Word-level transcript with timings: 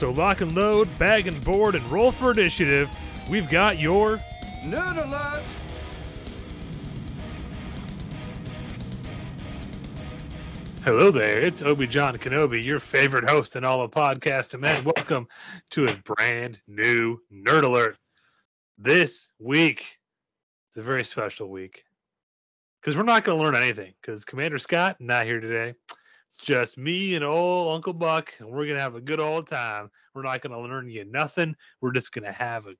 So 0.00 0.12
lock 0.12 0.40
and 0.40 0.54
load, 0.54 0.88
bag 0.98 1.26
and 1.26 1.44
board, 1.44 1.74
and 1.74 1.84
roll 1.90 2.10
for 2.10 2.30
initiative. 2.30 2.88
We've 3.28 3.50
got 3.50 3.78
your 3.78 4.18
Nerd 4.64 4.96
alert! 4.96 5.42
Hello 10.84 11.10
there, 11.10 11.42
it's 11.42 11.60
Obi 11.60 11.86
John 11.86 12.16
Kenobi, 12.16 12.64
your 12.64 12.78
favorite 12.78 13.28
host 13.28 13.56
in 13.56 13.64
all 13.66 13.82
of 13.82 13.90
podcast 13.90 14.54
and 14.54 14.62
man. 14.62 14.82
Welcome 14.84 15.28
to 15.72 15.84
a 15.84 15.94
brand 15.96 16.62
new 16.66 17.18
Nerd 17.30 17.64
Alert. 17.64 17.98
This 18.78 19.28
week, 19.38 19.98
it's 20.68 20.78
a 20.78 20.82
very 20.82 21.04
special 21.04 21.50
week 21.50 21.84
because 22.80 22.96
we're 22.96 23.02
not 23.02 23.24
going 23.24 23.36
to 23.36 23.44
learn 23.44 23.54
anything 23.54 23.92
because 24.00 24.24
Commander 24.24 24.56
Scott 24.56 24.96
not 24.98 25.26
here 25.26 25.40
today. 25.40 25.74
It's 26.30 26.38
just 26.38 26.78
me 26.78 27.14
and 27.14 27.24
old 27.24 27.74
Uncle 27.74 27.92
Buck, 27.92 28.32
and 28.38 28.48
we're 28.48 28.64
going 28.64 28.76
to 28.76 28.82
have 28.82 28.94
a 28.94 29.00
good 29.00 29.20
old 29.20 29.48
time. 29.48 29.90
We're 30.14 30.22
not 30.22 30.40
going 30.40 30.52
to 30.52 30.60
learn 30.60 30.88
you 30.88 31.04
nothing. 31.04 31.54
We're 31.80 31.92
just 31.92 32.12
going 32.12 32.24
to 32.24 32.32
have 32.32 32.66
a 32.66 32.74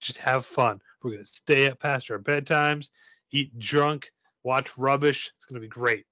just 0.00 0.18
have 0.18 0.46
fun. 0.46 0.80
We're 1.02 1.10
going 1.10 1.22
to 1.22 1.28
stay 1.28 1.68
up 1.68 1.80
past 1.80 2.10
our 2.10 2.18
bedtimes, 2.18 2.90
eat 3.32 3.58
drunk, 3.58 4.10
watch 4.44 4.76
rubbish. 4.78 5.30
It's 5.36 5.44
going 5.44 5.60
to 5.60 5.60
be 5.60 5.68
great 5.68 6.06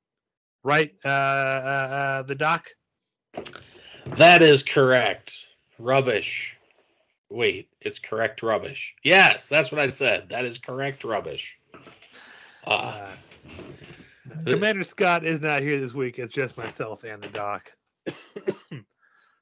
right? 0.64 0.94
Uh, 1.04 1.08
uh, 1.08 1.10
uh, 1.10 2.22
the 2.22 2.34
doc. 2.34 2.70
That 4.16 4.42
is 4.42 4.62
correct. 4.62 5.46
Rubbish. 5.78 6.58
Wait, 7.30 7.68
it's 7.80 7.98
correct 7.98 8.42
rubbish. 8.42 8.94
Yes, 9.02 9.48
that's 9.48 9.72
what 9.72 9.80
I 9.80 9.86
said. 9.86 10.28
That 10.28 10.44
is 10.44 10.58
correct 10.58 11.04
rubbish. 11.04 11.58
Uh, 12.64 12.70
Uh, 12.70 13.08
Commander 14.46 14.84
Scott 14.84 15.24
is 15.24 15.40
not 15.40 15.62
here 15.62 15.80
this 15.80 15.94
week. 15.94 16.18
It's 16.18 16.32
just 16.32 16.56
myself 16.56 17.04
and 17.04 17.22
the 17.22 17.28
doc. 17.28 17.72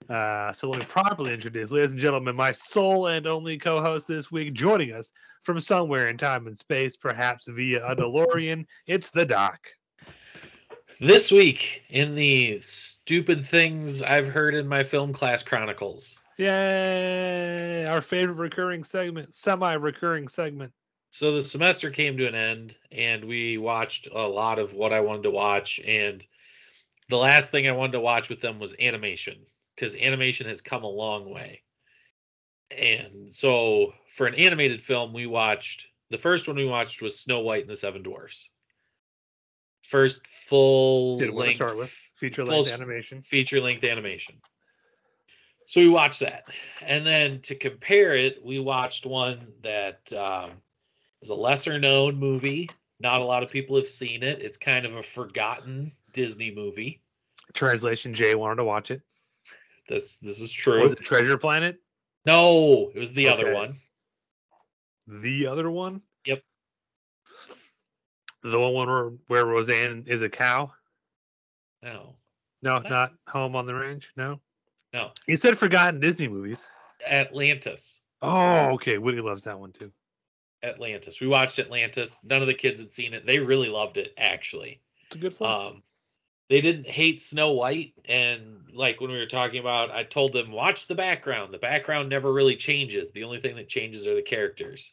uh, 0.09 0.53
so 0.53 0.69
let 0.71 0.81
me 0.81 0.87
properly 0.87 1.33
introduce, 1.33 1.71
ladies 1.71 1.93
and 1.93 2.01
gentlemen, 2.01 2.37
my 2.37 2.53
sole 2.53 3.09
and 3.09 3.27
only 3.27 3.59
co-host 3.59 4.07
this 4.07 4.31
week, 4.31 4.53
joining 4.53 4.93
us 4.93 5.13
from 5.43 5.61
somewhere 5.61 6.09
in 6.09 6.19
time 6.19 6.47
and 6.47 6.59
space, 6.59 6.97
perhaps 6.97 7.49
via 7.49 7.85
a 7.87 7.97
DeLorean. 7.97 8.67
It's 8.87 9.11
the 9.11 9.25
doc. 9.25 9.69
this 11.01 11.33
week 11.33 11.83
in 11.89 12.15
the 12.15 12.61
stupid 12.61 13.47
things 13.47 14.03
I've 14.03 14.29
heard 14.29 14.55
in 14.55 14.69
my 14.69 14.83
film 14.83 15.13
class 15.13 15.43
chronicles. 15.43 16.21
Yay! 16.37 17.87
Our 17.87 18.01
favorite 18.01 18.37
recurring 18.37 18.85
segment, 18.85 19.35
semi-recurring 19.35 20.29
segment. 20.29 20.73
So 21.11 21.33
the 21.33 21.43
semester 21.43 21.91
came 21.91 22.17
to 22.17 22.27
an 22.27 22.35
end, 22.35 22.77
and 22.93 23.25
we 23.25 23.59
watched 23.59 24.09
a 24.13 24.27
lot 24.27 24.59
of 24.59 24.73
what 24.73 24.93
I 24.93 25.01
wanted 25.01 25.25
to 25.25 25.31
watch. 25.31 25.81
And 25.85 26.25
the 27.09 27.19
last 27.19 27.51
thing 27.51 27.69
I 27.69 27.73
wanted 27.73 27.93
to 27.93 28.01
watch 28.01 28.29
with 28.29 28.41
them 28.41 28.59
was 28.59 28.75
animation, 28.81 29.39
because 29.75 29.97
animation 29.97 30.47
has 30.47 30.61
come 30.61 30.85
a 30.85 30.89
long 30.89 31.29
way. 31.29 31.63
And 32.71 33.31
so 33.31 33.93
for 34.09 34.27
an 34.27 34.37
animated 34.37 34.81
film, 34.81 35.13
we 35.13 35.27
watched 35.27 35.89
the 36.11 36.19
first 36.19 36.49
one 36.49 36.57
we 36.57 36.65
watched 36.65 37.03
was 37.03 37.19
Snow 37.19 37.41
White 37.41 37.63
and 37.63 37.71
the 37.71 37.77
Seven 37.77 38.03
Dwarfs. 38.03 38.51
First 39.83 40.27
full 40.27 41.19
Did 41.19 41.33
length 41.33 41.57
start 41.57 41.77
with 41.77 41.91
feature 42.17 42.45
length 42.45 42.73
animation. 42.73 43.23
feature 43.23 43.61
length 43.61 43.85
animation. 43.85 44.37
So 45.67 45.81
we 45.81 45.89
watched 45.89 46.21
that. 46.21 46.49
And 46.83 47.07
then 47.07 47.41
to 47.43 47.55
compare 47.55 48.15
it, 48.15 48.45
we 48.45 48.59
watched 48.59 49.07
one 49.07 49.53
that 49.63 50.13
um, 50.13 50.51
is 51.23 51.29
a 51.31 51.35
lesser 51.35 51.79
known 51.79 52.17
movie. 52.17 52.69
Not 52.99 53.21
a 53.21 53.25
lot 53.25 53.43
of 53.43 53.51
people 53.51 53.77
have 53.77 53.89
seen 53.89 54.23
it. 54.23 54.41
It's 54.41 54.57
kind 54.57 54.85
of 54.85 54.97
a 54.97 55.03
forgotten 55.03 55.93
Disney 56.13 56.51
movie. 56.55 57.01
Translation: 57.55 58.15
Jay 58.15 58.35
wanted 58.35 58.57
to 58.57 58.65
watch 58.65 58.91
it. 58.91 59.03
This 59.89 60.19
this 60.19 60.41
is 60.41 60.53
true. 60.53 60.83
Was 60.83 60.93
it 60.93 61.01
Treasure 61.01 61.39
Planet? 61.39 61.81
No, 62.27 62.91
it 62.95 62.99
was 62.99 63.13
the 63.13 63.29
other 63.29 63.55
one. 63.55 63.77
The 65.09 65.47
other 65.47 65.71
one? 65.71 66.03
Yep. 66.27 66.43
The 68.43 68.59
one 68.59 68.89
where, 68.89 69.11
where 69.27 69.47
Roseanne 69.47 70.05
is 70.07 70.23
a 70.23 70.29
cow? 70.29 70.73
No. 71.83 72.15
No, 72.63 72.75
What? 72.75 72.91
not 72.91 73.15
Home 73.29 73.57
on 73.57 73.67
the 73.67 73.75
Range. 73.75 74.09
No. 74.17 74.41
No. 74.93 75.11
You 75.27 75.37
said 75.37 75.59
forgotten 75.59 75.99
Disney 75.99 76.29
movies. 76.29 76.67
Atlantis. 77.09 78.03
Oh, 78.23 78.73
okay. 78.75 78.99
Woody 78.99 79.21
loves 79.21 79.45
that 79.45 79.59
one 79.59 79.73
too. 79.73 79.91
Atlantis. 80.63 81.21
We 81.21 81.27
watched 81.27 81.59
Atlantis. 81.59 82.21
None 82.25 82.43
of 82.43 82.47
the 82.47 82.55
kids 82.55 82.81
had 82.81 82.93
seen 82.93 83.15
it. 83.15 83.27
They 83.27 83.39
really 83.39 83.69
loved 83.69 83.99
it, 83.99 84.13
actually. 84.19 84.81
It's 85.07 85.17
a 85.17 85.19
good 85.19 85.37
film. 85.37 85.51
um 85.51 85.83
they 86.51 86.61
didn't 86.61 86.91
hate 86.91 87.23
snow 87.23 87.53
white 87.53 87.95
and 88.07 88.65
like 88.75 89.01
when 89.01 89.11
we 89.11 89.17
were 89.17 89.25
talking 89.25 89.61
about 89.61 89.91
i 89.91 90.03
told 90.03 90.33
them 90.33 90.51
watch 90.51 90.87
the 90.87 90.95
background 90.95 91.55
the 91.55 91.59
background 91.59 92.09
never 92.09 92.31
really 92.33 92.57
changes 92.57 93.13
the 93.13 93.25
only 93.25 93.41
thing 93.41 93.57
that 93.57 93.69
changes 93.69 94.07
are 94.07 94.17
the 94.17 94.23
characters 94.23 94.93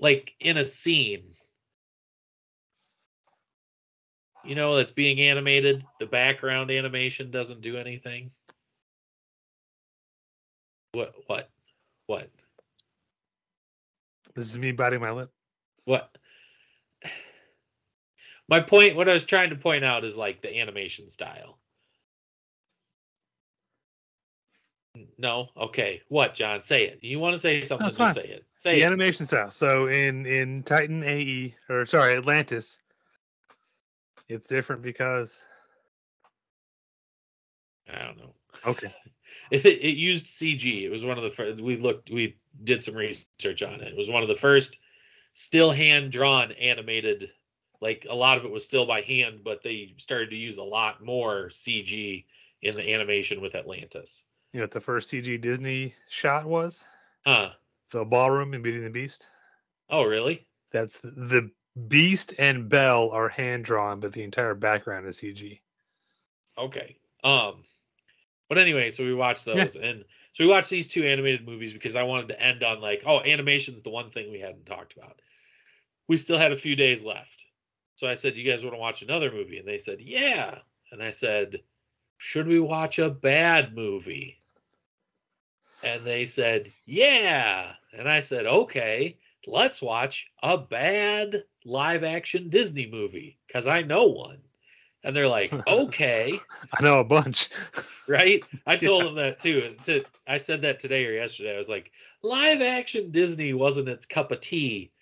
like 0.00 0.34
in 0.40 0.56
a 0.56 0.64
scene 0.64 1.22
you 4.44 4.54
know 4.54 4.74
that's 4.74 4.92
being 4.92 5.20
animated 5.20 5.84
the 6.00 6.06
background 6.06 6.70
animation 6.70 7.30
doesn't 7.30 7.60
do 7.60 7.76
anything 7.76 8.30
what 10.92 11.14
what 11.26 11.50
what 12.06 12.28
this 14.34 14.50
is 14.50 14.58
me 14.58 14.72
biting 14.72 15.00
my 15.00 15.10
lip. 15.10 15.30
what? 15.84 16.16
My 18.48 18.60
point 18.60 18.96
what 18.96 19.08
i 19.08 19.12
was 19.12 19.24
trying 19.24 19.50
to 19.50 19.56
point 19.56 19.84
out 19.84 20.04
is 20.04 20.16
like 20.16 20.42
the 20.42 20.60
animation 20.60 21.08
style. 21.08 21.58
No? 25.16 25.48
Okay. 25.56 26.02
What 26.08 26.34
john? 26.34 26.62
Say 26.62 26.84
it. 26.86 26.98
You 27.02 27.18
want 27.18 27.34
to 27.34 27.40
say 27.40 27.62
something 27.62 27.86
it's 27.86 27.96
just 27.96 28.14
fine. 28.14 28.24
say 28.24 28.30
it. 28.30 28.44
Say 28.54 28.74
the 28.76 28.82
it. 28.82 28.86
animation 28.86 29.26
style. 29.26 29.50
So 29.50 29.86
in 29.86 30.26
in 30.26 30.62
Titan 30.64 31.02
AE 31.04 31.54
or 31.70 31.86
sorry 31.86 32.16
Atlantis, 32.16 32.78
it's 34.28 34.46
different 34.48 34.82
because 34.82 35.40
i 37.92 38.04
don't 38.04 38.18
know. 38.18 38.34
Okay. 38.66 38.92
it, 39.50 39.64
it 39.64 39.96
used 39.96 40.26
cg 40.26 40.82
it 40.82 40.90
was 40.90 41.04
one 41.04 41.16
of 41.16 41.24
the 41.24 41.30
first 41.30 41.62
we 41.62 41.76
looked 41.76 42.10
we 42.10 42.36
did 42.64 42.82
some 42.82 42.94
research 42.94 43.62
on 43.62 43.80
it 43.80 43.88
it 43.88 43.96
was 43.96 44.10
one 44.10 44.22
of 44.22 44.28
the 44.28 44.34
first 44.34 44.78
still 45.34 45.70
hand 45.70 46.12
drawn 46.12 46.52
animated 46.52 47.30
like 47.80 48.06
a 48.08 48.14
lot 48.14 48.36
of 48.38 48.44
it 48.44 48.50
was 48.50 48.64
still 48.64 48.86
by 48.86 49.00
hand 49.00 49.40
but 49.42 49.62
they 49.62 49.94
started 49.98 50.30
to 50.30 50.36
use 50.36 50.58
a 50.58 50.62
lot 50.62 51.04
more 51.04 51.46
cg 51.48 52.24
in 52.62 52.74
the 52.76 52.92
animation 52.92 53.40
with 53.40 53.54
atlantis 53.54 54.24
You 54.52 54.60
know 54.60 54.64
what 54.64 54.70
the 54.70 54.80
first 54.80 55.10
CG 55.10 55.40
Disney 55.40 55.94
shot 56.08 56.46
was? 56.46 56.84
huh 57.24 57.50
The 57.90 58.04
ballroom 58.04 58.54
in 58.54 58.62
Beauty 58.62 58.78
and 58.78 58.86
the 58.86 58.90
Beast. 58.90 59.26
oh 59.90 60.04
really 60.04 60.46
That's 60.70 60.98
the, 60.98 61.50
Beast 61.88 62.34
and 62.38 62.68
Belle 62.68 63.08
are 63.10 63.30
hand 63.30 63.64
drawn, 63.64 63.98
but 63.98 64.12
the 64.12 64.22
entire 64.22 64.54
background 64.54 65.06
is 65.08 65.16
CG. 65.18 65.60
Okay. 66.58 66.96
Um, 67.24 67.62
but 68.48 68.58
anyway, 68.58 68.90
so 68.90 69.04
we 69.04 69.14
watched 69.14 69.46
Yeah. 69.46 69.64
those, 69.64 69.76
and 69.76 70.04
so 70.32 70.44
we 70.44 70.50
watched 70.50 70.70
these 70.70 70.88
two 70.88 71.04
animated 71.04 71.46
movies 71.46 71.72
because 71.72 71.96
I 71.96 72.04
wanted 72.04 72.28
to 72.28 72.42
end 72.42 72.62
on 72.62 72.80
like, 72.80 73.02
oh, 73.06 73.20
animation's 73.20 73.82
the 73.82 73.90
one 73.90 74.10
thing 74.10 74.30
we 74.30 74.40
hadn't 74.40 74.66
talked 74.66 74.96
about. 74.96 75.20
We 76.08 76.16
still 76.16 76.38
had 76.38 76.52
a 76.52 76.56
few 76.56 76.76
days 76.76 77.02
left, 77.02 77.44
so 77.96 78.08
I 78.08 78.14
said, 78.14 78.36
"You 78.36 78.50
guys 78.50 78.64
want 78.64 78.74
to 78.74 78.80
watch 78.80 79.02
another 79.02 79.30
movie?" 79.30 79.58
And 79.58 79.68
they 79.68 79.78
said, 79.78 80.00
"Yeah." 80.00 80.58
And 80.90 81.02
I 81.02 81.10
said, 81.10 81.62
"Should 82.18 82.48
we 82.48 82.60
watch 82.60 82.98
a 82.98 83.08
bad 83.08 83.74
movie?" 83.74 84.42
and 85.82 86.04
they 86.04 86.24
said, 86.24 86.72
"Yeah," 86.84 87.74
and 87.92 88.08
I 88.08 88.20
said, 88.20 88.46
"Okay, 88.46 89.18
let's 89.46 89.82
watch 89.82 90.30
a 90.42 90.56
bad 90.56 91.44
live 91.64 92.04
action 92.04 92.48
Disney 92.48 92.86
movie 92.86 93.38
because 93.46 93.66
I 93.66 93.82
know 93.82 94.06
one." 94.06 94.42
And 95.04 95.14
they're 95.14 95.28
like, 95.28 95.52
"Okay." 95.68 96.38
I 96.78 96.82
know 96.82 97.00
a 97.00 97.04
bunch. 97.04 97.50
right? 98.08 98.44
I 98.66 98.76
told 98.76 99.04
them 99.04 99.14
that 99.16 99.38
too. 99.38 99.74
To, 99.84 100.04
I 100.26 100.38
said 100.38 100.62
that 100.62 100.80
today 100.80 101.06
or 101.06 101.12
yesterday. 101.12 101.54
I 101.54 101.58
was 101.58 101.68
like, 101.68 101.90
live 102.22 102.62
action 102.62 103.10
Disney 103.10 103.52
wasn't 103.52 103.88
its 103.88 104.06
cup 104.06 104.30
of 104.30 104.40
tea 104.40 104.92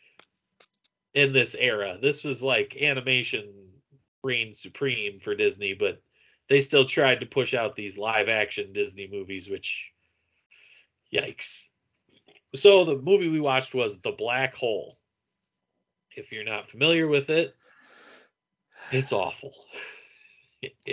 in 1.15 1.33
this 1.33 1.55
era. 1.55 1.99
This 2.01 2.25
was 2.25 2.43
like 2.43 2.77
animation 2.81 3.53
reign 4.23 4.53
supreme 4.53 5.19
for 5.19 5.35
Disney, 5.35 5.75
but 5.75 6.01
they 6.49 6.61
still 6.61 6.85
tried 6.85 7.21
to 7.21 7.27
push 7.27 7.55
out 7.55 7.77
these 7.77 7.97
live 7.97 8.29
action 8.29 8.73
Disney 8.73 9.09
movies, 9.11 9.49
which 9.49 9.93
yikes. 11.13 11.67
So 12.55 12.85
the 12.85 12.99
movie 12.99 13.29
we 13.29 13.41
watched 13.41 13.75
was 13.75 14.01
The 14.01 14.13
Black 14.13 14.55
Hole. 14.55 14.99
If 16.17 16.33
you're 16.33 16.45
not 16.45 16.67
familiar 16.67 17.07
with 17.07 17.31
it, 17.31 17.55
it's 18.91 19.13
awful. 19.13 19.53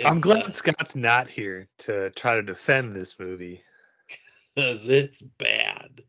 I'm 0.04 0.20
glad 0.20 0.46
uh, 0.46 0.50
Scott's 0.50 0.96
not 0.96 1.28
here 1.28 1.68
to 1.78 2.10
try 2.10 2.34
to 2.34 2.42
defend 2.42 2.94
this 2.94 3.18
movie. 3.18 3.62
because 4.54 4.88
it's 4.88 5.20
bad. 5.20 6.02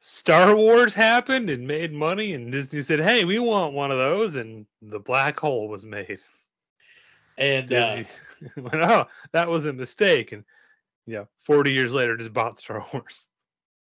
Star 0.00 0.56
Wars 0.56 0.94
happened 0.94 1.48
and 1.48 1.66
made 1.66 1.92
money, 1.92 2.34
and 2.34 2.50
Disney 2.50 2.82
said, 2.82 3.00
"Hey, 3.00 3.24
we 3.24 3.38
want 3.38 3.74
one 3.74 3.92
of 3.92 3.98
those," 3.98 4.34
and 4.34 4.66
the 4.80 4.98
black 4.98 5.38
hole 5.38 5.68
was 5.68 5.84
made. 5.84 6.20
And 7.38 7.72
uh, 7.72 8.02
went, 8.56 8.82
"Oh, 8.82 9.06
that 9.32 9.48
was 9.48 9.66
a 9.66 9.72
mistake," 9.72 10.32
and 10.32 10.44
yeah, 11.06 11.24
40 11.44 11.72
years 11.72 11.92
later, 11.92 12.16
just 12.16 12.32
bought 12.32 12.58
Star 12.58 12.84
Wars. 12.92 13.28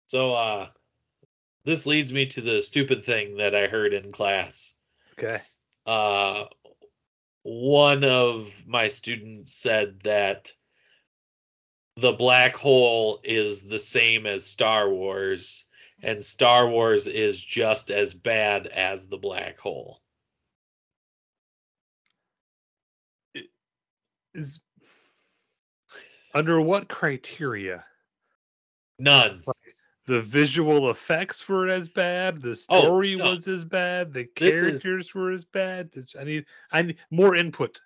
so 0.07 0.33
uh, 0.33 0.67
this 1.63 1.85
leads 1.85 2.11
me 2.11 2.25
to 2.27 2.41
the 2.41 2.61
stupid 2.61 3.05
thing 3.05 3.37
that 3.37 3.55
I 3.55 3.67
heard 3.67 3.93
in 3.93 4.11
class. 4.11 4.73
Okay, 5.17 5.41
Uh, 5.85 6.45
one 7.43 8.03
of 8.03 8.65
my 8.65 8.87
students 8.87 9.53
said 9.53 9.99
that 10.03 10.51
the 11.97 12.13
black 12.13 12.55
hole 12.55 13.19
is 13.23 13.63
the 13.63 13.79
same 13.79 14.25
as 14.25 14.45
Star 14.45 14.89
Wars, 14.89 15.65
and 16.01 16.23
Star 16.23 16.67
Wars 16.67 17.07
is 17.07 17.43
just 17.43 17.91
as 17.91 18.13
bad 18.13 18.67
as 18.67 19.07
the 19.07 19.17
black 19.17 19.59
hole. 19.59 19.99
is 24.33 24.59
under 26.33 26.59
what 26.59 26.87
criteria? 26.89 27.83
None. 28.99 29.41
The 30.05 30.21
visual 30.21 30.89
effects 30.89 31.47
were 31.47 31.69
as 31.69 31.87
bad. 31.87 32.41
The 32.41 32.51
Oh, 32.69 32.81
story 32.81 33.15
no. 33.15 33.29
was 33.31 33.47
as 33.47 33.63
bad. 33.63 34.13
The 34.13 34.27
This 34.35 34.55
is- 34.55 34.61
characters 34.61 35.13
were 35.15 35.31
as 35.31 35.45
bad. 35.45 35.91
I 36.19 36.23
need, 36.25 36.45
I 36.71 36.81
need 36.81 36.97
more 37.09 37.35
input. 37.35 37.79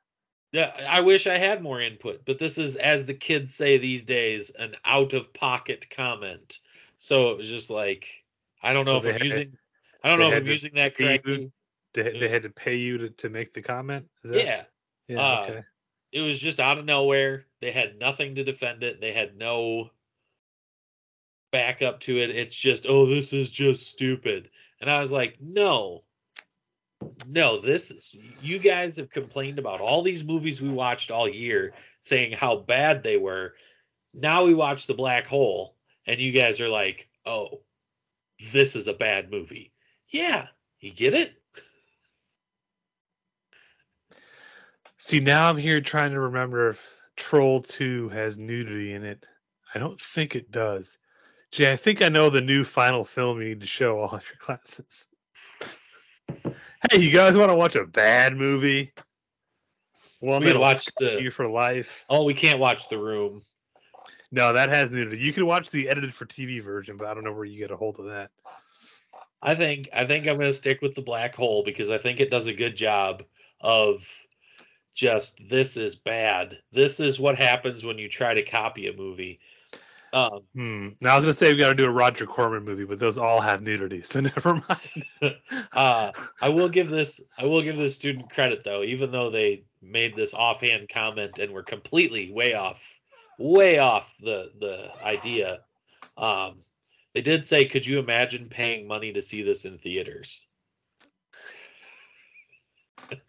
Yeah, 0.51 0.73
I 0.89 1.01
wish 1.01 1.27
I 1.27 1.37
had 1.37 1.61
more 1.61 1.81
input, 1.81 2.23
but 2.25 2.39
this 2.39 2.57
is, 2.57 2.77
as 2.77 3.05
the 3.05 3.13
kids 3.13 3.53
say 3.53 3.77
these 3.77 4.03
days, 4.03 4.49
an 4.51 4.75
out 4.85 5.13
of 5.13 5.31
pocket 5.33 5.87
comment. 5.89 6.59
So 6.97 7.31
it 7.31 7.37
was 7.37 7.47
just 7.49 7.69
like, 7.69 8.23
I 8.63 8.73
don't 8.73 8.85
know 8.85 8.99
So 8.99 9.09
if 9.09 9.15
I'm 9.15 9.23
using, 9.23 9.57
I 10.03 10.09
don't 10.09 10.19
know 10.19 10.29
if 10.31 10.37
I'm 10.37 10.47
using 10.47 10.73
that 10.75 10.95
pay 10.95 11.03
you 11.03 11.09
correctly. 11.19 11.51
They, 11.93 12.17
they 12.17 12.29
had 12.29 12.43
to 12.43 12.49
pay 12.49 12.75
you 12.75 12.97
to, 12.97 13.09
to 13.09 13.29
make 13.29 13.53
the 13.53 13.61
comment. 13.61 14.07
Is 14.23 14.31
that, 14.31 14.43
Yeah, 14.45 14.63
yeah. 15.07 15.19
uh, 15.21 15.43
okay. 15.49 15.63
it 16.13 16.21
was 16.21 16.39
just 16.39 16.59
out 16.59 16.77
of 16.79 16.85
nowhere. 16.85 17.45
They 17.59 17.71
had 17.71 17.99
nothing 17.99 18.33
to 18.35 18.43
defend 18.43 18.83
it. 18.83 19.01
They 19.01 19.11
had 19.13 19.37
no 19.37 19.91
backup 21.51 21.99
to 22.01 22.17
it. 22.17 22.29
It's 22.29 22.55
just, 22.55 22.85
oh, 22.87 23.05
this 23.05 23.33
is 23.33 23.49
just 23.49 23.89
stupid. 23.89 24.49
And 24.81 24.89
I 24.89 24.99
was 24.99 25.11
like, 25.11 25.37
no, 25.41 26.03
no, 27.27 27.59
this 27.59 27.91
is, 27.91 28.15
you 28.41 28.59
guys 28.59 28.95
have 28.97 29.09
complained 29.09 29.59
about 29.59 29.81
all 29.81 30.01
these 30.01 30.23
movies 30.23 30.61
we 30.61 30.69
watched 30.69 31.11
all 31.11 31.27
year 31.27 31.73
saying 32.01 32.33
how 32.33 32.57
bad 32.57 33.03
they 33.03 33.17
were. 33.17 33.55
Now 34.13 34.45
we 34.45 34.53
watch 34.53 34.87
The 34.87 34.93
Black 34.93 35.27
Hole, 35.27 35.75
and 36.05 36.19
you 36.19 36.31
guys 36.31 36.61
are 36.61 36.69
like, 36.69 37.07
oh, 37.25 37.61
this 38.51 38.75
is 38.75 38.87
a 38.87 38.93
bad 38.93 39.31
movie. 39.31 39.73
Yeah, 40.09 40.47
you 40.79 40.91
get 40.91 41.13
it? 41.13 41.33
See, 44.99 45.19
now 45.19 45.47
I'm 45.47 45.57
here 45.57 45.81
trying 45.81 46.11
to 46.11 46.19
remember 46.19 46.71
if 46.71 46.95
Troll 47.15 47.61
2 47.61 48.09
has 48.09 48.37
nudity 48.37 48.93
in 48.93 49.03
it. 49.03 49.25
I 49.73 49.79
don't 49.79 50.01
think 50.01 50.35
it 50.35 50.51
does. 50.51 50.97
Jay, 51.51 51.71
I 51.71 51.75
think 51.75 52.01
I 52.01 52.09
know 52.09 52.29
the 52.29 52.41
new 52.41 52.63
final 52.63 53.05
film 53.05 53.41
you 53.41 53.49
need 53.49 53.61
to 53.61 53.67
show 53.67 53.99
all 53.99 54.15
of 54.15 54.23
your 54.27 54.37
classes. 54.39 55.07
hey, 56.91 56.99
you 56.99 57.11
guys 57.11 57.37
want 57.37 57.49
to 57.49 57.55
watch 57.55 57.75
a 57.75 57.85
bad 57.85 58.35
movie? 58.35 58.93
Well, 60.21 60.39
We 60.39 60.47
that'll 60.47 60.61
watch 60.61 60.85
the- 60.97 61.21
you 61.21 61.31
for 61.31 61.47
life. 61.47 62.03
Oh, 62.09 62.25
we 62.25 62.33
can't 62.33 62.59
watch 62.59 62.89
The 62.89 62.97
Room. 62.97 63.41
No, 64.31 64.51
that 64.51 64.69
has 64.69 64.91
nudity. 64.91 65.19
You 65.23 65.31
can 65.31 65.45
watch 65.45 65.69
the 65.71 65.87
edited 65.87 66.13
for 66.13 66.25
TV 66.25 66.61
version, 66.61 66.97
but 66.97 67.07
I 67.07 67.13
don't 67.13 67.23
know 67.23 67.31
where 67.31 67.45
you 67.45 67.57
get 67.57 67.71
a 67.71 67.77
hold 67.77 67.97
of 67.99 68.05
that. 68.07 68.29
I 69.41 69.55
think 69.55 69.87
I 69.93 70.03
think 70.05 70.27
I'm 70.27 70.35
going 70.35 70.47
to 70.47 70.53
stick 70.53 70.81
with 70.81 70.95
the 70.95 71.01
black 71.01 71.33
hole 71.35 71.63
because 71.63 71.89
I 71.89 71.97
think 71.97 72.19
it 72.19 72.29
does 72.31 72.47
a 72.47 72.53
good 72.53 72.75
job 72.75 73.23
of 73.61 74.05
just 74.95 75.39
this 75.47 75.77
is 75.77 75.95
bad. 75.95 76.57
This 76.73 76.99
is 76.99 77.19
what 77.19 77.37
happens 77.37 77.85
when 77.85 77.97
you 77.99 78.09
try 78.09 78.33
to 78.33 78.43
copy 78.43 78.87
a 78.87 78.93
movie. 78.97 79.39
Um, 80.13 80.41
Hmm. 80.53 80.89
Now 81.01 81.13
I 81.13 81.15
was 81.15 81.25
gonna 81.25 81.33
say 81.33 81.51
we 81.51 81.59
got 81.59 81.69
to 81.69 81.75
do 81.75 81.85
a 81.85 81.89
Roger 81.91 82.25
Corman 82.25 82.63
movie, 82.63 82.85
but 82.85 82.99
those 82.99 83.17
all 83.17 83.41
have 83.41 83.61
nudity, 83.61 84.03
so 84.03 84.19
never 84.21 84.55
mind. 84.55 85.05
uh, 85.73 86.11
I 86.41 86.49
will 86.49 86.69
give 86.69 86.89
this 86.89 87.19
I 87.37 87.45
will 87.45 87.61
give 87.61 87.77
this 87.77 87.95
student 87.95 88.29
credit 88.31 88.63
though, 88.63 88.83
even 88.83 89.11
though 89.11 89.29
they 89.29 89.63
made 89.81 90.15
this 90.15 90.33
offhand 90.33 90.89
comment 90.89 91.39
and 91.39 91.51
were 91.51 91.63
completely 91.63 92.31
way 92.31 92.53
off, 92.53 92.95
way 93.37 93.79
off 93.79 94.15
the 94.19 94.51
the 94.59 94.89
idea. 95.03 95.59
Um, 96.17 96.59
they 97.13 97.21
did 97.21 97.45
say, 97.45 97.65
"Could 97.65 97.85
you 97.85 97.99
imagine 97.99 98.47
paying 98.47 98.87
money 98.87 99.11
to 99.13 99.21
see 99.21 99.41
this 99.41 99.65
in 99.65 99.77
theaters?" 99.77 100.45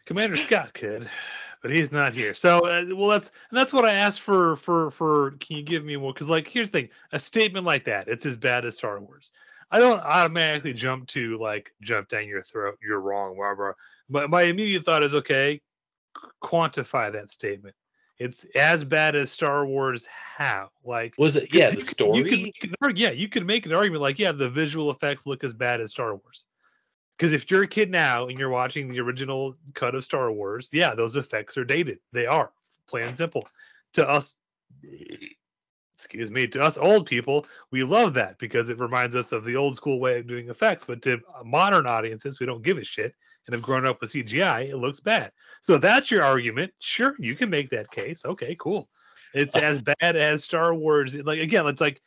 Commander 0.04 0.36
Scott 0.36 0.74
could, 0.74 1.08
but 1.62 1.70
he's 1.70 1.92
not 1.92 2.14
here. 2.14 2.34
So, 2.34 2.66
uh, 2.66 2.84
well, 2.94 3.08
that's 3.08 3.30
and 3.50 3.58
that's 3.58 3.72
what 3.72 3.84
I 3.84 3.92
asked 3.94 4.20
for. 4.20 4.56
For 4.56 4.90
for 4.90 5.32
can 5.40 5.56
you 5.56 5.62
give 5.62 5.84
me 5.84 5.96
more? 5.96 6.12
Because 6.12 6.28
like, 6.28 6.48
here's 6.48 6.70
the 6.70 6.80
thing: 6.80 6.88
a 7.12 7.18
statement 7.18 7.66
like 7.66 7.84
that, 7.84 8.08
it's 8.08 8.26
as 8.26 8.36
bad 8.36 8.64
as 8.64 8.76
Star 8.76 8.98
Wars. 9.00 9.30
I 9.70 9.78
don't 9.78 10.00
automatically 10.00 10.72
jump 10.72 11.08
to 11.08 11.36
like 11.38 11.72
jump 11.82 12.08
down 12.08 12.26
your 12.26 12.42
throat. 12.42 12.78
You're 12.82 13.00
wrong, 13.00 13.36
blah, 13.36 13.54
blah. 13.54 13.72
But 14.08 14.30
my 14.30 14.42
immediate 14.42 14.84
thought 14.84 15.04
is, 15.04 15.14
okay, 15.14 15.60
quantify 16.42 17.12
that 17.12 17.30
statement. 17.30 17.74
It's 18.18 18.44
as 18.56 18.82
bad 18.82 19.14
as 19.14 19.30
Star 19.30 19.64
Wars. 19.66 20.06
How? 20.06 20.70
Like, 20.84 21.14
Was 21.18 21.36
it? 21.36 21.54
Yeah, 21.54 21.70
the 21.70 21.76
could- 21.76 21.84
story. 21.84 22.18
You 22.18 22.24
could, 22.24 22.70
an 22.70 22.74
arg- 22.82 22.98
yeah, 22.98 23.10
you 23.10 23.28
could 23.28 23.46
make 23.46 23.66
an 23.66 23.72
argument 23.72 24.02
like, 24.02 24.18
yeah, 24.18 24.32
the 24.32 24.48
visual 24.48 24.90
effects 24.90 25.26
look 25.26 25.44
as 25.44 25.54
bad 25.54 25.80
as 25.80 25.90
Star 25.92 26.16
Wars. 26.16 26.46
Because 27.18 27.32
if 27.32 27.50
you're 27.50 27.64
a 27.64 27.68
kid 27.68 27.90
now 27.90 28.28
and 28.28 28.38
you're 28.38 28.48
watching 28.48 28.88
the 28.88 29.00
original 29.00 29.56
cut 29.74 29.96
of 29.96 30.04
Star 30.04 30.30
Wars, 30.30 30.70
yeah, 30.72 30.94
those 30.94 31.16
effects 31.16 31.56
are 31.56 31.64
dated. 31.64 31.98
They 32.12 32.26
are, 32.26 32.52
plain 32.86 33.08
and 33.08 33.16
simple. 33.16 33.48
To 33.94 34.08
us, 34.08 34.36
excuse 35.96 36.30
me, 36.30 36.46
to 36.46 36.62
us 36.62 36.78
old 36.78 37.06
people, 37.06 37.44
we 37.72 37.82
love 37.82 38.14
that 38.14 38.38
because 38.38 38.68
it 38.68 38.78
reminds 38.78 39.16
us 39.16 39.32
of 39.32 39.44
the 39.44 39.56
old 39.56 39.74
school 39.74 39.98
way 39.98 40.20
of 40.20 40.28
doing 40.28 40.48
effects. 40.48 40.84
But 40.86 41.02
to 41.02 41.18
modern 41.44 41.88
audiences 41.88 42.38
who 42.38 42.46
don't 42.46 42.62
give 42.62 42.78
a 42.78 42.84
shit 42.84 43.12
and 43.46 43.54
have 43.54 43.62
grown 43.62 43.84
up 43.84 44.00
with 44.00 44.12
CGI, 44.12 44.68
it 44.68 44.76
looks 44.76 45.00
bad. 45.00 45.32
So 45.60 45.76
that's 45.76 46.12
your 46.12 46.22
argument. 46.22 46.72
Sure, 46.78 47.16
you 47.18 47.34
can 47.34 47.50
make 47.50 47.70
that 47.70 47.90
case. 47.90 48.24
Okay, 48.24 48.56
cool. 48.60 48.88
It's 49.34 49.56
uh, 49.56 49.60
as 49.60 49.82
bad 49.82 50.14
as 50.14 50.44
Star 50.44 50.72
Wars. 50.72 51.16
Like 51.16 51.40
again, 51.40 51.66
it's 51.66 51.80
like 51.80 52.00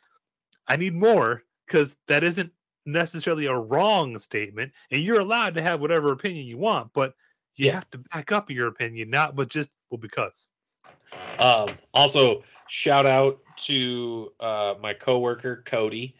I 0.66 0.76
need 0.76 0.94
more 0.94 1.42
because 1.66 1.96
that 2.08 2.24
isn't 2.24 2.50
necessarily 2.86 3.46
a 3.46 3.54
wrong 3.54 4.18
statement, 4.18 4.72
and 4.90 5.02
you're 5.02 5.20
allowed 5.20 5.54
to 5.54 5.62
have 5.62 5.80
whatever 5.80 6.12
opinion 6.12 6.46
you 6.46 6.58
want, 6.58 6.92
but 6.92 7.14
you 7.56 7.66
Yeah. 7.66 7.72
have 7.72 7.90
to 7.90 7.98
back 7.98 8.32
up 8.32 8.50
your 8.50 8.66
opinion, 8.68 9.10
not 9.10 9.36
but 9.36 9.48
just 9.48 9.70
well 9.90 9.98
because. 9.98 10.50
Um, 11.38 11.70
also, 11.92 12.42
shout 12.68 13.06
out 13.06 13.40
to 13.56 14.32
uh, 14.40 14.74
my 14.80 14.94
coworker 14.94 15.62
Cody. 15.66 16.16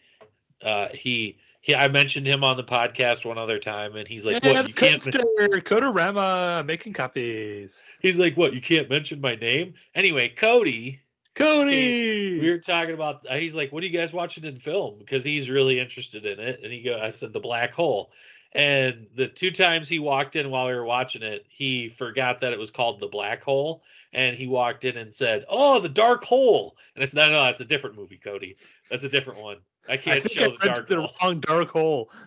Uh, 0.61 0.89
he 0.93 1.39
he, 1.61 1.73
I 1.73 1.87
mentioned 1.87 2.27
him 2.27 2.43
on 2.43 2.57
the 2.57 2.63
podcast 2.63 3.23
one 3.25 3.37
other 3.37 3.57
time, 3.57 3.95
and 3.95 4.05
he's 4.07 4.25
like, 4.25 4.43
"What? 4.43 4.67
You 4.67 4.73
can't." 4.73 5.03
men- 5.05 5.61
Codorama 5.61 6.65
making 6.65 6.91
copies. 6.93 7.81
He's 8.01 8.19
like, 8.19 8.35
"What? 8.35 8.53
You 8.53 8.61
can't 8.61 8.89
mention 8.89 9.21
my 9.21 9.35
name?" 9.35 9.73
Anyway, 9.95 10.29
Cody. 10.29 10.99
Cody. 11.35 12.39
We 12.39 12.49
were 12.49 12.59
talking 12.59 12.93
about. 12.93 13.25
uh, 13.29 13.35
He's 13.35 13.55
like, 13.55 13.71
"What 13.71 13.83
are 13.83 13.87
you 13.87 13.97
guys 13.97 14.13
watching 14.13 14.43
in 14.45 14.59
film?" 14.59 14.97
Because 14.99 15.23
he's 15.23 15.49
really 15.49 15.79
interested 15.79 16.25
in 16.25 16.39
it. 16.39 16.59
And 16.63 16.71
he 16.71 16.81
go, 16.81 16.99
I 16.99 17.09
said, 17.09 17.33
"The 17.33 17.39
Black 17.39 17.73
Hole." 17.73 18.11
And 18.55 19.07
the 19.15 19.27
two 19.27 19.49
times 19.49 19.89
he 19.89 19.97
walked 19.97 20.35
in 20.35 20.51
while 20.51 20.67
we 20.67 20.73
were 20.73 20.85
watching 20.85 21.23
it, 21.23 21.43
he 21.49 21.89
forgot 21.89 22.41
that 22.41 22.53
it 22.53 22.59
was 22.59 22.69
called 22.69 22.99
the 22.99 23.07
Black 23.07 23.41
Hole, 23.41 23.81
and 24.13 24.35
he 24.35 24.45
walked 24.45 24.85
in 24.85 24.95
and 24.95 25.11
said, 25.13 25.45
"Oh, 25.49 25.79
the 25.79 25.89
dark 25.89 26.23
hole," 26.23 26.77
and 26.95 27.01
I 27.01 27.05
said, 27.07 27.17
"No, 27.17 27.29
no, 27.31 27.43
that's 27.45 27.61
a 27.61 27.65
different 27.65 27.95
movie, 27.95 28.17
Cody. 28.23 28.55
That's 28.91 29.03
a 29.03 29.09
different 29.09 29.41
one. 29.41 29.57
I 29.89 29.93
I 29.93 29.97
can't 29.97 30.23
think 30.23 30.35
show 30.35 30.45
I 30.45 30.57
the 30.57 30.57
dark 30.67 30.87
the 30.87 30.95
hole. 30.97 31.13
wrong 31.21 31.39
dark 31.39 31.69
hole. 31.69 32.11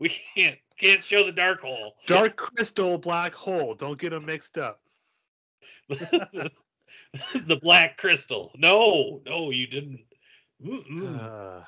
We 0.00 0.10
can't 0.34 0.58
can't 0.76 1.02
show 1.02 1.24
the 1.24 1.32
dark 1.32 1.60
hole. 1.60 1.96
Dark 2.06 2.36
crystal, 2.36 2.98
black 2.98 3.32
hole. 3.34 3.74
Don't 3.74 3.98
get 3.98 4.10
them 4.10 4.26
mixed 4.26 4.56
up. 4.56 4.80
the 7.46 7.56
black 7.56 7.96
crystal. 7.96 8.52
No, 8.56 9.20
no, 9.26 9.50
you 9.50 9.66
didn't. 9.66 10.00
Uh, 10.64 11.60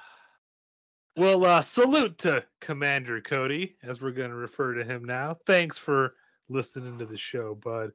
well, 1.17 1.45
uh, 1.45 1.61
salute 1.63 2.19
to 2.19 2.45
Commander 2.61 3.21
Cody, 3.21 3.77
as 3.83 4.01
we're 4.01 4.11
going 4.11 4.31
to 4.31 4.37
refer 4.37 4.75
to 4.75 4.85
him 4.85 5.05
now. 5.05 5.37
Thanks 5.47 5.79
for 5.79 6.15
listening 6.49 6.99
to 6.99 7.07
the 7.07 7.17
show, 7.17 7.55
bud. 7.55 7.93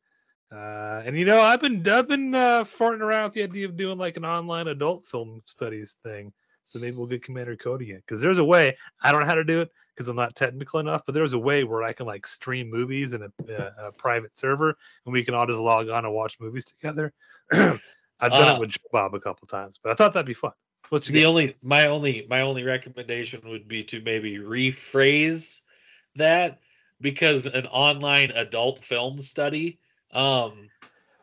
Uh, 0.53 1.01
and 1.05 1.17
you 1.17 1.25
know, 1.25 1.41
I've 1.41 1.59
been 1.59 1.87
I've 1.87 2.07
been 2.07 2.33
uh, 2.33 2.63
farting 2.63 3.01
around 3.01 3.25
with 3.25 3.33
the 3.33 3.43
idea 3.43 3.65
of 3.65 3.77
doing 3.77 3.97
like 3.97 4.15
an 4.15 4.25
online 4.25 4.67
adult 4.67 5.07
film 5.07 5.41
studies 5.45 5.97
thing. 6.03 6.31
So 6.63 6.79
maybe 6.79 6.95
we'll 6.97 7.07
get 7.07 7.23
Commander 7.23 7.55
Cody 7.55 7.91
in 7.91 7.97
because 7.97 8.21
there's 8.21 8.37
a 8.37 8.43
way. 8.43 8.77
I 9.01 9.11
don't 9.11 9.21
know 9.21 9.27
how 9.27 9.35
to 9.35 9.43
do 9.43 9.61
it 9.61 9.69
because 9.95 10.09
I'm 10.09 10.15
not 10.17 10.35
technical 10.35 10.79
enough, 10.79 11.03
but 11.05 11.15
there's 11.15 11.33
a 11.33 11.39
way 11.39 11.63
where 11.63 11.83
I 11.83 11.93
can 11.93 12.05
like 12.05 12.27
stream 12.27 12.69
movies 12.69 13.13
in 13.13 13.21
a, 13.23 13.31
a, 13.51 13.87
a 13.87 13.91
private 13.93 14.37
server, 14.37 14.77
and 15.05 15.13
we 15.13 15.23
can 15.23 15.33
all 15.33 15.47
just 15.47 15.59
log 15.59 15.89
on 15.89 16.05
and 16.05 16.13
watch 16.13 16.39
movies 16.39 16.65
together. 16.65 17.13
I've 17.51 18.31
done 18.31 18.49
Uh, 18.51 18.55
it 18.55 18.59
with 18.59 18.75
Bob 18.91 19.15
a 19.15 19.19
couple 19.19 19.47
times, 19.47 19.79
but 19.81 19.91
I 19.91 19.95
thought 19.95 20.13
that'd 20.13 20.25
be 20.25 20.33
fun. 20.33 20.51
What's 20.89 21.07
the 21.07 21.25
only 21.25 21.55
my 21.63 21.87
only 21.87 22.27
my 22.29 22.41
only 22.41 22.63
recommendation 22.63 23.41
would 23.49 23.67
be 23.67 23.83
to 23.85 24.01
maybe 24.01 24.37
rephrase 24.37 25.61
that 26.15 26.59
because 27.01 27.45
an 27.45 27.65
online 27.67 28.31
adult 28.31 28.83
film 28.83 29.19
study 29.19 29.79
um 30.11 30.69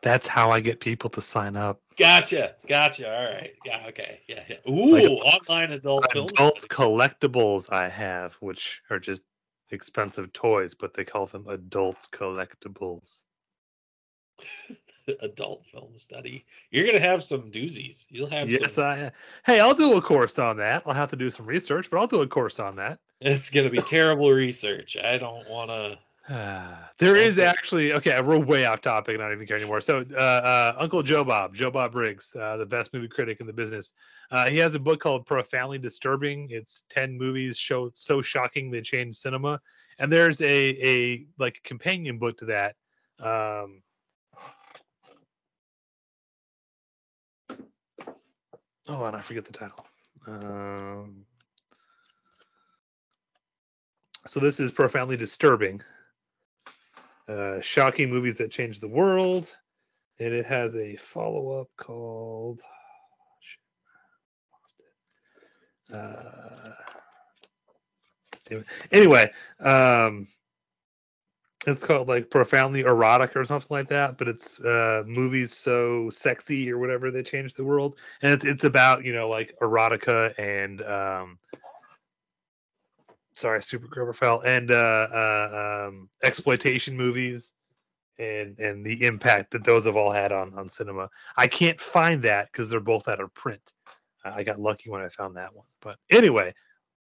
That's 0.03 0.27
how 0.27 0.51
I 0.51 0.59
get 0.59 0.79
people 0.79 1.09
to 1.11 1.21
sign 1.21 1.55
up. 1.55 1.79
gotcha 1.97 2.55
gotcha 2.67 3.07
all 3.07 3.23
right 3.33 3.53
yeah 3.65 3.85
okay 3.87 4.19
yeah 4.27 4.43
yeah 4.49 4.57
uh, 4.67 4.71
ooh 4.71 4.91
Like 4.91 5.05
online 5.09 5.71
adult 5.71 6.05
Adult 6.11 6.35
collectibles 6.69 7.71
I 7.71 7.87
have, 7.89 8.33
which 8.35 8.81
are 8.89 8.99
just 8.99 9.23
expensive 9.71 10.31
toys, 10.33 10.75
but 10.75 10.93
they 10.93 11.05
call 11.05 11.25
them 11.25 11.47
adult 11.47 12.07
collectibles. 12.11 13.23
adult 15.21 15.65
film 15.65 15.97
study 15.97 16.45
you're 16.71 16.85
gonna 16.85 16.99
have 16.99 17.23
some 17.23 17.51
doozies 17.51 18.05
you'll 18.09 18.29
have 18.29 18.49
Yes, 18.49 18.75
some 18.75 18.83
I. 18.85 19.11
Hey, 19.45 19.59
I'll 19.59 19.73
do 19.73 19.97
a 19.97 20.01
course 20.01 20.39
on 20.39 20.57
that. 20.57 20.83
I'll 20.85 20.93
have 20.93 21.09
to 21.09 21.15
do 21.17 21.29
some 21.29 21.45
research, 21.45 21.89
but 21.89 21.99
I'll 21.99 22.07
do 22.07 22.21
a 22.21 22.27
course 22.27 22.59
on 22.59 22.77
that. 22.77 22.99
it's 23.21 23.49
gonna 23.49 23.69
be 23.69 23.79
terrible 23.81 24.31
research 24.31 24.97
i 24.97 25.17
don't 25.17 25.47
want 25.49 25.69
to 25.69 25.97
there 26.29 27.15
is 27.17 27.37
actually 27.37 27.93
okay. 27.93 28.19
We're 28.21 28.37
way 28.37 28.65
off 28.65 28.81
topic, 28.81 29.15
I 29.15 29.23
don't 29.23 29.33
even 29.33 29.45
care 29.45 29.57
anymore. 29.57 29.81
So, 29.81 30.05
uh, 30.13 30.17
uh, 30.17 30.75
Uncle 30.79 31.03
Joe 31.03 31.23
Bob, 31.23 31.53
Joe 31.53 31.69
Bob 31.69 31.91
Briggs, 31.91 32.33
uh, 32.39 32.55
the 32.57 32.65
best 32.65 32.93
movie 32.93 33.09
critic 33.09 33.41
in 33.41 33.47
the 33.47 33.53
business, 33.53 33.91
uh, 34.31 34.49
he 34.49 34.57
has 34.57 34.73
a 34.73 34.79
book 34.79 35.01
called 35.01 35.25
"Profoundly 35.25 35.79
Disturbing." 35.79 36.47
It's 36.49 36.85
ten 36.89 37.17
movies 37.17 37.57
show 37.57 37.91
so 37.93 38.21
shocking 38.21 38.71
they 38.71 38.81
changed 38.81 39.19
cinema, 39.19 39.59
and 39.99 40.09
there's 40.09 40.39
a 40.41 40.45
a 40.47 41.25
like 41.39 41.61
companion 41.63 42.17
book 42.19 42.37
to 42.37 42.45
that. 42.45 42.75
Um, 43.19 43.81
oh, 48.87 49.03
and 49.03 49.15
I 49.15 49.21
forget 49.21 49.43
the 49.43 49.51
title. 49.51 49.85
Um, 50.25 51.25
so 54.25 54.39
this 54.39 54.61
is 54.61 54.71
profoundly 54.71 55.17
disturbing 55.17 55.81
uh, 57.27 57.61
shocking 57.61 58.09
movies 58.09 58.37
that 58.37 58.51
changed 58.51 58.81
the 58.81 58.87
world, 58.87 59.55
and 60.19 60.33
it 60.33 60.45
has 60.45 60.75
a 60.75 60.95
follow 60.95 61.61
up 61.61 61.69
called. 61.77 62.61
Uh, 65.91 66.71
anyway, 68.91 69.31
um, 69.59 70.27
it's 71.65 71.83
called 71.83 72.07
like 72.07 72.29
profoundly 72.29 72.81
erotic 72.81 73.35
or 73.35 73.45
something 73.45 73.67
like 73.69 73.87
that, 73.89 74.17
but 74.17 74.27
it's 74.27 74.59
uh, 74.61 75.03
movies 75.05 75.55
so 75.55 76.09
sexy 76.09 76.71
or 76.71 76.77
whatever 76.77 77.11
that 77.11 77.25
changed 77.25 77.57
the 77.57 77.63
world, 77.63 77.97
and 78.21 78.33
it's 78.33 78.45
it's 78.45 78.63
about 78.63 79.03
you 79.05 79.13
know 79.13 79.29
like 79.29 79.55
erotica 79.61 80.37
and 80.37 80.81
um, 80.81 81.39
sorry, 83.33 83.61
Super 83.61 83.87
Grover 83.87 84.13
fell 84.13 84.41
and 84.45 84.71
uh, 84.71 85.07
uh, 85.13 85.85
um, 85.87 86.09
exploitation 86.23 86.95
movies, 86.95 87.53
and 88.19 88.57
and 88.59 88.85
the 88.85 89.05
impact 89.05 89.51
that 89.51 89.63
those 89.63 89.85
have 89.85 89.95
all 89.95 90.11
had 90.11 90.31
on 90.31 90.53
on 90.53 90.69
cinema. 90.69 91.09
I 91.37 91.47
can't 91.47 91.79
find 91.79 92.21
that 92.23 92.51
because 92.51 92.69
they're 92.69 92.79
both 92.79 93.07
out 93.07 93.19
of 93.19 93.33
print. 93.33 93.73
I 94.25 94.43
got 94.43 94.59
lucky 94.59 94.89
when 94.89 95.01
I 95.01 95.09
found 95.09 95.35
that 95.35 95.53
one. 95.53 95.65
But 95.81 95.97
anyway, 96.11 96.53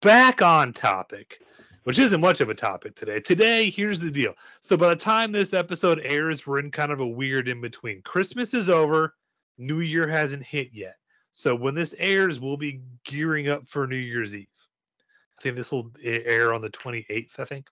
back 0.01 0.41
on 0.41 0.71
topic, 0.73 1.41
which 1.83 1.99
isn't 1.99 2.21
much 2.21 2.41
of 2.41 2.49
a 2.49 2.55
topic 2.55 2.95
today. 2.95 3.19
Today, 3.19 3.69
here's 3.69 3.99
the 3.99 4.11
deal. 4.11 4.33
So 4.61 4.77
by 4.77 4.89
the 4.89 4.95
time 4.95 5.31
this 5.31 5.53
episode 5.53 5.99
airs, 6.03 6.47
we're 6.47 6.59
in 6.59 6.71
kind 6.71 6.91
of 6.91 6.99
a 6.99 7.07
weird 7.07 7.47
in 7.47 7.59
between. 7.59 8.01
Christmas 8.03 8.53
is 8.53 8.69
over, 8.69 9.15
New 9.57 9.81
Year 9.81 10.07
hasn't 10.07 10.43
hit 10.43 10.69
yet. 10.71 10.95
So 11.33 11.55
when 11.55 11.75
this 11.75 11.95
airs, 11.97 12.39
we'll 12.39 12.57
be 12.57 12.81
gearing 13.03 13.49
up 13.49 13.67
for 13.67 13.87
New 13.87 13.95
Year's 13.95 14.35
Eve. 14.35 14.47
Think 15.41 15.55
this 15.55 15.71
will 15.71 15.91
air 16.03 16.53
on 16.53 16.61
the 16.61 16.69
28th, 16.69 17.39
I 17.39 17.45
think. 17.45 17.67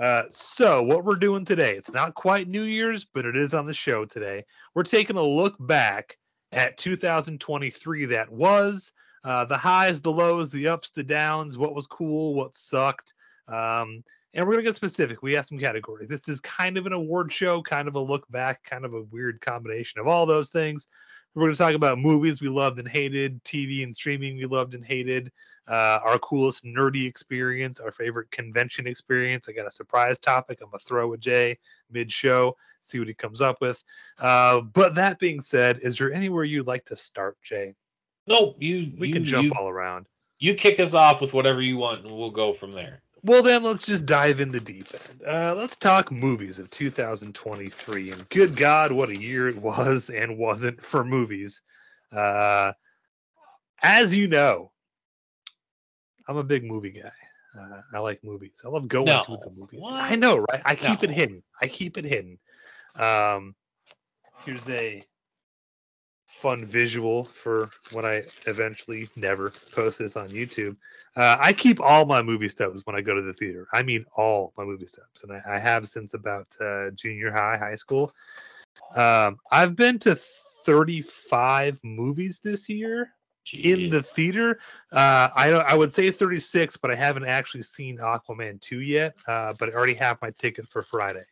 Uh, 0.00 0.22
so 0.30 0.82
what 0.82 1.04
we're 1.04 1.16
doing 1.16 1.44
today, 1.44 1.76
it's 1.76 1.92
not 1.92 2.14
quite 2.14 2.48
New 2.48 2.62
Year's, 2.62 3.04
but 3.04 3.26
it 3.26 3.36
is 3.36 3.52
on 3.52 3.66
the 3.66 3.74
show 3.74 4.04
today. 4.04 4.44
We're 4.74 4.84
taking 4.84 5.16
a 5.16 5.22
look 5.22 5.54
back 5.60 6.16
at 6.52 6.78
2023 6.78 8.06
that 8.06 8.30
was 8.30 8.92
uh, 9.24 9.44
the 9.44 9.56
highs, 9.56 10.00
the 10.00 10.12
lows, 10.12 10.50
the 10.50 10.68
ups, 10.68 10.90
the 10.90 11.02
downs, 11.02 11.58
what 11.58 11.74
was 11.74 11.86
cool, 11.86 12.34
what 12.34 12.54
sucked. 12.54 13.12
Um, 13.48 14.02
and 14.34 14.46
we're 14.46 14.54
gonna 14.54 14.64
get 14.64 14.76
specific. 14.76 15.22
We 15.22 15.34
have 15.34 15.44
some 15.44 15.58
categories. 15.58 16.08
This 16.08 16.28
is 16.28 16.40
kind 16.40 16.78
of 16.78 16.86
an 16.86 16.94
award 16.94 17.30
show, 17.30 17.60
kind 17.62 17.86
of 17.86 17.96
a 17.96 18.00
look 18.00 18.30
back, 18.30 18.64
kind 18.64 18.86
of 18.86 18.94
a 18.94 19.02
weird 19.02 19.40
combination 19.42 20.00
of 20.00 20.06
all 20.06 20.24
those 20.24 20.48
things. 20.48 20.88
We're 21.34 21.44
going 21.44 21.52
to 21.52 21.58
talk 21.58 21.74
about 21.74 21.98
movies 21.98 22.42
we 22.42 22.48
loved 22.48 22.78
and 22.78 22.88
hated, 22.88 23.42
TV 23.44 23.82
and 23.84 23.94
streaming 23.94 24.36
we 24.36 24.44
loved 24.44 24.74
and 24.74 24.84
hated, 24.84 25.32
uh, 25.68 25.98
our 26.04 26.18
coolest 26.18 26.64
nerdy 26.64 27.06
experience, 27.06 27.80
our 27.80 27.90
favorite 27.90 28.30
convention 28.30 28.86
experience. 28.86 29.48
I 29.48 29.52
got 29.52 29.66
a 29.66 29.70
surprise 29.70 30.18
topic. 30.18 30.58
I'm 30.62 30.70
going 30.70 30.78
to 30.80 30.84
throw 30.84 31.12
a 31.12 31.18
Jay 31.18 31.58
mid 31.90 32.10
show, 32.12 32.56
see 32.80 32.98
what 32.98 33.08
he 33.08 33.14
comes 33.14 33.40
up 33.40 33.60
with. 33.60 33.82
Uh, 34.18 34.60
but 34.60 34.94
that 34.96 35.18
being 35.18 35.40
said, 35.40 35.78
is 35.82 35.96
there 35.96 36.12
anywhere 36.12 36.44
you'd 36.44 36.66
like 36.66 36.84
to 36.86 36.96
start, 36.96 37.36
Jay? 37.42 37.74
no 38.26 38.54
you 38.58 38.92
We 38.98 39.08
you, 39.08 39.14
can 39.14 39.24
jump 39.24 39.44
you, 39.44 39.52
all 39.58 39.68
around. 39.68 40.06
you 40.38 40.54
kick 40.54 40.78
us 40.80 40.94
off 40.94 41.20
with 41.20 41.32
whatever 41.34 41.60
you 41.62 41.76
want 41.76 42.04
and 42.04 42.16
we'll 42.16 42.30
go 42.30 42.52
from 42.52 42.72
there 42.72 43.00
Well, 43.22 43.42
then 43.42 43.62
let's 43.62 43.86
just 43.86 44.04
dive 44.04 44.40
in 44.40 44.50
the 44.50 44.60
deep 44.60 44.88
end. 44.92 45.22
Uh, 45.26 45.54
let's 45.54 45.76
talk 45.76 46.10
movies 46.10 46.58
of 46.58 46.68
2023. 46.70 48.10
And 48.10 48.28
good 48.30 48.56
God, 48.56 48.90
what 48.90 49.10
a 49.10 49.20
year 49.20 49.48
it 49.48 49.56
was 49.56 50.10
and 50.10 50.36
wasn't 50.38 50.82
for 50.82 51.04
movies. 51.04 51.62
Uh, 52.10 52.72
as 53.82 54.14
you 54.16 54.26
know, 54.26 54.71
I'm 56.28 56.36
a 56.36 56.44
big 56.44 56.64
movie 56.64 56.90
guy. 56.90 57.12
Uh, 57.58 57.80
I 57.94 57.98
like 57.98 58.24
movies. 58.24 58.62
I 58.64 58.68
love 58.68 58.88
going 58.88 59.06
to 59.06 59.36
the 59.36 59.50
movies. 59.54 59.80
What? 59.80 59.94
I 59.94 60.14
know, 60.14 60.38
right? 60.38 60.62
I 60.64 60.74
keep 60.74 61.02
it 61.02 61.10
hidden. 61.10 61.42
I 61.60 61.66
keep 61.66 61.98
it 61.98 62.04
hidden. 62.04 62.38
Um, 62.96 63.54
here's 64.44 64.68
a 64.70 65.04
fun 66.26 66.64
visual 66.64 67.24
for 67.24 67.70
when 67.92 68.06
I 68.06 68.22
eventually 68.46 69.08
never 69.16 69.52
post 69.74 69.98
this 69.98 70.16
on 70.16 70.28
YouTube. 70.28 70.76
Uh, 71.14 71.36
I 71.38 71.52
keep 71.52 71.78
all 71.78 72.06
my 72.06 72.22
movie 72.22 72.48
stubs 72.48 72.80
when 72.86 72.96
I 72.96 73.02
go 73.02 73.14
to 73.14 73.22
the 73.22 73.34
theater. 73.34 73.68
I 73.72 73.82
mean, 73.82 74.06
all 74.16 74.54
my 74.56 74.64
movie 74.64 74.86
stubs, 74.86 75.22
and 75.22 75.32
I, 75.32 75.56
I 75.56 75.58
have 75.58 75.86
since 75.88 76.14
about 76.14 76.48
uh, 76.60 76.90
junior 76.90 77.30
high, 77.30 77.58
high 77.58 77.74
school. 77.74 78.12
Um, 78.96 79.38
I've 79.50 79.76
been 79.76 79.98
to 80.00 80.14
35 80.14 81.80
movies 81.82 82.40
this 82.42 82.68
year 82.68 83.10
in 83.52 83.90
the 83.90 84.02
theater. 84.02 84.60
Uh, 84.92 85.28
I 85.34 85.50
don't- 85.50 85.66
I 85.66 85.74
would 85.74 85.92
say 85.92 86.10
36, 86.10 86.76
but 86.76 86.90
I 86.90 86.94
haven't 86.94 87.24
actually 87.24 87.62
seen 87.62 87.98
Aquaman 87.98 88.60
2 88.60 88.80
yet. 88.80 89.16
Uh, 89.26 89.52
but 89.58 89.70
I 89.70 89.72
already 89.72 89.94
have 89.94 90.20
my 90.22 90.30
ticket 90.32 90.68
for 90.68 90.82
Friday. 90.82 91.24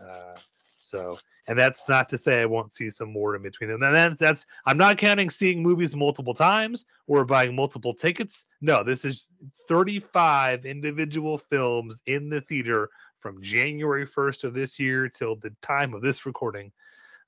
Uh, 0.00 0.36
so, 0.74 1.18
and 1.48 1.58
that's 1.58 1.88
not 1.88 2.08
to 2.10 2.18
say 2.18 2.40
I 2.42 2.46
won't 2.46 2.72
see 2.72 2.90
some 2.90 3.12
more 3.12 3.34
in 3.34 3.42
between 3.42 3.70
them. 3.70 3.82
And 3.82 3.94
that's, 3.94 4.20
that's 4.20 4.46
I'm 4.66 4.76
not 4.76 4.98
counting 4.98 5.30
seeing 5.30 5.62
movies 5.62 5.96
multiple 5.96 6.34
times 6.34 6.84
or 7.06 7.24
buying 7.24 7.54
multiple 7.54 7.94
tickets. 7.94 8.44
No, 8.60 8.82
this 8.82 9.04
is 9.04 9.30
35 9.68 10.66
individual 10.66 11.38
films 11.38 12.02
in 12.06 12.28
the 12.28 12.40
theater 12.42 12.90
from 13.20 13.42
January 13.42 14.06
1st 14.06 14.44
of 14.44 14.54
this 14.54 14.78
year 14.78 15.08
till 15.08 15.36
the 15.36 15.50
time 15.62 15.94
of 15.94 16.02
this 16.02 16.26
recording. 16.26 16.70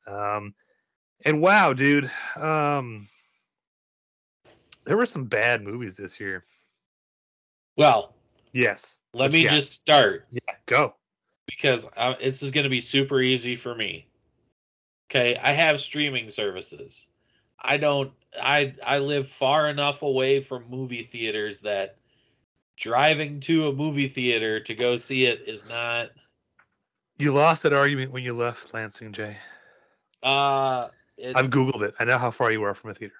Um, 0.06 0.54
and 1.24 1.40
wow, 1.40 1.72
dude, 1.72 2.10
um, 2.36 3.08
there 4.88 4.96
were 4.96 5.06
some 5.06 5.24
bad 5.24 5.62
movies 5.62 5.96
this 5.96 6.18
year. 6.18 6.42
well 7.76 8.14
Yes. 8.52 8.98
let 9.12 9.30
me 9.30 9.42
yeah, 9.44 9.50
just 9.50 9.72
start 9.72 10.26
yeah, 10.30 10.54
go. 10.66 10.94
because 11.46 11.86
uh, 11.96 12.14
this 12.20 12.42
is 12.42 12.50
going 12.50 12.64
to 12.64 12.70
be 12.70 12.80
super 12.80 13.20
easy 13.20 13.54
for 13.54 13.74
me 13.74 14.06
Okay, 15.10 15.38
I 15.42 15.52
have 15.52 15.80
streaming 15.80 16.28
services. 16.28 17.08
I 17.60 17.76
don't 17.78 18.12
I 18.40 18.74
I 18.86 18.98
live 18.98 19.26
far 19.28 19.68
enough 19.68 20.02
away 20.02 20.40
from 20.40 20.68
movie 20.68 21.02
theaters 21.02 21.62
that 21.62 21.96
driving 22.76 23.40
to 23.40 23.68
a 23.68 23.72
movie 23.72 24.08
theater 24.08 24.60
to 24.60 24.74
go 24.74 24.96
see 24.96 25.26
it 25.26 25.44
is 25.46 25.68
not 25.68 26.10
You 27.18 27.32
lost 27.32 27.62
that 27.64 27.72
argument 27.72 28.12
when 28.12 28.22
you 28.22 28.34
left 28.34 28.72
Lansing, 28.74 29.12
Jay. 29.12 29.36
uh 30.22 30.88
it, 31.16 31.36
I've 31.36 31.50
Googled 31.50 31.82
it. 31.82 31.94
I 31.98 32.04
know 32.04 32.18
how 32.18 32.30
far 32.30 32.52
you 32.52 32.62
are 32.62 32.74
from 32.74 32.90
a 32.90 32.94
theater. 32.94 33.14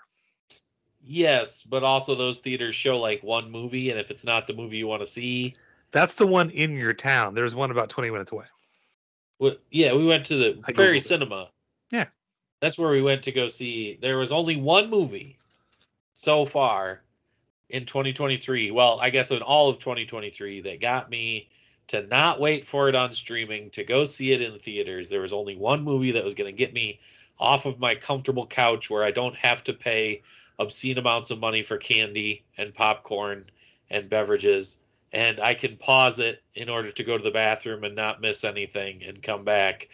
Yes, 1.09 1.63
but 1.63 1.83
also 1.83 2.15
those 2.15 2.39
theaters 2.39 2.75
show 2.75 2.99
like 2.99 3.23
one 3.23 3.51
movie 3.51 3.91
and 3.91 3.99
if 3.99 4.11
it's 4.11 4.25
not 4.25 4.47
the 4.47 4.53
movie 4.53 4.77
you 4.77 4.87
want 4.87 5.03
to 5.03 5.07
see, 5.07 5.57
That's 5.91 6.15
the 6.15 6.27
one 6.27 6.51
in 6.51 6.73
your 6.73 6.93
town. 6.93 7.35
There's 7.35 7.55
one 7.55 7.71
about 7.71 7.89
20 7.89 8.11
minutes 8.11 8.31
away. 8.31 8.45
Well, 9.39 9.55
yeah, 9.71 9.95
we 9.95 10.05
went 10.05 10.27
to 10.27 10.37
the 10.37 10.61
I 10.65 10.73
Prairie 10.73 10.99
it. 10.99 11.01
Cinema. 11.01 11.49
Yeah. 11.91 12.07
That's 12.61 12.79
where 12.79 12.91
we 12.91 13.03
went 13.03 13.23
to 13.23 13.33
go 13.33 13.49
see. 13.49 13.99
There 14.03 14.19
was 14.19 14.33
only 14.33 14.57
one 14.57 14.91
movie 14.91 15.39
so 16.13 16.45
far 16.45 17.01
in 17.71 17.87
2023. 17.87 18.71
Well, 18.71 18.99
I 19.01 19.11
guess 19.11 19.31
in 19.31 19.41
all 19.41 19.71
of 19.71 19.79
2023 19.79 20.61
that 20.63 20.81
got 20.81 21.09
me 21.09 21.49
to 21.87 22.03
not 22.09 22.41
wait 22.41 22.67
for 22.67 22.89
it 22.89 22.95
on 22.95 23.13
streaming 23.13 23.71
to 23.71 23.85
go 23.85 24.05
see 24.05 24.33
it 24.33 24.43
in 24.43 24.59
theaters. 24.59 25.09
There 25.09 25.23
was 25.23 25.33
only 25.33 25.57
one 25.57 25.83
movie 25.83 26.13
that 26.13 26.25
was 26.25 26.35
going 26.35 26.53
to 26.53 26.57
get 26.57 26.75
me 26.75 27.01
off 27.39 27.65
of 27.65 27.79
my 27.79 27.95
comfortable 27.95 28.47
couch 28.47 28.91
where 28.91 29.05
I 29.05 29.11
don't 29.11 29.37
have 29.37 29.65
to 29.65 29.73
pay 29.73 30.23
obscene 30.59 30.99
amounts 30.99 31.31
of 31.31 31.39
money 31.39 31.63
for 31.63 31.77
candy 31.77 32.45
and 32.57 32.75
popcorn 32.75 33.45
and 33.91 34.09
beverages 34.09 34.81
and 35.13 35.41
I 35.41 35.55
can 35.55 35.77
pause 35.77 36.19
it 36.19 36.43
in 36.55 36.69
order 36.69 36.91
to 36.91 37.05
go 37.05 37.17
to 37.17 37.25
the 37.25 37.31
bathroom 37.31 37.85
and 37.85 37.95
not 37.95 38.21
miss 38.21 38.45
anything 38.45 39.03
and 39.05 39.23
come 39.23 39.45
back. 39.45 39.89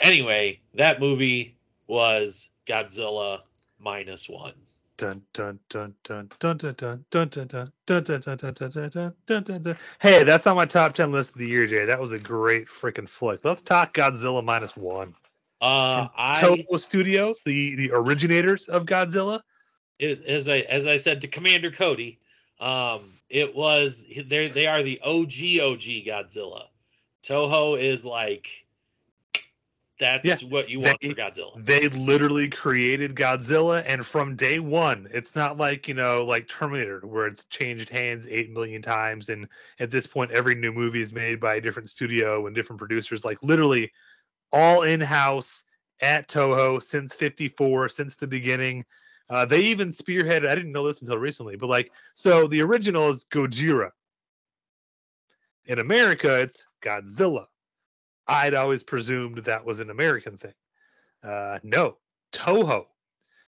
Anyway, 0.00 0.60
that 0.74 1.00
movie 1.00 1.56
was 1.86 2.48
Godzilla 2.66 3.40
minus 3.78 4.28
one. 4.28 4.54
Dun 4.96 5.22
dun 5.32 5.58
dun 5.68 5.94
dun 6.04 6.28
dun 6.38 6.56
dun 6.58 6.76
dun 6.76 7.04
dun 7.10 7.28
dun 7.28 7.28
dun 7.28 8.02
dun 8.02 8.02
dun 8.02 8.20
dun 8.20 8.36
dun 8.36 8.36
dun 8.36 8.70
dun 8.70 8.90
dun 8.90 9.14
dun 9.26 9.44
dun 9.44 9.62
dun. 9.62 9.78
Hey, 9.98 10.24
that's 10.24 10.46
on 10.46 10.56
my 10.56 10.66
top 10.66 10.94
ten 10.94 11.10
list 11.10 11.32
of 11.32 11.38
the 11.38 11.48
year, 11.48 11.66
Jay. 11.66 11.84
That 11.84 12.00
was 12.00 12.12
a 12.12 12.18
great 12.18 12.66
freaking 12.66 13.08
flick. 13.08 13.44
Let's 13.44 13.62
talk 13.62 13.94
Godzilla 13.94 14.44
minus 14.44 14.76
one. 14.76 15.14
Uh, 15.62 16.08
I 16.16 16.40
Toho 16.40 16.80
Studios, 16.80 17.42
the 17.42 17.76
the 17.76 17.90
originators 17.92 18.68
of 18.68 18.84
Godzilla. 18.84 19.40
It, 20.00 20.24
as 20.24 20.48
I 20.48 20.60
as 20.60 20.86
I 20.86 20.96
said 20.96 21.20
to 21.20 21.28
Commander 21.28 21.70
Cody, 21.70 22.18
um, 22.58 23.12
it 23.28 23.54
was 23.54 24.04
they 24.26 24.48
they 24.48 24.66
are 24.66 24.82
the 24.82 25.00
OG 25.04 25.60
OG 25.60 26.06
Godzilla. 26.06 26.64
Toho 27.22 27.78
is 27.78 28.04
like 28.04 28.48
that's 29.98 30.42
Yeah, 30.42 30.48
what 30.48 30.70
you 30.70 30.80
want 30.80 30.98
they- 31.00 31.10
for 31.10 31.14
Godzilla. 31.14 31.64
They 31.64 31.88
literally 31.88 32.48
created 32.48 33.14
Godzilla, 33.14 33.84
and 33.86 34.06
from 34.06 34.34
day 34.34 34.58
one, 34.58 35.06
it's 35.12 35.36
not 35.36 35.58
like 35.58 35.86
you 35.86 35.94
know, 35.94 36.24
like 36.24 36.48
Terminator, 36.48 37.00
where 37.00 37.26
it's 37.26 37.44
changed 37.44 37.90
hands 37.90 38.26
eight 38.30 38.50
million 38.50 38.80
times, 38.80 39.28
and 39.28 39.46
at 39.78 39.90
this 39.90 40.06
point, 40.06 40.30
every 40.30 40.54
new 40.54 40.72
movie 40.72 41.02
is 41.02 41.12
made 41.12 41.38
by 41.40 41.56
a 41.56 41.60
different 41.60 41.90
studio 41.90 42.46
and 42.46 42.56
different 42.56 42.78
producers. 42.78 43.26
Like 43.26 43.42
literally, 43.42 43.92
all 44.50 44.82
in 44.82 45.00
house 45.02 45.64
at 46.00 46.26
Toho 46.28 46.82
since 46.82 47.14
'54, 47.14 47.90
since 47.90 48.14
the 48.14 48.26
beginning. 48.26 48.86
Uh, 49.30 49.44
they 49.44 49.60
even 49.60 49.90
spearheaded. 49.90 50.48
I 50.48 50.54
didn't 50.56 50.72
know 50.72 50.86
this 50.86 51.00
until 51.00 51.16
recently, 51.16 51.56
but 51.56 51.68
like, 51.68 51.92
so 52.14 52.48
the 52.48 52.60
original 52.62 53.08
is 53.10 53.24
Gojira. 53.30 53.90
In 55.66 55.78
America, 55.78 56.40
it's 56.40 56.66
Godzilla. 56.82 57.46
I'd 58.26 58.54
always 58.54 58.82
presumed 58.82 59.38
that 59.38 59.64
was 59.64 59.78
an 59.78 59.90
American 59.90 60.36
thing. 60.36 60.54
Uh, 61.22 61.58
no, 61.62 61.98
Toho, 62.32 62.86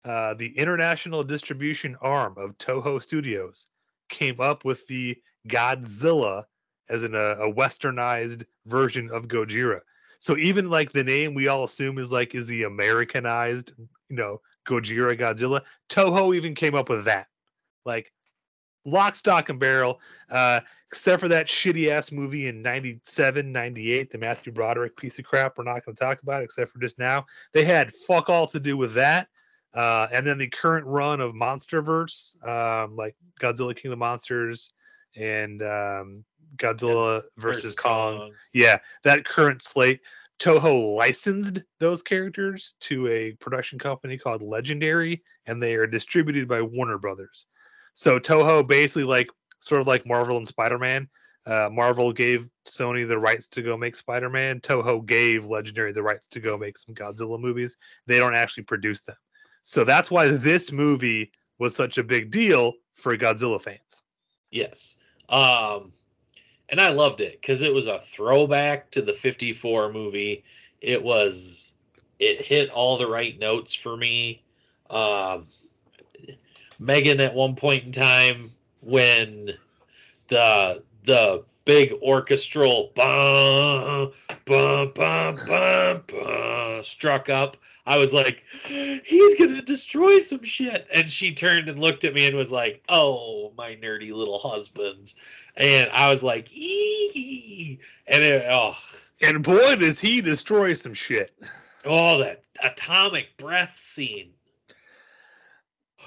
uh, 0.04 0.34
the 0.34 0.56
international 0.58 1.24
distribution 1.24 1.96
arm 2.02 2.34
of 2.36 2.58
Toho 2.58 3.02
Studios, 3.02 3.66
came 4.10 4.40
up 4.40 4.64
with 4.66 4.86
the 4.86 5.16
Godzilla 5.48 6.44
as 6.90 7.04
an, 7.04 7.14
uh, 7.14 7.36
a 7.38 7.50
westernized 7.50 8.44
version 8.66 9.10
of 9.10 9.28
Gojira. 9.28 9.80
So 10.18 10.36
even 10.36 10.68
like 10.68 10.92
the 10.92 11.04
name 11.04 11.32
we 11.32 11.48
all 11.48 11.64
assume 11.64 11.98
is 11.98 12.12
like 12.12 12.34
is 12.34 12.46
the 12.46 12.64
Americanized, 12.64 13.72
you 13.78 14.16
know, 14.16 14.42
Gojira 14.70 15.18
Godzilla. 15.18 15.62
Toho 15.88 16.34
even 16.34 16.54
came 16.54 16.74
up 16.74 16.88
with 16.88 17.04
that, 17.04 17.26
like 17.84 18.12
lock, 18.84 19.16
stock, 19.16 19.48
and 19.48 19.58
barrel. 19.58 20.00
Uh, 20.30 20.60
except 20.90 21.20
for 21.20 21.28
that 21.28 21.46
shitty 21.46 21.88
ass 21.88 22.10
movie 22.10 22.48
in 22.48 22.62
97, 22.62 23.52
98, 23.52 24.10
the 24.10 24.18
Matthew 24.18 24.52
Broderick 24.52 24.96
piece 24.96 25.18
of 25.18 25.24
crap 25.24 25.56
we're 25.56 25.64
not 25.64 25.84
going 25.84 25.94
to 25.94 26.04
talk 26.04 26.20
about, 26.22 26.42
except 26.42 26.72
for 26.72 26.80
just 26.80 26.98
now. 26.98 27.24
They 27.52 27.64
had 27.64 27.94
fuck 27.94 28.28
all 28.28 28.46
to 28.48 28.58
do 28.58 28.76
with 28.76 28.94
that. 28.94 29.28
Uh, 29.72 30.08
and 30.12 30.26
then 30.26 30.38
the 30.38 30.48
current 30.48 30.84
run 30.86 31.20
of 31.20 31.32
Monsterverse, 31.32 32.34
um, 32.46 32.96
like 32.96 33.14
Godzilla 33.40 33.74
King 33.74 33.90
of 33.90 33.90
the 33.92 33.96
Monsters 33.96 34.72
and 35.16 35.62
um, 35.62 36.24
Godzilla 36.56 37.22
versus, 37.36 37.76
Kong. 37.76 38.32
Yeah, 38.52 38.78
that 39.04 39.24
current 39.24 39.62
slate. 39.62 40.00
Toho 40.40 40.96
licensed 40.96 41.60
those 41.78 42.02
characters 42.02 42.74
to 42.80 43.06
a 43.08 43.32
production 43.32 43.78
company 43.78 44.16
called 44.16 44.42
Legendary, 44.42 45.22
and 45.46 45.62
they 45.62 45.74
are 45.74 45.86
distributed 45.86 46.48
by 46.48 46.62
Warner 46.62 46.96
Brothers. 46.96 47.46
So 47.92 48.18
Toho 48.18 48.66
basically 48.66 49.04
like 49.04 49.28
sort 49.60 49.82
of 49.82 49.86
like 49.86 50.06
Marvel 50.06 50.38
and 50.38 50.48
Spider-Man. 50.48 51.08
Uh, 51.46 51.68
Marvel 51.70 52.12
gave 52.12 52.48
Sony 52.66 53.06
the 53.06 53.18
rights 53.18 53.48
to 53.48 53.62
go 53.62 53.76
make 53.76 53.94
Spider-Man. 53.94 54.60
Toho 54.60 55.04
gave 55.04 55.44
Legendary 55.44 55.92
the 55.92 56.02
rights 56.02 56.26
to 56.28 56.40
go 56.40 56.56
make 56.56 56.78
some 56.78 56.94
Godzilla 56.94 57.38
movies. 57.38 57.76
They 58.06 58.18
don't 58.18 58.34
actually 58.34 58.64
produce 58.64 59.02
them. 59.02 59.16
So 59.62 59.84
that's 59.84 60.10
why 60.10 60.28
this 60.28 60.72
movie 60.72 61.32
was 61.58 61.74
such 61.74 61.98
a 61.98 62.02
big 62.02 62.30
deal 62.30 62.72
for 62.94 63.16
Godzilla 63.16 63.60
fans. 63.62 64.02
Yes. 64.50 64.96
Um 65.28 65.92
and 66.70 66.80
I 66.80 66.90
loved 66.90 67.20
it 67.20 67.42
cuz 67.42 67.62
it 67.62 67.72
was 67.72 67.86
a 67.86 68.00
throwback 68.00 68.90
to 68.92 69.02
the 69.02 69.12
54 69.12 69.92
movie. 69.92 70.44
It 70.80 71.02
was 71.02 71.72
it 72.18 72.40
hit 72.40 72.70
all 72.70 72.96
the 72.96 73.08
right 73.08 73.38
notes 73.38 73.74
for 73.74 73.96
me. 73.96 74.42
Um 74.88 75.46
Megan 76.78 77.20
at 77.20 77.34
one 77.34 77.56
point 77.56 77.84
in 77.84 77.92
time 77.92 78.50
when 78.80 79.52
the 80.28 80.82
the 81.04 81.44
big 81.64 81.92
orchestral 82.02 82.92
bum, 82.94 84.12
bum, 84.44 84.92
bum, 84.94 85.38
bum, 85.46 86.02
bum, 86.06 86.82
struck 86.82 87.28
up. 87.28 87.56
I 87.86 87.98
was 87.98 88.12
like, 88.12 88.42
he's 88.64 89.34
gonna 89.36 89.62
destroy 89.62 90.18
some 90.18 90.42
shit. 90.42 90.86
And 90.92 91.08
she 91.08 91.34
turned 91.34 91.68
and 91.68 91.78
looked 91.78 92.04
at 92.04 92.14
me 92.14 92.26
and 92.26 92.36
was 92.36 92.50
like, 92.50 92.82
Oh, 92.88 93.52
my 93.56 93.76
nerdy 93.76 94.12
little 94.12 94.38
husband. 94.38 95.14
And 95.56 95.90
I 95.90 96.08
was 96.10 96.22
like, 96.22 96.48
ee 96.52 97.78
and 98.06 98.22
it, 98.22 98.44
oh 98.48 98.74
And 99.22 99.42
boy, 99.42 99.76
does 99.76 99.98
he 99.98 100.20
destroy 100.20 100.74
some 100.74 100.94
shit. 100.94 101.34
oh 101.84 102.18
that 102.18 102.44
atomic 102.62 103.36
breath 103.36 103.76
scene. 103.76 104.30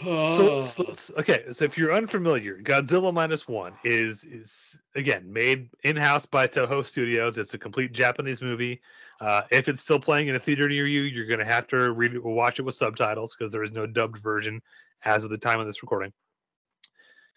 So 0.02 0.58
let's, 0.58 0.80
let's 0.80 1.12
okay. 1.20 1.46
So 1.52 1.66
if 1.66 1.78
you're 1.78 1.94
unfamiliar, 1.94 2.58
Godzilla 2.62 3.14
minus 3.14 3.48
one 3.48 3.74
is 3.84 4.24
is 4.24 4.80
again 4.96 5.32
made 5.32 5.70
in 5.84 5.96
house 5.96 6.26
by 6.26 6.48
Toho 6.48 6.86
Studios. 6.86 7.38
It's 7.38 7.54
a 7.54 7.60
complete 7.60 7.94
Japanese 7.94 8.42
movie. 8.42 8.82
Uh, 9.22 9.44
if 9.52 9.70
it's 9.70 9.82
still 9.82 10.00
playing 10.00 10.30
in 10.30 10.36
a 10.36 10.40
theater 10.40 10.68
near 10.68 10.88
you, 10.88 11.02
you're 11.02 11.28
going 11.28 11.40
to 11.40 11.46
have 11.46 11.68
to 11.68 11.92
read 11.92 12.16
it 12.16 12.24
watch 12.24 12.60
it 12.60 12.64
with 12.64 12.76
subtitles 12.76 13.36
because 13.38 13.54
there 13.54 13.64
is 13.64 13.72
no 13.72 13.86
dubbed 13.86 14.18
version 14.18 14.62
as 15.06 15.24
of 15.24 15.30
the 15.30 15.38
time 15.38 15.60
of 15.60 15.68
this 15.68 15.84
recording. 15.84 16.12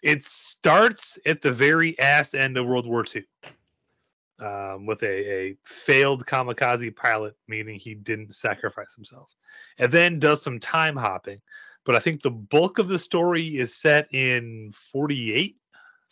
It 0.01 0.23
starts 0.23 1.19
at 1.25 1.41
the 1.41 1.51
very 1.51 1.97
ass 1.99 2.33
end 2.33 2.57
of 2.57 2.65
World 2.65 2.87
War 2.87 3.05
II 3.15 3.23
um, 4.39 4.85
with 4.85 5.03
a, 5.03 5.31
a 5.31 5.57
failed 5.63 6.25
kamikaze 6.25 6.95
pilot, 6.95 7.35
meaning 7.47 7.79
he 7.79 7.93
didn't 7.93 8.33
sacrifice 8.33 8.95
himself, 8.95 9.35
and 9.77 9.91
then 9.91 10.19
does 10.19 10.41
some 10.41 10.59
time 10.59 10.95
hopping 10.95 11.39
but 11.87 11.95
I 11.95 11.99
think 11.99 12.21
the 12.21 12.29
bulk 12.29 12.79
of 12.79 12.89
the 12.89 12.99
story 12.99 13.57
is 13.57 13.73
set 13.73 14.13
in 14.13 14.73
48, 14.91 15.55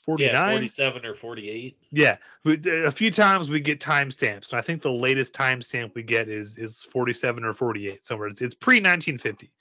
49. 0.06 0.34
yeah, 0.34 0.50
47 0.50 1.06
or 1.06 1.14
48. 1.14 1.78
Yeah, 1.92 2.16
we, 2.46 2.62
a 2.86 2.92
few 2.92 3.12
times 3.12 3.50
we 3.50 3.60
get 3.60 3.82
timestamps, 3.82 4.52
and 4.52 4.58
I 4.58 4.62
think 4.62 4.82
the 4.82 4.92
latest 4.92 5.34
timestamp 5.34 5.94
we 5.94 6.02
get 6.02 6.30
is 6.30 6.58
is 6.58 6.84
47 6.92 7.44
or 7.44 7.54
48 7.54 8.06
somewhere. 8.06 8.30
It's, 8.30 8.42
it's 8.42 8.56
pre 8.56 8.78
1950, 8.78 9.52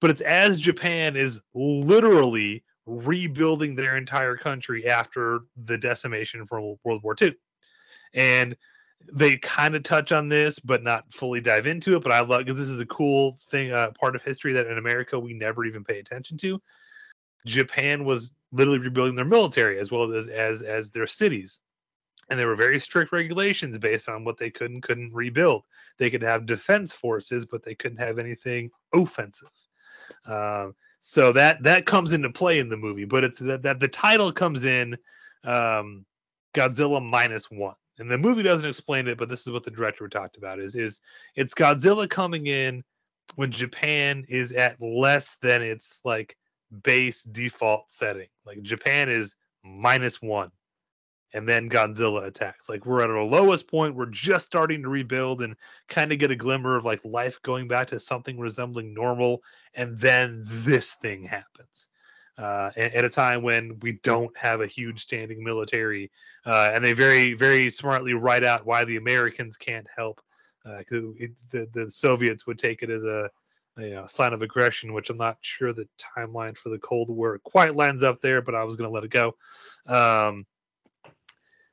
but 0.00 0.10
it's 0.10 0.20
as 0.20 0.60
Japan 0.60 1.16
is 1.16 1.40
literally 1.54 2.62
rebuilding 2.86 3.74
their 3.74 3.96
entire 3.96 4.36
country 4.36 4.86
after 4.86 5.40
the 5.64 5.76
decimation 5.76 6.46
from 6.46 6.76
World 6.84 7.02
War 7.02 7.16
II, 7.20 7.34
and 8.14 8.56
they 9.12 9.36
kind 9.36 9.74
of 9.74 9.82
touch 9.82 10.12
on 10.12 10.28
this, 10.28 10.58
but 10.58 10.82
not 10.82 11.12
fully 11.12 11.40
dive 11.40 11.66
into 11.66 11.96
it. 11.96 12.02
But 12.02 12.12
I 12.12 12.20
love 12.20 12.46
this 12.46 12.68
is 12.68 12.80
a 12.80 12.86
cool 12.86 13.36
thing, 13.50 13.72
uh, 13.72 13.90
part 13.92 14.16
of 14.16 14.22
history 14.22 14.52
that 14.54 14.66
in 14.66 14.78
America 14.78 15.18
we 15.18 15.34
never 15.34 15.64
even 15.64 15.84
pay 15.84 15.98
attention 15.98 16.36
to. 16.38 16.60
Japan 17.46 18.04
was 18.04 18.32
literally 18.52 18.78
rebuilding 18.78 19.14
their 19.16 19.24
military 19.24 19.78
as 19.78 19.90
well 19.90 20.12
as 20.12 20.28
as 20.28 20.62
as 20.62 20.90
their 20.90 21.06
cities. 21.06 21.60
and 22.30 22.38
there 22.38 22.46
were 22.46 22.56
very 22.56 22.80
strict 22.80 23.12
regulations 23.12 23.76
based 23.78 24.08
on 24.08 24.24
what 24.24 24.38
they 24.38 24.50
could 24.50 24.70
and 24.70 24.82
couldn't 24.82 25.12
rebuild. 25.12 25.64
They 25.98 26.10
could 26.10 26.22
have 26.22 26.46
defense 26.46 26.92
forces, 26.92 27.44
but 27.44 27.62
they 27.62 27.74
couldn't 27.74 27.98
have 27.98 28.18
anything 28.18 28.70
offensive. 28.94 29.48
Um, 30.26 30.74
so 31.00 31.32
that 31.32 31.62
that 31.62 31.86
comes 31.86 32.12
into 32.12 32.30
play 32.30 32.58
in 32.58 32.68
the 32.68 32.76
movie, 32.76 33.04
but 33.04 33.24
it's 33.24 33.38
that, 33.40 33.62
that 33.62 33.80
the 33.80 33.88
title 33.88 34.32
comes 34.32 34.64
in 34.64 34.96
um, 35.44 36.06
Godzilla 36.54 37.02
minus 37.02 37.50
one, 37.50 37.74
and 37.98 38.10
the 38.10 38.18
movie 38.18 38.42
doesn't 38.42 38.68
explain 38.68 39.06
it, 39.08 39.18
but 39.18 39.28
this 39.28 39.42
is 39.42 39.52
what 39.52 39.64
the 39.64 39.70
director 39.70 40.08
talked 40.08 40.36
about: 40.36 40.60
is 40.60 40.74
is 40.74 41.00
it's 41.36 41.54
Godzilla 41.54 42.08
coming 42.08 42.46
in 42.46 42.82
when 43.36 43.50
Japan 43.50 44.24
is 44.28 44.52
at 44.52 44.80
less 44.80 45.36
than 45.36 45.62
its 45.62 46.00
like 46.04 46.36
base 46.82 47.22
default 47.22 47.90
setting. 47.90 48.28
Like 48.44 48.62
Japan 48.62 49.08
is 49.08 49.36
minus 49.62 50.20
one 50.20 50.50
and 51.34 51.48
then 51.48 51.68
Godzilla 51.68 52.26
attacks. 52.26 52.68
Like 52.68 52.86
we're 52.86 53.02
at 53.02 53.10
our 53.10 53.22
lowest 53.22 53.68
point. 53.68 53.96
We're 53.96 54.06
just 54.06 54.46
starting 54.46 54.82
to 54.82 54.88
rebuild 54.88 55.42
and 55.42 55.56
kind 55.88 56.12
of 56.12 56.18
get 56.18 56.30
a 56.30 56.36
glimmer 56.36 56.76
of 56.76 56.84
like 56.84 57.04
life 57.04 57.42
going 57.42 57.66
back 57.66 57.88
to 57.88 57.98
something 57.98 58.38
resembling 58.38 58.94
normal. 58.94 59.42
And 59.74 59.98
then 59.98 60.42
this 60.44 60.94
thing 60.94 61.24
happens. 61.24 61.88
Uh, 62.36 62.70
at, 62.76 63.04
a 63.04 63.08
time 63.08 63.42
when 63.42 63.78
we 63.80 63.92
don't 64.02 64.36
have 64.36 64.60
a 64.60 64.66
huge 64.66 65.00
standing 65.00 65.44
military, 65.44 66.10
uh, 66.46 66.70
and 66.72 66.84
they 66.84 66.92
very, 66.92 67.32
very 67.32 67.70
smartly 67.70 68.12
write 68.12 68.42
out 68.42 68.66
why 68.66 68.84
the 68.84 68.96
Americans 68.96 69.56
can't 69.56 69.86
help. 69.96 70.20
Uh, 70.66 70.78
it, 70.90 71.30
the, 71.50 71.68
the 71.72 71.88
Soviets 71.88 72.44
would 72.44 72.58
take 72.58 72.82
it 72.82 72.90
as 72.90 73.04
a, 73.04 73.30
a 73.78 73.82
you 73.82 73.94
know, 73.94 74.06
sign 74.06 74.32
of 74.32 74.42
aggression, 74.42 74.92
which 74.92 75.10
I'm 75.10 75.16
not 75.16 75.36
sure 75.42 75.72
the 75.72 75.86
timeline 76.16 76.56
for 76.56 76.70
the 76.70 76.78
Cold 76.78 77.08
War 77.08 77.38
quite 77.44 77.76
lines 77.76 78.02
up 78.02 78.20
there, 78.20 78.42
but 78.42 78.56
I 78.56 78.64
was 78.64 78.74
going 78.74 78.90
to 78.90 78.94
let 78.94 79.04
it 79.04 79.10
go. 79.10 79.36
Um, 79.86 80.44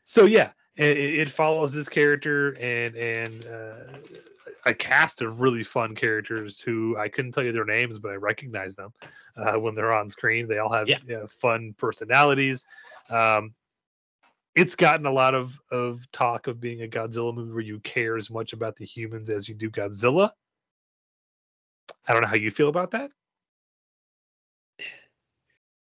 so 0.04 0.26
yeah, 0.26 0.52
it, 0.76 0.98
it 0.98 1.30
follows 1.32 1.74
this 1.74 1.90
character 1.90 2.50
and 2.60 2.96
and 2.96 3.46
uh, 3.46 3.98
a 4.66 4.74
cast 4.74 5.22
of 5.22 5.40
really 5.42 5.64
fun 5.64 5.96
characters 5.96 6.62
who 6.62 6.96
I 6.98 7.08
couldn't 7.10 7.32
tell 7.32 7.44
you 7.44 7.52
their 7.52 7.66
names, 7.66 7.98
but 8.00 8.12
I 8.12 8.16
recognize 8.16 8.76
them 8.76 8.94
uh, 9.36 9.54
when 9.54 9.76
they're 9.76 9.96
on 9.96 10.10
screen. 10.10 10.48
They 10.48 10.60
all 10.60 10.72
have 10.72 10.88
Yeah. 10.88 11.00
you 11.08 11.18
know, 11.18 11.28
fun 11.28 11.74
personalities. 11.78 12.66
Um, 13.10 13.54
it's 14.56 14.76
gotten 14.76 15.06
a 15.06 15.12
lot 15.12 15.34
of 15.34 15.60
of 15.72 16.00
talk 16.12 16.48
of 16.48 16.60
being 16.60 16.84
a 16.84 16.88
Godzilla 16.88 17.34
movie 17.34 17.52
where 17.54 17.62
you 17.62 17.80
care 17.80 18.18
as 18.18 18.30
much 18.30 18.54
about 18.54 18.76
the 18.76 18.86
humans 18.86 19.30
as 19.30 19.48
you 19.48 19.56
do 19.56 19.70
Godzilla. 19.70 20.32
I 22.08 22.14
don't 22.14 22.22
know 22.22 22.28
how 22.28 22.36
you 22.36 22.52
feel 22.52 22.70
about 22.70 22.92
that. 22.92 23.12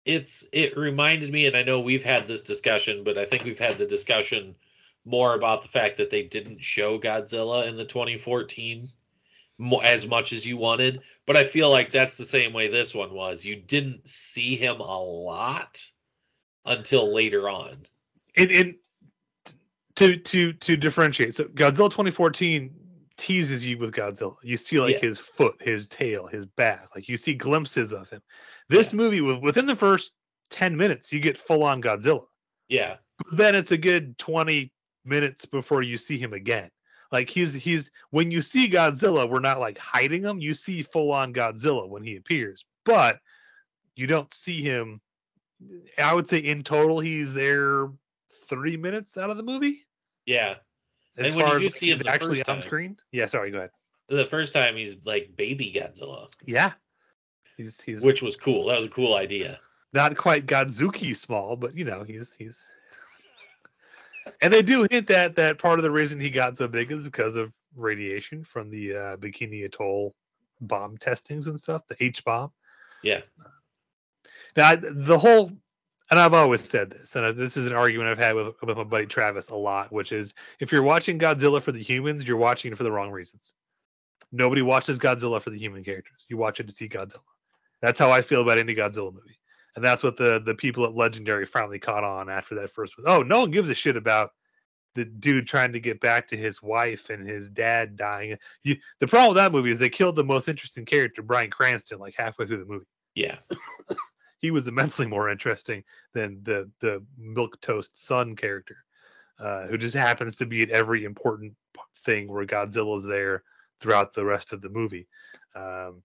it's 0.05 0.47
it 0.53 0.77
reminded 0.77 1.31
me 1.31 1.45
and 1.45 1.57
i 1.57 1.61
know 1.61 1.79
we've 1.79 2.03
had 2.03 2.27
this 2.27 2.41
discussion 2.41 3.03
but 3.03 3.17
i 3.17 3.25
think 3.25 3.43
we've 3.43 3.59
had 3.59 3.77
the 3.77 3.85
discussion 3.85 4.55
more 5.05 5.33
about 5.33 5.62
the 5.62 5.67
fact 5.67 5.97
that 5.97 6.09
they 6.09 6.23
didn't 6.23 6.62
show 6.63 6.99
godzilla 6.99 7.67
in 7.67 7.77
the 7.77 7.85
2014 7.85 8.88
as 9.83 10.07
much 10.07 10.31
as 10.33 10.45
you 10.45 10.57
wanted. 10.57 11.01
But 11.25 11.35
i 11.38 11.43
feel 11.43 11.69
like 11.69 11.91
that's 11.91 12.17
the 12.17 12.25
same 12.25 12.53
way 12.53 12.67
this 12.67 12.95
one 12.95 13.13
was. 13.13 13.43
You 13.43 13.55
didn't 13.57 14.07
see 14.07 14.55
him 14.55 14.79
a 14.79 14.99
lot 15.01 15.85
until 16.65 17.13
later 17.13 17.49
on. 17.49 17.77
And, 18.38 18.51
and 18.51 18.75
to 19.95 20.15
to 20.17 20.53
to 20.53 20.77
differentiate 20.77 21.35
so 21.35 21.45
godzilla 21.45 21.89
2014 21.89 22.73
teases 23.17 23.65
you 23.65 23.77
with 23.77 23.91
godzilla. 23.93 24.35
You 24.43 24.55
see 24.55 24.79
like 24.79 24.95
Yeah. 25.01 25.09
his 25.09 25.19
foot 25.19 25.55
his 25.59 25.88
tail 25.88 26.27
his 26.27 26.45
back. 26.45 26.88
Like 26.95 27.09
you 27.09 27.17
see 27.17 27.33
glimpses 27.33 27.91
of 27.91 28.09
him. 28.09 28.21
This 28.69 28.93
movie 28.93 29.19
wi- 29.19 29.41
within 29.41 29.65
the 29.65 29.75
first 29.75 30.13
10 30.51 30.77
minutes 30.77 31.12
you 31.12 31.19
get 31.19 31.38
full 31.38 31.63
on 31.63 31.81
godzilla. 31.81 32.25
Yeah. 32.69 32.97
But 33.17 33.38
then 33.38 33.55
it's 33.55 33.71
a 33.71 33.77
good 33.77 34.17
20 34.19 34.71
minutes 35.09 35.45
before 35.45 35.81
you 35.81 35.97
see 35.97 36.17
him 36.17 36.33
again. 36.33 36.69
Like 37.11 37.29
he's 37.29 37.53
he's 37.53 37.91
when 38.11 38.29
you 38.29 38.41
see 38.41 38.69
godzilla 38.69 39.29
we're 39.29 39.39
not 39.39 39.59
like 39.59 39.77
hiding 39.77 40.23
him. 40.23 40.39
You 40.39 40.53
see 40.53 40.83
full 40.83 41.11
on 41.11 41.33
godzilla 41.33 41.89
when 41.89 42.03
he 42.03 42.15
appears 42.15 42.65
but 42.85 43.19
you 43.95 44.07
don't 44.07 44.33
see 44.33 44.61
him. 44.61 45.01
I 45.97 46.13
would 46.13 46.27
say 46.27 46.37
in 46.37 46.63
total 46.63 46.99
he's 46.99 47.33
there 47.33 47.89
three 48.47 48.77
minutes 48.77 49.17
out 49.17 49.29
of 49.29 49.37
the 49.37 49.43
movie. 49.43 49.85
Yeah. 50.25 50.55
As 51.17 51.33
And 51.33 51.35
when 51.35 51.45
you 51.45 51.51
far 51.51 51.59
do 51.59 51.65
as 51.65 51.73
see 51.75 51.91
him 51.91 51.97
he's 51.97 52.07
actually 52.07 52.43
on 52.45 52.61
screen? 52.61 52.97
Yeah 53.11 53.25
sorry 53.25 53.51
go 53.51 53.57
ahead. 53.57 53.71
The 54.07 54.25
first 54.25 54.53
time 54.53 54.75
he's 54.75 54.95
like 55.05 55.35
baby 55.35 55.73
godzilla. 55.73 56.29
Yeah. 56.45 56.73
He's 57.57 57.81
he's 57.81 58.01
which 58.01 58.21
was 58.21 58.37
cool. 58.37 58.67
That 58.67 58.77
was 58.77 58.85
a 58.85 58.89
cool 58.89 59.15
idea. 59.15 59.59
Not 59.91 60.15
quite 60.15 60.45
Godzooky 60.45 61.15
small, 61.15 61.55
but 61.55 61.75
you 61.75 61.83
know, 61.83 62.03
he's 62.03 62.33
he's 62.33 62.63
and 64.41 64.53
they 64.53 64.62
do 64.62 64.88
hint 64.89 65.08
that 65.08 65.36
that 65.36 65.58
part 65.58 65.79
of 65.79 65.84
the 65.84 65.91
reason 65.91 66.19
he 66.19 66.29
got 66.29 66.58
so 66.58 66.67
big 66.67 66.91
is 66.91 67.05
because 67.05 67.36
of 67.36 67.51
radiation 67.75 68.43
from 68.43 68.69
the 68.69 68.93
uh, 68.93 69.17
Bikini 69.17 69.65
Atoll 69.65 70.13
bomb 70.62 70.97
testings 70.97 71.47
and 71.47 71.60
stuff, 71.60 71.84
the 71.88 72.03
H 72.03 72.23
bomb. 72.23 72.51
yeah 73.03 73.21
Now 74.55 74.75
the 74.75 75.17
whole, 75.17 75.51
and 76.12 76.19
I've 76.19 76.34
always 76.34 76.67
said 76.67 76.89
this, 76.89 77.15
and 77.15 77.38
this 77.38 77.55
is 77.55 77.67
an 77.67 77.73
argument 77.73 78.10
I've 78.10 78.17
had 78.17 78.36
with 78.36 78.55
with 78.62 78.77
my 78.77 78.84
buddy 78.84 79.05
Travis 79.05 79.49
a 79.49 79.55
lot, 79.55 79.91
which 79.91 80.12
is 80.12 80.34
if 80.60 80.71
you're 80.71 80.84
watching 80.84 81.19
Godzilla 81.19 81.62
for 81.62 81.71
the 81.71 81.82
humans, 81.82 82.27
you're 82.27 82.38
watching 82.38 82.71
it 82.71 82.77
for 82.77 82.84
the 82.84 82.91
wrong 82.91 83.12
reasons. 83.12 83.53
Nobody 84.32 84.62
watches 84.62 84.99
Godzilla 84.99 85.41
for 85.41 85.49
the 85.49 85.58
human 85.58 85.84
characters. 85.84 86.25
You 86.27 86.38
watch 86.38 86.60
it 86.60 86.67
to 86.67 86.73
see 86.73 86.88
Godzilla. 86.88 87.21
That's 87.82 87.99
how 87.99 88.12
I 88.12 88.21
feel 88.21 88.41
about 88.41 88.58
any 88.58 88.75
Godzilla 88.75 89.13
movie, 89.13 89.38
and 89.79 89.85
that's 89.85 90.03
what 90.03 90.17
the 90.17 90.41
the 90.45 90.55
people 90.55 90.85
at 90.85 90.95
Legendary 90.95 91.45
finally 91.45 91.79
caught 91.79 92.03
on 92.03 92.29
after 92.29 92.55
that 92.55 92.71
first 92.71 92.97
one. 92.97 93.05
Oh, 93.07 93.21
no 93.21 93.41
one 93.41 93.51
gives 93.51 93.69
a 93.69 93.73
shit 93.73 93.97
about 93.97 94.31
the 94.95 95.05
dude 95.05 95.47
trying 95.47 95.71
to 95.73 95.79
get 95.79 96.01
back 96.01 96.27
to 96.27 96.37
his 96.37 96.61
wife 96.61 97.09
and 97.09 97.27
his 97.27 97.49
dad 97.49 97.95
dying. 97.95 98.37
You, 98.63 98.75
the 98.99 99.07
problem 99.07 99.35
with 99.35 99.43
that 99.43 99.51
movie 99.51 99.71
is 99.71 99.79
they 99.79 99.89
killed 99.89 100.15
the 100.15 100.23
most 100.23 100.49
interesting 100.49 100.85
character, 100.85 101.21
Bryan 101.21 101.51
Cranston, 101.51 101.99
like 101.99 102.15
halfway 102.17 102.45
through 102.45 102.59
the 102.59 102.65
movie 102.65 102.85
yeah 103.15 103.37
he 104.41 104.51
was 104.51 104.67
immensely 104.67 105.05
more 105.05 105.29
interesting 105.29 105.83
than 106.13 106.39
the 106.43 106.69
the 106.79 107.03
milk 107.17 107.59
toast 107.61 107.97
son 107.97 108.35
character, 108.35 108.77
uh, 109.39 109.67
who 109.67 109.77
just 109.77 109.95
happens 109.95 110.35
to 110.37 110.45
be 110.45 110.61
at 110.61 110.69
every 110.69 111.03
important 111.03 111.53
thing 112.05 112.31
where 112.31 112.45
Godzilla's 112.45 113.03
there 113.03 113.43
throughout 113.81 114.13
the 114.13 114.23
rest 114.23 114.53
of 114.53 114.61
the 114.61 114.69
movie. 114.69 115.07
Um, 115.55 116.01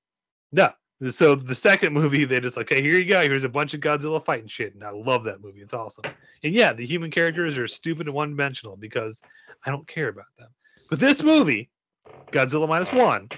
no, 0.51 0.71
so 1.09 1.35
the 1.35 1.55
second 1.55 1.93
movie 1.93 2.25
they 2.25 2.41
just 2.41 2.57
like, 2.57 2.69
hey, 2.69 2.83
here 2.83 2.95
you 2.95 3.05
go. 3.05 3.21
Here's 3.23 3.45
a 3.45 3.49
bunch 3.49 3.75
of 3.75 3.81
Godzilla 3.81 4.25
fighting 4.25 4.49
shit, 4.49 4.75
and 4.75 4.85
I 4.85 4.91
love 4.91 5.25
that 5.25 5.41
movie. 5.41 5.61
It's 5.61 5.75
awesome. 5.75 6.05
And 6.43 6.55
yeah, 6.55 6.73
the 6.73 6.87
human 6.87 7.11
characters 7.11 7.59
are 7.59 7.69
stupid 7.69 8.07
and 8.07 8.15
one 8.15 8.31
dimensional 8.31 8.77
because 8.77 9.23
I 9.65 9.71
don't 9.71 9.87
care 9.89 10.09
about 10.09 10.27
them. 10.39 10.49
But 10.91 11.01
this 11.01 11.23
movie, 11.23 11.71
Godzilla 12.33 12.69
minus 12.69 12.93
one, 12.93 13.29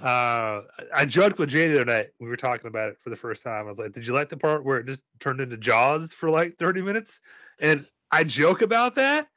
uh, 0.00 0.62
I 0.94 1.04
joked 1.06 1.38
with 1.38 1.50
Jay 1.50 1.68
the 1.68 1.76
other 1.76 1.84
night. 1.84 2.08
We 2.18 2.28
were 2.28 2.36
talking 2.36 2.66
about 2.66 2.88
it 2.90 2.98
for 3.02 3.10
the 3.10 3.16
first 3.16 3.42
time. 3.42 3.66
I 3.66 3.68
was 3.68 3.78
like, 3.78 3.92
"Did 3.92 4.06
you 4.06 4.14
like 4.14 4.28
the 4.28 4.36
part 4.36 4.64
where 4.64 4.78
it 4.78 4.86
just 4.86 5.00
turned 5.20 5.40
into 5.40 5.56
Jaws 5.56 6.12
for 6.12 6.28
like 6.28 6.56
30 6.56 6.82
minutes?" 6.82 7.20
And 7.60 7.86
I 8.10 8.24
joke 8.24 8.62
about 8.62 8.96
that, 8.96 9.28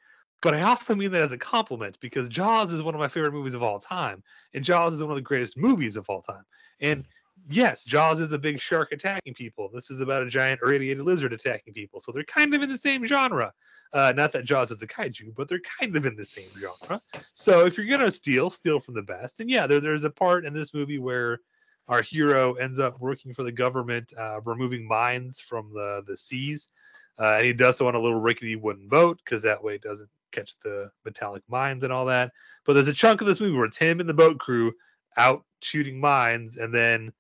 but 0.46 0.54
I 0.54 0.62
also 0.62 0.94
mean 0.94 1.10
that 1.10 1.24
as 1.24 1.32
a 1.32 1.40
compliment 1.40 1.98
because 2.02 2.30
Jaws 2.30 2.72
is 2.72 2.84
one 2.84 2.94
of 2.94 3.00
my 3.00 3.08
favorite 3.08 3.34
movies 3.34 3.56
of 3.56 3.64
all 3.64 3.80
time, 3.80 4.22
and 4.54 4.64
Jaws 4.64 4.94
is 4.94 5.02
one 5.02 5.10
of 5.10 5.16
the 5.16 5.22
greatest 5.24 5.58
movies 5.58 5.98
of 5.98 6.08
all 6.08 6.22
time. 6.22 6.44
And 6.82 7.04
yes, 7.50 7.84
Jaws 7.84 8.22
is 8.22 8.32
a 8.32 8.38
big 8.38 8.60
shark 8.60 8.92
attacking 8.92 9.34
people. 9.34 9.72
This 9.74 9.90
is 9.90 10.02
about 10.02 10.22
a 10.22 10.30
giant 10.30 10.60
irradiated 10.64 11.04
lizard 11.04 11.34
attacking 11.34 11.74
people, 11.74 12.00
so 12.00 12.12
they're 12.12 12.24
kind 12.26 12.54
of 12.54 12.62
in 12.62 12.70
the 12.70 12.78
same 12.78 13.08
genre. 13.08 13.52
Uh, 13.92 14.14
not 14.16 14.32
that 14.34 14.46
Jaws 14.46 14.70
is 14.70 14.84
a 14.84 14.88
kaiju, 14.88 15.34
but 15.36 15.50
they're 15.50 15.62
kind 15.80 15.96
of 15.96 16.06
in 16.06 16.16
the 16.16 16.24
same 16.24 16.62
genre. 16.62 17.02
So 17.34 17.66
if 17.66 17.76
you're 17.76 17.88
gonna 17.88 18.12
steal, 18.12 18.52
steal 18.52 18.80
from 18.80 18.94
the 18.94 19.02
best. 19.02 19.40
And 19.40 19.50
yeah, 19.50 19.66
there, 19.66 19.80
there's 19.80 20.04
a 20.04 20.12
part 20.12 20.46
in 20.46 20.54
this 20.54 20.76
movie 20.76 21.00
where 21.00 21.40
our 21.88 22.04
hero 22.04 22.54
ends 22.54 22.78
up 22.78 23.00
working 23.00 23.34
for 23.34 23.42
the 23.42 23.52
government, 23.52 24.14
uh, 24.16 24.42
removing 24.42 24.88
mines 24.88 25.40
from 25.40 25.74
the 25.74 26.04
the 26.06 26.16
seas, 26.16 26.70
uh, 27.18 27.38
and 27.38 27.48
he 27.48 27.54
does 27.54 27.78
so 27.78 27.88
on 27.88 27.96
a 27.96 28.00
little 28.00 28.22
rickety 28.22 28.56
wooden 28.56 28.88
boat 28.88 29.20
because 29.26 29.42
that 29.42 29.64
way 29.64 29.74
it 29.74 29.82
doesn't 29.82 30.10
catch 30.36 30.54
the 30.63 30.89
metallic 31.04 31.43
mines 31.48 31.84
and 31.84 31.93
all 31.93 32.06
that. 32.06 32.32
But 32.65 32.74
there's 32.74 32.88
a 32.88 32.93
chunk 32.93 33.21
of 33.21 33.28
this 33.28 33.39
movie 33.39 33.56
where 33.56 33.65
it's 33.65 33.78
him 33.78 34.00
and 34.00 34.10
the 34.10 34.13
boat 34.13 34.39
crew 34.39 34.74
out 35.17 35.43
shooting 35.62 36.00
mines, 36.00 36.58
and 36.58 36.74
then 36.74 37.12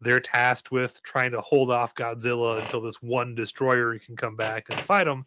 they're 0.00 0.20
tasked 0.20 0.70
with 0.70 1.02
trying 1.02 1.32
to 1.32 1.40
hold 1.40 1.70
off 1.70 1.94
Godzilla 1.94 2.60
until 2.60 2.80
this 2.80 3.02
one 3.02 3.34
destroyer 3.34 3.98
can 3.98 4.16
come 4.16 4.36
back 4.36 4.66
and 4.70 4.78
fight 4.80 5.08
him. 5.08 5.26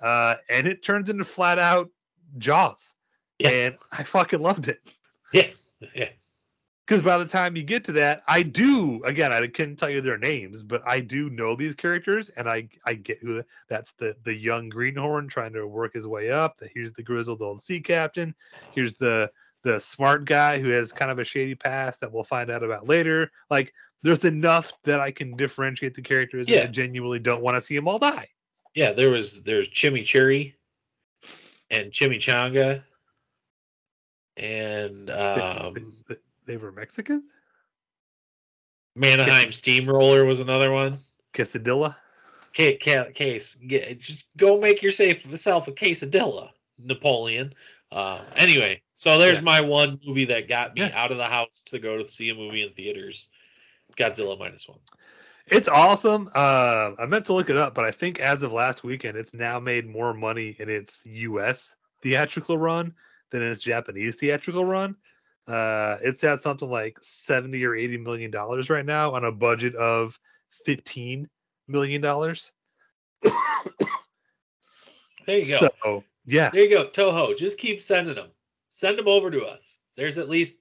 Uh, 0.00 0.34
and 0.48 0.66
it 0.66 0.84
turns 0.84 1.10
into 1.10 1.24
flat 1.24 1.58
out 1.58 1.90
Jaws. 2.38 2.94
Yeah. 3.38 3.50
And 3.50 3.76
I 3.92 4.02
fucking 4.04 4.40
loved 4.40 4.68
it. 4.68 4.80
yeah 5.32 5.48
yeah 5.94 6.10
Because 6.86 7.00
by 7.00 7.16
the 7.16 7.24
time 7.24 7.56
you 7.56 7.62
get 7.62 7.82
to 7.84 7.92
that, 7.92 8.22
I 8.28 8.42
do 8.42 9.02
again, 9.04 9.32
I 9.32 9.46
couldn't 9.46 9.76
tell 9.76 9.88
you 9.88 10.02
their 10.02 10.18
names, 10.18 10.62
but 10.62 10.82
I 10.86 11.00
do 11.00 11.30
know 11.30 11.56
these 11.56 11.74
characters, 11.74 12.28
and 12.36 12.48
I 12.48 12.68
I 12.84 12.94
get 12.94 13.18
who 13.20 13.42
that's 13.68 13.92
the 13.92 14.14
the 14.24 14.34
young 14.34 14.68
greenhorn 14.68 15.28
trying 15.28 15.54
to 15.54 15.66
work 15.66 15.94
his 15.94 16.06
way 16.06 16.30
up. 16.30 16.58
The, 16.58 16.68
here's 16.74 16.92
the 16.92 17.02
grizzled 17.02 17.40
old 17.40 17.60
sea 17.60 17.80
captain. 17.80 18.34
Here's 18.70 18.94
the 18.96 19.30
the 19.62 19.78
smart 19.80 20.26
guy 20.26 20.58
who 20.58 20.70
has 20.72 20.92
kind 20.92 21.10
of 21.10 21.18
a 21.18 21.24
shady 21.24 21.54
past 21.54 22.00
that 22.00 22.12
we'll 22.12 22.22
find 22.22 22.50
out 22.50 22.62
about 22.62 22.86
later. 22.86 23.30
Like 23.50 23.72
there's 24.02 24.26
enough 24.26 24.70
that 24.84 25.00
I 25.00 25.10
can 25.10 25.36
differentiate 25.36 25.94
the 25.94 26.02
characters. 26.02 26.48
and 26.48 26.58
I 26.58 26.64
Yeah. 26.64 26.66
genuinely 26.66 27.18
don't 27.18 27.42
want 27.42 27.56
to 27.56 27.62
see 27.62 27.74
them 27.74 27.88
all 27.88 27.98
die. 27.98 28.28
Yeah, 28.74 28.92
there 28.92 29.10
was 29.10 29.42
there's 29.42 29.68
chimichurri 29.70 30.52
and 31.70 31.90
chimichanga 31.90 32.82
and 34.36 35.10
um, 35.10 35.94
they, 36.08 36.16
they 36.46 36.56
were 36.56 36.72
Mexican? 36.72 37.24
Mannheim 38.96 39.52
Steamroller 39.52 40.24
was 40.24 40.40
another 40.40 40.70
one. 40.70 40.98
Quesadilla? 41.32 41.96
Case, 42.52 42.78
case, 43.14 43.56
get, 43.66 43.98
just 43.98 44.26
go 44.36 44.60
make 44.60 44.80
yourself 44.80 45.66
a 45.66 45.72
quesadilla, 45.72 46.50
Napoleon. 46.78 47.52
Uh, 47.90 48.20
anyway, 48.36 48.80
so 48.92 49.18
there's 49.18 49.38
Yeah. 49.38 49.42
my 49.44 49.60
one 49.60 49.98
movie 50.06 50.24
that 50.26 50.48
got 50.48 50.74
me 50.74 50.82
Yeah. 50.82 50.92
out 50.94 51.10
of 51.10 51.16
the 51.18 51.24
house 51.26 51.62
to 51.66 51.80
go 51.80 51.98
to 52.00 52.06
see 52.06 52.30
a 52.30 52.34
movie 52.34 52.62
in 52.62 52.72
theaters. 52.72 53.30
Godzilla 53.96 54.38
minus 54.38 54.68
one. 54.68 54.78
It's 55.46 55.68
awesome. 55.68 56.30
Uh, 56.34 56.92
I 56.98 57.06
meant 57.06 57.26
to 57.26 57.34
look 57.34 57.50
it 57.50 57.56
up, 57.56 57.74
but 57.74 57.84
I 57.84 57.90
think 57.90 58.18
as 58.20 58.42
of 58.42 58.52
last 58.52 58.82
weekend, 58.84 59.16
it's 59.16 59.34
now 59.34 59.58
made 59.60 59.86
more 59.86 60.14
money 60.14 60.56
in 60.58 60.68
its 60.70 61.04
U.S. 61.04 61.74
theatrical 62.02 62.56
run 62.56 62.94
than 63.30 63.42
in 63.42 63.50
its 63.52 63.62
Japanese 63.62 64.14
theatrical 64.14 64.64
run. 64.64 64.96
Uh, 65.46 65.98
it's 66.02 66.24
at 66.24 66.42
something 66.42 66.70
like 66.70 66.98
seventy 67.02 67.64
or 67.64 67.74
eighty 67.74 67.98
million 67.98 68.30
dollars 68.30 68.70
right 68.70 68.86
now 68.86 69.14
on 69.14 69.24
a 69.24 69.32
budget 69.32 69.74
of 69.74 70.18
fifteen 70.64 71.28
million 71.68 72.00
dollars. 72.00 72.52
There 75.26 75.38
you 75.38 75.48
go. 75.58 75.68
So 75.82 76.04
yeah, 76.26 76.50
There 76.50 76.62
you 76.62 76.70
go, 76.70 76.86
Toho. 76.86 77.36
Just 77.36 77.58
keep 77.58 77.82
sending 77.82 78.14
them. 78.14 78.28
Send 78.68 78.98
them 78.98 79.08
over 79.08 79.30
to 79.30 79.44
us. 79.44 79.78
There's 79.96 80.18
at 80.18 80.28
least 80.28 80.56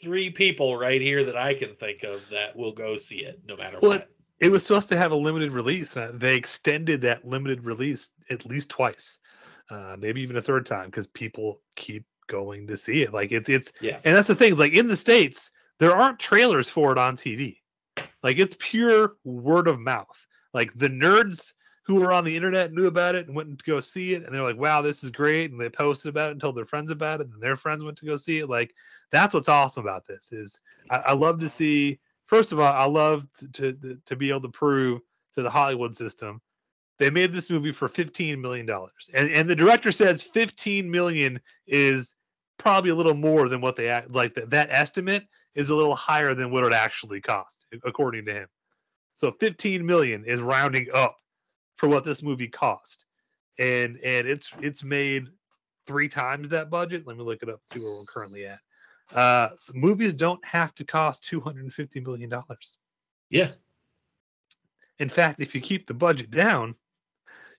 three 0.00 0.30
people 0.30 0.76
right 0.76 1.00
here 1.00 1.24
that 1.24 1.36
I 1.36 1.54
can 1.54 1.74
think 1.74 2.02
of 2.02 2.28
that 2.30 2.56
will 2.56 2.72
go 2.72 2.96
see 2.96 3.18
it, 3.18 3.40
no 3.46 3.56
matter 3.56 3.78
Well, 3.80 3.92
what. 3.92 4.08
it 4.40 4.48
was 4.48 4.64
supposed 4.64 4.88
to 4.90 4.96
have 4.96 5.12
a 5.12 5.16
limited 5.16 5.52
release. 5.52 5.96
And 5.96 6.18
they 6.18 6.36
extended 6.36 7.00
that 7.02 7.26
limited 7.26 7.64
release 7.64 8.10
at 8.30 8.46
least 8.46 8.70
twice, 8.70 9.18
uh, 9.70 9.96
maybe 9.98 10.20
even 10.20 10.36
a 10.36 10.42
third 10.42 10.66
time, 10.66 10.86
because 10.86 11.06
people 11.06 11.60
keep 11.76 12.04
going 12.26 12.66
to 12.66 12.76
see 12.76 13.02
it. 13.02 13.12
Like 13.12 13.32
it's 13.32 13.48
it's 13.48 13.72
Yeah. 13.80 13.98
and 14.04 14.16
that's 14.16 14.28
the 14.28 14.34
thing. 14.34 14.52
is, 14.52 14.58
Like 14.58 14.74
in 14.74 14.86
the 14.86 14.96
states, 14.96 15.50
there 15.78 15.94
aren't 15.96 16.18
trailers 16.18 16.68
for 16.68 16.92
it 16.92 16.98
on 16.98 17.16
TV. 17.16 17.58
Like 18.22 18.38
it's 18.38 18.56
pure 18.58 19.16
word 19.24 19.68
of 19.68 19.78
mouth. 19.78 20.26
Like 20.52 20.72
the 20.74 20.88
nerds 20.88 21.52
who 21.84 21.96
were 21.96 22.12
on 22.12 22.24
the 22.24 22.34
internet 22.34 22.72
knew 22.72 22.86
about 22.86 23.14
it 23.14 23.26
and 23.26 23.36
went 23.36 23.56
to 23.58 23.64
go 23.64 23.78
see 23.80 24.14
it, 24.14 24.24
and 24.24 24.34
they're 24.34 24.42
like, 24.42 24.56
"Wow, 24.58 24.82
this 24.82 25.04
is 25.04 25.10
great!" 25.10 25.52
And 25.52 25.60
they 25.60 25.68
posted 25.68 26.08
about 26.08 26.28
it 26.28 26.32
and 26.32 26.40
told 26.40 26.56
their 26.56 26.64
friends 26.66 26.90
about 26.90 27.20
it, 27.20 27.28
and 27.32 27.40
their 27.40 27.56
friends 27.56 27.84
went 27.84 27.96
to 27.98 28.06
go 28.06 28.16
see 28.16 28.38
it. 28.38 28.48
Like 28.48 28.74
that's 29.10 29.32
what's 29.34 29.48
awesome 29.48 29.84
about 29.84 30.06
this 30.06 30.32
is 30.32 30.58
I, 30.90 30.96
I 30.96 31.12
love 31.12 31.38
to 31.40 31.48
see. 31.48 32.00
First 32.26 32.50
of 32.50 32.58
all, 32.58 32.72
I 32.72 32.86
love 32.86 33.26
to, 33.52 33.72
to 33.72 33.98
to 34.04 34.16
be 34.16 34.30
able 34.30 34.40
to 34.40 34.48
prove 34.48 35.00
to 35.34 35.42
the 35.42 35.50
Hollywood 35.50 35.94
system 35.94 36.40
they 36.98 37.10
made 37.10 37.32
this 37.32 37.50
movie 37.50 37.72
for 37.72 37.88
15 37.88 38.40
million 38.40 38.66
dollars, 38.66 39.10
and 39.12 39.30
and 39.30 39.48
the 39.48 39.56
director 39.56 39.92
says 39.92 40.22
15 40.22 40.90
million 40.90 41.40
is 41.66 42.14
probably 42.58 42.90
a 42.90 42.94
little 42.94 43.14
more 43.14 43.48
than 43.48 43.60
what 43.60 43.76
they 43.76 43.88
act 43.88 44.10
like. 44.10 44.34
That 44.34 44.50
that 44.50 44.68
estimate 44.70 45.24
is 45.54 45.70
a 45.70 45.74
little 45.74 45.94
higher 45.94 46.34
than 46.34 46.50
what 46.50 46.64
it 46.64 46.72
actually 46.72 47.20
cost, 47.20 47.66
according 47.84 48.26
to 48.26 48.34
him. 48.34 48.48
So 49.14 49.32
15 49.32 49.84
million 49.84 50.24
is 50.26 50.40
rounding 50.40 50.88
up 50.92 51.16
for 51.76 51.88
what 51.88 52.04
this 52.04 52.22
movie 52.22 52.48
cost, 52.48 53.04
and 53.58 53.98
and 54.02 54.26
it's 54.26 54.50
it's 54.60 54.82
made 54.82 55.28
three 55.86 56.08
times 56.08 56.48
that 56.50 56.70
budget. 56.70 57.06
Let 57.06 57.16
me 57.16 57.24
look 57.24 57.42
it 57.42 57.48
up, 57.48 57.60
see 57.72 57.80
where 57.80 57.92
we're 57.92 58.04
currently 58.04 58.46
at. 58.46 58.58
Uh, 59.14 59.50
so 59.56 59.72
movies 59.74 60.12
don't 60.14 60.44
have 60.44 60.74
to 60.74 60.84
cost 60.84 61.24
250 61.24 62.00
million 62.00 62.28
dollars. 62.30 62.78
Yeah. 63.30 63.50
In 64.98 65.08
fact, 65.08 65.40
if 65.40 65.54
you 65.54 65.60
keep 65.60 65.86
the 65.86 65.94
budget 65.94 66.30
down, 66.30 66.74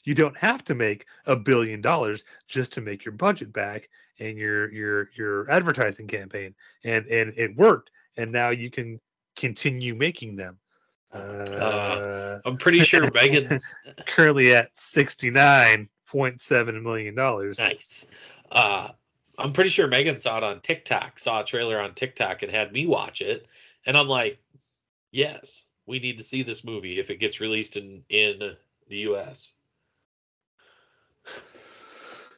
you 0.07 0.15
don't 0.15 0.37
have 0.37 0.63
to 0.63 0.73
make 0.73 1.05
a 1.25 1.35
billion 1.35 1.81
dollars 1.81 2.23
just 2.47 2.71
to 2.71 2.79
make 2.79 3.03
your 3.03 3.11
budget 3.11 3.51
back 3.51 3.89
and 4.19 4.37
your 4.37 4.71
your 4.71 5.09
your 5.15 5.51
advertising 5.51 6.07
campaign. 6.07 6.55
And 6.85 7.05
and 7.07 7.33
it 7.35 7.53
worked. 7.57 7.91
And 8.15 8.31
now 8.31 8.51
you 8.51 8.71
can 8.71 9.01
continue 9.35 9.95
making 9.95 10.37
them. 10.37 10.57
Uh, 11.11 12.39
I'm 12.45 12.55
pretty 12.55 12.85
sure 12.85 13.11
Megan. 13.13 13.59
currently 14.07 14.55
at 14.55 14.73
69.7 14.75 16.81
million 16.81 17.13
dollars. 17.13 17.59
nice. 17.59 18.07
Uh, 18.49 18.87
I'm 19.37 19.51
pretty 19.51 19.69
sure 19.69 19.87
Megan 19.87 20.19
saw 20.19 20.37
it 20.37 20.43
on 20.45 20.61
TikTok, 20.61 21.19
saw 21.19 21.41
a 21.41 21.43
trailer 21.43 21.81
on 21.81 21.93
TikTok, 21.95 22.43
and 22.43 22.51
had 22.51 22.71
me 22.71 22.87
watch 22.87 23.19
it. 23.19 23.45
And 23.85 23.97
I'm 23.97 24.07
like, 24.07 24.39
yes, 25.11 25.65
we 25.85 25.99
need 25.99 26.17
to 26.17 26.23
see 26.23 26.43
this 26.43 26.63
movie 26.63 26.97
if 26.97 27.09
it 27.09 27.17
gets 27.17 27.41
released 27.41 27.75
in 27.75 28.05
in 28.07 28.55
the 28.87 28.97
U.S. 28.99 29.55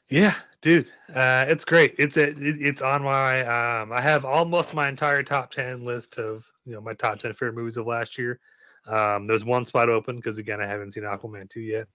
Yeah, 0.09 0.35
dude, 0.61 0.91
uh, 1.13 1.45
it's 1.47 1.63
great. 1.63 1.95
It's 1.99 2.17
a, 2.17 2.29
it, 2.29 2.35
it's 2.37 2.81
on 2.81 3.03
my. 3.03 3.41
Um, 3.41 3.91
I 3.91 4.01
have 4.01 4.25
almost 4.25 4.73
my 4.73 4.89
entire 4.89 5.21
top 5.21 5.51
ten 5.51 5.85
list 5.85 6.17
of 6.17 6.51
you 6.65 6.73
know 6.73 6.81
my 6.81 6.93
top 6.93 7.19
ten 7.19 7.33
favorite 7.33 7.55
movies 7.55 7.77
of 7.77 7.85
last 7.85 8.17
year. 8.17 8.39
Um, 8.87 9.27
there's 9.27 9.45
one 9.45 9.65
spot 9.65 9.89
open 9.89 10.15
because 10.15 10.39
again 10.39 10.61
I 10.61 10.65
haven't 10.65 10.93
seen 10.93 11.03
Aquaman 11.03 11.49
two 11.49 11.61
yet, 11.61 11.87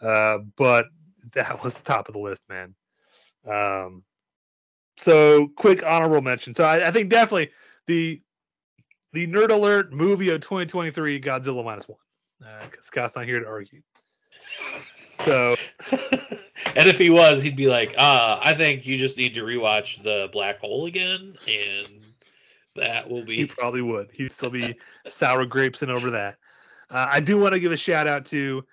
uh, 0.00 0.38
but 0.56 0.86
that 1.32 1.62
was 1.64 1.82
top 1.82 2.08
of 2.08 2.14
the 2.14 2.20
list, 2.20 2.44
man. 2.48 2.74
Um, 3.48 4.04
so 4.96 5.48
quick 5.56 5.84
honorable 5.84 6.22
mention. 6.22 6.54
So 6.54 6.64
I, 6.64 6.88
I 6.88 6.90
think 6.92 7.10
definitely 7.10 7.50
the 7.86 8.22
the 9.12 9.26
nerd 9.26 9.50
alert 9.50 9.92
movie 9.92 10.30
of 10.30 10.40
2023 10.40 11.20
Godzilla 11.20 11.64
minus 11.64 11.88
one. 11.88 11.98
Uh, 12.44 12.66
Scott's 12.82 13.16
not 13.16 13.24
here 13.24 13.40
to 13.40 13.46
argue. 13.46 13.82
So 15.26 15.56
and 15.90 16.88
if 16.88 16.98
he 16.98 17.10
was, 17.10 17.42
he'd 17.42 17.56
be 17.56 17.66
like, 17.66 17.92
uh, 17.98 18.38
I 18.40 18.54
think 18.54 18.86
you 18.86 18.96
just 18.96 19.18
need 19.18 19.34
to 19.34 19.42
rewatch 19.42 20.00
the 20.04 20.28
black 20.30 20.60
hole 20.60 20.86
again, 20.86 21.34
and 21.48 22.06
that 22.76 23.10
will 23.10 23.24
be." 23.24 23.34
He 23.34 23.46
probably 23.46 23.82
would. 23.82 24.08
He'd 24.12 24.30
still 24.30 24.50
be 24.50 24.76
sour 25.04 25.44
grapes 25.44 25.82
and 25.82 25.90
over 25.90 26.12
that. 26.12 26.36
Uh, 26.90 27.08
I 27.10 27.18
do 27.18 27.38
want 27.38 27.54
to 27.54 27.60
give 27.60 27.72
a 27.72 27.76
shout 27.76 28.06
out 28.06 28.24
to. 28.26 28.64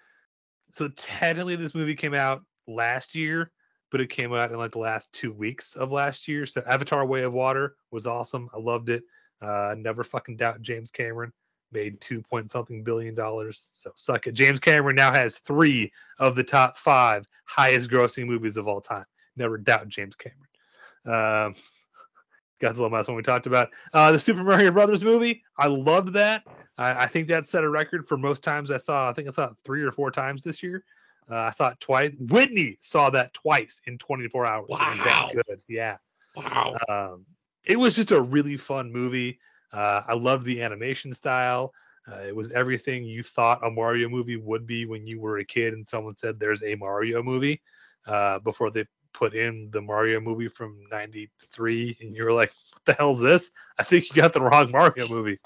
So 0.69 0.89
technically, 0.89 1.55
this 1.55 1.73
movie 1.73 1.95
came 1.95 2.13
out 2.13 2.43
last 2.67 3.15
year, 3.15 3.49
but 3.91 3.99
it 3.99 4.11
came 4.11 4.31
out 4.31 4.51
in 4.51 4.57
like 4.59 4.73
the 4.73 4.79
last 4.79 5.11
two 5.11 5.33
weeks 5.33 5.75
of 5.75 5.91
last 5.91 6.27
year. 6.27 6.45
So 6.45 6.61
Avatar: 6.67 7.03
Way 7.03 7.23
of 7.23 7.33
Water 7.33 7.77
was 7.89 8.05
awesome. 8.05 8.47
I 8.53 8.59
loved 8.59 8.89
it. 8.89 9.01
Uh, 9.41 9.73
never 9.75 10.03
fucking 10.03 10.37
doubt 10.37 10.61
James 10.61 10.91
Cameron 10.91 11.33
made 11.73 11.99
two 12.01 12.21
point 12.21 12.51
something 12.51 12.83
billion 12.83 13.15
dollars. 13.15 13.67
So 13.71 13.91
suck 13.95 14.27
it. 14.27 14.33
James 14.33 14.59
Cameron 14.59 14.95
now 14.95 15.11
has 15.11 15.39
three 15.39 15.91
of 16.19 16.35
the 16.35 16.43
top 16.43 16.77
five 16.77 17.27
highest 17.45 17.89
grossing 17.89 18.25
movies 18.27 18.57
of 18.57 18.67
all 18.67 18.81
time. 18.81 19.05
Never 19.35 19.57
doubt 19.57 19.87
James 19.89 20.15
Cameron. 20.15 21.47
Um, 21.47 21.55
Godzilla 22.61 22.89
minus 22.89 23.07
one 23.07 23.17
we 23.17 23.23
talked 23.23 23.47
about. 23.47 23.69
Uh, 23.93 24.11
the 24.11 24.19
Super 24.19 24.43
Mario 24.43 24.71
Brothers 24.71 25.03
movie, 25.03 25.43
I 25.57 25.67
loved 25.67 26.13
that. 26.13 26.43
I, 26.77 27.03
I 27.03 27.07
think 27.07 27.27
that 27.27 27.45
set 27.45 27.63
a 27.63 27.69
record 27.69 28.07
for 28.07 28.17
most 28.17 28.43
times 28.43 28.71
I 28.71 28.77
saw. 28.77 29.09
I 29.09 29.13
think 29.13 29.27
I 29.27 29.31
saw 29.31 29.45
it 29.45 29.53
three 29.65 29.81
or 29.81 29.91
four 29.91 30.11
times 30.11 30.43
this 30.43 30.63
year. 30.63 30.85
Uh, 31.29 31.35
I 31.35 31.51
saw 31.51 31.69
it 31.69 31.79
twice. 31.79 32.11
Whitney 32.19 32.77
saw 32.79 33.09
that 33.11 33.33
twice 33.33 33.81
in 33.87 33.97
24 33.97 34.45
hours. 34.45 34.65
It 34.69 34.71
was 34.71 34.79
that 34.79 35.05
Wow. 35.05 35.31
good. 35.47 35.61
Yeah. 35.67 35.97
wow. 36.35 36.77
Um, 36.89 37.25
it 37.65 37.77
was 37.77 37.95
just 37.95 38.11
a 38.11 38.21
really 38.21 38.57
fun 38.57 38.91
movie. 38.91 39.39
Uh, 39.73 40.01
I 40.07 40.13
loved 40.13 40.45
the 40.45 40.61
animation 40.61 41.11
style. 41.13 41.73
Uh, 42.09 42.17
it 42.27 42.35
was 42.35 42.51
everything 42.51 43.03
you 43.03 43.23
thought 43.23 43.65
a 43.65 43.71
Mario 43.71 44.09
movie 44.09 44.37
would 44.37 44.67
be 44.67 44.85
when 44.85 45.07
you 45.07 45.19
were 45.19 45.39
a 45.39 45.45
kid 45.45 45.73
and 45.73 45.85
someone 45.85 46.15
said 46.15 46.39
there's 46.39 46.61
a 46.63 46.75
Mario 46.75 47.23
movie 47.23 47.61
uh, 48.05 48.39
before 48.39 48.69
they 48.69 48.85
put 49.13 49.33
in 49.35 49.69
the 49.71 49.81
Mario 49.81 50.19
movie 50.19 50.47
from 50.47 50.79
93 50.91 51.97
and 52.01 52.13
you 52.13 52.23
were 52.23 52.33
like, 52.33 52.51
what 52.71 52.85
the 52.85 52.93
hell's 52.93 53.19
this? 53.19 53.51
I 53.77 53.83
think 53.83 54.09
you 54.09 54.21
got 54.21 54.33
the 54.33 54.41
wrong 54.41 54.71
Mario 54.71 55.07
movie. 55.07 55.39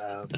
Um, 0.00 0.28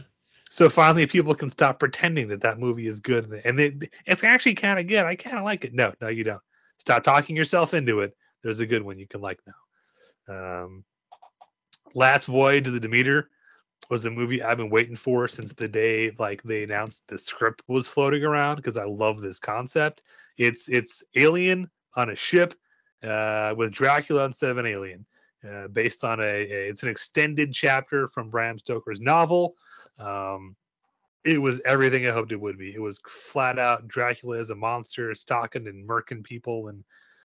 so 0.48 0.68
finally 0.68 1.07
people 1.07 1.35
can 1.35 1.50
stop 1.50 1.79
pretending 1.79 2.29
that 2.29 2.40
that 2.40 2.59
movie 2.59 2.87
is 2.87 3.00
good 3.00 3.42
and 3.44 3.61
it, 3.61 3.90
it's 4.07 4.24
actually 4.24 4.55
kind 4.55 4.79
of 4.79 4.87
good. 4.87 5.05
I 5.05 5.16
kind 5.16 5.38
of 5.38 5.44
like 5.44 5.64
it. 5.64 5.74
No, 5.74 5.92
no, 6.00 6.09
you 6.09 6.24
don't. 6.24 6.42
Stop 6.79 7.05
talking 7.05 7.37
yourself 7.37 7.74
into 7.74 8.00
it. 8.00 8.16
There's 8.42 8.61
a 8.61 8.66
good 8.66 8.83
one 8.83 8.98
you 8.98 9.07
can 9.07 9.20
like 9.20 9.38
now. 9.46 10.64
Um, 10.64 10.85
Last 11.94 12.26
Voyage 12.26 12.68
of 12.68 12.74
the 12.74 12.81
Demeter 12.81 13.31
was 13.88 14.05
a 14.05 14.11
movie 14.11 14.42
I've 14.42 14.57
been 14.57 14.70
waiting 14.70 14.96
for 14.96 15.26
since 15.26 15.53
the 15.53 15.68
day 15.68 16.12
like 16.18 16.42
they 16.42 16.62
announced 16.62 17.03
the 17.09 17.18
script 17.18 17.62
was 17.66 17.88
floating 17.88 18.22
around 18.22 18.57
because 18.57 18.76
I 18.76 18.85
love 18.85 19.20
this 19.20 19.38
concept. 19.38 20.03
It's 20.38 20.68
it's 20.68 21.03
alien 21.16 21.68
on 21.96 22.11
a 22.11 22.16
ship 22.16 22.55
uh, 23.03 23.55
with 23.57 23.72
Dracula 23.72 24.24
instead 24.24 24.50
of 24.50 24.59
an 24.59 24.66
alien, 24.66 25.05
uh, 25.48 25.68
based 25.68 26.05
on 26.05 26.20
a, 26.20 26.22
a 26.22 26.68
it's 26.68 26.83
an 26.83 26.88
extended 26.88 27.53
chapter 27.53 28.09
from 28.09 28.31
Bram 28.31 28.59
Stoker's 28.59 29.00
novel. 29.00 29.55
Um, 29.98 30.55
it 31.24 31.40
was 31.40 31.61
everything 31.62 32.07
I 32.07 32.12
hoped 32.12 32.33
it 32.33 32.40
would 32.40 32.59
be. 32.59 32.74
It 32.74 32.81
was 32.81 33.00
flat 33.07 33.59
out 33.59 33.88
Dracula 33.88 34.38
as 34.38 34.50
a 34.50 34.55
monster, 34.55 35.14
stalking 35.14 35.66
and 35.66 35.87
murking 35.87 36.22
people, 36.22 36.68
and 36.68 36.85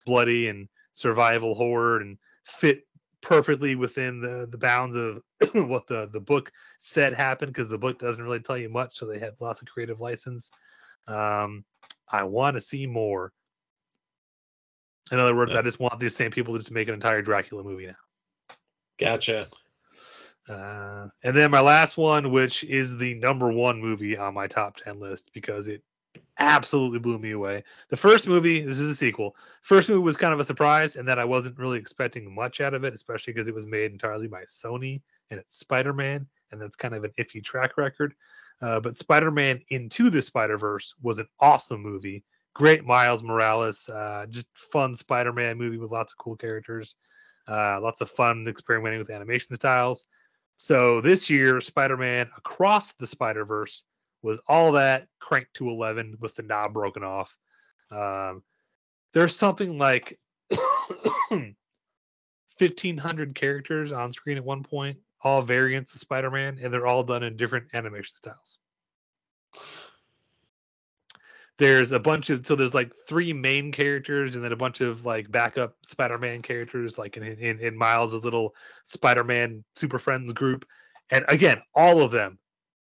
bloody 0.06 0.48
and 0.48 0.67
survival 0.93 1.54
horror, 1.54 2.02
and 2.02 2.17
fit 2.43 2.87
perfectly 3.28 3.76
within 3.76 4.22
the 4.22 4.48
the 4.50 4.58
bounds 4.58 4.96
of 4.96 5.22
what 5.68 5.86
the 5.88 6.10
the 6.13 6.20
book 6.20 6.50
said 6.80 7.13
happened 7.13 7.52
because 7.52 7.70
the 7.70 7.78
book 7.78 8.00
doesn't 8.00 8.24
really 8.24 8.40
tell 8.40 8.58
you 8.58 8.70
much, 8.70 8.98
so 8.98 9.06
they 9.06 9.20
had 9.20 9.34
lots 9.42 9.62
of 9.62 9.68
creative 9.68 10.00
license. 10.00 10.50
Um, 11.08 11.66
I 12.10 12.24
want 12.24 12.56
to 12.56 12.62
see 12.62 12.88
more. 12.88 13.34
In 15.12 15.20
other 15.20 15.36
words, 15.36 15.52
Yeah. 15.52 15.60
I 15.60 15.62
just 15.62 15.80
want 15.80 16.00
these 16.00 16.16
same 16.16 16.32
people 16.32 16.54
to 16.54 16.60
just 16.60 16.72
make 16.72 16.88
an 16.88 16.94
entire 16.94 17.22
Dracula 17.22 17.63
movie 17.63 17.88
now. 17.88 18.56
Gotcha. 18.98 19.46
Uh, 20.48 21.08
and 21.24 21.36
then 21.36 21.52
my 21.52 21.60
last 21.60 21.98
one, 21.98 22.32
which 22.32 22.63
is 22.63 22.98
the 22.98 23.13
number 23.16 23.52
one 23.52 23.82
movie 23.82 24.18
on 24.18 24.34
my 24.34 24.48
top 24.48 24.78
10 24.78 25.00
list 25.00 25.30
because 25.34 25.68
it 25.68 25.84
absolutely 26.39 27.00
blew 27.00 27.17
me 27.17 27.32
away. 27.32 27.63
The 27.89 27.97
first 27.97 28.28
movie, 28.28 28.62
this 28.62 28.80
is 28.80 28.89
a 28.89 28.95
sequel. 28.95 29.36
First 29.62 29.89
movie 29.89 30.02
was 30.02 30.17
kind 30.17 30.34
of 30.34 30.39
a 30.39 30.43
surprise, 30.43 30.95
and 30.95 31.08
that 31.08 31.19
I 31.19 31.26
wasn't 31.26 31.58
really 31.58 31.78
expecting 31.78 32.34
much 32.34 32.62
out 32.62 32.73
of 32.73 32.84
it, 32.84 32.93
especially 32.93 33.34
because 33.34 33.47
it 33.47 33.56
was 33.56 33.65
made 33.65 33.91
entirely 33.91 34.28
by 34.28 34.43
Sony 34.43 35.02
and 35.32 35.39
it's 35.39 35.58
Spider 35.58 35.93
Man, 35.93 36.26
and 36.52 36.62
that's 36.62 36.76
kind 36.76 36.93
of 36.93 37.04
an 37.04 37.12
iffy 37.19 37.43
track 37.43 37.78
record. 37.78 38.13
Uh, 38.62 38.80
but 38.80 38.95
Spider 38.95 39.32
Man 39.32 39.62
Into 39.69 40.10
the 40.10 40.21
Spider 40.21 40.58
Verse 40.58 40.95
was 41.02 41.19
an 41.19 41.28
awesome 41.39 41.82
movie. 41.82 42.23
Great 42.54 42.86
Miles 42.86 43.21
Morales, 43.21 43.88
uh, 43.89 44.26
just 44.30 44.47
fun 44.54 44.95
Spider 44.95 45.32
Man 45.34 45.58
movie 45.58 45.78
with 45.78 45.91
lots 45.91 46.13
of 46.13 46.17
cool 46.17 46.36
characters, 46.36 46.95
uh, 47.47 47.80
lots 47.82 48.02
of 48.02 48.10
fun 48.10 48.47
experimenting 48.47 49.00
with 49.00 49.12
animation 49.12 49.56
styles. 49.56 50.06
So 50.56 51.02
this 51.02 51.30
year, 51.30 51.62
Spider 51.62 51.97
Man 51.97 52.30
Across 52.36 52.93
the 52.93 53.06
Spider 53.06 53.45
Verse 53.45 53.84
was 54.21 54.39
all 54.47 54.73
that 54.73 55.08
cranked 55.19 55.53
to 55.56 55.69
11 55.69 56.17
with 56.19 56.36
the 56.36 56.43
knob 56.43 56.73
broken 56.73 57.03
off. 57.03 57.36
Um, 57.91 58.43
there's 59.13 59.36
something 59.36 59.77
like 59.77 60.19
1,500 61.30 63.36
characters 63.36 63.91
on 63.91 64.12
screen 64.12 64.38
at 64.38 64.43
one 64.43 64.63
point, 64.63 64.97
all 65.21 65.41
variants 65.41 65.93
of 65.93 65.99
Spider 65.99 66.32
Man, 66.32 66.60
and 66.62 66.73
they're 66.73 66.88
all 66.88 67.03
done 67.03 67.23
in 67.23 67.38
different 67.38 67.67
animation 67.73 68.15
styles. 68.15 68.60
There's 71.58 71.91
a 71.91 71.99
bunch 71.99 72.30
of 72.30 72.45
so 72.45 72.56
there's 72.56 72.75
like 72.75 72.91
three 73.08 73.34
main 73.34 73.71
characters 73.71 74.36
and 74.36 74.43
then 74.43 74.51
a 74.51 74.58
bunch 74.58 74.82
of 74.82 75.06
like 75.06 75.32
backup 75.32 75.75
Spider-Man 75.84 76.43
characters, 76.43 76.99
like 76.99 77.17
in 77.17 77.23
in, 77.23 77.60
in 77.60 77.75
Miles' 77.75 78.13
little 78.13 78.53
Spider-Man 78.86 79.63
Super 79.75 79.97
Friends 79.97 80.32
group, 80.34 80.65
and 81.10 81.25
again, 81.27 81.60
all 81.73 82.03
of 82.03 82.12
them 82.12 82.38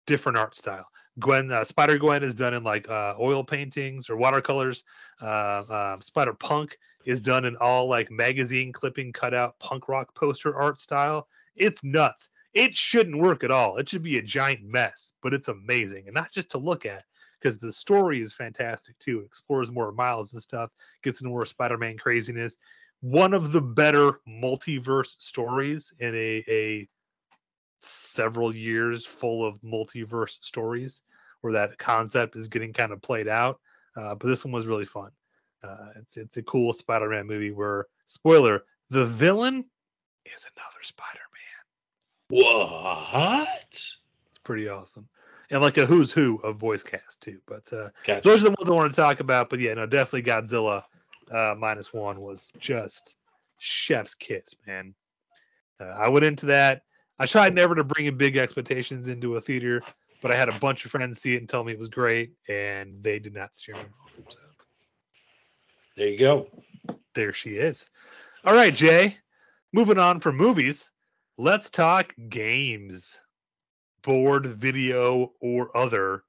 different 0.06 0.38
art 0.38 0.56
style. 0.56 0.86
Gwen, 1.18 1.52
uh, 1.52 1.64
Spider 1.64 1.98
Gwen 1.98 2.22
is 2.22 2.34
done 2.34 2.54
in 2.54 2.64
like 2.64 2.88
uh, 2.88 3.14
oil 3.18 3.44
paintings 3.44 4.10
or 4.10 4.16
watercolors. 4.16 4.84
Uh, 5.20 5.92
um, 5.94 6.02
Spider 6.02 6.34
Punk 6.34 6.78
is 7.04 7.20
done 7.20 7.44
in 7.44 7.56
all 7.56 7.88
like 7.88 8.10
magazine 8.10 8.72
clipping 8.72 9.12
cutout 9.12 9.58
punk 9.58 9.88
rock 9.88 10.14
poster 10.14 10.56
art 10.56 10.80
style. 10.80 11.28
It's 11.54 11.82
nuts. 11.84 12.30
It 12.52 12.74
shouldn't 12.74 13.18
work 13.18 13.44
at 13.44 13.50
all. 13.50 13.78
It 13.78 13.88
should 13.88 14.02
be 14.02 14.18
a 14.18 14.22
giant 14.22 14.62
mess, 14.62 15.14
but 15.22 15.34
it's 15.34 15.48
amazing, 15.48 16.04
and 16.06 16.14
not 16.14 16.32
just 16.32 16.50
to 16.50 16.58
look 16.58 16.86
at 16.86 17.04
because 17.40 17.58
the 17.58 17.72
story 17.72 18.22
is 18.22 18.32
fantastic 18.32 18.98
too. 18.98 19.20
It 19.20 19.26
explores 19.26 19.70
more 19.70 19.92
Miles 19.92 20.32
and 20.32 20.42
stuff, 20.42 20.70
gets 21.02 21.20
into 21.20 21.30
more 21.30 21.44
Spider-Man 21.44 21.98
craziness. 21.98 22.58
One 23.00 23.34
of 23.34 23.52
the 23.52 23.60
better 23.60 24.20
multiverse 24.26 25.14
stories 25.18 25.92
in 25.98 26.14
a 26.14 26.44
a 26.48 26.88
several 27.84 28.54
years 28.54 29.04
full 29.06 29.46
of 29.46 29.60
multiverse 29.62 30.38
stories 30.42 31.02
where 31.40 31.52
that 31.52 31.78
concept 31.78 32.36
is 32.36 32.48
getting 32.48 32.72
kind 32.72 32.92
of 32.92 33.02
played 33.02 33.28
out. 33.28 33.60
Uh, 33.96 34.14
but 34.14 34.26
this 34.26 34.44
one 34.44 34.52
was 34.52 34.66
really 34.66 34.84
fun. 34.84 35.10
Uh, 35.62 35.88
it's 35.96 36.16
it's 36.16 36.36
a 36.36 36.42
cool 36.42 36.72
Spider-Man 36.72 37.26
movie 37.26 37.52
where 37.52 37.86
spoiler 38.06 38.64
the 38.90 39.06
villain 39.06 39.64
is 40.24 40.46
another 40.56 40.82
Spider-Man. 40.82 41.24
What? 42.28 43.68
It's 43.68 43.98
pretty 44.42 44.68
awesome. 44.68 45.08
And 45.50 45.62
like 45.62 45.76
a 45.78 45.86
who's 45.86 46.10
who 46.10 46.40
of 46.42 46.56
voice 46.56 46.82
cast 46.82 47.20
too. 47.20 47.38
But 47.46 47.72
uh, 47.72 47.90
Gotcha. 48.04 48.28
those 48.28 48.44
are 48.44 48.50
the 48.50 48.56
ones 48.58 48.68
I 48.68 48.72
want 48.72 48.92
to 48.92 49.00
talk 49.00 49.20
about. 49.20 49.50
But 49.50 49.60
yeah, 49.60 49.74
no, 49.74 49.86
definitely 49.86 50.22
Godzilla 50.22 50.82
uh, 51.30 51.54
minus 51.56 51.92
one 51.92 52.20
was 52.20 52.52
just 52.58 53.16
chef's 53.58 54.14
kiss, 54.14 54.54
man. 54.66 54.94
Uh, 55.80 55.84
I 55.84 56.08
went 56.08 56.24
into 56.24 56.46
that. 56.46 56.82
I 57.18 57.26
tried 57.26 57.54
never 57.54 57.74
to 57.74 57.84
bring 57.84 58.06
in 58.06 58.16
big 58.16 58.36
expectations 58.36 59.06
into 59.08 59.36
a 59.36 59.40
theater, 59.40 59.82
but 60.20 60.30
I 60.32 60.36
had 60.36 60.48
a 60.48 60.58
bunch 60.58 60.84
of 60.84 60.90
friends 60.90 61.20
see 61.20 61.34
it 61.34 61.38
and 61.38 61.48
tell 61.48 61.62
me 61.62 61.72
it 61.72 61.78
was 61.78 61.88
great, 61.88 62.32
and 62.48 63.02
they 63.02 63.18
did 63.18 63.34
not 63.34 63.54
steer 63.54 63.76
me. 63.76 63.82
So 64.28 64.38
There 65.96 66.08
you 66.08 66.18
go. 66.18 66.48
there 67.14 67.32
she 67.32 67.50
is. 67.56 67.88
All 68.44 68.54
right, 68.54 68.74
Jay. 68.74 69.16
Moving 69.72 69.98
on 69.98 70.20
from 70.20 70.36
movies, 70.36 70.90
let's 71.36 71.68
talk 71.70 72.14
games, 72.28 73.18
board, 74.02 74.46
video, 74.46 75.32
or 75.40 75.76
other. 75.76 76.22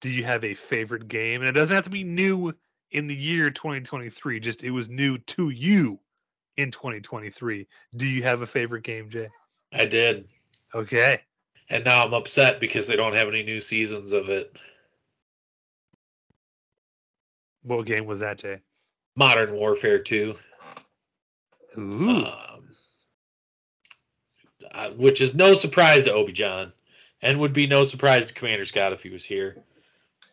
Do 0.00 0.08
you 0.10 0.24
have 0.24 0.44
a 0.44 0.54
favorite 0.54 1.08
game? 1.08 1.40
And 1.40 1.48
it 1.48 1.52
doesn't 1.52 1.74
have 1.74 1.84
to 1.84 1.90
be 1.90 2.04
new 2.04 2.52
in 2.92 3.06
the 3.06 3.14
year 3.14 3.50
2023. 3.50 4.40
Just 4.40 4.62
it 4.62 4.70
was 4.70 4.88
new 4.88 5.16
to 5.18 5.48
you 5.50 5.98
in 6.56 6.70
2023. 6.70 7.66
Do 7.96 8.06
you 8.06 8.22
have 8.22 8.42
a 8.42 8.46
favorite 8.46 8.84
game, 8.84 9.08
Jay? 9.10 9.28
I 9.74 9.84
did. 9.84 10.28
Okay. 10.74 11.20
And 11.68 11.84
now 11.84 12.04
I'm 12.04 12.14
upset 12.14 12.60
because 12.60 12.86
they 12.86 12.96
don't 12.96 13.16
have 13.16 13.28
any 13.28 13.42
new 13.42 13.60
seasons 13.60 14.12
of 14.12 14.28
it. 14.28 14.56
What 17.62 17.86
game 17.86 18.06
was 18.06 18.20
that, 18.20 18.38
Jay? 18.38 18.60
Modern 19.16 19.54
Warfare 19.54 19.98
2. 19.98 20.36
Ooh. 21.78 22.08
Um, 22.08 22.68
uh, 24.72 24.90
which 24.90 25.20
is 25.20 25.34
no 25.34 25.54
surprise 25.54 26.04
to 26.04 26.12
Obi 26.12 26.32
John, 26.32 26.72
and 27.22 27.40
would 27.40 27.52
be 27.52 27.66
no 27.66 27.84
surprise 27.84 28.26
to 28.26 28.34
Commander 28.34 28.64
Scott 28.64 28.92
if 28.92 29.02
he 29.02 29.10
was 29.10 29.24
here. 29.24 29.56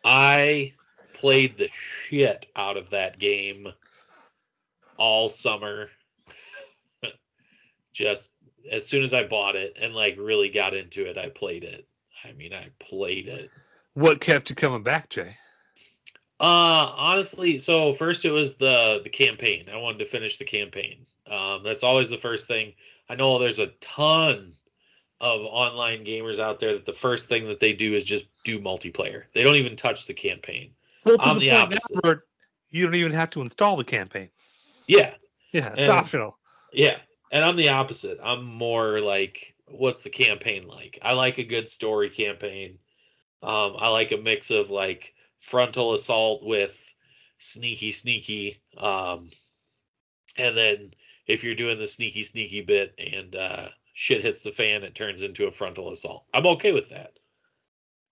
I 0.04 0.74
played 1.14 1.56
the 1.56 1.70
shit 1.72 2.46
out 2.56 2.76
of 2.76 2.90
that 2.90 3.18
game 3.18 3.72
all 4.96 5.28
summer. 5.28 5.90
Just 7.92 8.30
as 8.70 8.86
soon 8.86 9.02
as 9.02 9.12
I 9.14 9.24
bought 9.24 9.56
it 9.56 9.76
and 9.80 9.94
like 9.94 10.16
really 10.18 10.48
got 10.50 10.74
into 10.74 11.06
it, 11.06 11.18
I 11.18 11.28
played 11.28 11.64
it. 11.64 11.86
I 12.24 12.32
mean, 12.32 12.52
I 12.52 12.68
played 12.78 13.28
it. 13.28 13.50
what 13.94 14.20
kept 14.20 14.50
you 14.50 14.56
coming 14.56 14.82
back, 14.82 15.08
Jay? 15.10 15.36
Uh 16.40 16.92
honestly, 16.96 17.58
so 17.58 17.92
first 17.92 18.24
it 18.24 18.30
was 18.32 18.56
the 18.56 19.00
the 19.04 19.10
campaign. 19.10 19.68
I 19.72 19.76
wanted 19.76 19.98
to 19.98 20.06
finish 20.06 20.36
the 20.38 20.44
campaign. 20.44 21.06
Um 21.30 21.62
that's 21.62 21.84
always 21.84 22.10
the 22.10 22.18
first 22.18 22.48
thing. 22.48 22.72
I 23.08 23.14
know 23.14 23.38
there's 23.38 23.58
a 23.58 23.68
ton 23.80 24.54
of 25.20 25.42
online 25.42 26.04
gamers 26.04 26.40
out 26.40 26.58
there 26.58 26.72
that 26.72 26.84
the 26.86 26.92
first 26.92 27.28
thing 27.28 27.46
that 27.46 27.60
they 27.60 27.72
do 27.72 27.94
is 27.94 28.04
just 28.04 28.24
do 28.44 28.58
multiplayer. 28.58 29.24
They 29.34 29.44
don't 29.44 29.54
even 29.56 29.76
touch 29.76 30.06
the 30.06 30.14
campaign. 30.14 30.72
Well, 31.04 31.18
to 31.18 31.24
I'm 31.28 31.38
the, 31.38 31.48
the 31.50 31.56
point 31.56 31.62
opposite. 31.74 32.04
now 32.04 32.14
you 32.70 32.86
don't 32.86 32.94
even 32.96 33.12
have 33.12 33.30
to 33.30 33.40
install 33.40 33.76
the 33.76 33.84
campaign. 33.84 34.28
Yeah. 34.88 35.14
Yeah, 35.52 35.68
it's 35.72 35.82
And- 35.82 35.90
optional. 35.90 36.38
Yeah. 36.72 36.96
And 37.32 37.42
I'm 37.42 37.56
the 37.56 37.70
opposite. 37.70 38.18
I'm 38.22 38.44
more 38.44 39.00
like 39.00 39.54
what's 39.66 40.02
the 40.02 40.10
campaign 40.10 40.68
like? 40.68 40.98
I 41.00 41.14
like 41.14 41.38
a 41.38 41.44
good 41.44 41.68
story 41.68 42.10
campaign. 42.10 42.78
Um 43.42 43.74
I 43.78 43.88
like 43.88 44.12
a 44.12 44.18
mix 44.18 44.50
of 44.50 44.70
like 44.70 45.14
frontal 45.40 45.94
assault 45.94 46.44
with 46.44 46.78
sneaky 47.38 47.90
sneaky 47.90 48.62
um 48.76 49.30
and 50.36 50.56
then 50.56 50.92
if 51.26 51.42
you're 51.42 51.56
doing 51.56 51.78
the 51.78 51.86
sneaky 51.86 52.22
sneaky 52.22 52.60
bit 52.60 52.94
and 52.98 53.34
uh 53.34 53.68
shit 53.94 54.20
hits 54.20 54.42
the 54.42 54.52
fan 54.52 54.84
it 54.84 54.94
turns 54.94 55.22
into 55.22 55.46
a 55.46 55.50
frontal 55.50 55.90
assault. 55.90 56.26
I'm 56.34 56.46
okay 56.46 56.72
with 56.72 56.90
that. 56.90 57.18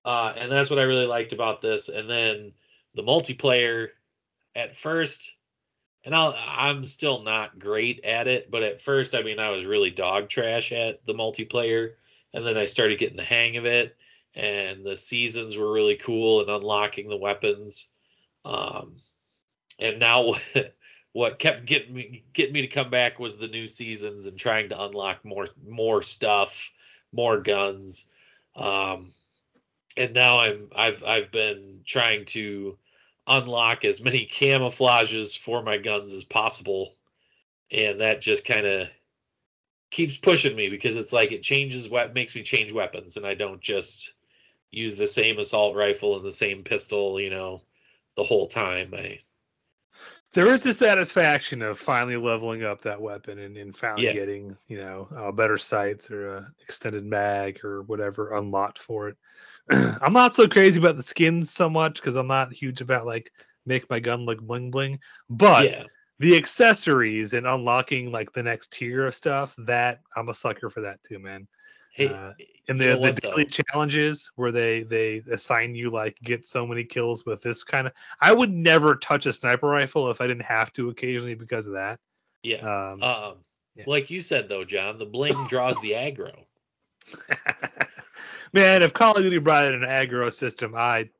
Uh 0.05 0.33
and 0.35 0.51
that's 0.51 0.71
what 0.71 0.79
I 0.79 0.85
really 0.85 1.07
liked 1.07 1.35
about 1.35 1.61
this 1.61 1.91
and 1.91 2.09
then 2.09 2.53
the 2.95 3.03
multiplayer 3.03 3.89
at 4.57 4.75
first 4.75 5.31
and 6.05 6.15
I'll, 6.15 6.35
I'm 6.37 6.87
still 6.87 7.23
not 7.23 7.59
great 7.59 8.05
at 8.05 8.27
it, 8.27 8.51
but 8.51 8.63
at 8.63 8.81
first, 8.81 9.15
I 9.15 9.23
mean, 9.23 9.39
I 9.39 9.51
was 9.51 9.65
really 9.65 9.91
dog 9.91 10.29
trash 10.29 10.73
at 10.73 11.05
the 11.07 11.15
multiplayer, 11.15 11.93
and 12.33 12.47
then 12.47 12.57
I 12.57 12.65
started 12.65 12.99
getting 12.99 13.17
the 13.17 13.23
hang 13.23 13.57
of 13.57 13.67
it, 13.67 13.97
and 14.35 14.85
the 14.85 14.97
seasons 14.97 15.57
were 15.57 15.73
really 15.73 15.97
cool 15.97 16.41
and 16.41 16.49
unlocking 16.49 17.09
the 17.09 17.17
weapons. 17.17 17.89
Um, 18.45 18.97
and 19.79 19.99
now, 19.99 20.35
what 21.13 21.39
kept 21.39 21.66
getting 21.66 21.93
me 21.93 22.24
getting 22.33 22.53
me 22.53 22.62
to 22.62 22.68
come 22.68 22.89
back 22.89 23.18
was 23.18 23.37
the 23.37 23.49
new 23.49 23.66
seasons 23.66 24.27
and 24.27 24.39
trying 24.39 24.68
to 24.68 24.83
unlock 24.83 25.24
more 25.24 25.49
more 25.66 26.03
stuff, 26.03 26.70
more 27.12 27.41
guns. 27.41 28.07
Um, 28.55 29.09
and 29.97 30.14
now 30.14 30.41
I'm 30.41 30.70
I've 30.74 31.03
I've 31.05 31.31
been 31.31 31.81
trying 31.85 32.24
to 32.27 32.79
unlock 33.31 33.85
as 33.85 34.01
many 34.01 34.26
camouflages 34.26 35.39
for 35.39 35.62
my 35.62 35.78
guns 35.78 36.12
as 36.12 36.24
possible. 36.24 36.95
And 37.70 38.01
that 38.01 38.20
just 38.20 38.45
kind 38.45 38.66
of 38.66 38.89
keeps 39.91 40.16
pushing 40.16 40.57
me 40.57 40.68
because 40.68 40.97
it's 40.97 41.12
like 41.12 41.33
it 41.33 41.43
changes 41.43 41.89
what 41.89 42.14
makes 42.14 42.35
me 42.35 42.43
change 42.43 42.72
weapons 42.72 43.16
and 43.16 43.26
i 43.26 43.35
don't 43.35 43.61
just 43.61 44.14
use 44.70 44.97
the 44.97 45.07
same 45.07 45.39
assault 45.39 45.76
rifle 45.76 46.16
and 46.16 46.24
the 46.24 46.33
same 46.33 46.62
pistol 46.62 47.20
you 47.20 47.31
know 47.31 47.61
the 48.16 48.24
whole 48.24 48.47
time. 48.47 48.93
I 48.95 49.18
there 50.33 50.53
is 50.53 50.62
the 50.62 50.72
satisfaction 50.72 51.62
of 51.62 51.78
finally 51.78 52.16
leveling 52.16 52.62
up 52.64 52.83
that 52.83 53.01
weapon 53.01 53.41
and, 53.41 53.57
and 53.57 53.76
finally 53.76 54.03
Yeah. 54.03 54.12
getting 54.12 54.57
you 54.68 54.78
know 54.78 55.09
uh, 55.16 55.33
better 55.33 55.59
sights 55.59 56.11
or 56.11 56.37
a 56.37 56.53
extended 56.62 57.05
mag 57.05 57.64
or 57.64 57.83
whatever 57.83 58.35
unlocked 58.35 58.78
for 58.78 59.09
it 59.09 59.16
i'm 60.03 60.12
not 60.12 60.35
so 60.35 60.49
crazy 60.49 60.79
about 60.79 60.97
the 60.97 61.03
skins 61.03 61.51
so 61.51 61.68
much 61.68 61.97
because 61.97 62.16
i'm 62.16 62.27
not 62.27 62.53
huge 62.53 62.81
about 62.81 63.07
like 63.07 63.31
make 63.66 63.89
my 63.91 64.01
gun 64.01 64.25
look 64.25 64.41
bling 64.41 64.71
bling 64.71 64.99
but 65.29 65.64
yeah. 65.64 65.85
the 66.18 66.37
accessories 66.37 67.33
and 67.33 67.47
unlocking 67.47 68.11
like 68.11 68.33
the 68.33 68.43
next 68.43 68.73
tier 68.73 69.07
of 69.07 69.14
stuff 69.14 69.55
that 69.59 70.01
i'm 70.16 70.29
a 70.29 70.35
sucker 70.35 70.71
for 70.71 70.81
that 70.81 71.03
too 71.05 71.18
man 71.18 71.47
Hey, 71.93 72.07
uh, 72.07 72.33
and 72.68 72.79
you 72.81 72.87
the, 72.87 72.87
know 72.87 72.95
the 72.95 72.99
what, 73.01 73.16
daily 73.21 73.45
though? 73.45 73.62
challenges 73.73 74.31
where 74.37 74.53
they 74.53 74.85
they 74.85 75.23
assign 75.33 75.75
you 75.75 75.91
like 75.91 76.16
get 76.23 76.47
so 76.47 76.64
many 76.64 76.85
kills 76.85 77.27
with 77.27 77.43
this 77.43 77.64
kind 77.64 77.87
of 77.89 77.93
i 78.21 78.33
would 78.33 78.53
never 78.53 78.95
touch 78.95 79.27
a 79.27 79.33
sniper 79.33 79.66
rifle 79.66 80.09
if 80.09 80.21
i 80.21 80.27
didn't 80.27 80.45
have 80.45 80.73
to 80.73 80.89
occasionally 80.89 81.35
because 81.35 81.66
of 81.66 81.73
that 81.73 81.99
yeah. 82.43 82.93
um 82.93 83.03
Um, 83.03 83.35
yeah. 83.75 83.85
like 83.87 84.11
you 84.11 84.21
said 84.21 84.49
though, 84.49 84.64
John, 84.64 84.99
the 84.99 85.07
bling 85.07 85.47
draws 85.49 85.79
the 85.81 85.91
aggro. 85.93 86.33
man 88.53 88.82
if 88.82 88.92
call 88.92 89.16
of 89.16 89.22
duty 89.22 89.38
brought 89.38 89.66
in 89.66 89.74
an 89.74 89.88
aggro 89.88 90.32
system 90.32 90.74
i 90.76 91.09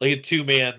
Like 0.00 0.18
a 0.18 0.20
two 0.20 0.42
man, 0.42 0.74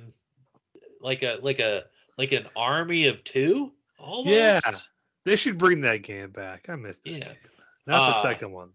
like 1.00 1.24
a 1.24 1.40
like 1.42 1.60
a 1.60 1.86
like 2.18 2.34
an 2.34 2.46
army 2.58 3.08
of 3.08 3.24
two. 3.24 3.72
Almost. 3.98 4.36
Yeah. 4.36 4.60
they 5.24 5.38
should 5.38 5.58
bring 5.58 5.80
that 5.82 6.02
game 6.02 6.30
back 6.32 6.66
i 6.68 6.76
missed 6.76 7.04
it. 7.06 7.12
Yeah. 7.12 7.20
game. 7.20 7.36
not 7.88 8.12
the 8.12 8.18
Uh, 8.18 8.22
second 8.22 8.52
one 8.52 8.72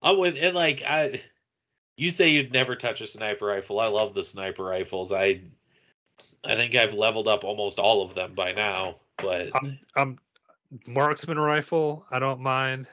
I 0.00 0.10
would 0.10 0.38
and 0.38 0.56
like 0.56 0.82
I. 0.86 1.20
You 1.98 2.08
say 2.08 2.30
you'd 2.30 2.50
never 2.50 2.74
touch 2.74 3.02
a 3.02 3.06
sniper 3.06 3.44
rifle. 3.44 3.78
I 3.78 3.88
love 3.88 4.14
the 4.14 4.24
sniper 4.24 4.64
rifles. 4.64 5.12
I, 5.12 5.42
I 6.42 6.54
think 6.56 6.74
I've 6.74 6.94
leveled 6.94 7.28
up 7.28 7.44
almost 7.44 7.78
all 7.78 8.00
of 8.00 8.14
them 8.14 8.34
by 8.34 8.52
now. 8.52 8.96
But 9.18 9.50
I'm, 9.54 9.78
I'm 9.96 10.18
marksman 10.86 11.38
rifle 11.38 12.06
i 12.10 12.18
don't 12.18 12.40
mind 12.40 12.86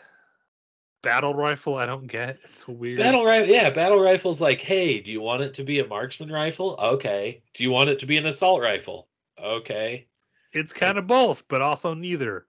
battle 1.01 1.33
rifle 1.33 1.75
i 1.75 1.85
don't 1.85 2.07
get 2.07 2.37
it's 2.43 2.67
weird 2.67 2.97
battle 2.97 3.23
rifle, 3.25 3.49
yeah, 3.53 3.69
battle 3.69 3.99
rifles. 4.01 4.41
Like, 4.41 4.59
hey, 4.59 4.99
do 4.99 5.11
you 5.11 5.21
want 5.21 5.41
it 5.43 5.53
to 5.55 5.63
be 5.63 5.79
a 5.79 5.87
marksman 5.87 6.29
rifle? 6.31 6.75
Okay. 6.77 7.41
Do 7.53 7.63
you 7.63 7.71
want 7.71 7.89
it 7.89 7.99
to 7.99 8.05
be 8.05 8.17
an 8.17 8.25
assault 8.25 8.61
rifle? 8.61 9.07
Okay. 9.41 10.07
it's 10.51 10.73
kind 10.73 10.97
of 10.97 11.07
both 11.07 11.43
but 11.47 11.61
also 11.61 11.93
neither 11.93 12.45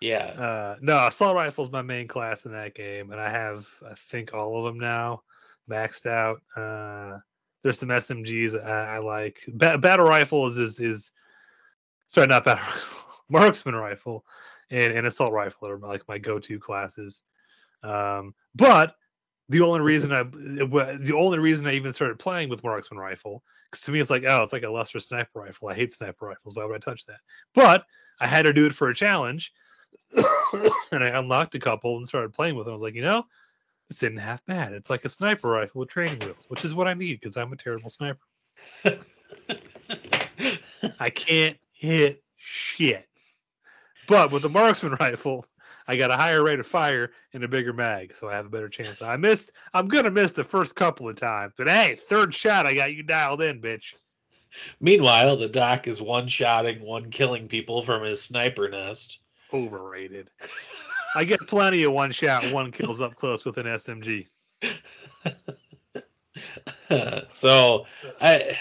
Yeah. 0.00 0.24
Uh, 0.24 0.76
no, 0.80 1.06
assault 1.06 1.34
rifle 1.36 1.64
is 1.64 1.70
my 1.70 1.82
main 1.82 2.08
class 2.08 2.46
in 2.46 2.52
that 2.52 2.74
game, 2.74 3.12
and 3.12 3.20
I 3.20 3.30
have 3.30 3.68
I 3.88 3.94
think 3.94 4.32
all 4.32 4.58
of 4.58 4.64
them 4.64 4.80
now 4.80 5.22
maxed 5.70 6.06
out. 6.06 6.40
Uh, 6.56 7.18
there's 7.62 7.78
some 7.78 7.90
SMGs 7.90 8.60
I, 8.64 8.96
I 8.96 8.98
like. 8.98 9.44
Ba- 9.48 9.78
battle 9.78 10.06
rifle 10.06 10.46
is 10.46 10.58
is 10.58 10.80
is 10.80 11.10
sorry, 12.08 12.26
not 12.26 12.44
battle 12.44 12.64
rifle, 12.64 13.14
marksman 13.28 13.74
rifle, 13.76 14.24
and, 14.70 14.92
and 14.92 15.06
assault 15.06 15.32
rifle 15.32 15.68
are 15.68 15.78
like 15.78 16.06
my 16.08 16.18
go-to 16.18 16.58
classes. 16.58 17.22
Um, 17.82 18.34
but 18.54 18.94
the 19.48 19.60
only 19.60 19.80
reason 19.80 20.12
I 20.12 20.22
the 20.22 21.14
only 21.16 21.38
reason 21.38 21.66
I 21.66 21.74
even 21.74 21.92
started 21.92 22.18
playing 22.18 22.48
with 22.48 22.64
marksman 22.64 22.98
rifle 22.98 23.42
because 23.70 23.84
to 23.84 23.90
me 23.90 24.00
it's 24.00 24.10
like 24.10 24.24
oh 24.26 24.42
it's 24.42 24.52
like 24.52 24.62
a 24.62 24.70
lesser 24.70 25.00
sniper 25.00 25.40
rifle. 25.40 25.68
I 25.68 25.74
hate 25.74 25.92
sniper 25.92 26.26
rifles. 26.26 26.54
Why 26.54 26.64
would 26.64 26.76
I 26.76 26.78
touch 26.78 27.04
that? 27.06 27.20
But 27.54 27.84
I 28.20 28.26
had 28.26 28.42
to 28.42 28.52
do 28.52 28.66
it 28.66 28.74
for 28.74 28.88
a 28.88 28.94
challenge 28.94 29.52
and 30.92 31.04
I 31.04 31.08
unlocked 31.08 31.54
a 31.54 31.58
couple 31.58 31.96
and 31.96 32.06
started 32.06 32.32
playing 32.32 32.54
with 32.54 32.66
them. 32.66 32.72
I 32.72 32.74
was 32.74 32.82
like, 32.82 32.94
you 32.94 33.02
know, 33.02 33.24
this 33.88 34.02
isn't 34.02 34.18
half 34.18 34.44
bad. 34.46 34.72
It's 34.72 34.90
like 34.90 35.04
a 35.04 35.08
sniper 35.08 35.48
rifle 35.48 35.80
with 35.80 35.88
training 35.88 36.18
wheels, 36.20 36.46
which 36.48 36.64
is 36.64 36.74
what 36.74 36.88
I 36.88 36.94
need 36.94 37.20
because 37.20 37.36
I'm 37.36 37.52
a 37.52 37.56
terrible 37.56 37.90
sniper. 37.90 38.20
I 40.98 41.10
can't 41.10 41.56
hit 41.72 42.22
shit. 42.36 43.06
But 44.08 44.32
with 44.32 44.42
the 44.42 44.48
marksman 44.48 44.96
rifle, 45.00 45.46
I 45.88 45.96
got 45.96 46.10
a 46.10 46.16
higher 46.16 46.42
rate 46.42 46.60
of 46.60 46.66
fire 46.66 47.10
and 47.32 47.44
a 47.44 47.48
bigger 47.48 47.72
mag, 47.72 48.14
so 48.14 48.28
I 48.28 48.34
have 48.34 48.46
a 48.46 48.50
better 48.50 48.68
chance. 48.68 49.02
I 49.02 49.16
missed. 49.16 49.52
I'm 49.74 49.88
gonna 49.88 50.10
miss 50.10 50.32
the 50.32 50.44
first 50.44 50.74
couple 50.74 51.08
of 51.08 51.16
times, 51.16 51.54
but 51.56 51.68
hey, 51.68 51.94
third 51.94 52.34
shot, 52.34 52.66
I 52.66 52.74
got 52.74 52.94
you 52.94 53.02
dialed 53.02 53.42
in, 53.42 53.60
bitch. 53.60 53.94
Meanwhile, 54.80 55.36
the 55.36 55.48
doc 55.48 55.86
is 55.86 56.02
one 56.02 56.28
shotting, 56.28 56.82
one 56.82 57.10
killing 57.10 57.48
people 57.48 57.82
from 57.82 58.02
his 58.02 58.22
sniper 58.22 58.68
nest. 58.68 59.20
Overrated. 59.52 60.30
I 61.14 61.24
get 61.24 61.46
plenty 61.46 61.82
of 61.82 61.92
one 61.92 62.12
shot, 62.12 62.44
one 62.52 62.70
kills 62.72 63.00
up 63.00 63.16
close 63.16 63.44
with 63.44 63.58
an 63.58 63.66
SMG. 63.66 64.26
so 67.28 67.86
I 68.20 68.58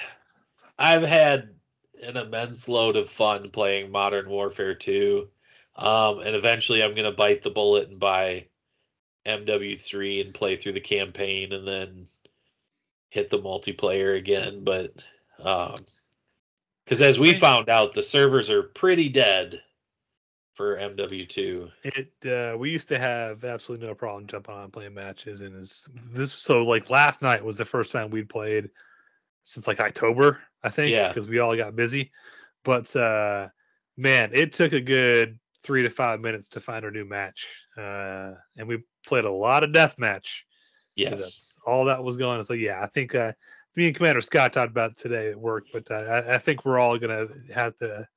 I've 0.78 1.04
had 1.04 1.50
an 2.04 2.18
immense 2.18 2.68
load 2.68 2.96
of 2.96 3.10
fun 3.10 3.50
playing 3.52 3.92
Modern 3.92 4.30
Warfare 4.30 4.76
2. 4.76 5.30
Um, 5.76 6.20
and 6.20 6.36
eventually 6.36 6.84
I'm 6.84 6.96
gonna 6.96 7.12
bite 7.12 7.42
the 7.42 7.50
bullet 7.50 7.90
and 7.90 8.00
buy 8.00 8.48
MW3 9.26 10.22
and 10.26 10.34
play 10.34 10.56
through 10.56 10.74
the 10.74 10.80
campaign 10.82 11.54
and 11.54 11.68
then 11.68 12.08
hit 13.10 13.30
the 13.30 13.40
multiplayer 13.40 14.18
again. 14.18 14.64
But 14.64 15.06
um 15.40 15.76
because 16.86 17.02
as 17.02 17.20
we 17.20 17.34
found 17.34 17.70
out, 17.70 17.94
the 17.94 18.02
servers 18.04 18.50
are 18.50 18.64
pretty 18.64 19.08
dead 19.08 19.62
for 20.56 20.76
MW2. 20.78 21.72
It 21.84 22.12
uh, 22.30 22.58
we 22.58 22.70
used 22.70 22.90
to 22.90 23.00
have 23.00 23.46
absolutely 23.46 23.88
no 23.88 23.96
problem 23.96 24.28
jumping 24.28 24.54
on 24.56 24.64
and 24.64 24.74
playing 24.74 24.94
matches, 24.94 25.42
and 25.42 25.56
is 25.56 25.88
this 26.12 26.34
so 26.34 26.64
like 26.64 26.90
last 26.90 27.22
night 27.22 27.46
was 27.46 27.58
the 27.58 27.64
first 27.66 27.92
time 27.94 28.10
we'd 28.10 28.28
played 28.30 28.70
since 29.44 29.68
like 29.68 29.80
October, 29.80 30.40
I 30.64 30.70
think, 30.70 30.92
Yeah. 30.92 31.08
because 31.08 31.30
we 31.30 31.40
all 31.40 31.56
got 31.56 31.76
busy. 31.76 32.12
But 32.66 32.94
uh, 32.96 33.48
man, 33.96 34.32
it 34.34 34.52
took 34.52 34.74
a 34.74 34.82
good 34.82 35.40
three 35.64 35.84
to 35.84 35.90
five 35.90 36.20
minutes 36.20 36.50
to 36.50 36.60
find 36.60 36.84
our 36.86 36.92
new 36.92 37.06
match, 37.06 37.48
uh, 37.78 38.32
and 38.58 38.68
we 38.68 38.84
played 39.06 39.26
a 39.26 39.32
lot 39.32 39.64
of 39.64 39.74
death 39.74 39.96
match. 39.98 40.46
Yes. 40.96 41.22
that's 41.22 41.58
all 41.66 41.86
that 41.86 42.04
was 42.04 42.18
going. 42.18 42.44
So 42.44 42.54
yeah, 42.54 42.82
I 42.84 42.88
think 42.88 43.16
uh, 43.16 43.32
me 43.76 43.88
and 43.88 43.96
Commander 43.96 44.22
Scott 44.22 44.54
talked 44.54 44.72
about 44.72 44.98
today 44.98 45.30
at 45.30 45.38
work, 45.40 45.66
but 45.72 45.90
uh, 45.90 45.96
I, 45.96 46.36
I 46.36 46.38
think 46.38 46.66
we're 46.66 46.80
all 46.80 46.98
gonna 46.98 47.28
have 47.54 47.76
to 47.78 48.08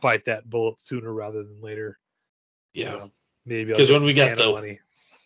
bite 0.00 0.24
that 0.24 0.48
bullet 0.48 0.80
sooner 0.80 1.12
rather 1.12 1.42
than 1.42 1.60
later. 1.60 1.98
Yeah. 2.74 2.98
So 2.98 3.10
maybe 3.44 3.72
I'll 3.72 3.78
'Cause 3.78 3.88
get 3.88 3.94
when 3.94 4.04
we 4.04 4.12
get 4.14 4.36
the- 4.36 4.52
money. 4.52 4.78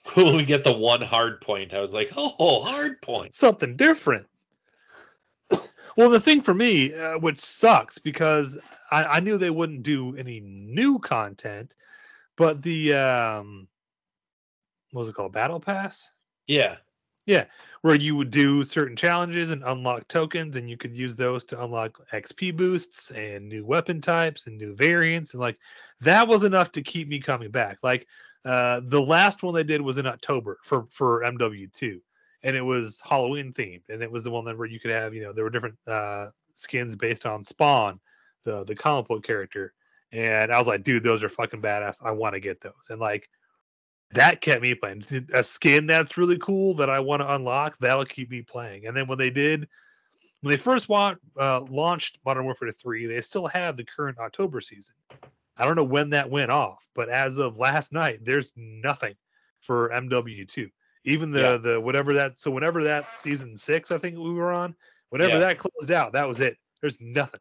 when 0.15 0.37
we 0.37 0.45
get 0.45 0.63
the 0.63 0.73
one 0.77 1.01
hard 1.03 1.41
point, 1.41 1.75
I 1.75 1.81
was 1.81 1.93
like, 1.93 2.13
oh, 2.17 2.63
hard 2.63 3.03
point. 3.03 3.35
something 3.35 3.77
different. 3.77 4.27
Well, 5.97 6.11
the 6.11 6.21
thing 6.21 6.43
for 6.43 6.55
me, 6.55 6.95
uh, 6.95 7.19
which 7.19 7.41
sucks 7.41 7.99
because 7.99 8.59
I, 8.91 9.05
I 9.05 9.21
knew 9.21 9.39
they 9.39 9.51
wouldn't 9.51 9.83
do 9.83 10.17
any 10.17 10.41
new 10.41 10.99
content, 10.99 11.75
but 12.37 12.63
the 12.63 12.95
um, 12.95 13.69
what 14.93 15.01
was 15.01 15.09
it 15.09 15.15
called, 15.15 15.33
Battle 15.33 15.61
Pass, 15.61 16.11
Yeah. 16.47 16.77
Yeah, 17.27 17.47
where 17.83 17.97
you 17.97 18.15
would 18.15 18.31
do 18.31 18.63
certain 18.63 18.95
challenges 18.95 19.51
and 19.51 19.65
unlock 19.65 20.07
tokens, 20.07 20.55
and 20.55 20.71
you 20.71 20.77
could 20.77 20.97
use 20.97 21.17
those 21.17 21.43
to 21.47 21.61
unlock 21.61 21.99
XP 22.13 22.53
boosts 22.53 23.11
and 23.11 23.49
new 23.49 23.67
weapon 23.67 24.01
types 24.01 24.47
and 24.47 24.57
new 24.57 24.77
variants, 24.77 25.33
and 25.35 25.41
like 25.41 25.59
that 26.01 26.29
was 26.29 26.45
enough 26.45 26.71
to 26.73 26.83
keep 26.83 27.09
me 27.09 27.19
coming 27.19 27.51
back. 27.51 27.79
Like 27.83 28.07
uh, 28.45 28.81
the 28.85 29.03
last 29.03 29.43
one 29.43 29.55
they 29.55 29.65
did 29.65 29.81
was 29.81 29.99
in 29.99 30.07
October 30.07 30.59
for 30.63 30.87
for 30.93 31.25
MW2, 31.25 32.01
and 32.47 32.55
it 32.55 32.63
was 32.63 33.03
Halloween 33.05 33.53
themed, 33.53 33.83
and 33.89 34.03
it 34.03 34.11
was 34.11 34.23
the 34.23 34.31
one 34.31 34.45
that 34.45 34.57
where 34.57 34.69
you 34.69 34.79
could 34.79 34.93
have 34.93 35.13
you 35.13 35.23
know 35.23 35.33
there 35.33 35.43
were 35.43 35.51
different 35.51 35.77
uh, 35.89 36.29
skins 36.55 36.95
based 36.95 37.27
on 37.27 37.43
Spawn, 37.43 37.99
the 38.45 38.63
the 38.65 38.75
comic 38.75 39.09
book 39.09 39.25
character, 39.25 39.75
and 40.13 40.53
I 40.53 40.59
was 40.59 40.69
like, 40.69 40.85
dude, 40.85 41.03
those 41.03 41.25
are 41.25 41.29
fucking 41.29 41.61
badass. 41.61 41.97
I 42.05 42.13
want 42.13 42.35
to 42.35 42.41
get 42.41 42.61
those, 42.61 42.87
and 42.89 43.01
like 43.01 43.29
that 44.13 44.41
kept 44.41 44.63
me 44.63 44.77
playing. 44.77 45.05
A 45.35 45.43
skin 45.43 45.87
that's 45.87 46.17
really 46.17 46.39
cool 46.39 46.75
that 46.75 46.89
I 46.89 47.01
want 47.01 47.21
to 47.21 47.35
unlock 47.35 47.77
that'll 47.81 48.05
keep 48.05 48.31
me 48.31 48.43
playing. 48.43 48.87
And 48.87 48.97
then 48.97 49.09
when 49.09 49.19
they 49.19 49.31
did, 49.31 49.67
when 50.43 50.53
they 50.53 50.57
first 50.57 50.89
wa- 50.89 51.17
uh, 51.39 51.63
launched 51.63 52.19
Modern 52.25 52.45
Warfare 52.45 52.71
3, 52.71 53.07
they 53.07 53.21
still 53.21 53.49
had 53.49 53.77
the 53.77 53.85
current 53.85 54.19
October 54.19 54.61
season. 54.61 54.95
I 55.57 55.65
don't 55.65 55.75
know 55.75 55.83
when 55.83 56.11
that 56.11 56.31
went 56.31 56.53
off, 56.53 56.87
but 56.95 57.09
as 57.09 57.39
of 57.39 57.59
last 57.59 57.93
night, 57.93 58.21
there's 58.23 58.53
nothing 58.55 59.15
for 59.61 59.89
MW2. 59.89 60.71
Even 61.07 61.31
the 61.31 61.41
Yeah. 61.41 61.57
the 61.57 61.81
whatever 61.81 62.13
that 62.15 62.39
so 62.39 62.51
whenever 62.51 62.83
that 62.85 63.17
season 63.17 63.57
six 63.57 63.91
I 63.91 63.99
think 63.99 64.17
we 64.17 64.33
were 64.33 64.53
on, 64.53 64.75
whenever 65.11 65.35
Yeah. 65.35 65.39
that 65.41 65.59
closed 65.59 65.93
out, 65.93 66.13
that 66.13 66.29
was 66.29 66.41
it. 66.41 66.59
There's 66.81 67.01
nothing. 67.01 67.41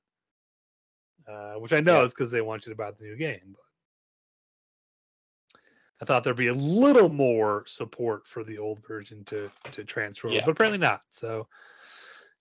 Uh, 1.27 1.55
which 1.55 1.73
I 1.73 1.79
know 1.79 1.99
Yeah. 1.99 2.05
is 2.05 2.13
because 2.13 2.29
they 2.31 2.41
want 2.41 2.65
you 2.65 2.71
to 2.71 2.77
buy 2.77 2.91
the 2.91 3.03
new 3.03 3.15
game. 3.15 3.55
But 3.55 3.61
I 6.01 6.05
thought 6.05 6.23
there'd 6.23 6.37
be 6.37 6.47
a 6.47 6.53
little 6.53 7.09
more 7.09 7.65
support 7.65 8.27
for 8.27 8.43
the 8.43 8.59
old 8.59 8.85
version 8.85 9.25
to 9.25 9.49
to 9.71 9.83
transfer, 9.83 10.29
Yeah. 10.29 10.45
but 10.45 10.51
apparently 10.51 10.77
not. 10.77 11.01
So, 11.09 11.47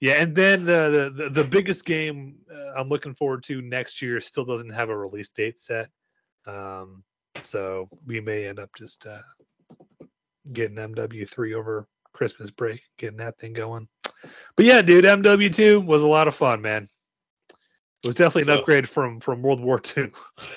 yeah, 0.01 0.15
and 0.15 0.35
then 0.35 0.67
the 0.67 1.11
the, 1.15 1.31
the, 1.31 1.45
biggest 1.45 1.87
game 1.87 2.45
uh, 2.53 2.75
I'm 2.77 2.91
looking 2.91 3.15
forward 3.15 3.43
to 3.45 3.63
next 3.63 4.03
year 4.03 4.21
still 4.21 4.45
doesn't 4.45 4.71
have 4.71 4.91
a 4.91 4.97
release 4.97 5.31
date 5.31 5.59
set, 5.59 5.89
um, 6.45 7.03
so 7.41 7.89
we 8.05 8.21
may 8.21 8.47
end 8.47 8.59
up 8.59 8.71
just 8.77 9.07
uh, 9.07 9.23
getting 10.53 10.77
MW3 10.77 11.55
over 11.55 11.87
Christmas 12.13 12.51
break, 12.51 12.83
getting 12.99 13.17
that 13.19 13.39
thing 13.39 13.53
going. 13.53 13.89
But 14.57 14.65
yeah, 14.67 14.83
dude, 14.83 15.05
MW2 15.05 15.85
was 15.85 16.03
a 16.03 16.07
lot 16.07 16.29
of 16.29 16.35
fun, 16.35 16.63
man. 16.63 16.89
It 18.03 18.07
was 18.07 18.17
definitely 18.17 18.53
an 18.53 18.57
So- 18.57 18.61
upgrade 18.61 18.89
from 18.89 19.21
from 19.21 19.43
World 19.43 19.61
War 19.61 19.81
II. 19.97 20.11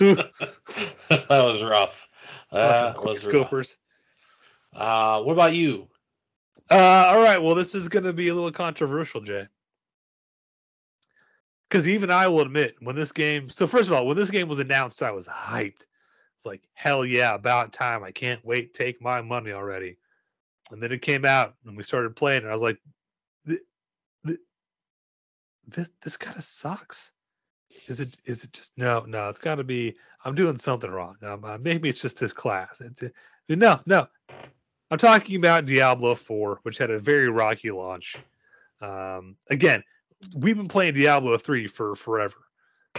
that 0.00 1.28
was 1.28 1.62
rough. 1.62 2.06
That 2.52 3.02
was 3.02 3.26
rough. 3.26 3.50
scopers. 3.50 3.76
Uh, 4.74 5.22
what 5.22 5.32
about 5.32 5.54
you? 5.54 5.88
Uh, 6.70 7.06
all 7.08 7.22
right. 7.22 7.42
Well, 7.42 7.54
this 7.54 7.74
is 7.74 7.88
going 7.88 8.04
to 8.04 8.12
be 8.12 8.28
a 8.28 8.34
little 8.34 8.52
controversial, 8.52 9.20
Jay. 9.20 9.46
Because 11.68 11.88
even 11.88 12.10
I 12.10 12.28
will 12.28 12.40
admit, 12.40 12.76
when 12.80 12.96
this 12.96 13.12
game, 13.12 13.48
so 13.50 13.66
first 13.66 13.88
of 13.88 13.94
all, 13.94 14.06
when 14.06 14.16
this 14.16 14.30
game 14.30 14.48
was 14.48 14.58
announced, 14.58 15.02
I 15.02 15.10
was 15.10 15.26
hyped. 15.26 15.82
It's 16.38 16.46
like, 16.46 16.62
hell 16.74 17.04
yeah, 17.04 17.34
about 17.34 17.72
time. 17.72 18.04
I 18.04 18.12
can't 18.12 18.44
wait. 18.44 18.72
Take 18.72 19.02
my 19.02 19.20
money 19.20 19.50
already. 19.50 19.96
And 20.70 20.80
then 20.80 20.92
it 20.92 21.02
came 21.02 21.24
out 21.24 21.56
and 21.66 21.76
we 21.76 21.82
started 21.82 22.14
playing, 22.14 22.42
and 22.42 22.48
I 22.48 22.52
was 22.52 22.62
like, 22.62 22.78
"Th- 23.44 23.58
th- 24.24 24.38
this 25.66 25.88
this 26.00 26.16
kind 26.16 26.36
of 26.36 26.44
sucks. 26.44 27.10
Is 27.88 27.98
it? 27.98 28.18
Is 28.24 28.44
it 28.44 28.52
just 28.52 28.70
no? 28.78 29.00
No, 29.00 29.28
it's 29.30 29.40
got 29.40 29.56
to 29.56 29.64
be. 29.64 29.96
I'm 30.24 30.36
doing 30.36 30.56
something 30.56 30.90
wrong. 30.92 31.16
Um, 31.22 31.44
uh, 31.44 31.58
maybe 31.58 31.88
it's 31.88 32.00
just 32.00 32.20
this 32.20 32.32
class. 32.32 32.80
It's, 32.80 33.02
uh, 33.02 33.08
no, 33.48 33.80
no. 33.84 34.06
I'm 34.92 34.98
talking 34.98 35.36
about 35.36 35.66
Diablo 35.66 36.14
4, 36.14 36.60
which 36.62 36.78
had 36.78 36.90
a 36.90 37.00
very 37.00 37.28
rocky 37.28 37.72
launch. 37.72 38.14
Um, 38.80 39.34
again, 39.50 39.82
we've 40.36 40.56
been 40.56 40.68
playing 40.68 40.94
Diablo 40.94 41.36
3 41.36 41.66
for 41.66 41.96
forever. 41.96 42.36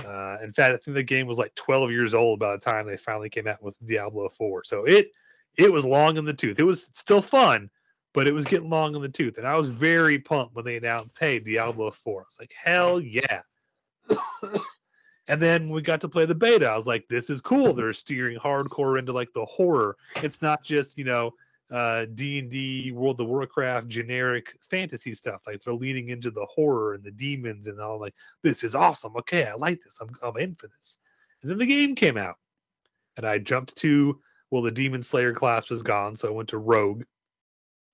Uh, 0.06 0.38
in 0.44 0.54
fact, 0.54 0.74
I 0.74 0.78
think 0.78 0.96
the 0.96 1.04
game 1.04 1.28
was 1.28 1.38
like 1.38 1.54
12 1.56 1.92
years 1.92 2.14
old 2.14 2.40
by 2.40 2.52
the 2.52 2.60
time 2.60 2.88
they 2.88 2.98
finally 2.98 3.30
came 3.30 3.48
out 3.48 3.62
with 3.62 3.76
Diablo 3.86 4.30
4. 4.30 4.64
So 4.64 4.86
it 4.86 5.12
it 5.58 5.72
was 5.72 5.84
long 5.84 6.18
in 6.18 6.26
the 6.26 6.34
tooth. 6.34 6.60
It 6.60 6.64
was 6.64 6.88
still 6.94 7.22
fun, 7.22 7.70
but 8.14 8.28
it 8.28 8.34
was 8.34 8.46
getting 8.46 8.70
long 8.70 8.96
in 8.96 9.02
the 9.02 9.10
tooth. 9.10 9.38
And 9.38 9.48
I 9.48 9.58
was 9.58 9.68
very 9.68 10.18
pumped 10.18 10.56
when 10.56 10.66
they 10.66 10.78
announced, 10.78 11.18
"Hey, 11.20 11.40
Diablo 11.40 11.92
4." 11.92 12.22
I 12.22 12.24
was 12.24 12.40
like, 12.40 12.54
"Hell 12.64 13.02
yeah!" 13.02 13.42
and 15.28 15.42
then 15.42 15.70
we 15.70 15.82
got 15.82 16.02
to 16.02 16.10
play 16.10 16.26
the 16.26 16.36
beta. 16.36 16.68
I 16.68 16.76
was 16.76 16.88
like, 16.88 17.08
"This 17.10 17.30
is 17.30 17.42
cool." 17.42 17.74
They're 17.74 17.94
steering 17.94 18.40
hardcore 18.40 18.98
into 19.00 19.12
like 19.12 19.34
the 19.34 19.46
horror. 19.46 19.98
It's 20.24 20.42
not 20.42 20.64
just 20.64 20.98
you 20.98 21.04
know 21.04 21.34
uh 21.72 22.06
d&d 22.16 22.92
world 22.92 23.20
of 23.20 23.28
warcraft 23.28 23.88
generic 23.88 24.58
fantasy 24.70 25.14
stuff 25.14 25.42
like 25.46 25.62
they're 25.62 25.74
leaning 25.74 26.10
into 26.10 26.32
the 26.32 26.46
horror 26.46 26.96
and 26.96 27.04
the 27.04 27.12
demons 27.12 27.68
and 27.68 27.80
all 27.80 28.00
like 28.00 28.16
this 28.42 28.64
is 28.64 28.74
awesome 28.74 29.16
okay 29.16 29.46
i 29.46 29.54
like 29.54 29.80
this 29.84 29.98
i'm, 30.02 30.10
I'm 30.24 30.38
in 30.38 30.56
for 30.56 30.68
this. 30.68 30.98
And 31.42 31.52
then 31.52 31.58
the 31.58 31.66
game 31.66 31.94
came 31.96 32.18
out 32.18 32.38
and 33.18 33.26
i 33.26 33.38
jumped 33.38 33.76
to 33.78 34.20
well 34.50 34.64
the 34.64 34.72
demon 34.72 35.04
slayer 35.04 35.34
class 35.34 35.70
was 35.70 35.84
gone 35.84 36.16
so 36.16 36.28
i 36.28 36.32
went 36.32 36.50
to 36.50 36.58
rogue 36.58 37.04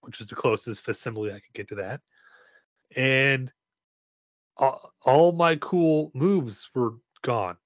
which 0.05 0.19
was 0.19 0.29
the 0.29 0.35
closest 0.35 0.81
facsimile 0.81 1.31
i 1.31 1.39
could 1.39 1.53
get 1.53 1.67
to 1.69 1.75
that. 1.75 2.01
And 2.95 3.51
all, 4.57 4.93
all 5.03 5.31
my 5.31 5.55
cool 5.57 6.11
moves 6.13 6.69
were 6.73 6.93
gone. 7.21 7.57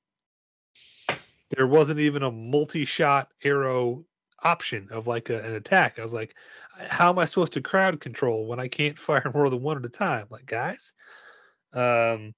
There 1.56 1.68
wasn't 1.68 2.00
even 2.00 2.24
a 2.24 2.32
multi-shot 2.32 3.30
arrow 3.44 4.06
option 4.44 4.88
of 4.92 5.08
like 5.08 5.30
a, 5.30 5.40
an 5.44 5.54
attack. 5.54 6.00
I 6.00 6.04
was 6.04 6.14
like, 6.14 6.36
how 6.88 7.10
am 7.10 7.20
I 7.20 7.26
supposed 7.26 7.54
to 7.54 7.62
crowd 7.62 8.00
control 8.00 8.46
when 8.46 8.60
I 8.60 8.68
can't 8.68 9.00
fire 9.08 9.32
more 9.34 9.50
than 9.50 9.62
one 9.62 9.78
at 9.78 9.86
a 9.86 9.90
time? 9.90 10.28
Like, 10.30 10.46
guys. 10.46 10.94
Um, 11.74 12.34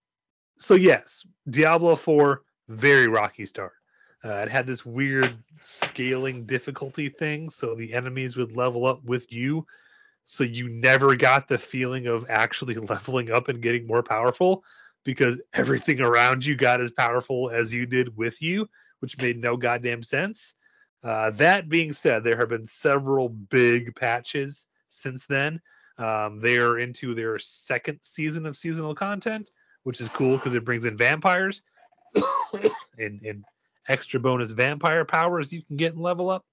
so 0.57 0.75
yes, 0.75 1.25
Diablo 1.49 1.95
4, 1.95 2.43
very 2.69 3.07
rocky 3.07 3.45
start. 3.45 3.73
Uh, 4.23 4.33
it 4.35 4.49
had 4.49 4.67
this 4.67 4.85
weird 4.85 5.33
scaling 5.61 6.45
difficulty 6.45 7.09
thing, 7.09 7.49
so 7.49 7.73
the 7.73 7.93
enemies 7.93 8.37
would 8.37 8.55
level 8.55 8.85
up 8.85 9.03
with 9.03 9.31
you. 9.31 9.65
So 10.23 10.43
you 10.43 10.69
never 10.69 11.15
got 11.15 11.47
the 11.47 11.57
feeling 11.57 12.05
of 12.05 12.25
actually 12.29 12.75
leveling 12.89 13.31
up 13.31 13.47
and 13.47 13.61
getting 13.61 13.87
more 13.87 14.03
powerful 14.03 14.63
because 15.03 15.39
everything 15.53 15.99
around 15.99 16.45
you 16.45 16.55
got 16.55 16.81
as 16.81 16.91
powerful 16.91 17.49
as 17.49 17.73
you 17.73 17.87
did 17.87 18.15
with 18.15 18.39
you, 18.41 18.69
which 18.99 19.19
made 19.19 19.41
no 19.41 19.57
goddamn 19.57 20.03
sense. 20.03 20.53
Uh, 21.03 21.31
that 21.31 21.69
being 21.69 21.91
said, 21.93 22.23
there 22.23 22.37
have 22.37 22.49
been 22.49 22.65
several 22.65 23.29
big 23.29 23.95
patches 23.95 24.67
since 24.89 25.25
then. 25.25 25.59
Um, 25.97 26.39
they 26.39 26.57
are 26.57 26.79
into 26.79 27.13
their 27.13 27.39
second 27.39 27.99
season 28.01 28.45
of 28.45 28.57
seasonal 28.57 28.95
content, 28.95 29.49
which 29.83 29.99
is 29.99 30.09
cool 30.09 30.37
because 30.37 30.53
it 30.53 30.65
brings 30.65 30.85
in 30.85 30.97
vampires 30.97 31.61
and, 32.97 33.21
and 33.23 33.43
extra 33.87 34.19
bonus 34.19 34.51
vampire 34.51 35.05
powers 35.05 35.51
you 35.51 35.61
can 35.61 35.77
get 35.77 35.93
and 35.93 36.01
level 36.01 36.29
up. 36.29 36.45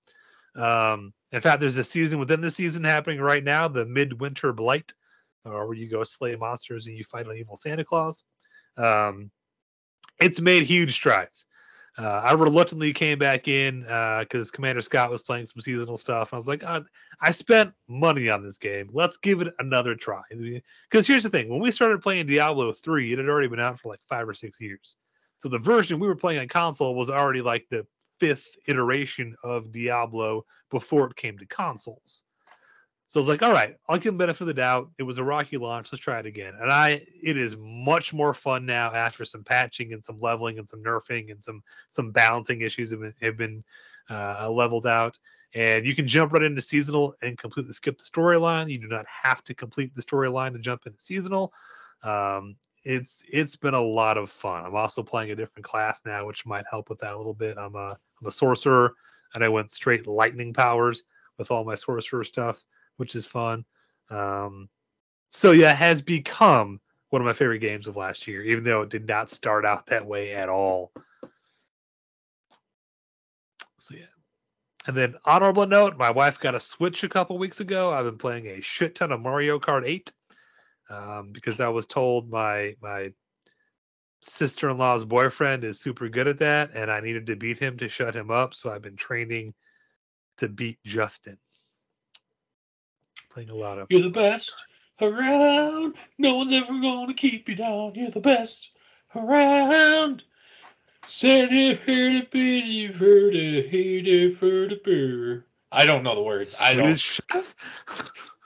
Um, 0.56 1.12
in 1.32 1.40
fact, 1.40 1.60
there's 1.60 1.78
a 1.78 1.84
season 1.84 2.18
within 2.18 2.40
the 2.40 2.50
season 2.50 2.84
happening 2.84 3.20
right 3.20 3.44
now, 3.44 3.68
the 3.68 3.84
Midwinter 3.84 4.52
Blight, 4.52 4.92
uh, 5.44 5.50
where 5.50 5.74
you 5.74 5.88
go 5.88 6.04
slay 6.04 6.36
monsters 6.36 6.86
and 6.86 6.96
you 6.96 7.04
fight 7.04 7.26
an 7.26 7.36
evil 7.36 7.56
Santa 7.56 7.84
Claus. 7.84 8.24
Um, 8.76 9.30
it's 10.20 10.40
made 10.40 10.64
huge 10.64 10.94
strides. 10.94 11.46
Uh, 11.96 12.22
I 12.24 12.32
reluctantly 12.32 12.92
came 12.92 13.18
back 13.18 13.48
in 13.48 13.80
because 14.20 14.50
Commander 14.50 14.82
Scott 14.82 15.10
was 15.10 15.22
playing 15.22 15.46
some 15.46 15.60
seasonal 15.60 15.96
stuff. 15.96 16.32
I 16.32 16.36
was 16.36 16.46
like, 16.46 16.62
"Uh, 16.62 16.82
I 17.20 17.30
spent 17.30 17.72
money 17.88 18.28
on 18.28 18.44
this 18.44 18.58
game. 18.58 18.88
Let's 18.92 19.16
give 19.16 19.40
it 19.40 19.52
another 19.58 19.94
try. 19.94 20.22
Because 20.30 21.06
here's 21.06 21.22
the 21.24 21.30
thing: 21.30 21.48
when 21.48 21.60
we 21.60 21.70
started 21.70 22.00
playing 22.00 22.26
Diablo 22.26 22.72
three, 22.72 23.12
it 23.12 23.18
had 23.18 23.28
already 23.28 23.48
been 23.48 23.60
out 23.60 23.80
for 23.80 23.88
like 23.88 24.00
five 24.08 24.28
or 24.28 24.34
six 24.34 24.60
years. 24.60 24.96
So 25.38 25.48
the 25.48 25.58
version 25.58 25.98
we 26.00 26.08
were 26.08 26.16
playing 26.16 26.40
on 26.40 26.48
console 26.48 26.94
was 26.94 27.10
already 27.10 27.42
like 27.42 27.66
the 27.70 27.86
fifth 28.20 28.56
iteration 28.66 29.36
of 29.44 29.72
Diablo 29.72 30.44
before 30.70 31.06
it 31.06 31.16
came 31.16 31.38
to 31.38 31.46
consoles. 31.46 32.24
So 33.08 33.18
I 33.18 33.22
was 33.22 33.28
like, 33.28 33.42
all 33.42 33.54
right, 33.54 33.74
I'll 33.88 33.96
give 33.96 34.12
them 34.12 34.18
benefit 34.18 34.42
of 34.42 34.48
the 34.48 34.54
doubt. 34.54 34.90
It 34.98 35.02
was 35.02 35.16
a 35.16 35.24
rocky 35.24 35.56
launch. 35.56 35.90
Let's 35.90 36.04
try 36.04 36.18
it 36.18 36.26
again. 36.26 36.52
And 36.60 36.70
I, 36.70 37.00
it 37.22 37.38
is 37.38 37.56
much 37.58 38.12
more 38.12 38.34
fun 38.34 38.66
now 38.66 38.92
after 38.92 39.24
some 39.24 39.42
patching 39.42 39.94
and 39.94 40.04
some 40.04 40.18
leveling 40.18 40.58
and 40.58 40.68
some 40.68 40.82
nerfing 40.82 41.30
and 41.30 41.42
some 41.42 41.62
some 41.88 42.10
balancing 42.10 42.60
issues 42.60 42.90
have 42.90 43.00
been 43.00 43.14
have 43.22 43.38
been 43.38 43.64
uh, 44.10 44.50
leveled 44.50 44.86
out. 44.86 45.18
And 45.54 45.86
you 45.86 45.94
can 45.94 46.06
jump 46.06 46.34
right 46.34 46.42
into 46.42 46.60
seasonal 46.60 47.14
and 47.22 47.38
completely 47.38 47.72
skip 47.72 47.96
the 47.96 48.04
storyline. 48.04 48.70
You 48.70 48.78
do 48.78 48.88
not 48.88 49.06
have 49.06 49.42
to 49.44 49.54
complete 49.54 49.94
the 49.94 50.02
storyline 50.02 50.52
to 50.52 50.58
jump 50.58 50.82
into 50.84 51.00
seasonal. 51.00 51.54
Um, 52.02 52.56
it's 52.84 53.22
it's 53.32 53.56
been 53.56 53.72
a 53.72 53.82
lot 53.82 54.18
of 54.18 54.28
fun. 54.28 54.66
I'm 54.66 54.76
also 54.76 55.02
playing 55.02 55.30
a 55.30 55.34
different 55.34 55.64
class 55.64 56.02
now, 56.04 56.26
which 56.26 56.44
might 56.44 56.66
help 56.70 56.90
with 56.90 56.98
that 56.98 57.14
a 57.14 57.16
little 57.16 57.32
bit. 57.32 57.56
I'm 57.56 57.74
a 57.74 57.96
I'm 58.20 58.26
a 58.26 58.30
sorcerer, 58.30 58.92
and 59.32 59.42
I 59.42 59.48
went 59.48 59.70
straight 59.70 60.06
lightning 60.06 60.52
powers 60.52 61.04
with 61.38 61.50
all 61.50 61.64
my 61.64 61.74
sorcerer 61.74 62.22
stuff 62.22 62.66
which 62.98 63.16
is 63.16 63.24
fun. 63.24 63.64
Um, 64.10 64.68
so 65.30 65.52
yeah, 65.52 65.74
has 65.74 66.02
become 66.02 66.80
one 67.10 67.22
of 67.22 67.26
my 67.26 67.32
favorite 67.32 67.60
games 67.60 67.86
of 67.86 67.96
last 67.96 68.26
year, 68.26 68.42
even 68.42 68.64
though 68.64 68.82
it 68.82 68.90
did 68.90 69.08
not 69.08 69.30
start 69.30 69.64
out 69.64 69.86
that 69.86 70.06
way 70.06 70.34
at 70.34 70.48
all. 70.48 70.92
So 73.78 73.94
yeah. 73.94 74.04
And 74.86 74.96
then 74.96 75.14
honorable 75.24 75.66
note, 75.66 75.96
my 75.96 76.10
wife 76.10 76.38
got 76.38 76.54
a 76.54 76.60
Switch 76.60 77.04
a 77.04 77.08
couple 77.08 77.38
weeks 77.38 77.60
ago. 77.60 77.92
I've 77.92 78.04
been 78.04 78.18
playing 78.18 78.46
a 78.46 78.60
shit 78.60 78.94
ton 78.94 79.12
of 79.12 79.20
Mario 79.20 79.58
Kart 79.58 79.86
8 79.86 80.12
um, 80.90 81.30
because 81.32 81.60
I 81.60 81.68
was 81.68 81.86
told 81.86 82.30
my 82.30 82.74
my 82.82 83.12
sister-in-law's 84.20 85.04
boyfriend 85.04 85.62
is 85.62 85.80
super 85.80 86.08
good 86.08 86.26
at 86.26 86.38
that, 86.38 86.70
and 86.74 86.90
I 86.90 87.00
needed 87.00 87.26
to 87.26 87.36
beat 87.36 87.58
him 87.58 87.76
to 87.78 87.88
shut 87.88 88.16
him 88.16 88.30
up. 88.30 88.54
So 88.54 88.70
I've 88.70 88.82
been 88.82 88.96
training 88.96 89.54
to 90.38 90.48
beat 90.48 90.78
Justin 90.84 91.38
playing 93.46 93.50
a 93.50 93.54
lot 93.54 93.78
of. 93.78 93.86
You're 93.90 94.02
the 94.02 94.10
best 94.10 94.52
around. 95.00 95.94
No 96.18 96.34
one's 96.34 96.52
ever 96.52 96.72
gonna 96.80 97.14
keep 97.14 97.48
you 97.48 97.54
down. 97.54 97.94
You're 97.94 98.10
the 98.10 98.20
best 98.20 98.70
around. 99.14 100.24
Said 101.06 101.50
heard 101.50 102.14
it, 102.14 102.30
but 102.32 102.38
you've 102.38 102.96
heard 102.96 103.34
it, 103.34 103.68
hate 103.68 104.08
it, 104.08 104.38
heard 104.38 104.72
it, 104.72 104.84
beer. 104.84 105.46
I 105.70 105.86
don't 105.86 106.02
know 106.02 106.14
the 106.14 106.22
words. 106.22 106.60
I 106.62 106.74
don't. 106.74 106.98
Swedish? 106.98 107.20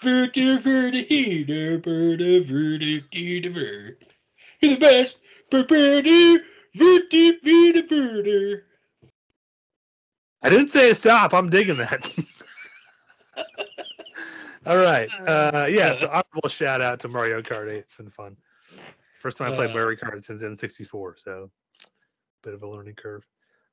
Verda, 0.02 0.58
verda, 0.58 1.02
heater, 1.02 1.78
verda, 1.78 2.40
verda, 2.44 3.00
deeda, 3.12 3.52
ver. 3.52 3.96
You're 4.60 4.74
the 4.74 4.76
best. 4.76 5.18
Verda, 5.50 6.38
verda, 6.74 7.38
verda, 7.42 7.82
verda. 7.88 8.62
I 10.42 10.50
didn't 10.50 10.68
say 10.68 10.92
stop. 10.92 11.32
I'm 11.32 11.50
digging 11.50 11.78
that. 11.78 12.12
All 14.64 14.76
right. 14.76 15.10
Uh, 15.26 15.66
yeah. 15.68 15.92
So 15.92 16.08
honorable 16.08 16.48
shout 16.48 16.80
out 16.80 17.00
to 17.00 17.08
Mario 17.08 17.42
Kart 17.42 17.68
8. 17.68 17.78
It's 17.78 17.94
been 17.94 18.10
fun. 18.10 18.36
First 19.20 19.38
time 19.38 19.52
I 19.52 19.56
played 19.56 19.70
Uh, 19.70 19.74
Mario 19.74 19.98
Kart 19.98 20.22
since 20.22 20.42
N64, 20.42 21.14
so 21.22 21.50
bit 22.42 22.54
of 22.54 22.62
a 22.62 22.68
learning 22.68 22.94
curve. 22.94 23.26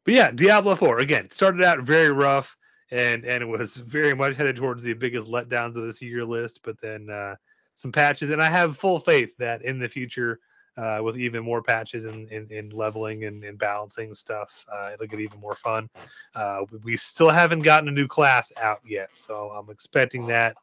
But 0.04 0.14
yeah, 0.14 0.32
Diablo 0.32 0.76
4 0.76 1.00
again 1.00 1.30
started 1.30 1.64
out 1.64 1.80
very 1.80 2.12
rough, 2.12 2.56
and 2.92 3.26
and 3.26 3.44
it 3.44 3.48
was 3.48 3.78
very 3.78 4.16
much 4.16 4.36
headed 4.36 4.56
towards 4.56 4.84
the 4.84 4.94
biggest 4.94 5.28
letdowns 5.28 5.76
of 5.76 5.86
this 5.86 6.02
year 6.02 6.26
list. 6.26 6.62
But 6.64 6.80
then 6.82 7.10
uh, 7.10 7.36
some 7.76 7.92
patches, 7.92 8.30
and 8.32 8.42
I 8.42 8.50
have 8.50 8.78
full 8.78 9.00
faith 9.00 9.36
that 9.38 9.64
in 9.64 9.78
the 9.78 9.88
future, 9.88 10.40
uh, 10.78 11.02
with 11.04 11.18
even 11.18 11.44
more 11.44 11.62
patches 11.62 12.06
and 12.06 12.32
in, 12.32 12.48
in, 12.52 12.70
leveling 12.70 13.26
and, 13.26 13.44
and 13.44 13.58
balancing 13.58 14.14
stuff, 14.14 14.66
uh, 14.72 14.92
it'll 14.94 15.08
get 15.08 15.20
even 15.20 15.40
more 15.40 15.56
fun. 15.56 15.90
Uh, 16.34 16.62
we 16.84 16.96
still 16.96 17.30
haven't 17.30 17.62
gotten 17.62 17.90
a 17.90 17.92
new 17.92 18.08
class 18.08 18.52
out 18.62 18.80
yet, 18.86 19.10
so 19.14 19.50
I'm 19.50 19.70
expecting 19.70 20.26
that 20.28 20.56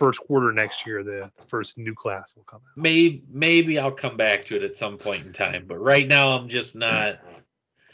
first 0.00 0.18
quarter 0.20 0.50
next 0.50 0.86
year, 0.86 1.04
the 1.04 1.30
first 1.46 1.76
new 1.76 1.94
class 1.94 2.34
will 2.34 2.44
come 2.44 2.60
out. 2.60 2.82
Maybe 2.82 3.22
maybe 3.30 3.78
I'll 3.78 3.92
come 3.92 4.16
back 4.16 4.46
to 4.46 4.56
it 4.56 4.62
at 4.62 4.74
some 4.74 4.96
point 4.96 5.26
in 5.26 5.32
time, 5.32 5.66
but 5.68 5.76
right 5.76 6.08
now 6.08 6.30
I'm 6.30 6.48
just 6.48 6.74
not. 6.74 7.20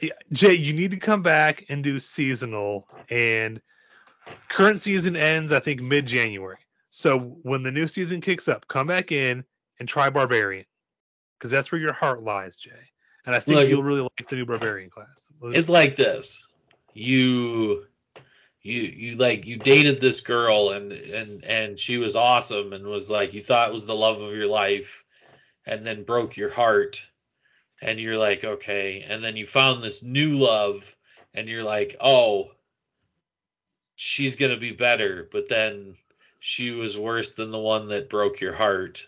Yeah, 0.00 0.12
Jay, 0.30 0.54
you 0.54 0.72
need 0.72 0.92
to 0.92 0.98
come 0.98 1.20
back 1.20 1.64
and 1.68 1.82
do 1.82 1.98
seasonal. 1.98 2.86
And 3.10 3.60
current 4.48 4.80
season 4.80 5.16
ends, 5.16 5.50
I 5.50 5.58
think, 5.58 5.82
mid 5.82 6.06
January. 6.06 6.58
So 6.90 7.18
when 7.42 7.64
the 7.64 7.72
new 7.72 7.88
season 7.88 8.20
kicks 8.20 8.46
up, 8.46 8.68
come 8.68 8.86
back 8.86 9.10
in 9.10 9.42
and 9.80 9.88
try 9.88 10.08
Barbarian 10.08 10.64
because 11.36 11.50
that's 11.50 11.72
where 11.72 11.80
your 11.80 11.92
heart 11.92 12.22
lies, 12.22 12.56
Jay. 12.56 12.70
And 13.24 13.34
I 13.34 13.40
think 13.40 13.56
Look, 13.56 13.68
you'll 13.68 13.82
really 13.82 14.02
like 14.02 14.28
the 14.28 14.36
new 14.36 14.46
Barbarian 14.46 14.90
class. 14.90 15.28
It's 15.42 15.68
like 15.68 15.96
this. 15.96 16.46
You 16.94 17.86
you 18.66 18.82
you 18.82 19.16
like 19.16 19.46
you 19.46 19.56
dated 19.56 20.00
this 20.00 20.20
girl 20.20 20.70
and 20.70 20.92
and 20.92 21.44
and 21.44 21.78
she 21.78 21.98
was 21.98 22.16
awesome 22.16 22.72
and 22.72 22.84
was 22.84 23.10
like 23.10 23.32
you 23.32 23.40
thought 23.40 23.72
was 23.72 23.86
the 23.86 23.94
love 23.94 24.20
of 24.20 24.34
your 24.34 24.48
life 24.48 25.04
and 25.66 25.86
then 25.86 26.02
broke 26.02 26.36
your 26.36 26.50
heart. 26.50 27.02
And 27.82 28.00
you're 28.00 28.16
like 28.16 28.42
okay. 28.44 29.04
And 29.08 29.22
then 29.22 29.36
you 29.36 29.46
found 29.46 29.82
this 29.82 30.02
new 30.02 30.36
love 30.36 30.96
and 31.34 31.48
you're 31.48 31.62
like 31.62 31.96
oh 32.00 32.50
she's 33.94 34.36
going 34.36 34.50
to 34.50 34.58
be 34.58 34.72
better. 34.72 35.28
But 35.30 35.48
then 35.48 35.96
she 36.40 36.72
was 36.72 36.98
worse 36.98 37.34
than 37.34 37.50
the 37.50 37.58
one 37.58 37.88
that 37.88 38.10
broke 38.10 38.40
your 38.40 38.54
heart. 38.54 39.06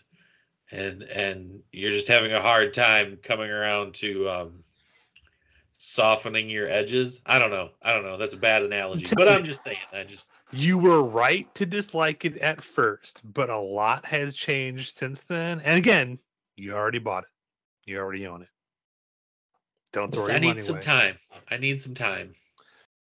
And 0.71 1.03
and 1.03 1.61
you're 1.71 1.91
just 1.91 2.07
having 2.07 2.31
a 2.31 2.41
hard 2.41 2.73
time 2.73 3.19
coming 3.23 3.49
around 3.49 3.95
to 3.95 4.29
um 4.29 4.63
softening 5.81 6.49
your 6.49 6.69
edges. 6.69 7.21
I 7.25 7.39
don't 7.39 7.51
know. 7.51 7.69
I 7.81 7.93
don't 7.93 8.03
know. 8.03 8.17
That's 8.17 8.33
a 8.33 8.37
bad 8.37 8.61
analogy, 8.63 9.15
but 9.15 9.27
I'm 9.29 9.43
just 9.43 9.63
saying. 9.63 9.77
I 9.93 10.03
just 10.03 10.37
you 10.51 10.77
were 10.77 11.01
right 11.01 11.51
to 11.55 11.65
dislike 11.65 12.25
it 12.25 12.37
at 12.39 12.61
first, 12.61 13.21
but 13.33 13.49
a 13.49 13.57
lot 13.57 14.05
has 14.05 14.35
changed 14.35 14.97
since 14.97 15.21
then. 15.21 15.61
And 15.61 15.77
again, 15.77 16.19
you 16.57 16.73
already 16.73 16.99
bought 16.99 17.23
it. 17.23 17.29
You 17.89 17.97
already 17.97 18.27
own 18.27 18.41
it. 18.43 18.49
Don't 19.93 20.13
throw 20.13 20.27
I 20.27 20.37
need 20.37 20.59
some 20.61 20.75
away. 20.75 20.81
time. 20.81 21.17
I 21.49 21.57
need 21.57 21.81
some 21.81 21.95
time. 21.95 22.35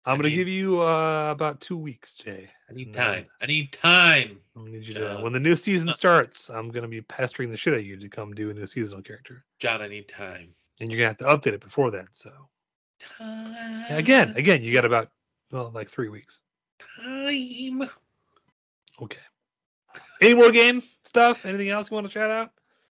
I'm 0.04 0.14
I 0.14 0.16
gonna 0.16 0.30
need- 0.30 0.34
give 0.34 0.48
you 0.48 0.82
uh, 0.82 1.30
about 1.30 1.60
two 1.60 1.76
weeks, 1.76 2.14
Jay. 2.14 2.48
I 2.68 2.72
need 2.72 2.92
time. 2.92 3.26
I 3.40 3.46
need 3.46 3.72
time. 3.72 4.40
I 4.56 4.64
need 4.64 4.88
you 4.88 4.94
to, 4.94 5.18
Uh, 5.18 5.22
when 5.22 5.32
the 5.32 5.38
new 5.38 5.54
season 5.54 5.90
uh, 5.90 5.92
starts, 5.92 6.48
I'm 6.50 6.70
gonna 6.70 6.88
be 6.88 7.02
pestering 7.02 7.50
the 7.50 7.56
shit 7.56 7.74
out 7.74 7.80
of 7.80 7.86
you 7.86 7.96
to 7.98 8.08
come 8.08 8.32
do 8.34 8.50
a 8.50 8.54
new 8.54 8.66
seasonal 8.66 9.02
character, 9.02 9.44
John, 9.60 9.80
I 9.82 9.86
need 9.88 10.08
time. 10.08 10.54
and 10.80 10.90
you're 10.90 10.98
gonna 10.98 11.10
have 11.10 11.18
to 11.42 11.50
update 11.50 11.54
it 11.54 11.60
before 11.60 11.92
then. 11.92 12.08
So 12.10 12.32
Time. 13.18 13.84
again, 13.90 14.34
again, 14.36 14.62
you 14.62 14.72
got 14.72 14.84
about 14.84 15.10
well, 15.50 15.70
like 15.74 15.90
three 15.90 16.08
weeks. 16.08 16.40
Time. 17.00 17.88
Okay. 19.00 19.18
Any 20.20 20.34
more 20.34 20.50
game 20.50 20.82
stuff? 21.04 21.44
Anything 21.44 21.68
else 21.68 21.90
you 21.90 21.94
want 21.94 22.06
to 22.06 22.12
shout 22.12 22.30
out? 22.30 22.50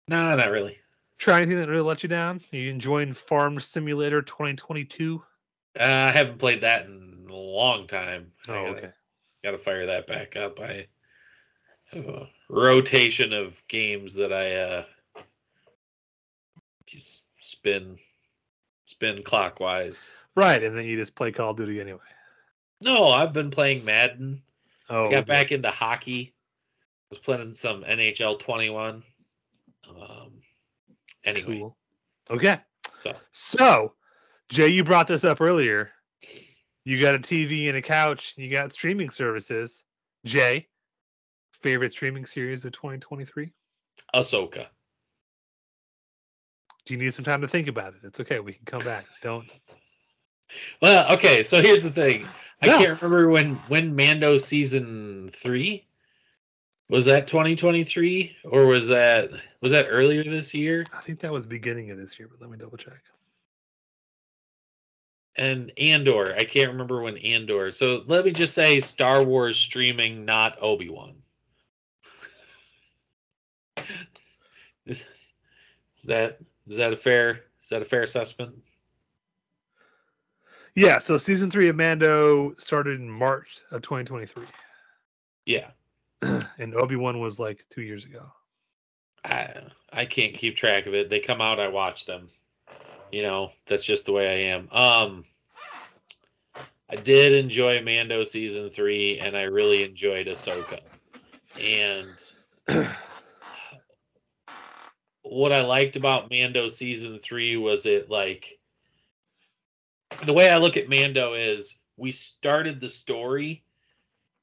No, 0.08 0.36
not 0.36 0.52
really. 0.52 0.78
Try 1.18 1.38
anything 1.38 1.58
that 1.60 1.70
really 1.70 1.82
let 1.82 2.04
you 2.04 2.10
down? 2.10 2.42
Are 2.52 2.58
you 2.58 2.70
enjoying 2.70 3.14
Farm 3.14 3.60
Simulator 3.60 4.22
2022? 4.22 5.24
Uh, 5.80 5.84
I 5.84 6.12
haven't 6.12 6.38
played 6.38 6.62
that 6.62 6.86
in 6.86 7.26
a 7.30 7.34
long 7.34 7.88
time. 7.88 8.32
Oh, 8.48 8.54
gotta, 8.54 8.68
okay. 8.70 8.92
Gotta 9.44 9.58
fire 9.58 9.86
that 9.86 10.06
back 10.06 10.36
up. 10.36 10.60
I 10.60 10.88
have 11.92 12.06
a 12.08 12.30
rotation 12.50 13.34
of 13.34 13.64
games 13.68 14.16
that 14.16 14.34
I 14.34 14.56
uh 14.56 14.86
just 16.86 17.24
spin 17.40 17.98
spin 18.94 19.24
clockwise. 19.24 20.18
Right, 20.36 20.64
and 20.64 20.78
then 20.78 20.86
you 20.86 20.96
just 20.96 21.16
play 21.16 21.32
Call 21.32 21.52
of 21.52 21.58
Duty 21.58 21.82
anyway. 21.82 22.00
No, 22.84 23.08
I've 23.08 23.34
been 23.34 23.50
playing 23.50 23.84
Madden. 23.84 24.42
Oh, 24.90 25.08
I 25.08 25.12
got 25.12 25.26
back 25.26 25.52
into 25.52 25.70
hockey. 25.70 26.34
I 26.36 27.08
was 27.10 27.18
playing 27.18 27.54
some 27.54 27.84
NHL 27.84 28.40
21. 28.40 29.04
Um, 29.90 30.32
anyway, 31.24 31.60
Cool. 31.60 31.78
Okay. 32.30 32.60
so 33.00 33.14
So, 33.32 33.94
Jay, 34.50 34.68
you 34.68 34.84
brought 34.84 35.08
this 35.08 35.24
up 35.24 35.42
earlier. 35.42 35.90
You 36.86 37.02
got 37.02 37.16
a 37.16 37.20
TV 37.20 37.68
and 37.70 37.78
a 37.78 37.82
couch. 37.82 38.34
You 38.38 38.52
got 38.52 38.74
streaming 38.74 39.10
services. 39.10 39.84
Jay, 40.26 40.68
favorite 41.62 41.92
streaming 41.92 42.26
series 42.26 42.66
of 42.66 42.74
2023? 42.74 43.52
Ahsoka. 44.14 44.68
Do 46.86 46.94
you 46.94 47.00
need 47.00 47.14
some 47.14 47.26
time 47.26 47.42
to 47.42 47.48
think 47.48 47.68
about 47.68 47.94
it? 47.94 48.02
It's 48.04 48.20
okay. 48.20 48.40
We 48.40 48.54
can 48.54 48.66
come 48.66 48.84
back. 48.84 49.06
Don't. 49.22 49.50
Well, 50.84 51.12
okay, 51.14 51.44
so 51.44 51.64
here's 51.64 51.82
the 51.82 51.90
thing. 51.90 52.28
I 52.62 52.68
No. 52.68 52.78
can't 52.78 53.02
remember 53.02 53.30
when 53.30 53.56
when 53.70 53.96
Mando 53.96 54.38
season 54.38 55.30
three 55.34 55.88
was 56.90 57.06
that 57.06 57.26
2023 57.26 58.38
or 58.44 58.68
was 58.68 58.88
that 58.90 59.32
was 59.62 59.72
that 59.72 59.88
earlier 59.90 60.24
this 60.24 60.54
year? 60.54 60.86
I 60.94 61.02
think 61.02 61.20
that 61.22 61.32
was 61.32 61.48
beginning 61.48 61.90
of 61.90 61.98
this 61.98 62.20
year, 62.20 62.28
but 62.28 62.40
let 62.40 62.52
me 62.52 62.58
double 62.58 62.78
check. 62.78 63.02
And 65.36 65.72
Andor, 65.80 66.36
I 66.38 66.44
can't 66.44 66.70
remember 66.70 67.02
when 67.02 67.18
Andor. 67.18 67.72
So 67.72 68.04
let 68.06 68.26
me 68.26 68.32
just 68.32 68.54
say 68.54 68.80
Star 68.80 69.24
Wars 69.24 69.58
streaming, 69.58 70.26
not 70.26 70.58
Obi 70.62 70.90
Wan. 70.90 71.16
Is, 74.86 75.04
is 75.96 76.04
that 76.04 76.40
is 76.68 76.76
that 76.78 76.94
a 76.94 76.98
fair 76.98 77.44
is 77.62 77.70
that 77.70 77.82
a 77.82 77.86
fair 77.86 78.02
assessment? 78.02 78.56
Yeah. 80.76 80.98
So 80.98 81.18
season 81.18 81.52
three 81.52 81.70
of 81.70 81.76
Mando 81.76 82.56
started 82.58 83.00
in 83.00 83.10
March 83.10 83.62
of 83.72 83.82
2023, 83.82 84.46
Yeah. 85.46 85.70
and 86.22 86.76
Obi 86.76 86.96
Wan 86.96 87.20
was 87.20 87.40
like 87.40 87.66
two 87.70 87.82
years 87.82 88.06
ago. 88.06 88.24
I 89.26 89.54
I 89.92 90.06
can't 90.06 90.34
keep 90.34 90.56
track 90.56 90.86
of 90.86 90.94
it. 90.94 91.10
They 91.10 91.20
come 91.20 91.42
out, 91.42 91.60
I 91.60 91.68
watch 91.68 92.06
them. 92.06 92.30
You 93.12 93.22
know, 93.22 93.52
that's 93.68 93.86
just 93.86 94.06
the 94.06 94.12
way 94.12 94.28
I 94.28 94.54
am. 94.54 94.68
Um 94.72 95.26
I 96.90 96.96
did 96.96 97.34
enjoy 97.34 97.82
Mando 97.82 98.24
season 98.24 98.70
three, 98.70 99.18
and 99.20 99.36
I 99.36 99.44
really 99.44 99.84
enjoyed 99.84 100.28
Ahsoka. 100.28 100.80
And 101.60 102.08
what 105.34 105.52
I 105.52 105.62
liked 105.62 105.96
about 105.96 106.30
Mando 106.30 106.68
season 106.68 107.20
three 107.20 107.58
was 107.58 107.86
it 107.86 108.10
like 108.10 108.60
the 110.26 110.34
way 110.34 110.50
I 110.50 110.58
look 110.58 110.78
at 110.78 110.90
Mando 110.90 111.34
is 111.34 111.78
we 111.98 112.12
started 112.12 112.80
the 112.80 112.90
story 112.90 113.64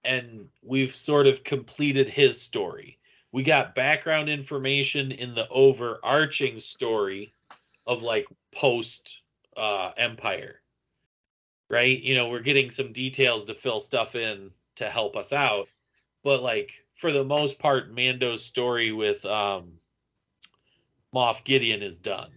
and 0.05 0.49
we've 0.63 0.95
sort 0.95 1.27
of 1.27 1.45
completed 1.45 2.09
his 2.09 2.41
story. 2.41 2.99
We 3.33 3.43
got 3.43 3.75
background 3.75 4.29
information 4.29 5.13
in 5.13 5.35
the 5.35 5.49
overarching 5.49 6.59
story 6.59 7.35
of 7.87 8.03
like 8.03 8.27
post 8.53 9.23
uh 9.57 9.93
empire 9.97 10.61
right? 11.71 12.03
You 12.03 12.17
know 12.17 12.29
we're 12.29 12.41
getting 12.41 12.71
some 12.71 12.93
details 12.93 13.47
to 13.47 13.55
fill 13.55 13.81
stuff 13.81 14.17
in 14.17 14.51
to 14.77 14.91
help 14.91 15.17
us 15.17 15.33
out. 15.33 15.69
But 16.23 16.43
like 16.43 16.85
for 16.97 17.13
the 17.13 17.25
most 17.25 17.59
part 17.59 17.95
mando's 17.95 18.45
story 18.45 18.93
with 18.93 19.25
um 19.25 19.73
moff 21.15 21.45
gideon 21.45 21.83
is 21.83 21.99
done. 21.99 22.31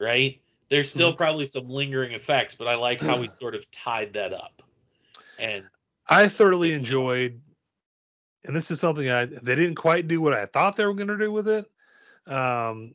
Right? 0.00 0.40
There's 0.68 0.90
still 0.90 1.12
probably 1.12 1.46
some 1.46 1.68
lingering 1.68 2.12
effects 2.12 2.54
but 2.54 2.66
i 2.66 2.74
like 2.74 3.00
how 3.00 3.20
we 3.20 3.28
sort 3.28 3.54
of 3.54 3.70
tied 3.70 4.14
that 4.14 4.32
up. 4.32 4.62
And 5.38 5.64
I 6.06 6.28
thoroughly 6.28 6.72
enjoyed, 6.72 7.40
and 8.44 8.54
this 8.54 8.70
is 8.70 8.80
something 8.80 9.08
I 9.08 9.26
they 9.26 9.54
didn't 9.54 9.76
quite 9.76 10.08
do 10.08 10.20
what 10.20 10.34
I 10.34 10.46
thought 10.46 10.76
they 10.76 10.84
were 10.84 10.94
going 10.94 11.08
to 11.08 11.18
do 11.18 11.32
with 11.32 11.48
it, 11.48 11.70
um, 12.26 12.94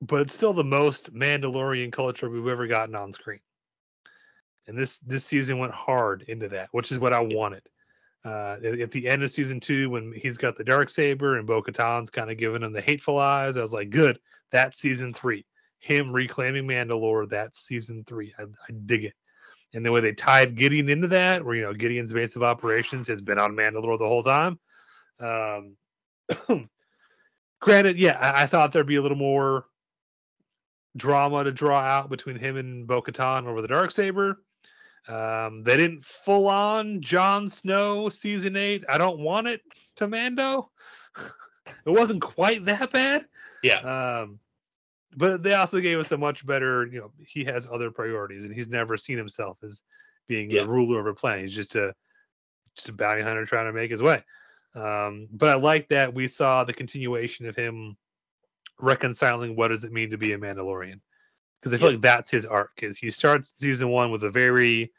but 0.00 0.22
it's 0.22 0.34
still 0.34 0.52
the 0.52 0.64
most 0.64 1.14
Mandalorian 1.14 1.92
culture 1.92 2.28
we've 2.28 2.46
ever 2.46 2.66
gotten 2.66 2.94
on 2.94 3.12
screen. 3.12 3.40
And 4.66 4.76
this 4.76 4.98
this 5.00 5.24
season 5.24 5.58
went 5.58 5.72
hard 5.72 6.24
into 6.28 6.48
that, 6.48 6.68
which 6.72 6.92
is 6.92 6.98
what 6.98 7.12
I 7.12 7.20
wanted. 7.20 7.62
Uh, 8.24 8.56
at, 8.80 8.92
the 8.92 9.08
end 9.08 9.22
of 9.22 9.30
season 9.30 9.58
two, 9.58 9.90
when 9.90 10.12
he's 10.12 10.38
got 10.38 10.56
the 10.56 10.62
dark 10.62 10.88
saber 10.88 11.38
and 11.38 11.46
Bo 11.46 11.60
Katan's 11.60 12.10
kind 12.10 12.30
of 12.30 12.38
giving 12.38 12.62
him 12.62 12.72
the 12.72 12.80
hateful 12.80 13.18
eyes, 13.18 13.56
I 13.56 13.60
was 13.60 13.72
like, 13.72 13.90
good. 13.90 14.18
That's 14.50 14.78
season 14.78 15.12
three. 15.12 15.44
Him 15.80 16.12
reclaiming 16.12 16.66
Mandalore. 16.66 17.28
That's 17.28 17.66
season 17.66 18.04
three. 18.04 18.32
I, 18.38 18.42
I 18.42 18.72
dig 18.86 19.04
it 19.04 19.14
and 19.74 19.84
the 19.84 19.92
way 19.92 20.00
they 20.00 20.12
tied 20.12 20.54
Gideon 20.54 20.88
into 20.88 21.08
that, 21.08 21.44
where 21.44 21.54
you 21.54 21.62
know 21.62 21.72
Gideon's 21.72 22.12
base 22.12 22.36
of 22.36 22.42
operations 22.42 23.08
has 23.08 23.22
been 23.22 23.38
on 23.38 23.56
Mandalore 23.56 23.98
the 23.98 24.06
whole 24.06 24.22
time. 24.22 24.58
Um, 25.18 25.76
granted, 27.60 27.98
yeah, 27.98 28.18
I, 28.18 28.42
I 28.42 28.46
thought 28.46 28.72
there'd 28.72 28.86
be 28.86 28.96
a 28.96 29.02
little 29.02 29.16
more 29.16 29.66
drama 30.96 31.44
to 31.44 31.52
draw 31.52 31.78
out 31.78 32.10
between 32.10 32.36
him 32.36 32.56
and 32.58 32.86
Bo-Katan 32.86 33.46
over 33.46 33.62
the 33.62 33.68
dark 33.68 33.90
saber. 33.90 34.42
Um, 35.08 35.62
they 35.62 35.76
didn't 35.76 36.04
full 36.04 36.48
on 36.48 37.00
Jon 37.00 37.48
Snow 37.48 38.08
season 38.08 38.56
eight. 38.56 38.84
I 38.88 38.98
don't 38.98 39.18
want 39.20 39.48
it 39.48 39.62
to 39.96 40.06
Mando. 40.06 40.70
it 41.86 41.90
wasn't 41.90 42.22
quite 42.22 42.64
that 42.66 42.92
bad. 42.92 43.26
yeah 43.62 44.20
Um, 44.22 44.38
but 45.16 45.42
they 45.42 45.54
also 45.54 45.80
gave 45.80 45.98
us 45.98 46.12
a 46.12 46.16
much 46.16 46.46
better, 46.46 46.86
you 46.86 47.00
know, 47.00 47.12
he 47.26 47.44
has 47.44 47.66
other 47.70 47.90
priorities 47.90 48.44
and 48.44 48.54
he's 48.54 48.68
never 48.68 48.96
seen 48.96 49.18
himself 49.18 49.58
as 49.62 49.82
being 50.28 50.50
Yeah. 50.50 50.62
the 50.62 50.70
ruler 50.70 51.00
of 51.00 51.06
a 51.06 51.14
planet. 51.14 51.42
He's 51.42 51.54
just 51.54 51.74
a 51.74 51.94
just 52.76 52.88
a 52.88 52.92
bounty 52.92 53.22
hunter 53.22 53.44
trying 53.44 53.66
to 53.66 53.72
make 53.72 53.90
his 53.90 54.02
way. 54.02 54.22
Um, 54.74 55.28
but 55.30 55.50
I 55.50 55.54
like 55.56 55.88
that 55.88 56.14
we 56.14 56.28
saw 56.28 56.64
the 56.64 56.72
continuation 56.72 57.46
of 57.46 57.54
him 57.56 57.96
reconciling 58.78 59.54
what 59.54 59.68
does 59.68 59.84
it 59.84 59.92
mean 59.92 60.10
to 60.10 60.16
be 60.18 60.32
a 60.32 60.38
Mandalorian 60.38 61.00
because 61.62 61.72
I 61.72 61.76
feel 61.76 61.90
Yeah. 61.90 61.92
like 61.92 62.02
that's 62.02 62.30
his 62.30 62.44
arc. 62.44 62.82
Is 62.82 62.98
he 62.98 63.12
starts 63.12 63.54
season 63.56 63.88
one 63.88 64.10
with 64.10 64.24
a 64.24 64.30
very 64.30 64.92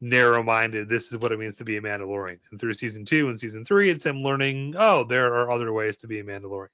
narrow-minded, 0.00 0.88
this 0.88 1.10
is 1.10 1.18
what 1.18 1.32
it 1.32 1.38
means 1.38 1.56
to 1.56 1.64
be 1.64 1.76
a 1.76 1.80
Mandalorian, 1.80 2.38
and 2.50 2.60
through 2.60 2.74
season 2.74 3.04
two 3.04 3.28
and 3.30 3.40
season 3.40 3.64
three, 3.64 3.90
it's 3.90 4.06
him 4.06 4.22
learning, 4.22 4.74
oh, 4.78 5.02
there 5.04 5.34
are 5.34 5.50
other 5.50 5.72
ways 5.72 5.96
to 5.98 6.06
be 6.06 6.20
a 6.20 6.24
Mandalorian. 6.24 6.68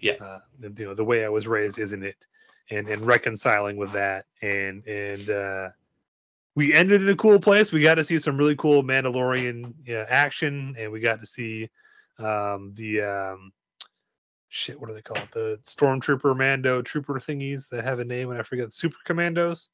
Yeah. 0.00 0.14
uh, 0.14 0.40
you 0.60 0.86
know, 0.86 0.94
the 0.94 1.04
way 1.04 1.24
I 1.24 1.28
was 1.28 1.46
raised 1.46 1.78
isn't 1.78 2.02
it, 2.02 2.26
and 2.70 2.88
and 2.88 3.04
reconciling 3.04 3.76
with 3.76 3.92
that, 3.92 4.24
and 4.40 4.86
and 4.86 5.28
uh, 5.30 5.68
we 6.54 6.72
ended 6.72 7.02
in 7.02 7.08
a 7.10 7.16
cool 7.16 7.38
place. 7.38 7.70
We 7.70 7.82
got 7.82 7.96
to 7.96 8.04
see 8.04 8.18
some 8.18 8.38
really 8.38 8.56
cool 8.56 8.82
Mandalorian 8.82 9.74
action, 10.08 10.74
and 10.78 10.90
we 10.90 11.00
got 11.00 11.20
to 11.20 11.26
see 11.26 11.68
um, 12.18 12.72
the 12.74 13.02
um, 13.02 13.52
shit. 14.54 14.80
What 14.80 14.86
do 14.88 14.94
they 14.94 15.02
call 15.02 15.16
it? 15.16 15.30
The 15.32 15.58
stormtrooper 15.64 16.36
Mando 16.36 16.80
trooper 16.80 17.14
thingies 17.14 17.68
that 17.70 17.84
have 17.84 17.98
a 17.98 18.04
name, 18.04 18.30
and 18.30 18.38
I 18.38 18.42
forget. 18.42 18.72
Super 18.72 18.96
Commandos, 19.04 19.68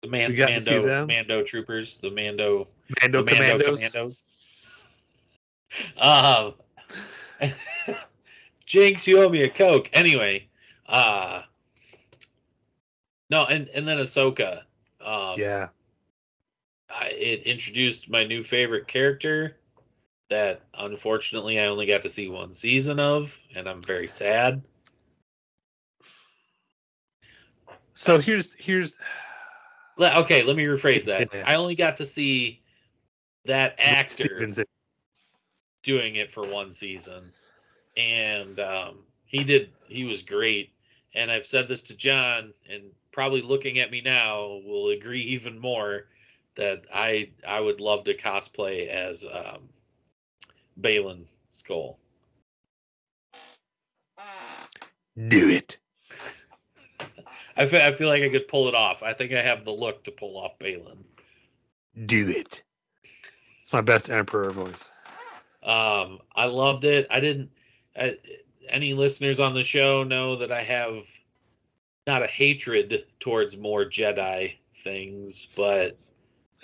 The 0.00 0.08
man, 0.08 0.30
We 0.30 0.36
got 0.36 0.48
to 0.48 0.60
see 0.60 0.70
Mando, 0.70 0.86
them. 0.88 1.06
Mando 1.08 1.42
troopers, 1.42 1.98
the 1.98 2.10
Mando, 2.10 2.68
Mando, 3.02 3.22
the 3.22 3.34
Mando 3.38 3.64
Commandos. 3.64 4.28
commandos. 6.00 6.54
Um, 7.40 7.50
Jinx, 8.66 9.06
you 9.06 9.22
owe 9.22 9.28
me 9.28 9.42
a 9.42 9.48
coke. 9.50 9.90
Anyway, 9.92 10.48
uh, 10.86 11.42
no, 13.30 13.44
and 13.46 13.68
and 13.68 13.86
then 13.86 13.98
Ahsoka. 13.98 14.62
Um, 15.00 15.38
Yeah, 15.38 15.68
I, 16.88 17.08
it 17.08 17.42
introduced 17.42 18.08
my 18.08 18.22
new 18.22 18.42
favorite 18.42 18.86
character 18.86 19.56
that 20.32 20.62
unfortunately 20.78 21.60
I 21.60 21.66
only 21.66 21.86
got 21.86 22.02
to 22.02 22.08
see 22.08 22.28
one 22.28 22.52
season 22.54 22.98
of, 22.98 23.38
and 23.54 23.68
I'm 23.68 23.82
very 23.82 24.08
sad. 24.08 24.62
so 27.94 28.18
here's 28.18 28.54
here's 28.54 28.96
Okay, 30.00 30.42
let 30.42 30.56
me 30.56 30.64
rephrase 30.64 31.04
that. 31.04 31.28
I 31.46 31.54
only 31.56 31.74
got 31.74 31.98
to 31.98 32.06
see 32.06 32.62
that 33.44 33.74
actor 33.78 34.48
doing 35.82 36.16
it 36.16 36.32
for 36.32 36.48
one 36.48 36.72
season, 36.72 37.24
and 37.96 38.58
um, 38.58 39.00
he 39.26 39.44
did. 39.44 39.70
He 39.86 40.04
was 40.04 40.22
great, 40.22 40.72
and 41.14 41.30
I've 41.30 41.46
said 41.46 41.68
this 41.68 41.82
to 41.82 41.94
John, 41.94 42.54
and 42.70 42.84
probably 43.12 43.42
looking 43.42 43.78
at 43.80 43.90
me 43.90 44.00
now 44.00 44.60
will 44.64 44.88
agree 44.88 45.20
even 45.20 45.58
more 45.58 46.06
that 46.54 46.84
I 46.92 47.30
I 47.46 47.60
would 47.60 47.80
love 47.80 48.04
to 48.04 48.14
cosplay 48.14 48.88
as 48.88 49.26
um, 49.30 49.68
Baylan 50.80 51.24
Skoll. 51.50 51.96
Do 55.28 55.48
it. 55.48 55.78
I 57.56 57.66
feel, 57.66 57.82
I 57.82 57.92
feel 57.92 58.08
like 58.08 58.22
I 58.22 58.30
could 58.30 58.48
pull 58.48 58.68
it 58.68 58.74
off. 58.74 59.02
I 59.02 59.12
think 59.12 59.32
I 59.32 59.42
have 59.42 59.64
the 59.64 59.72
look 59.72 60.04
to 60.04 60.10
pull 60.10 60.38
off 60.38 60.58
Baylan. 60.58 60.98
Do 62.06 62.28
it. 62.30 62.62
It's 63.60 63.72
my 63.72 63.82
best 63.82 64.08
Emperor 64.08 64.50
voice. 64.52 64.90
Um, 65.62 66.20
I 66.34 66.46
loved 66.46 66.84
it. 66.84 67.06
I 67.10 67.20
didn't. 67.20 67.50
I, 67.96 68.16
any 68.68 68.94
listeners 68.94 69.38
on 69.38 69.54
the 69.54 69.62
show 69.62 70.02
know 70.02 70.36
that 70.36 70.50
I 70.50 70.62
have 70.62 71.02
not 72.06 72.22
a 72.22 72.26
hatred 72.26 73.04
towards 73.20 73.56
more 73.56 73.84
Jedi 73.84 74.54
things, 74.74 75.46
but 75.54 75.98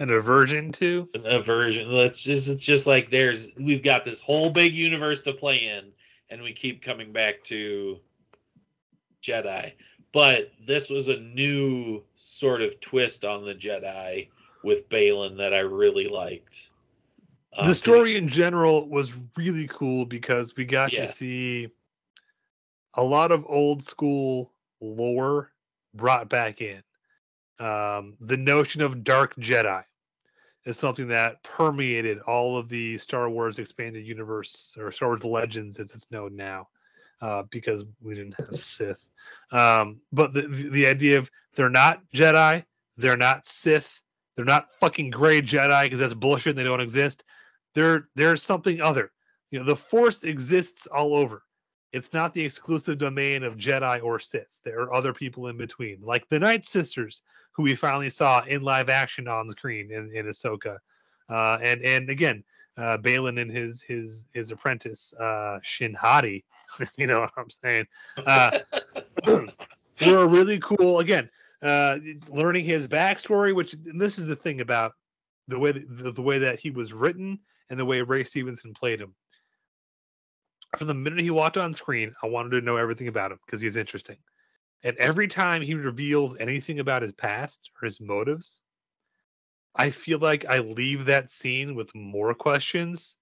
An 0.00 0.10
aversion 0.10 0.70
to. 0.72 1.08
an 1.14 1.26
aversion. 1.26 1.90
Let's 1.90 2.22
just. 2.22 2.48
It's 2.48 2.64
just 2.64 2.86
like 2.86 3.10
there's. 3.10 3.50
We've 3.58 3.82
got 3.82 4.04
this 4.04 4.20
whole 4.20 4.50
big 4.50 4.72
universe 4.74 5.22
to 5.22 5.32
play 5.32 5.56
in, 5.56 5.92
and 6.30 6.42
we 6.42 6.52
keep 6.52 6.82
coming 6.82 7.12
back 7.12 7.42
to 7.44 7.98
Jedi. 9.22 9.72
But 10.12 10.52
this 10.66 10.88
was 10.88 11.08
a 11.08 11.18
new 11.18 12.02
sort 12.16 12.62
of 12.62 12.78
twist 12.80 13.24
on 13.24 13.44
the 13.44 13.54
Jedi 13.54 14.28
with 14.64 14.88
Baylan 14.88 15.36
that 15.38 15.52
I 15.52 15.60
really 15.60 16.08
liked. 16.08 16.70
Um, 17.56 17.64
'cause 17.64 17.68
the 17.68 17.74
story 17.74 18.16
in 18.16 18.28
general 18.28 18.88
was 18.88 19.12
really 19.36 19.66
cool 19.66 20.04
because 20.06 20.54
we 20.56 20.64
got 20.64 20.92
Yeah. 20.92 21.06
to 21.06 21.12
see 21.12 21.68
a 22.94 23.02
lot 23.02 23.32
of 23.32 23.44
old 23.48 23.82
school 23.82 24.52
lore 24.80 25.50
brought 25.94 26.28
back 26.28 26.60
in. 26.60 26.82
Um, 27.60 28.14
the 28.20 28.36
notion 28.36 28.82
of 28.82 29.02
dark 29.04 29.34
Jedi 29.36 29.82
is 30.64 30.78
something 30.78 31.08
that 31.08 31.42
permeated 31.42 32.20
all 32.20 32.58
of 32.58 32.68
the 32.68 32.98
Star 32.98 33.30
Wars 33.30 33.58
expanded 33.58 34.06
universe 34.06 34.76
or 34.78 34.92
Star 34.92 35.08
Wars 35.08 35.24
Legends 35.24 35.80
as 35.80 35.92
it's 35.92 36.10
known 36.10 36.36
now, 36.36 36.68
uh, 37.20 37.42
because 37.50 37.84
we 38.00 38.14
didn't 38.14 38.34
have 38.38 38.58
Sith. 38.58 39.08
Um, 39.50 40.00
but 40.12 40.32
the 40.34 40.42
the 40.42 40.86
idea 40.86 41.18
of 41.18 41.30
they're 41.54 41.70
not 41.70 42.02
Jedi, 42.14 42.64
they're 42.96 43.16
not 43.16 43.46
Sith, 43.46 44.02
they're 44.36 44.44
not 44.44 44.68
fucking 44.78 45.10
gray 45.10 45.40
Jedi 45.40 45.84
because 45.84 45.98
that's 45.98 46.14
bullshit. 46.14 46.50
And 46.50 46.58
they 46.58 46.64
don't 46.64 46.80
exist. 46.80 47.24
They're 47.74 48.08
there's 48.14 48.42
something 48.42 48.80
other. 48.80 49.10
You 49.50 49.58
know, 49.58 49.64
the 49.64 49.76
Force 49.76 50.22
exists 50.24 50.86
all 50.86 51.14
over. 51.14 51.42
It's 51.92 52.12
not 52.12 52.34
the 52.34 52.44
exclusive 52.44 52.98
domain 52.98 53.42
of 53.42 53.56
Jedi 53.56 54.02
or 54.02 54.18
Sith. 54.18 54.46
There 54.64 54.80
are 54.80 54.92
other 54.92 55.14
people 55.14 55.48
in 55.48 55.56
between, 55.56 56.02
like 56.02 56.28
the 56.28 56.38
Night 56.38 56.66
Sisters, 56.66 57.22
who 57.58 57.64
we 57.64 57.74
finally 57.74 58.08
saw 58.08 58.44
in 58.44 58.62
live 58.62 58.88
action 58.88 59.26
on 59.26 59.50
screen 59.50 59.90
in, 59.90 60.14
in 60.14 60.26
Ahsoka. 60.26 60.78
Uh, 61.28 61.58
and 61.60 61.82
and 61.82 62.08
again, 62.08 62.44
uh, 62.76 62.96
Baylan 62.96 63.42
and 63.42 63.50
his 63.50 63.82
his 63.82 64.28
his 64.32 64.52
apprentice 64.52 65.12
uh, 65.14 65.58
Shin 65.62 65.92
Hati. 65.92 66.44
you 66.96 67.08
know 67.08 67.20
what 67.20 67.32
I'm 67.36 67.50
saying? 67.50 67.86
Uh, 68.24 68.58
were 70.06 70.28
really 70.28 70.60
cool. 70.60 71.00
Again, 71.00 71.28
uh, 71.60 71.98
learning 72.28 72.64
his 72.64 72.86
backstory, 72.86 73.52
which 73.52 73.74
and 73.74 74.00
this 74.00 74.18
is 74.18 74.26
the 74.26 74.36
thing 74.36 74.60
about 74.60 74.92
the 75.48 75.58
way 75.58 75.72
the, 75.72 76.12
the 76.12 76.22
way 76.22 76.38
that 76.38 76.60
he 76.60 76.70
was 76.70 76.92
written 76.92 77.40
and 77.70 77.80
the 77.80 77.84
way 77.84 78.02
Ray 78.02 78.22
Stevenson 78.22 78.72
played 78.72 79.00
him. 79.00 79.16
From 80.76 80.86
the 80.86 80.94
minute 80.94 81.18
he 81.18 81.32
walked 81.32 81.56
on 81.56 81.74
screen, 81.74 82.14
I 82.22 82.28
wanted 82.28 82.50
to 82.50 82.60
know 82.60 82.76
everything 82.76 83.08
about 83.08 83.32
him 83.32 83.40
because 83.44 83.60
he's 83.60 83.76
interesting. 83.76 84.16
And 84.82 84.96
every 84.98 85.28
time 85.28 85.62
he 85.62 85.74
reveals 85.74 86.36
anything 86.38 86.78
about 86.78 87.02
his 87.02 87.12
past 87.12 87.70
or 87.80 87.86
his 87.86 88.00
motives, 88.00 88.60
I 89.74 89.90
feel 89.90 90.18
like 90.18 90.44
I 90.46 90.58
leave 90.58 91.04
that 91.06 91.30
scene 91.30 91.74
with 91.74 91.94
more 91.94 92.34
questions 92.34 93.16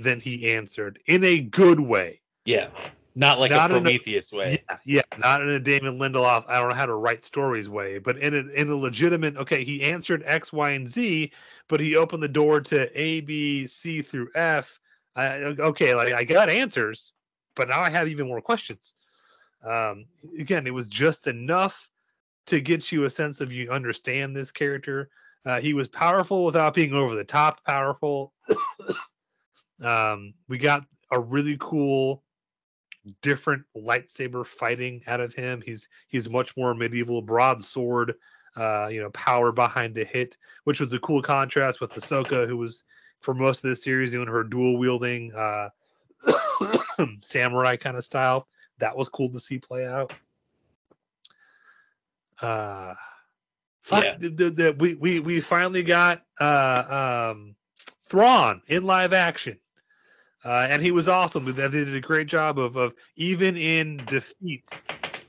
than 0.00 0.20
he 0.20 0.54
answered 0.54 0.98
in 1.06 1.24
a 1.24 1.40
good 1.40 1.78
way. 1.80 2.20
Yeah, 2.46 2.68
not 3.14 3.38
like 3.38 3.50
Not 3.50 3.70
a 3.70 3.76
in 3.76 3.82
a- 3.82 3.82
Prometheus 3.82 4.32
way. 4.32 4.62
Yeah, 4.68 4.78
yeah, 4.84 5.18
not 5.18 5.40
in 5.42 5.50
a 5.50 5.60
Damon 5.60 5.98
Lindelof. 5.98 6.44
I 6.48 6.58
don't 6.58 6.70
know 6.70 6.74
how 6.74 6.86
to 6.86 6.94
write 6.94 7.24
stories 7.24 7.68
way, 7.68 7.98
but 7.98 8.18
in 8.18 8.34
a 8.34 8.60
in 8.60 8.68
a 8.70 8.74
legitimate. 8.76 9.36
Okay, 9.36 9.64
he 9.64 9.82
answered 9.82 10.22
X, 10.26 10.52
Y, 10.52 10.70
and 10.70 10.88
Z, 10.88 11.32
but 11.68 11.80
he 11.80 11.96
opened 11.96 12.22
the 12.22 12.28
door 12.28 12.60
to 12.62 13.00
A, 13.00 13.20
B, 13.20 13.66
C 13.66 14.02
through 14.02 14.30
F. 14.34 14.80
I, 15.16 15.36
okay, 15.36 15.94
like 15.94 16.12
I 16.12 16.24
got 16.24 16.48
answers, 16.50 17.12
but 17.54 17.68
now 17.68 17.80
I 17.80 17.88
have 17.88 18.08
even 18.08 18.26
more 18.26 18.40
questions. 18.40 18.94
Um, 19.64 20.06
again, 20.38 20.66
it 20.66 20.74
was 20.74 20.88
just 20.88 21.26
enough 21.26 21.88
to 22.46 22.60
get 22.60 22.92
you 22.92 23.04
a 23.04 23.10
sense 23.10 23.40
of 23.40 23.50
you 23.50 23.70
understand 23.70 24.36
this 24.36 24.50
character. 24.50 25.08
Uh, 25.46 25.60
he 25.60 25.74
was 25.74 25.88
powerful 25.88 26.44
without 26.44 26.74
being 26.74 26.92
over 26.94 27.14
the 27.14 27.24
top 27.24 27.64
powerful. 27.64 28.32
um, 29.82 30.34
we 30.48 30.58
got 30.58 30.84
a 31.10 31.18
really 31.18 31.56
cool 31.60 32.22
different 33.22 33.62
lightsaber 33.76 34.46
fighting 34.46 35.02
out 35.06 35.20
of 35.20 35.34
him. 35.34 35.62
He's 35.64 35.88
he's 36.08 36.30
much 36.30 36.56
more 36.56 36.74
medieval 36.74 37.20
broadsword, 37.20 38.14
uh, 38.56 38.88
you 38.90 39.02
know, 39.02 39.10
power 39.10 39.52
behind 39.52 39.94
the 39.94 40.04
hit, 40.04 40.36
which 40.64 40.80
was 40.80 40.92
a 40.92 40.98
cool 41.00 41.22
contrast 41.22 41.80
with 41.80 41.92
Ahsoka, 41.92 42.46
who 42.46 42.56
was 42.56 42.82
for 43.20 43.34
most 43.34 43.64
of 43.64 43.70
the 43.70 43.76
series 43.76 44.12
doing 44.12 44.28
her 44.28 44.44
dual 44.44 44.78
wielding 44.78 45.34
uh, 45.34 45.68
samurai 47.20 47.76
kind 47.76 47.96
of 47.96 48.04
style. 48.04 48.48
That 48.78 48.96
was 48.96 49.08
cool 49.08 49.28
to 49.30 49.40
see 49.40 49.58
play 49.58 49.86
out. 49.86 50.12
Uh, 52.40 52.94
fuck, 53.82 54.04
Yeah. 54.04 54.16
the, 54.18 54.28
the, 54.28 54.50
the- 54.50 54.76
we 54.78 54.94
we 54.94 55.20
we 55.20 55.40
finally 55.40 55.82
got 55.82 56.24
uh, 56.40 57.30
um, 57.32 57.54
Thrawn 58.06 58.62
in 58.68 58.84
live 58.84 59.12
action. 59.12 59.58
Uh, 60.44 60.66
and 60.68 60.82
he 60.82 60.90
was 60.90 61.08
awesome. 61.08 61.46
They 61.46 61.68
did 61.68 61.94
a 61.94 62.00
great 62.00 62.26
job 62.26 62.58
of, 62.58 62.76
of 62.76 62.94
even 63.16 63.56
in 63.56 63.96
defeat, 63.96 64.78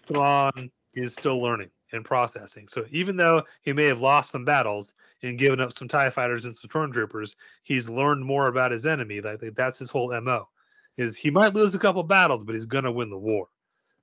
Thrawn 0.06 0.70
is 0.93 1.14
still 1.14 1.41
learning 1.41 1.70
and 1.93 2.04
processing. 2.04 2.68
So 2.68 2.86
even 2.91 3.16
though 3.16 3.43
he 3.62 3.72
may 3.72 3.86
have 3.86 4.02
lost 4.02 4.30
some 4.32 4.43
battles 4.43 4.93
and 5.24 5.38
given 5.38 5.62
up 5.62 5.72
some 5.72 5.88
Tie 5.88 6.10
fighters 6.10 6.43
and 6.43 6.56
some 6.58 6.70
stormtroopers, 6.70 7.36
he's 7.64 7.88
learned 7.88 8.26
more 8.26 8.48
about 8.48 8.72
his 8.72 8.86
enemy. 8.86 9.22
Like 9.22 9.39
that's 9.56 9.80
his 9.80 9.89
whole 9.89 10.20
mo. 10.20 10.50
Is 10.98 11.16
he 11.16 11.30
might 11.30 11.54
lose 11.54 11.76
a 11.76 11.80
couple 11.80 12.04
battles, 12.04 12.43
but 12.43 12.56
he's 12.56 12.66
gonna 12.66 12.91
win 12.91 13.10
the 13.10 13.18
war. 13.18 13.48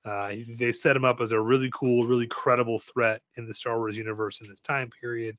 Uh, 0.05 0.33
they 0.57 0.71
set 0.71 0.95
him 0.95 1.05
up 1.05 1.21
as 1.21 1.31
a 1.31 1.39
really 1.39 1.69
cool, 1.73 2.05
really 2.05 2.27
credible 2.27 2.77
threat 2.77 3.21
in 3.37 3.47
the 3.47 3.53
Star 3.53 3.77
Wars 3.77 3.95
universe 3.97 4.41
in 4.41 4.49
this 4.49 4.59
time 4.59 4.89
period. 5.01 5.37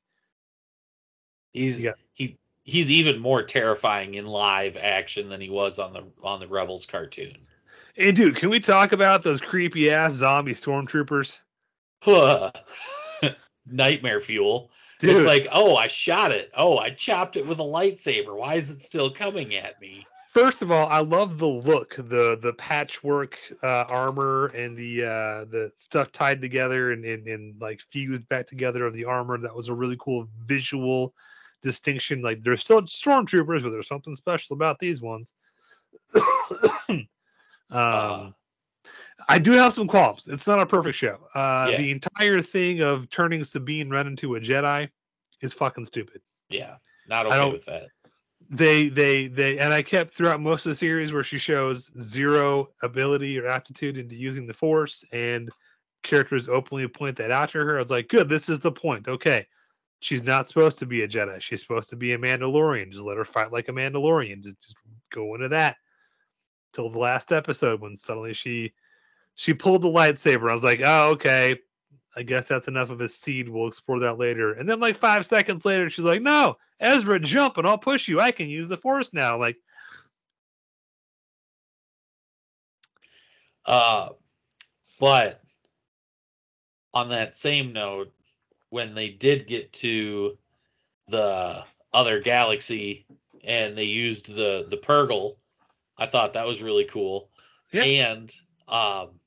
He's 1.53 1.81
Yeah. 1.81 1.93
he 2.13 2.37
he's 2.63 2.89
even 2.89 3.19
more 3.19 3.43
terrifying 3.43 4.15
in 4.15 4.25
live 4.25 4.75
action 4.75 5.29
than 5.29 5.39
he 5.39 5.49
was 5.49 5.79
on 5.79 5.93
the 5.93 6.03
on 6.23 6.39
the 6.39 6.47
Rebels 6.47 6.85
cartoon. 6.85 7.37
And 7.97 8.15
dude, 8.15 8.35
can 8.35 8.49
we 8.49 8.59
talk 8.59 8.91
about 8.91 9.23
those 9.23 9.39
creepy 9.39 9.89
ass 9.91 10.13
zombie 10.13 10.53
stormtroopers? 10.53 11.39
Nightmare 13.71 14.19
fuel. 14.19 14.69
Dude, 14.99 15.15
It's 15.15 15.25
like, 15.25 15.47
oh, 15.51 15.75
I 15.75 15.87
shot 15.87 16.31
it. 16.31 16.51
Oh, 16.55 16.77
I 16.77 16.89
chopped 16.89 17.37
it 17.37 17.45
with 17.45 17.59
a 17.59 17.63
lightsaber. 17.63 18.35
Why 18.35 18.55
is 18.55 18.69
it 18.69 18.81
still 18.81 19.09
coming 19.09 19.55
at 19.55 19.79
me? 19.81 20.05
First 20.35 20.61
of 20.61 20.69
all, 20.69 20.87
I 20.89 20.99
love 20.99 21.39
the 21.39 21.47
look, 21.47 21.95
the 21.95 22.37
the 22.41 22.53
patchwork 22.57 23.39
uh, 23.63 23.85
armor 23.87 24.47
and 24.47 24.75
the 24.75 25.03
uh, 25.03 25.45
the 25.45 25.71
stuff 25.75 26.11
tied 26.11 26.41
together 26.41 26.91
and, 26.91 27.05
and 27.05 27.25
and 27.27 27.61
like 27.61 27.81
fused 27.89 28.27
back 28.27 28.45
together 28.45 28.85
of 28.85 28.93
the 28.93 29.05
armor. 29.05 29.37
That 29.37 29.55
was 29.55 29.69
a 29.69 29.73
really 29.73 29.97
cool 29.97 30.27
visual 30.45 31.13
distinction. 31.61 32.21
Like 32.21 32.41
they're 32.43 32.57
still 32.57 32.81
stormtroopers, 32.81 33.63
but 33.63 33.69
there's 33.69 33.87
something 33.87 34.13
special 34.13 34.55
about 34.55 34.77
these 34.77 35.01
ones. 35.01 35.33
um, 36.89 37.07
Uh, 37.71 38.31
I 39.29 39.39
do 39.39 39.51
have 39.53 39.73
some 39.73 39.87
qualms. 39.87 40.27
It's 40.27 40.45
not 40.45 40.61
a 40.61 40.65
perfect 40.65 40.97
show. 40.97 41.17
Uh, 41.33 41.69
Yeah. 41.71 41.77
The 41.77 41.91
entire 41.91 42.41
thing 42.41 42.81
of 42.81 43.09
turning 43.09 43.43
Sabine 43.43 43.89
Wren 43.89 44.05
into 44.05 44.35
a 44.35 44.39
Jedi 44.39 44.89
is 45.41 45.53
fucking 45.53 45.85
stupid. 45.85 46.21
Yeah, 46.49 46.75
not 47.07 47.25
okay 47.25 47.49
with 47.49 47.65
that. 47.65 47.87
They, 48.49 48.89
they, 48.89 49.27
they, 49.27 49.57
and 49.57 49.73
I 49.73 49.81
kept 49.81 50.13
throughout 50.13 50.39
most 50.39 50.65
of 50.65 50.69
the 50.69 50.75
series 50.75 51.11
where 51.11 51.23
she 51.23 51.37
shows 51.37 51.91
zero 51.99 52.69
ability 52.83 53.39
or 53.39 53.47
aptitude 53.47 53.97
into 53.97 54.15
using 54.15 54.45
the 54.45 54.53
Force, 54.53 55.03
and 55.11 55.49
characters 56.03 56.47
openly 56.47 56.87
point 56.87 57.17
that 57.17 57.31
out 57.31 57.49
to 57.49 57.57
her. 57.57 57.77
I 57.77 57.81
was 57.81 57.91
like, 57.91 58.07
good, 58.07 58.29
this 58.29 58.47
is 58.47 58.59
the 58.59 58.71
point. 58.71 59.07
Okay, 59.07 59.47
she's 59.99 60.23
not 60.23 60.47
supposed 60.47 60.77
to 60.79 60.85
be 60.85 61.01
a 61.01 61.07
Jedi. 61.07 61.41
She's 61.41 61.61
supposed 61.61 61.89
to 61.89 61.95
be 61.95 62.13
a 62.13 62.17
Mandalorian. 62.17 62.91
Just 62.91 63.03
let 63.03 63.17
her 63.17 63.25
fight 63.25 63.51
like 63.51 63.67
a 63.67 63.73
Mandalorian. 63.73 64.43
Just, 64.43 64.61
just 64.61 64.75
go 65.11 65.33
into 65.33 65.49
that 65.49 65.77
till 66.73 66.89
the 66.89 66.99
last 66.99 67.31
episode 67.31 67.81
when 67.81 67.97
suddenly 67.97 68.33
she 68.33 68.73
she 69.33 69.53
pulled 69.53 69.81
the 69.81 69.89
lightsaber. 69.89 70.49
I 70.49 70.53
was 70.53 70.63
like, 70.63 70.81
oh, 70.83 71.09
okay. 71.11 71.59
I 72.15 72.23
guess 72.23 72.47
that's 72.47 72.67
enough 72.67 72.89
of 72.89 73.01
a 73.01 73.09
seed. 73.09 73.49
We'll 73.49 73.67
explore 73.67 73.99
that 73.99 74.17
later. 74.17 74.53
And 74.53 74.67
then 74.69 74.79
like 74.79 74.97
five 74.97 75.25
seconds 75.25 75.65
later, 75.65 75.89
she's 75.89 76.05
like, 76.05 76.21
no, 76.21 76.57
Ezra, 76.79 77.19
jump 77.19 77.57
and 77.57 77.67
I'll 77.67 77.77
push 77.77 78.07
you. 78.07 78.21
I 78.21 78.31
can 78.31 78.47
use 78.47 78.67
the 78.67 78.77
force 78.77 79.11
now. 79.13 79.37
Like, 79.37 79.57
Uh, 83.65 84.09
but 84.99 85.41
on 86.93 87.09
that 87.09 87.37
same 87.37 87.73
note, 87.73 88.13
when 88.69 88.93
they 88.93 89.09
did 89.09 89.47
get 89.47 89.73
to 89.73 90.37
the 91.07 91.63
other 91.93 92.21
galaxy 92.21 93.05
and 93.43 93.77
they 93.77 93.83
used 93.83 94.35
the 94.35 94.67
the 94.69 94.77
Purrgil, 94.77 95.35
I 95.97 96.05
thought 96.05 96.33
that 96.33 96.45
was 96.45 96.61
really 96.61 96.85
cool. 96.85 97.29
Yeah. 97.71 97.83
And 97.83 98.33
um, 98.67 99.19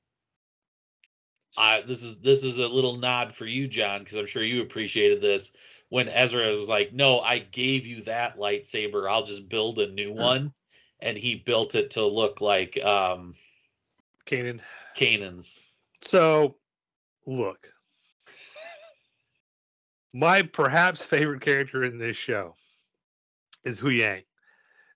I 1.58 1.82
this 1.82 2.02
is 2.02 2.16
this 2.18 2.44
is 2.44 2.58
a 2.58 2.68
little 2.68 2.96
nod 2.96 3.34
for 3.34 3.44
you, 3.44 3.66
John, 3.66 4.00
because 4.00 4.16
I'm 4.16 4.26
sure 4.26 4.44
you 4.44 4.62
appreciated 4.62 5.20
this 5.20 5.52
when 5.88 6.08
Ezra 6.08 6.56
was 6.56 6.68
like, 6.68 6.92
"No, 6.92 7.20
I 7.20 7.40
gave 7.40 7.86
you 7.86 8.02
that 8.02 8.38
lightsaber. 8.38 9.10
I'll 9.10 9.24
just 9.24 9.48
build 9.48 9.78
a 9.80 9.90
new 9.90 10.12
one," 10.12 10.52
and 11.00 11.18
he 11.18 11.34
built 11.34 11.74
it 11.74 11.90
to 11.92 12.06
look 12.06 12.40
like 12.40 12.82
um, 12.82 13.34
Kanan. 14.24 14.60
Kanan's. 14.96 15.60
So, 16.00 16.56
look, 17.26 17.72
my 20.12 20.42
perhaps 20.42 21.04
favorite 21.04 21.40
character 21.40 21.84
in 21.84 21.98
this 21.98 22.16
show 22.16 22.54
is 23.64 23.80
Huyang, 23.80 24.24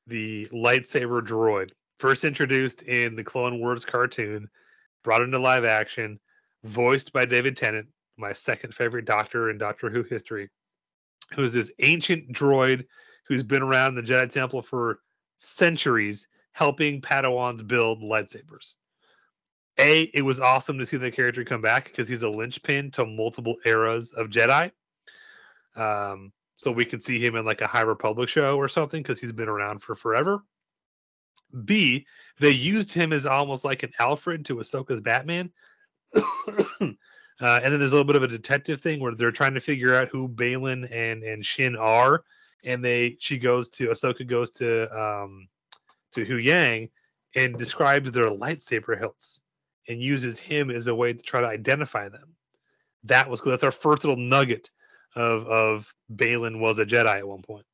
the 0.06 0.46
lightsaber 0.46 1.26
droid, 1.26 1.70
first 1.98 2.24
introduced 2.24 2.82
in 2.82 3.16
the 3.16 3.24
Clone 3.24 3.58
Wars 3.58 3.84
cartoon, 3.84 4.48
brought 5.02 5.22
into 5.22 5.38
live 5.38 5.64
action, 5.64 6.20
voiced 6.64 7.12
by 7.12 7.24
David 7.24 7.56
Tennant, 7.56 7.88
my 8.16 8.32
second 8.32 8.74
favorite 8.74 9.04
Doctor 9.04 9.50
in 9.50 9.58
Doctor 9.58 9.90
Who 9.90 10.02
history, 10.02 10.50
who's 11.34 11.52
this 11.52 11.72
ancient 11.80 12.32
droid 12.32 12.86
who's 13.26 13.42
been 13.42 13.62
around 13.62 13.94
the 13.94 14.02
Jedi 14.02 14.30
Temple 14.30 14.62
for 14.62 15.00
centuries, 15.38 16.26
helping 16.52 17.00
Padawans 17.00 17.66
build 17.66 18.02
lightsabers. 18.02 18.74
A, 19.78 20.02
it 20.14 20.22
was 20.22 20.38
awesome 20.38 20.78
to 20.78 20.86
see 20.86 20.98
the 20.98 21.10
character 21.10 21.44
come 21.44 21.62
back 21.62 21.84
because 21.84 22.06
he's 22.06 22.22
a 22.22 22.28
linchpin 22.28 22.90
to 22.92 23.06
multiple 23.06 23.56
eras 23.64 24.12
of 24.12 24.28
Jedi. 24.28 24.70
Um, 25.74 26.32
so 26.56 26.70
we 26.70 26.84
could 26.84 27.02
see 27.02 27.18
him 27.24 27.36
in 27.36 27.44
like 27.44 27.62
a 27.62 27.66
High 27.66 27.82
Republic 27.82 28.28
show 28.28 28.56
or 28.56 28.68
something 28.68 29.02
because 29.02 29.18
he's 29.18 29.32
been 29.32 29.48
around 29.48 29.82
for 29.82 29.94
forever. 29.94 30.44
B, 31.64 32.06
they 32.38 32.50
used 32.50 32.92
him 32.92 33.12
as 33.12 33.26
almost 33.26 33.64
like 33.64 33.82
an 33.82 33.92
Alfred 33.98 34.44
to 34.46 34.56
Ahsoka's 34.56 35.00
Batman. 35.00 35.50
uh, 36.80 36.90
and 37.40 37.72
then 37.72 37.78
there's 37.78 37.92
a 37.92 37.96
little 37.96 38.04
bit 38.04 38.16
of 38.16 38.22
a 38.22 38.28
detective 38.28 38.80
thing 38.80 39.00
where 39.00 39.14
they're 39.14 39.30
trying 39.30 39.54
to 39.54 39.60
figure 39.60 39.94
out 39.94 40.08
who 40.08 40.28
Baylan 40.28 40.88
and 40.92 41.22
and 41.22 41.44
Shin 41.44 41.76
are, 41.76 42.24
and 42.64 42.84
they 42.84 43.16
she 43.18 43.38
goes 43.38 43.68
to 43.70 43.88
Ahsoka 43.88 44.26
goes 44.26 44.50
to 44.52 44.90
um 44.98 45.48
to 46.12 46.24
Huyang 46.24 46.90
and 47.34 47.56
describes 47.56 48.10
their 48.12 48.26
lightsaber 48.26 48.98
hilts 48.98 49.40
and 49.88 50.00
uses 50.00 50.38
him 50.38 50.70
as 50.70 50.86
a 50.86 50.94
way 50.94 51.12
to 51.12 51.22
try 51.22 51.40
to 51.40 51.46
identify 51.46 52.08
them. 52.08 52.34
That 53.04 53.28
was 53.28 53.40
cool. 53.40 53.50
That's 53.50 53.62
our 53.64 53.72
first 53.72 54.04
little 54.04 54.22
nugget 54.22 54.70
of 55.16 55.46
of 55.46 55.94
Baylan 56.14 56.60
was 56.60 56.78
a 56.78 56.86
Jedi 56.86 57.18
at 57.18 57.26
one 57.26 57.42
point. 57.42 57.66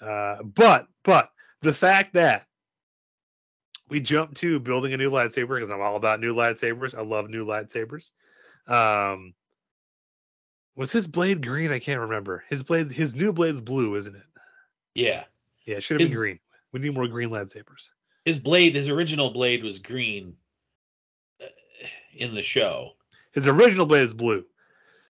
Uh, 0.00 0.42
but 0.42 0.86
but 1.04 1.30
the 1.60 1.72
fact 1.72 2.14
that 2.14 2.46
we 3.92 4.00
jumped 4.00 4.36
to 4.38 4.58
building 4.58 4.94
a 4.94 4.96
new 4.96 5.10
lightsaber 5.10 5.56
because 5.56 5.70
I'm 5.70 5.82
all 5.82 5.96
about 5.96 6.18
new 6.18 6.34
lightsabers. 6.34 6.96
I 6.96 7.02
love 7.02 7.28
new 7.28 7.44
lightsabers. 7.44 8.10
Um, 8.66 9.34
was 10.74 10.90
his 10.90 11.06
blade 11.06 11.44
green? 11.46 11.70
I 11.70 11.78
can't 11.78 12.00
remember. 12.00 12.42
His 12.48 12.62
blade, 12.62 12.90
his 12.90 13.14
new 13.14 13.34
blade's 13.34 13.60
blue, 13.60 13.94
isn't 13.96 14.16
it? 14.16 14.22
Yeah. 14.94 15.24
Yeah, 15.66 15.76
it 15.76 15.82
should 15.82 16.00
have 16.00 16.08
been 16.08 16.16
green. 16.16 16.38
We 16.72 16.80
need 16.80 16.94
more 16.94 17.06
green 17.06 17.28
lightsabers. 17.28 17.90
His 18.24 18.38
blade, 18.38 18.74
his 18.74 18.88
original 18.88 19.28
blade 19.28 19.62
was 19.62 19.78
green 19.78 20.36
uh, 21.42 21.48
in 22.16 22.34
the 22.34 22.40
show. 22.40 22.92
His 23.32 23.46
original 23.46 23.84
blade 23.84 24.04
is 24.04 24.14
blue, 24.14 24.42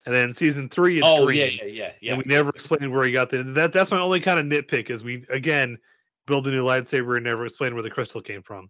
and 0.06 0.16
then 0.16 0.34
season 0.34 0.70
three 0.70 1.00
it's 1.00 1.04
oh, 1.06 1.26
green. 1.26 1.40
yeah, 1.40 1.46
yeah, 1.46 1.64
yeah, 1.66 1.92
yeah. 2.00 2.14
and 2.14 2.24
we 2.24 2.34
never 2.34 2.50
explained 2.52 2.94
where 2.94 3.06
he 3.06 3.12
got 3.12 3.30
the 3.30 3.44
that 3.44 3.74
that's 3.74 3.92
my 3.92 4.00
only 4.00 4.20
kind 4.20 4.40
of 4.40 4.46
nitpick 4.46 4.90
is 4.90 5.04
we 5.04 5.26
again 5.30 5.78
build 6.30 6.48
a 6.48 6.52
new 6.52 6.64
lightsaber 6.64 7.18
and 7.18 7.26
never 7.26 7.46
explain 7.46 7.74
where 7.74 7.84
the 7.84 7.90
crystal 7.90 8.22
came 8.22 8.42
from. 8.42 8.70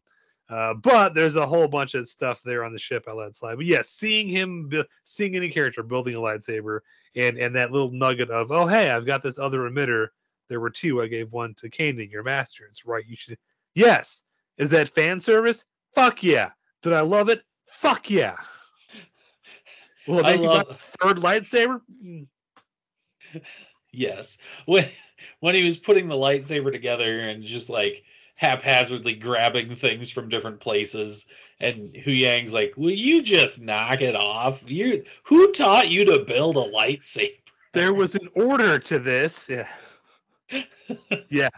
Uh, 0.49 0.73
but 0.73 1.13
there's 1.13 1.35
a 1.35 1.45
whole 1.45 1.67
bunch 1.67 1.93
of 1.93 2.07
stuff 2.07 2.41
there 2.43 2.63
on 2.63 2.73
the 2.73 2.79
ship 2.79 3.05
i 3.07 3.11
let 3.11 3.35
slide. 3.35 3.55
But 3.57 3.65
yes 3.67 3.89
seeing 3.91 4.27
him 4.27 4.67
bu- 4.67 4.83
seeing 5.03 5.35
any 5.35 5.49
character 5.49 5.83
building 5.83 6.15
a 6.15 6.19
lightsaber 6.19 6.79
and 7.15 7.37
and 7.37 7.55
that 7.55 7.71
little 7.71 7.91
nugget 7.91 8.31
of 8.31 8.51
oh 8.51 8.65
hey 8.65 8.89
i've 8.89 9.05
got 9.05 9.21
this 9.21 9.37
other 9.37 9.69
emitter 9.69 10.07
there 10.47 10.59
were 10.59 10.71
two. 10.71 11.03
I 11.03 11.07
gave 11.07 11.31
one 11.31 11.53
to 11.55 11.69
Kanan, 11.69 12.09
your 12.09 12.23
master 12.23 12.65
it's 12.65 12.83
right 12.87 13.05
you 13.07 13.15
should 13.15 13.37
yes. 13.75 14.23
Is 14.57 14.71
that 14.71 14.89
fan 14.95 15.19
service? 15.19 15.65
Fuck 15.93 16.23
yeah. 16.23 16.49
Did 16.81 16.93
i 16.93 17.01
love 17.01 17.29
it? 17.29 17.43
Fuck 17.71 18.09
yeah. 18.09 18.35
Will 20.07 20.19
it 20.19 20.25
I 20.25 20.31
make 20.31 20.41
you 20.41 20.47
buy 20.47 20.53
love- 20.53 20.69
a 20.71 20.73
third 20.73 21.17
lightsaber? 21.17 21.81
Mm, 22.03 22.25
Yes. 23.91 24.37
When 24.65 24.85
when 25.39 25.55
he 25.55 25.63
was 25.63 25.77
putting 25.77 26.07
the 26.07 26.15
lightsaber 26.15 26.71
together 26.71 27.19
and 27.19 27.43
just 27.43 27.69
like 27.69 28.03
haphazardly 28.35 29.13
grabbing 29.13 29.75
things 29.75 30.09
from 30.09 30.29
different 30.29 30.59
places 30.59 31.27
and 31.59 31.93
Huyang's 31.93 32.53
like, 32.53 32.73
"Will 32.77 32.91
you 32.91 33.21
just 33.21 33.59
knock 33.59 34.01
it 34.01 34.15
off? 34.15 34.63
You 34.69 35.03
who 35.23 35.51
taught 35.51 35.89
you 35.89 36.05
to 36.05 36.19
build 36.25 36.55
a 36.57 36.71
lightsaber?" 36.71 37.39
there 37.73 37.93
was 37.93 38.15
an 38.15 38.27
order 38.35 38.79
to 38.79 38.99
this. 38.99 39.49
Yeah. 39.49 39.67
yeah. 41.29 41.49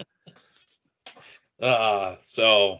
Uh 1.61 2.15
so 2.21 2.79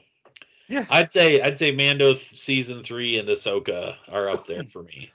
Yeah. 0.67 0.86
I'd 0.89 1.11
say 1.11 1.41
I'd 1.41 1.57
say 1.57 1.71
Mando 1.71 2.13
season 2.15 2.84
3 2.84 3.19
and 3.19 3.29
Ahsoka 3.29 3.95
are 4.09 4.29
up 4.29 4.45
there 4.45 4.63
for 4.63 4.84
me. 4.84 5.11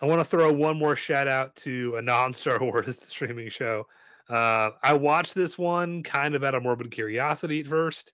I 0.00 0.06
want 0.06 0.20
to 0.20 0.24
throw 0.24 0.52
one 0.52 0.78
more 0.78 0.96
shout 0.96 1.28
out 1.28 1.54
to 1.56 1.96
a 1.96 2.02
non 2.02 2.32
Star 2.32 2.58
Wars 2.60 2.98
streaming 3.08 3.48
show. 3.48 3.86
Uh, 4.28 4.70
I 4.82 4.94
watched 4.94 5.34
this 5.34 5.58
one 5.58 6.02
kind 6.02 6.34
of 6.34 6.44
out 6.44 6.54
of 6.54 6.62
morbid 6.62 6.90
curiosity 6.90 7.60
at 7.60 7.66
first 7.66 8.12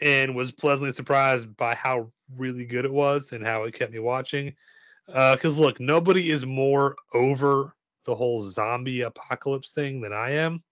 and 0.00 0.34
was 0.34 0.52
pleasantly 0.52 0.90
surprised 0.90 1.56
by 1.56 1.74
how 1.74 2.10
really 2.36 2.64
good 2.66 2.84
it 2.84 2.92
was 2.92 3.32
and 3.32 3.46
how 3.46 3.64
it 3.64 3.74
kept 3.74 3.92
me 3.92 3.98
watching. 3.98 4.54
Uh, 5.12 5.36
Because, 5.36 5.58
look, 5.58 5.80
nobody 5.80 6.30
is 6.30 6.44
more 6.44 6.96
over 7.14 7.74
the 8.04 8.14
whole 8.14 8.42
zombie 8.42 9.02
apocalypse 9.02 9.70
thing 9.70 10.00
than 10.00 10.12
I 10.12 10.32
am. 10.32 10.62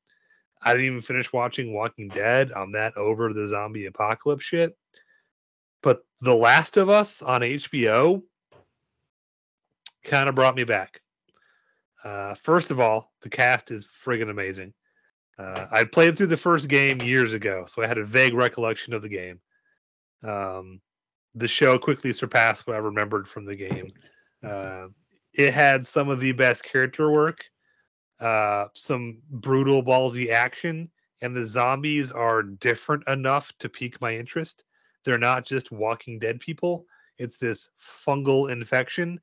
I 0.62 0.72
didn't 0.72 0.86
even 0.86 1.00
finish 1.00 1.32
watching 1.32 1.74
Walking 1.74 2.08
Dead. 2.08 2.52
I'm 2.52 2.72
that 2.72 2.96
over 2.96 3.32
the 3.32 3.46
zombie 3.46 3.86
apocalypse 3.86 4.44
shit. 4.44 4.76
But 5.82 6.04
The 6.22 6.34
Last 6.34 6.76
of 6.76 6.88
Us 6.88 7.20
on 7.20 7.42
HBO 7.42 8.22
kind 10.04 10.28
of 10.28 10.34
brought 10.34 10.56
me 10.56 10.64
back. 10.64 11.00
Uh, 12.04 12.34
first 12.34 12.70
of 12.70 12.78
all, 12.78 13.12
the 13.22 13.30
cast 13.30 13.70
is 13.70 13.86
friggin' 14.04 14.30
amazing. 14.30 14.74
Uh, 15.38 15.66
I 15.70 15.84
played 15.84 16.16
through 16.16 16.28
the 16.28 16.36
first 16.36 16.68
game 16.68 17.00
years 17.00 17.32
ago, 17.32 17.64
so 17.66 17.82
I 17.82 17.88
had 17.88 17.98
a 17.98 18.04
vague 18.04 18.34
recollection 18.34 18.92
of 18.92 19.02
the 19.02 19.08
game. 19.08 19.40
Um, 20.22 20.80
the 21.34 21.48
show 21.48 21.78
quickly 21.78 22.12
surpassed 22.12 22.66
what 22.66 22.76
I 22.76 22.80
remembered 22.80 23.26
from 23.26 23.44
the 23.44 23.56
game. 23.56 23.88
Uh, 24.46 24.88
it 25.32 25.52
had 25.52 25.84
some 25.84 26.08
of 26.08 26.20
the 26.20 26.32
best 26.32 26.62
character 26.62 27.10
work, 27.10 27.44
uh, 28.20 28.66
some 28.74 29.18
brutal, 29.30 29.82
ballsy 29.82 30.30
action, 30.30 30.90
and 31.22 31.34
the 31.34 31.46
zombies 31.46 32.12
are 32.12 32.42
different 32.42 33.02
enough 33.08 33.50
to 33.58 33.68
pique 33.68 34.00
my 34.00 34.14
interest. 34.14 34.64
They're 35.04 35.18
not 35.18 35.44
just 35.44 35.72
Walking 35.72 36.18
Dead 36.18 36.38
people; 36.38 36.86
it's 37.18 37.38
this 37.38 37.68
fungal 38.06 38.52
infection 38.52 39.18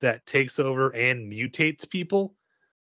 that 0.00 0.26
takes 0.26 0.58
over 0.58 0.90
and 0.90 1.30
mutates 1.32 1.88
people. 1.88 2.34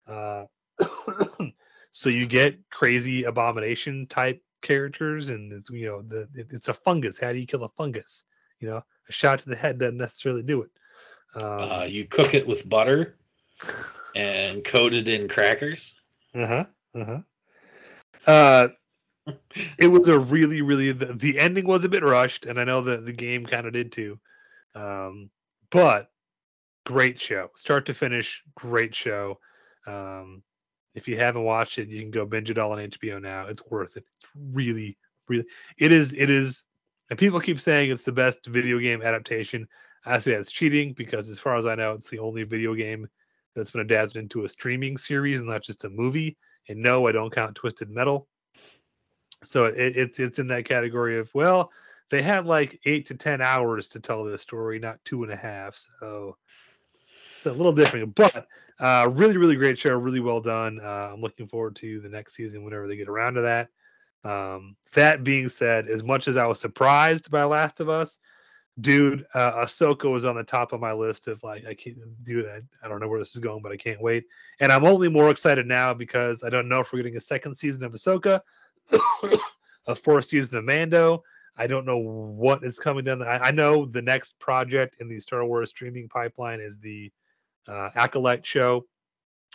Uh, 0.06 0.44
so 1.92 2.08
you 2.08 2.26
get 2.26 2.58
crazy 2.70 3.24
abomination 3.24 4.06
type 4.06 4.42
characters, 4.62 5.28
and 5.28 5.52
it's, 5.52 5.70
you 5.70 5.86
know 5.86 6.02
the 6.02 6.28
it- 6.34 6.52
it's 6.52 6.68
a 6.68 6.74
fungus. 6.74 7.18
How 7.18 7.32
do 7.32 7.38
you 7.38 7.46
kill 7.46 7.64
a 7.64 7.68
fungus? 7.70 8.24
You 8.60 8.68
know, 8.68 8.84
a 9.08 9.12
shot 9.12 9.40
to 9.40 9.48
the 9.48 9.56
head 9.56 9.78
doesn't 9.78 9.96
necessarily 9.98 10.42
do 10.42 10.62
it. 10.62 10.70
Um, 11.34 11.42
Uh, 11.70 11.86
you 11.88 12.04
cook 12.06 12.34
it 12.34 12.46
with 12.46 12.68
butter 12.68 13.16
and 14.16 14.64
coat 14.64 14.92
it 14.94 15.08
in 15.08 15.28
crackers. 15.28 15.94
Uh-huh. 16.34 16.64
Uh-huh. 16.94 17.20
Uh 18.26 18.68
it 19.78 19.86
was 19.86 20.08
a 20.08 20.18
really, 20.18 20.60
really 20.60 20.92
the, 20.92 21.06
the 21.14 21.38
ending 21.38 21.66
was 21.66 21.84
a 21.84 21.88
bit 21.88 22.02
rushed, 22.02 22.44
and 22.46 22.58
I 22.60 22.64
know 22.64 22.82
that 22.82 23.06
the 23.06 23.12
game 23.12 23.46
kind 23.46 23.66
of 23.66 23.72
did 23.72 23.90
too. 23.92 24.18
Um, 24.74 25.30
but 25.70 26.10
great 26.84 27.20
show. 27.20 27.50
Start 27.56 27.86
to 27.86 27.94
finish, 27.94 28.42
great 28.54 28.94
show. 28.94 29.38
Um 29.86 30.42
if 30.94 31.08
you 31.08 31.16
haven't 31.16 31.42
watched 31.42 31.78
it, 31.78 31.88
you 31.88 32.00
can 32.00 32.10
go 32.10 32.24
binge 32.24 32.50
it 32.50 32.58
all 32.58 32.72
on 32.72 32.78
HBO 32.78 33.20
now. 33.20 33.46
It's 33.46 33.62
worth 33.68 33.96
it. 33.96 34.04
It's 34.20 34.30
really, 34.52 34.96
really 35.28 35.46
it 35.78 35.92
is 35.92 36.14
it 36.14 36.30
is 36.30 36.64
and 37.10 37.18
people 37.18 37.40
keep 37.40 37.60
saying 37.60 37.90
it's 37.90 38.02
the 38.02 38.12
best 38.12 38.46
video 38.46 38.78
game 38.78 39.02
adaptation. 39.02 39.68
I 40.06 40.18
say 40.18 40.32
that's 40.32 40.50
cheating 40.50 40.92
because 40.92 41.28
as 41.30 41.38
far 41.38 41.56
as 41.56 41.66
I 41.66 41.74
know, 41.74 41.92
it's 41.92 42.08
the 42.08 42.18
only 42.18 42.44
video 42.44 42.74
game 42.74 43.08
that's 43.54 43.70
been 43.70 43.80
adapted 43.82 44.16
into 44.16 44.44
a 44.44 44.48
streaming 44.48 44.96
series 44.96 45.40
and 45.40 45.48
not 45.48 45.62
just 45.62 45.84
a 45.84 45.90
movie. 45.90 46.36
And 46.68 46.82
no, 46.82 47.06
I 47.06 47.12
don't 47.12 47.34
count 47.34 47.54
Twisted 47.54 47.90
Metal. 47.90 48.28
So 49.42 49.66
it, 49.66 49.96
it's 49.96 50.18
it's 50.18 50.38
in 50.38 50.46
that 50.48 50.64
category 50.64 51.18
of 51.18 51.30
well, 51.34 51.70
they 52.10 52.22
had 52.22 52.46
like 52.46 52.80
eight 52.86 53.06
to 53.06 53.14
ten 53.14 53.40
hours 53.42 53.88
to 53.88 54.00
tell 54.00 54.24
this 54.24 54.42
story, 54.42 54.78
not 54.78 54.98
two 55.04 55.22
and 55.22 55.32
a 55.32 55.36
half. 55.36 55.76
So 56.00 56.36
it's 57.46 57.54
a 57.54 57.56
little 57.56 57.72
different, 57.72 58.14
but 58.14 58.46
uh, 58.80 59.08
really, 59.12 59.36
really 59.36 59.56
great 59.56 59.78
show, 59.78 59.94
really 59.94 60.20
well 60.20 60.40
done. 60.40 60.80
Uh, 60.82 61.10
I'm 61.12 61.20
looking 61.20 61.46
forward 61.46 61.76
to 61.76 62.00
the 62.00 62.08
next 62.08 62.34
season 62.34 62.64
whenever 62.64 62.88
they 62.88 62.96
get 62.96 63.08
around 63.08 63.34
to 63.34 63.42
that. 63.42 63.68
Um, 64.28 64.76
that 64.94 65.22
being 65.22 65.50
said, 65.50 65.88
as 65.88 66.02
much 66.02 66.28
as 66.28 66.36
I 66.36 66.46
was 66.46 66.58
surprised 66.58 67.30
by 67.30 67.44
Last 67.44 67.80
of 67.80 67.90
Us, 67.90 68.18
dude, 68.80 69.26
uh, 69.34 69.64
Ahsoka 69.64 70.10
was 70.10 70.24
on 70.24 70.36
the 70.36 70.42
top 70.42 70.72
of 70.72 70.80
my 70.80 70.92
list 70.92 71.28
of 71.28 71.42
like 71.42 71.66
I 71.66 71.74
can't 71.74 71.98
do 72.24 72.42
that. 72.44 72.62
I 72.82 72.88
don't 72.88 73.00
know 73.00 73.08
where 73.08 73.18
this 73.18 73.34
is 73.34 73.40
going, 73.40 73.60
but 73.62 73.72
I 73.72 73.76
can't 73.76 74.00
wait. 74.00 74.24
And 74.60 74.72
I'm 74.72 74.86
only 74.86 75.08
more 75.08 75.28
excited 75.28 75.66
now 75.66 75.92
because 75.92 76.42
I 76.42 76.48
don't 76.48 76.68
know 76.68 76.80
if 76.80 76.92
we're 76.92 77.00
getting 77.00 77.18
a 77.18 77.20
second 77.20 77.56
season 77.56 77.84
of 77.84 77.92
Ahsoka, 77.92 78.40
a 79.86 79.94
fourth 79.94 80.24
season 80.24 80.56
of 80.56 80.64
Mando. 80.64 81.22
I 81.56 81.66
don't 81.66 81.86
know 81.86 81.98
what 81.98 82.64
is 82.64 82.78
coming 82.78 83.04
down. 83.04 83.20
The, 83.20 83.26
I, 83.26 83.48
I 83.48 83.50
know 83.50 83.84
the 83.84 84.02
next 84.02 84.38
project 84.38 84.96
in 85.00 85.08
the 85.08 85.20
Star 85.20 85.44
Wars 85.44 85.68
streaming 85.68 86.08
pipeline 86.08 86.60
is 86.60 86.78
the 86.78 87.12
uh, 87.68 87.90
Acolyte 87.94 88.46
show, 88.46 88.84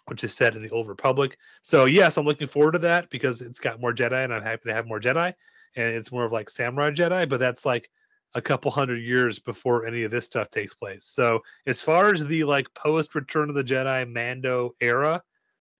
which 0.07 0.23
is 0.23 0.33
set 0.33 0.55
in 0.55 0.63
the 0.63 0.69
Old 0.69 0.87
Republic. 0.87 1.37
So 1.61 1.85
yes, 1.85 2.17
I'm 2.17 2.25
looking 2.25 2.47
forward 2.47 2.73
to 2.73 2.79
that 2.79 3.09
because 3.09 3.41
it's 3.41 3.59
got 3.59 3.79
more 3.79 3.93
Jedi, 3.93 4.23
and 4.23 4.33
I'm 4.33 4.43
happy 4.43 4.69
to 4.69 4.73
have 4.73 4.87
more 4.87 4.99
Jedi. 4.99 5.33
And 5.75 5.85
it's 5.95 6.11
more 6.11 6.25
of 6.25 6.31
like 6.31 6.49
samurai 6.49 6.91
Jedi, 6.91 7.29
but 7.29 7.39
that's 7.39 7.65
like 7.65 7.89
a 8.35 8.41
couple 8.41 8.71
hundred 8.71 9.01
years 9.01 9.39
before 9.39 9.85
any 9.85 10.03
of 10.03 10.11
this 10.11 10.25
stuff 10.25 10.49
takes 10.51 10.73
place. 10.73 11.05
So 11.05 11.41
as 11.67 11.81
far 11.81 12.11
as 12.11 12.25
the 12.25 12.43
like 12.43 12.73
post 12.73 13.15
Return 13.15 13.49
of 13.49 13.55
the 13.55 13.63
Jedi 13.63 14.11
Mando 14.11 14.75
era, 14.81 15.21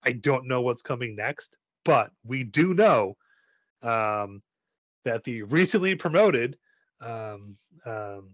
I 0.04 0.12
don't 0.12 0.48
know 0.48 0.62
what's 0.62 0.82
coming 0.82 1.14
next, 1.14 1.56
but 1.84 2.10
we 2.24 2.44
do 2.44 2.74
know 2.74 3.16
um, 3.82 4.42
that 5.04 5.24
the 5.24 5.42
recently 5.42 5.94
promoted 5.94 6.56
um, 7.00 7.56
um, 7.86 8.30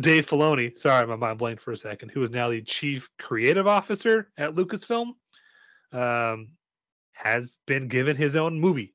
Dave 0.00 0.26
Filoni, 0.26 0.78
sorry, 0.78 1.06
my 1.06 1.16
mind 1.16 1.38
blanked 1.38 1.62
for 1.62 1.72
a 1.72 1.76
second, 1.76 2.10
who 2.10 2.22
is 2.22 2.30
now 2.30 2.50
the 2.50 2.62
chief 2.62 3.08
creative 3.18 3.66
officer 3.66 4.30
at 4.36 4.54
Lucasfilm, 4.54 5.12
um, 5.92 6.48
has 7.12 7.58
been 7.66 7.88
given 7.88 8.16
his 8.16 8.36
own 8.36 8.60
movie, 8.60 8.94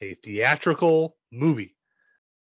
a 0.00 0.14
theatrical 0.14 1.16
movie 1.32 1.76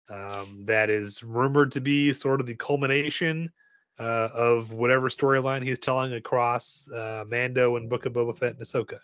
um, 0.09 0.63
that 0.65 0.89
is 0.89 1.23
rumored 1.23 1.71
to 1.71 1.81
be 1.81 2.13
sort 2.13 2.39
of 2.39 2.45
the 2.45 2.55
culmination 2.55 3.51
uh, 3.99 4.29
of 4.33 4.71
whatever 4.71 5.09
storyline 5.09 5.63
he's 5.63 5.79
telling 5.79 6.13
across 6.13 6.87
uh, 6.91 7.23
Mando 7.27 7.75
and 7.75 7.89
Book 7.89 8.05
of 8.05 8.13
Boba 8.13 8.37
Fett 8.37 8.55
and 8.55 8.61
Ahsoka. 8.61 8.99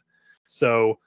So 0.47 0.99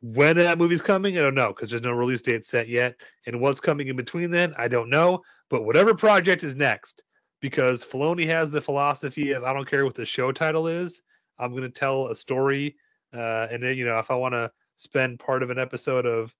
when 0.00 0.36
that 0.36 0.58
movie's 0.58 0.82
coming, 0.82 1.18
I 1.18 1.22
don't 1.22 1.34
know 1.34 1.48
because 1.48 1.70
there's 1.70 1.82
no 1.82 1.92
release 1.92 2.22
date 2.22 2.44
set 2.44 2.68
yet. 2.68 2.96
And 3.26 3.40
what's 3.40 3.60
coming 3.60 3.88
in 3.88 3.96
between 3.96 4.30
then, 4.30 4.54
I 4.58 4.68
don't 4.68 4.90
know. 4.90 5.22
But 5.50 5.64
whatever 5.64 5.94
project 5.94 6.42
is 6.42 6.54
next, 6.54 7.02
because 7.40 7.84
Filoni 7.84 8.26
has 8.26 8.50
the 8.50 8.60
philosophy 8.60 9.32
of 9.32 9.44
I 9.44 9.52
don't 9.52 9.68
care 9.68 9.84
what 9.84 9.94
the 9.94 10.06
show 10.06 10.32
title 10.32 10.66
is, 10.66 11.02
I'm 11.38 11.50
going 11.50 11.62
to 11.62 11.68
tell 11.68 12.08
a 12.08 12.14
story. 12.14 12.76
Uh, 13.12 13.46
and 13.50 13.62
then, 13.62 13.76
you 13.76 13.84
know, 13.86 13.96
if 13.96 14.10
I 14.10 14.14
want 14.14 14.32
to 14.32 14.50
spend 14.76 15.18
part 15.18 15.42
of 15.42 15.50
an 15.50 15.58
episode 15.58 16.06
of 16.06 16.34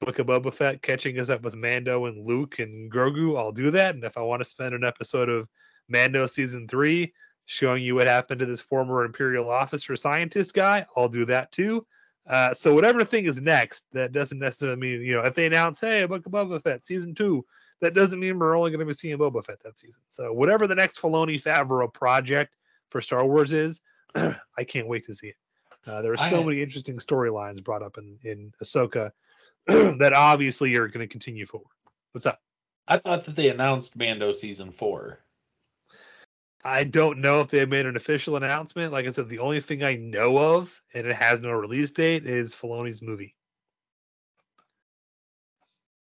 Book 0.00 0.18
of 0.18 0.26
Boba 0.26 0.52
Fett 0.52 0.82
catching 0.82 1.18
us 1.18 1.28
up 1.28 1.42
with 1.42 1.56
Mando 1.56 2.06
and 2.06 2.26
Luke 2.26 2.58
and 2.58 2.90
Grogu, 2.90 3.38
I'll 3.38 3.52
do 3.52 3.70
that. 3.70 3.94
And 3.94 4.04
if 4.04 4.16
I 4.16 4.22
want 4.22 4.42
to 4.42 4.48
spend 4.48 4.74
an 4.74 4.84
episode 4.84 5.28
of 5.28 5.48
Mando 5.88 6.26
season 6.26 6.68
three 6.68 7.12
showing 7.46 7.82
you 7.82 7.94
what 7.94 8.06
happened 8.06 8.40
to 8.40 8.46
this 8.46 8.60
former 8.60 9.04
Imperial 9.04 9.50
officer 9.50 9.96
scientist 9.96 10.54
guy, 10.54 10.86
I'll 10.96 11.08
do 11.08 11.24
that 11.26 11.50
too. 11.50 11.86
Uh, 12.28 12.52
so 12.52 12.74
whatever 12.74 13.04
thing 13.04 13.24
is 13.24 13.40
next, 13.40 13.82
that 13.92 14.12
doesn't 14.12 14.38
necessarily 14.38 14.78
mean 14.78 15.00
you 15.00 15.14
know 15.14 15.22
if 15.22 15.34
they 15.34 15.46
announce, 15.46 15.80
hey, 15.80 16.04
Book 16.04 16.26
of 16.26 16.32
Boba 16.32 16.62
Fett 16.62 16.84
season 16.84 17.14
two, 17.14 17.44
that 17.80 17.94
doesn't 17.94 18.20
mean 18.20 18.38
we're 18.38 18.56
only 18.56 18.70
going 18.70 18.80
to 18.80 18.86
be 18.86 18.92
seeing 18.92 19.16
Boba 19.18 19.44
Fett 19.44 19.62
that 19.64 19.78
season. 19.78 20.02
So 20.08 20.32
whatever 20.32 20.66
the 20.66 20.74
next 20.74 21.00
Filoni 21.00 21.40
Favreau 21.40 21.92
project 21.92 22.54
for 22.90 23.00
Star 23.00 23.24
Wars 23.24 23.52
is, 23.52 23.80
I 24.14 24.64
can't 24.66 24.88
wait 24.88 25.04
to 25.06 25.14
see 25.14 25.28
it. 25.28 25.36
Uh, 25.86 26.02
there 26.02 26.12
are 26.12 26.16
so 26.28 26.40
I- 26.40 26.44
many 26.44 26.62
interesting 26.62 26.98
storylines 26.98 27.62
brought 27.62 27.82
up 27.82 27.98
in 27.98 28.18
in 28.24 28.52
Ahsoka 28.62 29.12
that 29.66 30.12
obviously 30.14 30.74
are 30.76 30.88
going 30.88 31.06
to 31.06 31.10
continue 31.10 31.46
forward. 31.46 31.68
What's 32.12 32.26
up? 32.26 32.40
I 32.86 32.96
thought 32.98 33.24
that 33.24 33.36
they 33.36 33.50
announced 33.50 33.96
Mando 33.96 34.32
season 34.32 34.70
four. 34.70 35.20
I 36.64 36.84
don't 36.84 37.18
know 37.20 37.40
if 37.40 37.48
they 37.48 37.64
made 37.64 37.86
an 37.86 37.96
official 37.96 38.36
announcement. 38.36 38.92
Like 38.92 39.06
I 39.06 39.10
said, 39.10 39.28
the 39.28 39.38
only 39.38 39.60
thing 39.60 39.84
I 39.84 39.94
know 39.94 40.36
of, 40.56 40.82
and 40.92 41.06
it 41.06 41.14
has 41.14 41.40
no 41.40 41.52
release 41.52 41.90
date, 41.90 42.26
is 42.26 42.54
Filoni's 42.54 43.00
movie. 43.00 43.34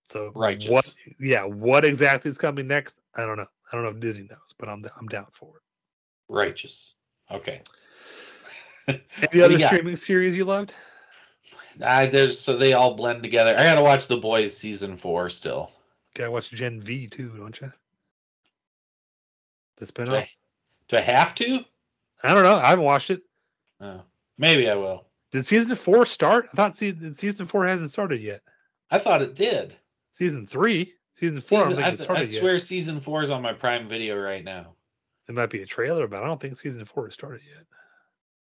So 0.05 0.31
Righteous. 0.35 0.69
what? 0.69 0.93
Yeah, 1.19 1.43
what 1.43 1.83
exactly 1.83 2.29
is 2.29 2.37
coming 2.37 2.67
next? 2.67 2.99
I 3.15 3.25
don't 3.25 3.37
know. 3.37 3.47
I 3.71 3.75
don't 3.75 3.83
know 3.83 3.89
if 3.89 3.99
Disney 3.99 4.27
knows, 4.29 4.53
but 4.57 4.69
I'm 4.69 4.85
I'm 4.97 5.07
down 5.07 5.27
for 5.31 5.57
it. 5.57 5.63
Righteous. 6.29 6.95
Okay. 7.31 7.61
Any 8.87 9.41
other 9.41 9.57
do 9.57 9.65
streaming 9.65 9.95
series 9.95 10.37
you 10.37 10.45
loved? 10.45 10.75
I 11.83 12.05
there's 12.05 12.39
so 12.39 12.55
they 12.55 12.73
all 12.73 12.93
blend 12.93 13.23
together. 13.23 13.55
I 13.57 13.63
gotta 13.63 13.81
watch 13.81 14.07
The 14.07 14.17
Boys 14.17 14.55
season 14.55 14.95
four 14.95 15.29
still. 15.29 15.71
Gotta 16.13 16.31
watch 16.31 16.51
Gen 16.51 16.81
V 16.81 17.07
too, 17.07 17.33
don't 17.37 17.59
you? 17.59 17.71
The 19.77 19.85
Do 19.85 19.91
spinoff. 19.91 20.17
I, 20.17 20.29
do 20.87 20.97
I 20.97 21.01
have 21.01 21.35
to? 21.35 21.65
I 22.23 22.33
don't 22.33 22.43
know. 22.43 22.55
I 22.55 22.69
haven't 22.69 22.85
watched 22.85 23.09
it. 23.09 23.21
Oh, 23.81 24.01
maybe 24.37 24.69
I 24.69 24.75
will. 24.75 25.07
Did 25.31 25.45
season 25.45 25.75
four 25.75 26.05
start? 26.05 26.47
I 26.53 26.55
thought 26.55 26.77
season 26.77 27.15
season 27.15 27.47
four 27.47 27.67
hasn't 27.67 27.91
started 27.91 28.21
yet. 28.21 28.41
I 28.91 28.99
thought 28.99 29.21
it 29.21 29.35
did. 29.35 29.75
Season 30.15 30.47
three, 30.47 30.93
season 31.19 31.41
four. 31.41 31.67
Season, 31.67 31.77
I 31.83 31.87
I, 31.87 31.89
don't 31.89 31.91
think 31.91 31.93
it 31.93 31.97
th- 31.97 31.99
I 31.99 32.03
started 32.03 32.29
yet. 32.31 32.39
swear 32.39 32.59
season 32.59 32.99
four 32.99 33.21
is 33.21 33.29
on 33.29 33.41
my 33.41 33.53
Prime 33.53 33.87
Video 33.87 34.17
right 34.17 34.43
now. 34.43 34.73
It 35.27 35.35
might 35.35 35.49
be 35.49 35.61
a 35.61 35.65
trailer, 35.65 36.07
but 36.07 36.23
I 36.23 36.27
don't 36.27 36.39
think 36.39 36.55
season 36.57 36.85
four 36.85 37.05
has 37.05 37.13
started 37.13 37.41
yet. 37.47 37.65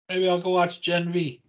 Maybe 0.09 0.28
I'll 0.30 0.41
go 0.41 0.51
watch 0.51 0.82
Gen 0.82 1.11
V. 1.11 1.41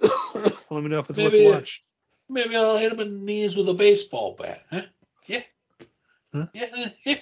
Let 0.02 0.82
me 0.82 0.88
know 0.88 0.98
if 0.98 1.08
it's 1.08 1.16
Maybe- 1.16 1.46
worth 1.46 1.54
watch. 1.54 1.80
Maybe 2.28 2.56
I'll 2.56 2.78
hit 2.78 2.90
him 2.92 3.00
in 3.00 3.18
the 3.20 3.24
knees 3.24 3.54
with 3.54 3.68
a 3.68 3.74
baseball 3.74 4.34
bat. 4.38 4.62
Huh? 4.70 4.82
Yeah. 5.26 5.42
Huh? 6.32 6.46
Yeah. 6.54 6.66
uh, 6.74 6.88
Yeah. 7.04 7.16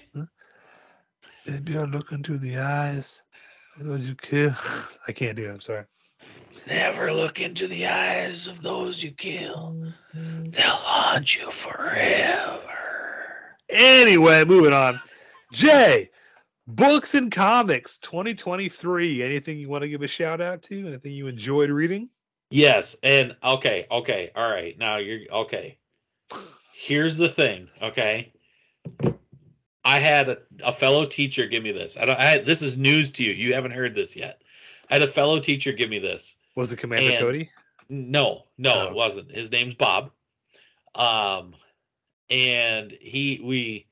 Maybe 1.44 1.76
I'll 1.76 1.86
look 1.86 2.12
into 2.12 2.38
the 2.38 2.58
eyes 2.58 3.22
those 3.78 4.08
you 4.08 4.14
kill. 4.14 4.54
I 5.08 5.12
can't 5.12 5.36
do 5.36 5.44
it. 5.48 5.50
I'm 5.50 5.60
sorry. 5.60 5.84
Never 6.66 7.12
look 7.12 7.40
into 7.40 7.66
the 7.66 7.86
eyes 7.86 8.46
of 8.46 8.62
those 8.62 9.02
you 9.02 9.10
kill. 9.10 9.76
Mm-hmm. 10.14 10.44
They'll 10.44 10.64
haunt 10.64 11.36
you 11.36 11.50
forever. 11.50 12.60
Anyway, 13.68 14.44
moving 14.44 14.72
on. 14.72 15.00
Jay, 15.52 16.10
books 16.66 17.14
and 17.14 17.30
comics 17.32 17.98
2023. 17.98 19.22
Anything 19.22 19.58
you 19.58 19.68
want 19.68 19.82
to 19.82 19.88
give 19.88 20.02
a 20.02 20.06
shout 20.06 20.40
out 20.40 20.62
to? 20.64 20.88
Anything 20.88 21.12
you 21.12 21.26
enjoyed 21.26 21.70
reading? 21.70 22.08
Yes, 22.50 22.96
and 23.02 23.34
okay, 23.42 23.86
okay, 23.90 24.30
all 24.36 24.50
right. 24.50 24.78
Now 24.78 24.98
you're 24.98 25.20
okay. 25.32 25.78
Here's 26.74 27.16
the 27.16 27.28
thing, 27.28 27.68
okay. 27.80 28.32
I 29.84 29.98
had 29.98 30.28
a, 30.28 30.38
a 30.64 30.72
fellow 30.72 31.06
teacher 31.06 31.46
give 31.46 31.62
me 31.62 31.72
this. 31.72 31.96
I 31.96 32.04
don't. 32.04 32.18
I 32.18 32.38
this 32.38 32.62
is 32.62 32.76
news 32.76 33.10
to 33.12 33.24
you. 33.24 33.32
You 33.32 33.54
haven't 33.54 33.72
heard 33.72 33.94
this 33.94 34.14
yet. 34.14 34.42
I 34.90 34.94
had 34.94 35.02
a 35.02 35.08
fellow 35.08 35.40
teacher 35.40 35.72
give 35.72 35.88
me 35.88 35.98
this. 35.98 36.36
Was 36.54 36.72
it 36.72 36.76
Commander 36.78 37.10
And- 37.10 37.18
Cody? 37.18 37.50
No, 37.88 38.44
no, 38.58 38.74
Oh. 38.74 38.86
it 38.88 38.94
wasn't. 38.94 39.30
His 39.34 39.50
name's 39.50 39.74
Bob. 39.74 40.12
Um, 40.94 41.54
and 42.30 42.90
he 42.92 43.40
we 43.42 43.86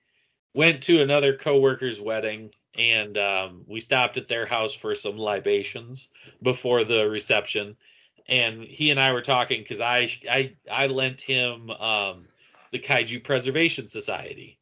went 0.54 0.82
to 0.84 1.02
another 1.02 1.36
coworker's 1.36 2.00
wedding, 2.00 2.50
and 2.74 3.18
um, 3.18 3.64
we 3.66 3.80
stopped 3.80 4.16
at 4.16 4.28
their 4.28 4.46
house 4.46 4.72
for 4.74 4.94
some 4.94 5.18
libations 5.18 6.10
before 6.42 6.84
the 6.84 7.08
reception. 7.10 7.76
And 8.28 8.62
he 8.62 8.90
and 8.90 9.00
I 9.00 9.12
were 9.12 9.22
talking 9.22 9.60
because 9.62 9.80
I 9.80 10.08
I 10.30 10.54
I 10.70 10.86
lent 10.86 11.20
him 11.20 11.70
um, 11.70 12.26
the 12.70 12.78
Kaiju 12.78 13.24
Preservation 13.24 13.88
Society, 13.88 14.58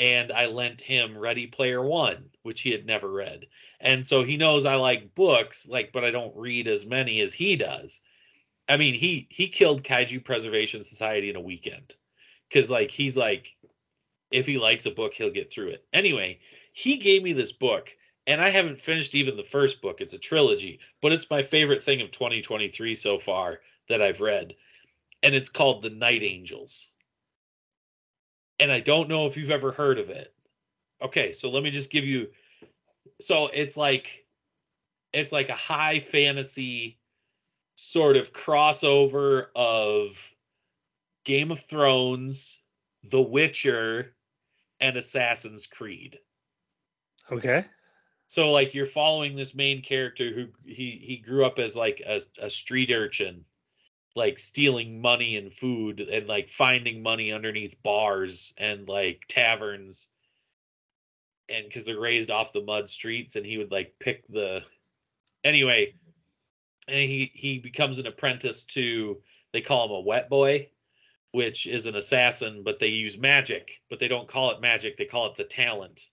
and 0.00 0.32
I 0.32 0.46
lent 0.46 0.80
him 0.80 1.16
Ready 1.16 1.46
Player 1.46 1.82
One, 1.82 2.30
which 2.42 2.62
he 2.62 2.70
had 2.70 2.86
never 2.86 3.12
read. 3.12 3.46
And 3.80 4.04
so 4.04 4.22
he 4.22 4.38
knows 4.38 4.64
I 4.64 4.76
like 4.76 5.14
books, 5.14 5.68
like, 5.68 5.92
but 5.92 6.04
I 6.04 6.10
don't 6.10 6.34
read 6.34 6.68
as 6.68 6.86
many 6.86 7.20
as 7.20 7.34
he 7.34 7.54
does. 7.54 8.00
I 8.66 8.78
mean, 8.78 8.94
he 8.94 9.28
he 9.30 9.48
killed 9.48 9.84
Kaiju 9.84 10.24
Preservation 10.24 10.82
Society 10.82 11.28
in 11.28 11.36
a 11.36 11.40
weekend 11.40 11.94
because 12.48 12.70
like 12.70 12.90
he's 12.90 13.14
like, 13.14 13.54
if 14.30 14.46
he 14.46 14.56
likes 14.56 14.86
a 14.86 14.90
book, 14.90 15.12
he'll 15.12 15.30
get 15.30 15.52
through 15.52 15.68
it. 15.68 15.84
Anyway, 15.92 16.40
he 16.72 16.96
gave 16.96 17.22
me 17.22 17.34
this 17.34 17.52
book, 17.52 17.94
and 18.26 18.40
I 18.40 18.48
haven't 18.48 18.80
finished 18.80 19.14
even 19.14 19.36
the 19.36 19.42
first 19.42 19.82
book. 19.82 20.00
It's 20.00 20.14
a 20.14 20.18
trilogy, 20.18 20.80
but 21.02 21.12
it's 21.12 21.28
my 21.28 21.42
favorite 21.42 21.82
thing 21.82 22.00
of 22.00 22.10
2023 22.10 22.94
so 22.94 23.18
far 23.18 23.60
that 23.88 24.00
I've 24.00 24.22
read, 24.22 24.54
and 25.22 25.34
it's 25.34 25.50
called 25.50 25.82
The 25.82 25.90
Night 25.90 26.22
Angels. 26.22 26.92
And 28.60 28.70
I 28.70 28.80
don't 28.80 29.08
know 29.08 29.26
if 29.26 29.36
you've 29.36 29.50
ever 29.50 29.72
heard 29.72 29.98
of 29.98 30.10
it. 30.10 30.34
Okay, 31.02 31.32
so 31.32 31.50
let 31.50 31.62
me 31.62 31.70
just 31.70 31.90
give 31.90 32.04
you. 32.04 32.28
So 33.20 33.48
it's 33.52 33.76
like, 33.76 34.26
it's 35.12 35.32
like 35.32 35.48
a 35.48 35.54
high 35.54 35.98
fantasy 35.98 36.98
sort 37.74 38.16
of 38.16 38.32
crossover 38.32 39.46
of 39.56 40.18
Game 41.24 41.50
of 41.50 41.60
Thrones, 41.60 42.60
The 43.04 43.22
Witcher, 43.22 44.14
and 44.80 44.96
Assassin's 44.96 45.66
Creed. 45.66 46.18
Okay. 47.30 47.64
So 48.26 48.52
like 48.52 48.74
you're 48.74 48.86
following 48.86 49.34
this 49.34 49.54
main 49.54 49.82
character 49.82 50.32
who 50.32 50.46
he 50.64 51.02
he 51.04 51.16
grew 51.16 51.44
up 51.44 51.58
as 51.58 51.74
like 51.74 52.00
a, 52.06 52.20
a 52.40 52.48
street 52.48 52.90
urchin, 52.90 53.44
like 54.16 54.38
stealing 54.38 55.00
money 55.00 55.36
and 55.36 55.52
food 55.52 56.00
and 56.00 56.26
like 56.26 56.48
finding 56.48 57.02
money 57.02 57.32
underneath 57.32 57.80
bars 57.82 58.52
and 58.58 58.88
like 58.88 59.22
taverns. 59.28 60.08
And 61.48 61.64
because 61.64 61.84
they're 61.84 61.98
raised 61.98 62.30
off 62.30 62.52
the 62.52 62.62
mud 62.62 62.88
streets, 62.88 63.36
and 63.36 63.44
he 63.44 63.58
would 63.58 63.72
like 63.72 63.94
pick 63.98 64.26
the 64.28 64.62
anyway, 65.42 65.94
and 66.86 66.96
he 66.96 67.30
he 67.34 67.58
becomes 67.58 67.98
an 67.98 68.06
apprentice 68.06 68.64
to 68.64 69.20
they 69.52 69.60
call 69.60 69.86
him 69.86 69.92
a 69.92 70.00
wet 70.00 70.28
boy, 70.28 70.68
which 71.32 71.66
is 71.66 71.86
an 71.86 71.96
assassin, 71.96 72.62
but 72.64 72.78
they 72.78 72.88
use 72.88 73.18
magic, 73.18 73.80
but 73.88 73.98
they 73.98 74.08
don't 74.08 74.28
call 74.28 74.50
it 74.52 74.60
magic, 74.60 74.96
they 74.96 75.04
call 75.04 75.26
it 75.26 75.36
the 75.36 75.44
talent. 75.44 76.10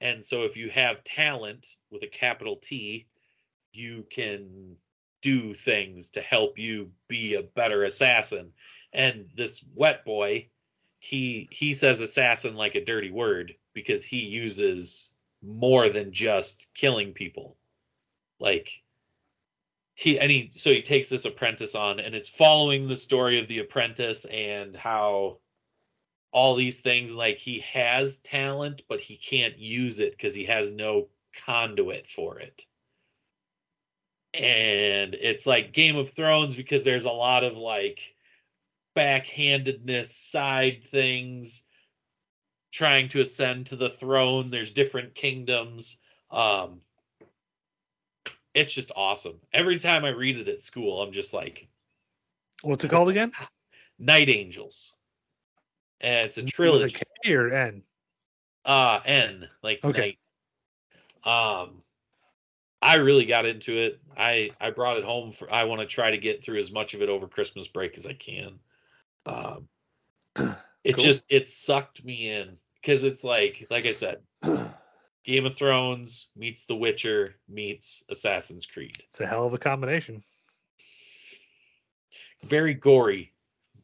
And 0.00 0.24
so 0.24 0.44
if 0.44 0.56
you 0.56 0.70
have 0.70 1.04
talent 1.04 1.76
with 1.90 2.02
a 2.02 2.06
capital 2.06 2.56
T, 2.56 3.08
you 3.72 4.06
can 4.10 4.76
do 5.20 5.54
things 5.54 6.10
to 6.10 6.20
help 6.20 6.58
you 6.58 6.90
be 7.08 7.34
a 7.34 7.42
better 7.42 7.84
assassin. 7.84 8.52
And 8.92 9.28
this 9.36 9.62
wet 9.74 10.04
boy, 10.04 10.48
he 10.98 11.48
he 11.50 11.74
says 11.74 12.00
assassin 12.00 12.54
like 12.54 12.74
a 12.74 12.84
dirty 12.84 13.10
word 13.10 13.54
because 13.74 14.04
he 14.04 14.20
uses 14.20 15.10
more 15.42 15.88
than 15.88 16.12
just 16.12 16.66
killing 16.74 17.12
people. 17.12 17.56
Like 18.40 18.82
he 19.98 20.18
and 20.20 20.30
he 20.30 20.52
so 20.54 20.70
he 20.70 20.80
takes 20.80 21.08
this 21.08 21.24
apprentice 21.24 21.74
on 21.74 21.98
and 21.98 22.14
it's 22.14 22.28
following 22.28 22.86
the 22.86 22.96
story 22.96 23.40
of 23.40 23.48
the 23.48 23.58
apprentice 23.58 24.24
and 24.26 24.76
how 24.76 25.38
all 26.30 26.54
these 26.54 26.80
things 26.80 27.10
like 27.10 27.36
he 27.36 27.58
has 27.60 28.18
talent 28.18 28.82
but 28.88 29.00
he 29.00 29.16
can't 29.16 29.58
use 29.58 29.98
it 29.98 30.12
because 30.12 30.36
he 30.36 30.44
has 30.44 30.70
no 30.70 31.08
conduit 31.44 32.06
for 32.06 32.38
it 32.38 32.64
and 34.34 35.14
it's 35.14 35.46
like 35.46 35.72
game 35.72 35.96
of 35.96 36.10
thrones 36.10 36.54
because 36.54 36.84
there's 36.84 37.04
a 37.06 37.10
lot 37.10 37.44
of 37.44 37.56
like 37.56 38.14
backhandedness 38.96 40.06
side 40.06 40.84
things 40.84 41.62
trying 42.72 43.08
to 43.08 43.20
ascend 43.20 43.66
to 43.66 43.76
the 43.76 43.88
throne 43.90 44.50
there's 44.50 44.70
different 44.70 45.14
kingdoms 45.14 45.98
um 46.30 46.80
it's 48.54 48.72
just 48.72 48.92
awesome 48.96 49.40
every 49.52 49.78
time 49.78 50.04
i 50.04 50.08
read 50.08 50.36
it 50.36 50.48
at 50.48 50.60
school 50.60 51.00
i'm 51.02 51.12
just 51.12 51.32
like 51.32 51.68
What's 52.62 52.84
it 52.84 52.90
called 52.90 53.08
again? 53.08 53.32
night 53.98 54.28
angels 54.28 54.96
and 56.00 56.26
it's 56.26 56.38
a 56.38 56.42
With 56.42 56.50
trilogy 56.50 56.98
K 57.24 57.32
or 57.32 57.52
N? 57.52 57.82
uh 58.64 59.00
n 59.04 59.48
like 59.62 59.80
Okay. 59.84 60.18
night 61.24 61.64
um 61.64 61.82
i 62.82 62.96
really 62.96 63.24
got 63.26 63.46
into 63.46 63.76
it 63.76 64.00
i 64.16 64.50
i 64.60 64.70
brought 64.70 64.96
it 64.96 65.04
home 65.04 65.32
for 65.32 65.52
i 65.52 65.64
want 65.64 65.80
to 65.80 65.86
try 65.86 66.10
to 66.10 66.18
get 66.18 66.44
through 66.44 66.58
as 66.58 66.70
much 66.70 66.94
of 66.94 67.02
it 67.02 67.08
over 67.08 67.26
christmas 67.26 67.68
break 67.68 67.96
as 67.96 68.06
i 68.06 68.12
can 68.12 68.58
um 69.26 69.68
it 70.84 70.94
Cool. 70.94 71.04
just 71.04 71.26
it 71.30 71.48
sucked 71.48 72.04
me 72.04 72.30
in 72.30 72.56
because 72.80 73.04
it's 73.04 73.24
like 73.24 73.66
like 73.70 73.86
i 73.86 73.92
said 73.92 74.18
game 75.24 75.44
of 75.46 75.54
thrones 75.56 76.28
meets 76.36 76.64
the 76.64 76.76
witcher 76.76 77.34
meets 77.48 78.04
assassin's 78.10 78.66
creed 78.66 79.02
It's 79.08 79.20
a 79.20 79.26
hell 79.26 79.46
of 79.46 79.54
a 79.54 79.58
combination. 79.58 80.22
very 82.44 82.74
gory 82.74 83.32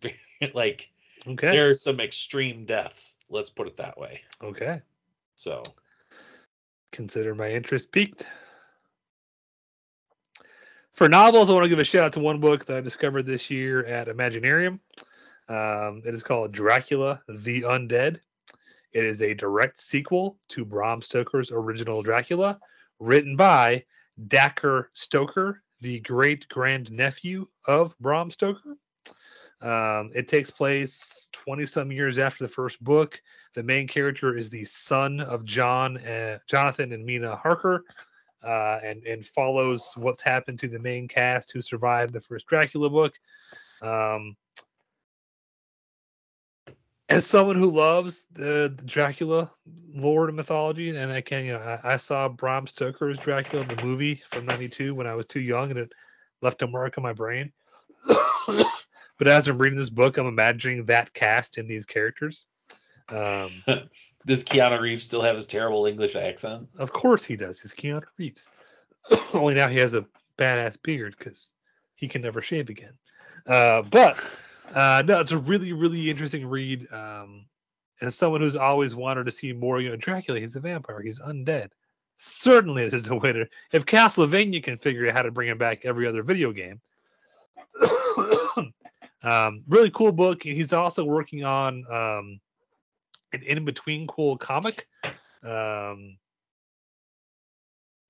like 0.55 0.89
Okay. 1.27 1.51
there 1.53 1.69
are 1.71 1.75
some 1.75 2.01
extreme 2.01 2.67
deaths 2.67 3.17
let's 3.31 3.49
put 3.51 3.67
it 3.67 3.77
that 3.79 3.99
way 3.99 4.21
Okay. 4.43 4.81
so 5.37 5.63
Consider 6.93 7.35
my 7.35 7.51
interest 7.51 7.91
piqued. 7.91 8.27
For 10.95 11.09
novels, 11.09 11.51
I 11.51 11.55
want 11.55 11.65
to 11.65 11.69
give 11.69 11.81
a 11.81 11.85
shout 11.85 12.05
out 12.05 12.13
to 12.13 12.21
one 12.21 12.39
book 12.39 12.67
that 12.67 12.77
I 12.77 12.81
discovered 12.81 13.27
this 13.27 13.51
year 13.51 13.85
at 13.85 14.07
Imaginarium. 14.07 14.79
Um, 15.49 16.03
it 16.07 16.15
is 16.15 16.23
called 16.23 16.53
Dracula 16.53 17.21
the 17.29 17.63
Undead. 17.63 18.21
It 18.93 19.05
is 19.05 19.21
a 19.21 19.35
direct 19.35 19.81
sequel 19.81 20.39
to 20.51 20.65
Bram 20.65 21.03
Stoker's 21.03 21.51
original 21.51 22.01
Dracula, 22.01 22.61
written 23.01 23.35
by 23.35 23.85
Dacre 24.29 24.91
Stoker, 24.93 25.65
the 25.81 25.99
great 25.99 26.49
grandnephew 26.49 27.49
of 27.67 27.99
Bram 27.99 28.31
Stoker. 28.31 28.77
Um, 29.63 30.13
it 30.15 30.29
takes 30.29 30.53
place 30.53 31.29
20 31.33 31.67
some 31.67 31.91
years 31.91 32.19
after 32.19 32.45
the 32.45 32.53
first 32.53 32.83
book. 32.85 33.21
The 33.55 33.65
main 33.65 33.89
character 33.89 34.37
is 34.37 34.49
the 34.49 34.65
son 34.65 35.19
of 35.19 35.45
John, 35.45 35.99
uh, 35.99 36.39
Jonathan, 36.47 36.93
and 36.93 37.05
Mina 37.05 37.35
Harker, 37.35 37.85
uh, 38.45 38.81
and 38.83 39.03
and 39.05 39.27
follows 39.27 39.93
what's 39.97 40.23
happened 40.23 40.59
to 40.61 40.69
the 40.69 40.79
main 40.79 41.09
cast 41.09 41.53
who 41.53 41.61
survived 41.61 42.13
the 42.13 42.21
first 42.21 42.47
Dracula 42.47 42.91
book. 42.91 43.15
Um, 43.83 44.37
as 47.09 47.27
someone 47.27 47.57
who 47.57 47.71
loves 47.71 48.25
the, 48.33 48.73
the 48.75 48.83
Dracula 48.85 49.51
lore 49.95 50.29
and 50.29 50.37
mythology, 50.37 50.95
and 50.97 51.13
I 51.13 51.21
can, 51.21 51.45
you 51.45 51.53
know, 51.53 51.59
I, 51.59 51.95
I 51.95 51.97
saw 51.97 52.29
Bram 52.29 52.67
Stoker's 52.67 53.19
Dracula, 53.19 53.65
the 53.65 53.85
movie 53.85 54.23
from 54.31 54.47
'92, 54.47 54.95
when 54.95 55.07
I 55.07 55.15
was 55.15 55.27
too 55.27 55.41
young, 55.41 55.71
and 55.71 55.79
it 55.79 55.93
left 56.41 56.63
a 56.63 56.67
mark 56.67 56.97
on 56.97 57.03
my 57.03 57.13
brain. 57.13 57.53
but 58.07 59.29
as 59.29 59.49
I'm 59.49 59.59
reading 59.59 59.79
this 59.79 59.91
book, 59.91 60.19
I'm 60.19 60.27
imagining 60.27 60.85
that 60.87 61.13
cast 61.13 61.59
and 61.59 61.69
these 61.69 61.87
characters. 61.87 62.47
Um, 63.09 63.51
does 64.27 64.45
keanu 64.45 64.81
reeves 64.81 65.05
still 65.05 65.23
have 65.23 65.37
his 65.37 65.47
terrible 65.47 65.87
english 65.87 66.17
accent 66.17 66.69
of 66.79 66.93
course 66.93 67.25
he 67.25 67.37
does. 67.37 67.61
He's 67.61 67.75
Keanu 67.75 68.03
Reeves. 68.19 68.49
Only 69.35 69.55
now 69.55 69.69
he 69.69 69.79
has 69.79 69.95
a 69.95 70.07
badass 70.39 70.81
beard 70.83 71.15
because 71.19 71.51
he 71.95 72.09
can 72.09 72.23
never 72.23 72.43
shave 72.43 72.69
again. 72.69 72.93
Uh, 73.47 73.83
but 73.83 74.19
uh, 74.75 75.03
no, 75.07 75.21
it's 75.21 75.33
a 75.33 75.39
really, 75.39 75.73
really 75.73 76.11
interesting 76.11 76.47
read. 76.47 76.91
Um, 76.93 77.45
and 78.01 78.13
someone 78.13 78.41
who's 78.41 78.57
always 78.57 78.95
wanted 78.95 79.25
to 79.25 79.33
see 79.33 79.53
more, 79.53 79.81
you 79.81 79.91
know, 79.91 79.97
Dracula, 79.97 80.41
he's 80.41 80.57
a 80.57 80.61
vampire, 80.61 81.01
he's 81.01 81.21
undead. 81.21 81.71
Certainly, 82.17 82.89
there's 82.89 83.09
a 83.09 83.17
way 83.17 83.33
to. 83.33 83.47
If 83.73 83.87
Castlevania 83.87 84.63
can 84.63 84.77
figure 84.77 85.07
out 85.07 85.13
how 85.13 85.23
to 85.23 85.31
bring 85.31 85.49
him 85.49 85.59
back 85.59 85.85
every 85.85 86.07
other 86.07 86.23
video 86.23 86.53
game, 86.53 86.81
um, 89.23 89.63
really 89.69 89.91
cool 89.91 90.13
book. 90.13 90.43
He's 90.43 90.73
also 90.73 91.05
working 91.05 91.45
on 91.45 91.85
um, 91.93 92.41
an 93.35 93.43
in 93.43 93.65
between 93.65 94.07
cool 94.07 94.37
comic. 94.39 94.87
Um, 95.43 96.17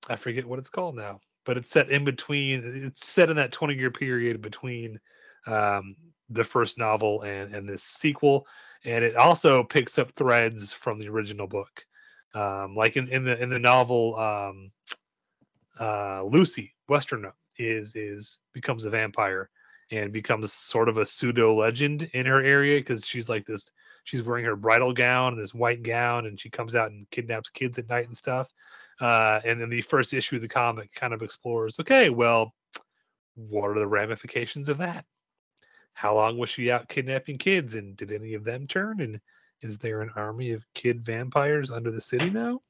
I 0.09 0.15
forget 0.17 0.45
what 0.45 0.59
it's 0.59 0.69
called 0.69 0.95
now. 0.95 1.19
but 1.45 1.57
it's 1.57 1.69
set 1.69 1.89
in 1.89 2.03
between. 2.03 2.85
It's 2.85 3.05
set 3.05 3.29
in 3.29 3.37
that 3.37 3.51
20 3.51 3.75
year 3.75 3.91
period 3.91 4.41
between 4.41 4.99
um, 5.47 5.95
the 6.29 6.43
first 6.43 6.77
novel 6.77 7.21
and 7.21 7.55
and 7.55 7.69
this 7.69 7.83
sequel, 7.83 8.47
and 8.83 9.03
it 9.03 9.15
also 9.15 9.63
picks 9.63 9.97
up 9.97 10.11
threads 10.11 10.71
from 10.71 10.99
the 10.99 11.07
original 11.07 11.47
book. 11.47 11.85
Um, 12.33 12.75
like 12.75 12.97
in, 12.97 13.07
in 13.09 13.23
the 13.23 13.41
in 13.41 13.49
the 13.49 13.59
novel, 13.59 14.17
um, 14.19 14.67
uh, 15.79 16.23
Lucy 16.23 16.73
Westenra 16.89 17.31
is 17.57 17.95
is 17.95 18.39
becomes 18.53 18.85
a 18.85 18.89
vampire 18.89 19.49
and 19.91 20.11
becomes 20.11 20.51
sort 20.51 20.89
of 20.89 20.97
a 20.97 21.05
pseudo 21.05 21.55
legend 21.55 22.09
in 22.13 22.25
her 22.25 22.41
area 22.43 22.79
because 22.79 23.05
she's 23.05 23.29
like 23.29 23.45
this. 23.45 23.71
She's 24.05 24.23
wearing 24.23 24.45
her 24.45 24.55
bridal 24.55 24.93
gown 24.93 25.33
and 25.33 25.41
this 25.41 25.53
white 25.53 25.83
gown, 25.83 26.27
and 26.27 26.39
she 26.39 26.49
comes 26.49 26.75
out 26.75 26.91
and 26.91 27.09
kidnaps 27.09 27.49
kids 27.49 27.77
at 27.77 27.89
night 27.89 28.07
and 28.07 28.17
stuff. 28.17 28.53
Uh, 29.01 29.41
and 29.43 29.59
then 29.59 29.69
the 29.69 29.81
first 29.81 30.13
issue 30.13 30.37
of 30.37 30.41
the 30.41 30.47
comic 30.47 30.93
kind 30.93 31.13
of 31.13 31.21
explores. 31.21 31.79
Okay, 31.79 32.09
well, 32.09 32.53
what 33.35 33.65
are 33.65 33.79
the 33.79 33.87
ramifications 33.87 34.69
of 34.69 34.77
that? 34.77 35.05
How 35.93 36.15
long 36.15 36.37
was 36.37 36.49
she 36.49 36.71
out 36.71 36.87
kidnapping 36.87 37.37
kids, 37.37 37.75
and 37.75 37.97
did 37.97 38.11
any 38.11 38.35
of 38.35 38.43
them 38.43 38.67
turn? 38.67 39.01
And 39.01 39.19
is 39.61 39.77
there 39.77 40.01
an 40.01 40.11
army 40.15 40.51
of 40.51 40.63
kid 40.73 41.03
vampires 41.03 41.71
under 41.71 41.89
the 41.91 42.01
city 42.01 42.29
now? 42.29 42.61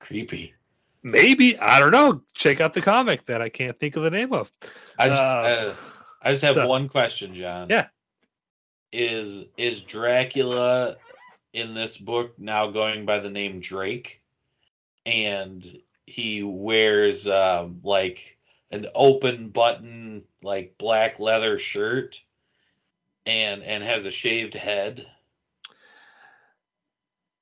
Creepy. 0.00 0.54
Maybe 1.02 1.58
I 1.58 1.78
don't 1.78 1.92
know. 1.92 2.22
Check 2.32 2.60
out 2.62 2.72
the 2.72 2.80
comic 2.80 3.26
that 3.26 3.42
I 3.42 3.50
can't 3.50 3.78
think 3.78 3.96
of 3.96 4.02
the 4.02 4.10
name 4.10 4.32
of. 4.32 4.50
I 4.98 5.08
just, 5.08 5.20
Uh, 5.20 5.24
uh, 5.24 5.74
I 6.22 6.30
just 6.30 6.42
have 6.42 6.54
so- 6.54 6.66
one 6.66 6.88
question, 6.88 7.34
John. 7.34 7.68
Yeah. 7.68 7.88
Is 8.96 9.44
is 9.56 9.82
Dracula 9.82 10.94
in 11.52 11.74
this 11.74 11.98
book 11.98 12.38
now 12.38 12.68
going 12.70 13.04
by 13.04 13.18
the 13.18 13.28
name 13.28 13.58
Drake? 13.58 14.22
And 15.04 15.66
he 16.06 16.44
wears 16.44 17.26
um, 17.26 17.80
like 17.82 18.38
an 18.70 18.86
open 18.94 19.48
button, 19.48 20.22
like 20.44 20.78
black 20.78 21.18
leather 21.18 21.58
shirt, 21.58 22.22
and 23.26 23.64
and 23.64 23.82
has 23.82 24.06
a 24.06 24.12
shaved 24.12 24.54
head. 24.54 25.04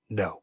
No. 0.09 0.41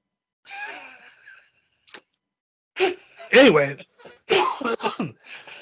anyway, 3.31 3.77
oh, 4.29 5.15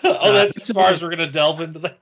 that's 0.03 0.57
as 0.57 0.69
far 0.76 0.90
as 0.90 1.02
we're 1.02 1.10
gonna 1.10 1.32
delve 1.32 1.61
into 1.61 1.80
that. 1.80 1.99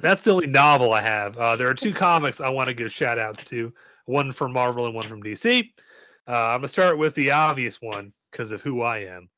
That's 0.00 0.24
the 0.24 0.32
only 0.32 0.46
novel 0.46 0.92
I 0.92 1.02
have. 1.02 1.36
Uh, 1.36 1.56
there 1.56 1.68
are 1.68 1.74
two 1.74 1.92
comics 1.92 2.40
I 2.40 2.50
want 2.50 2.68
to 2.68 2.74
give 2.74 2.92
shout 2.92 3.18
outs 3.18 3.44
to 3.44 3.72
one 4.06 4.32
from 4.32 4.52
Marvel 4.52 4.86
and 4.86 4.94
one 4.94 5.06
from 5.06 5.22
DC. 5.22 5.70
Uh, 6.28 6.32
I'm 6.32 6.60
going 6.60 6.62
to 6.62 6.68
start 6.68 6.98
with 6.98 7.14
the 7.14 7.30
obvious 7.30 7.80
one 7.80 8.12
because 8.30 8.52
of 8.52 8.62
who 8.62 8.82
I 8.82 8.98
am. 8.98 9.28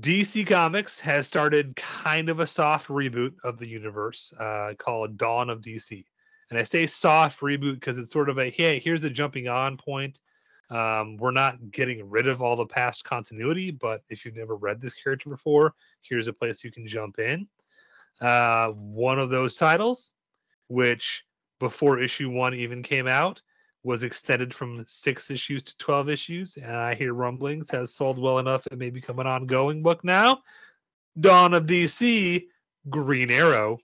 DC 0.00 0.46
Comics 0.46 1.00
has 1.00 1.26
started 1.26 1.74
kind 1.74 2.28
of 2.28 2.40
a 2.40 2.46
soft 2.46 2.88
reboot 2.88 3.34
of 3.42 3.58
the 3.58 3.66
universe 3.66 4.32
uh, 4.38 4.74
called 4.78 5.16
Dawn 5.16 5.50
of 5.50 5.60
DC. 5.60 6.04
And 6.50 6.58
I 6.58 6.62
say 6.62 6.86
soft 6.86 7.40
reboot 7.40 7.74
because 7.74 7.98
it's 7.98 8.12
sort 8.12 8.28
of 8.28 8.38
a 8.38 8.50
hey, 8.50 8.80
here's 8.80 9.04
a 9.04 9.10
jumping 9.10 9.48
on 9.48 9.76
point. 9.76 10.20
Um, 10.70 11.16
we're 11.16 11.30
not 11.30 11.70
getting 11.70 12.08
rid 12.08 12.26
of 12.26 12.42
all 12.42 12.54
the 12.54 12.66
past 12.66 13.04
continuity, 13.04 13.70
but 13.70 14.02
if 14.10 14.24
you've 14.24 14.36
never 14.36 14.54
read 14.54 14.80
this 14.80 14.94
character 14.94 15.30
before, 15.30 15.74
here's 16.02 16.28
a 16.28 16.32
place 16.32 16.62
you 16.62 16.70
can 16.70 16.86
jump 16.86 17.18
in. 17.18 17.48
Uh, 18.20 18.70
one 18.70 19.18
of 19.18 19.30
those 19.30 19.54
titles, 19.54 20.12
which 20.68 21.24
before 21.60 22.00
issue 22.00 22.30
one 22.30 22.54
even 22.54 22.82
came 22.82 23.06
out, 23.06 23.40
was 23.84 24.02
extended 24.02 24.52
from 24.52 24.84
six 24.86 25.30
issues 25.30 25.62
to 25.62 25.76
12 25.78 26.08
issues. 26.08 26.56
And 26.56 26.76
I 26.76 26.94
hear 26.94 27.14
rumblings 27.14 27.70
has 27.70 27.94
sold 27.94 28.18
well 28.18 28.38
enough 28.38 28.66
it 28.66 28.78
may 28.78 28.90
become 28.90 29.18
an 29.18 29.26
ongoing 29.26 29.82
book 29.82 30.04
now. 30.04 30.40
Dawn 31.20 31.54
of 31.54 31.66
DC, 31.66 32.46
Green 32.88 33.30
Arrow. 33.30 33.78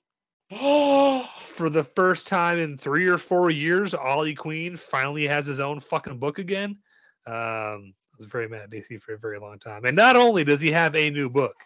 For 0.50 1.70
the 1.70 1.84
first 1.84 2.26
time 2.26 2.58
in 2.58 2.76
three 2.76 3.08
or 3.08 3.18
four 3.18 3.50
years, 3.50 3.94
Ollie 3.94 4.34
Queen 4.34 4.76
finally 4.76 5.26
has 5.26 5.46
his 5.46 5.60
own 5.60 5.80
fucking 5.80 6.18
book 6.18 6.38
again. 6.38 6.78
Um, 7.26 7.94
I 8.14 8.16
was 8.18 8.26
very 8.26 8.48
mad 8.48 8.62
at 8.62 8.70
DC 8.70 9.00
for 9.00 9.14
a 9.14 9.18
very 9.18 9.38
long 9.38 9.58
time. 9.58 9.84
And 9.84 9.96
not 9.96 10.16
only 10.16 10.44
does 10.44 10.60
he 10.60 10.70
have 10.70 10.94
a 10.94 11.10
new 11.10 11.30
book, 11.30 11.56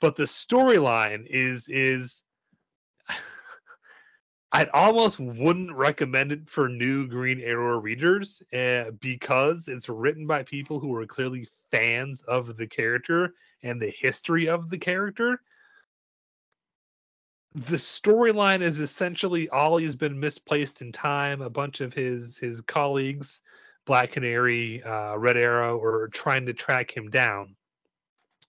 but 0.00 0.16
the 0.16 0.24
storyline 0.24 1.26
is 1.26 1.68
is 1.68 2.22
I 4.52 4.64
almost 4.72 5.18
wouldn't 5.18 5.72
recommend 5.72 6.32
it 6.32 6.48
for 6.48 6.68
new 6.68 7.06
Green 7.06 7.40
Arrow 7.40 7.80
readers 7.80 8.42
uh, 8.52 8.90
because 9.00 9.68
it's 9.68 9.88
written 9.88 10.26
by 10.26 10.42
people 10.42 10.78
who 10.78 10.94
are 10.94 11.06
clearly 11.06 11.48
fans 11.70 12.22
of 12.22 12.56
the 12.56 12.66
character 12.66 13.34
and 13.62 13.80
the 13.80 13.90
history 13.90 14.48
of 14.48 14.70
the 14.70 14.78
character. 14.78 15.40
The 17.54 17.76
storyline 17.76 18.60
is 18.60 18.80
essentially 18.80 19.48
Ollie's 19.48 19.96
been 19.96 20.20
misplaced 20.20 20.82
in 20.82 20.92
time. 20.92 21.40
A 21.40 21.48
bunch 21.50 21.80
of 21.80 21.94
his 21.94 22.36
his 22.36 22.60
colleagues, 22.60 23.40
Black 23.86 24.12
Canary, 24.12 24.82
uh, 24.82 25.16
Red 25.16 25.38
Arrow, 25.38 25.82
are 25.82 26.08
trying 26.08 26.44
to 26.46 26.52
track 26.52 26.94
him 26.94 27.08
down. 27.08 27.55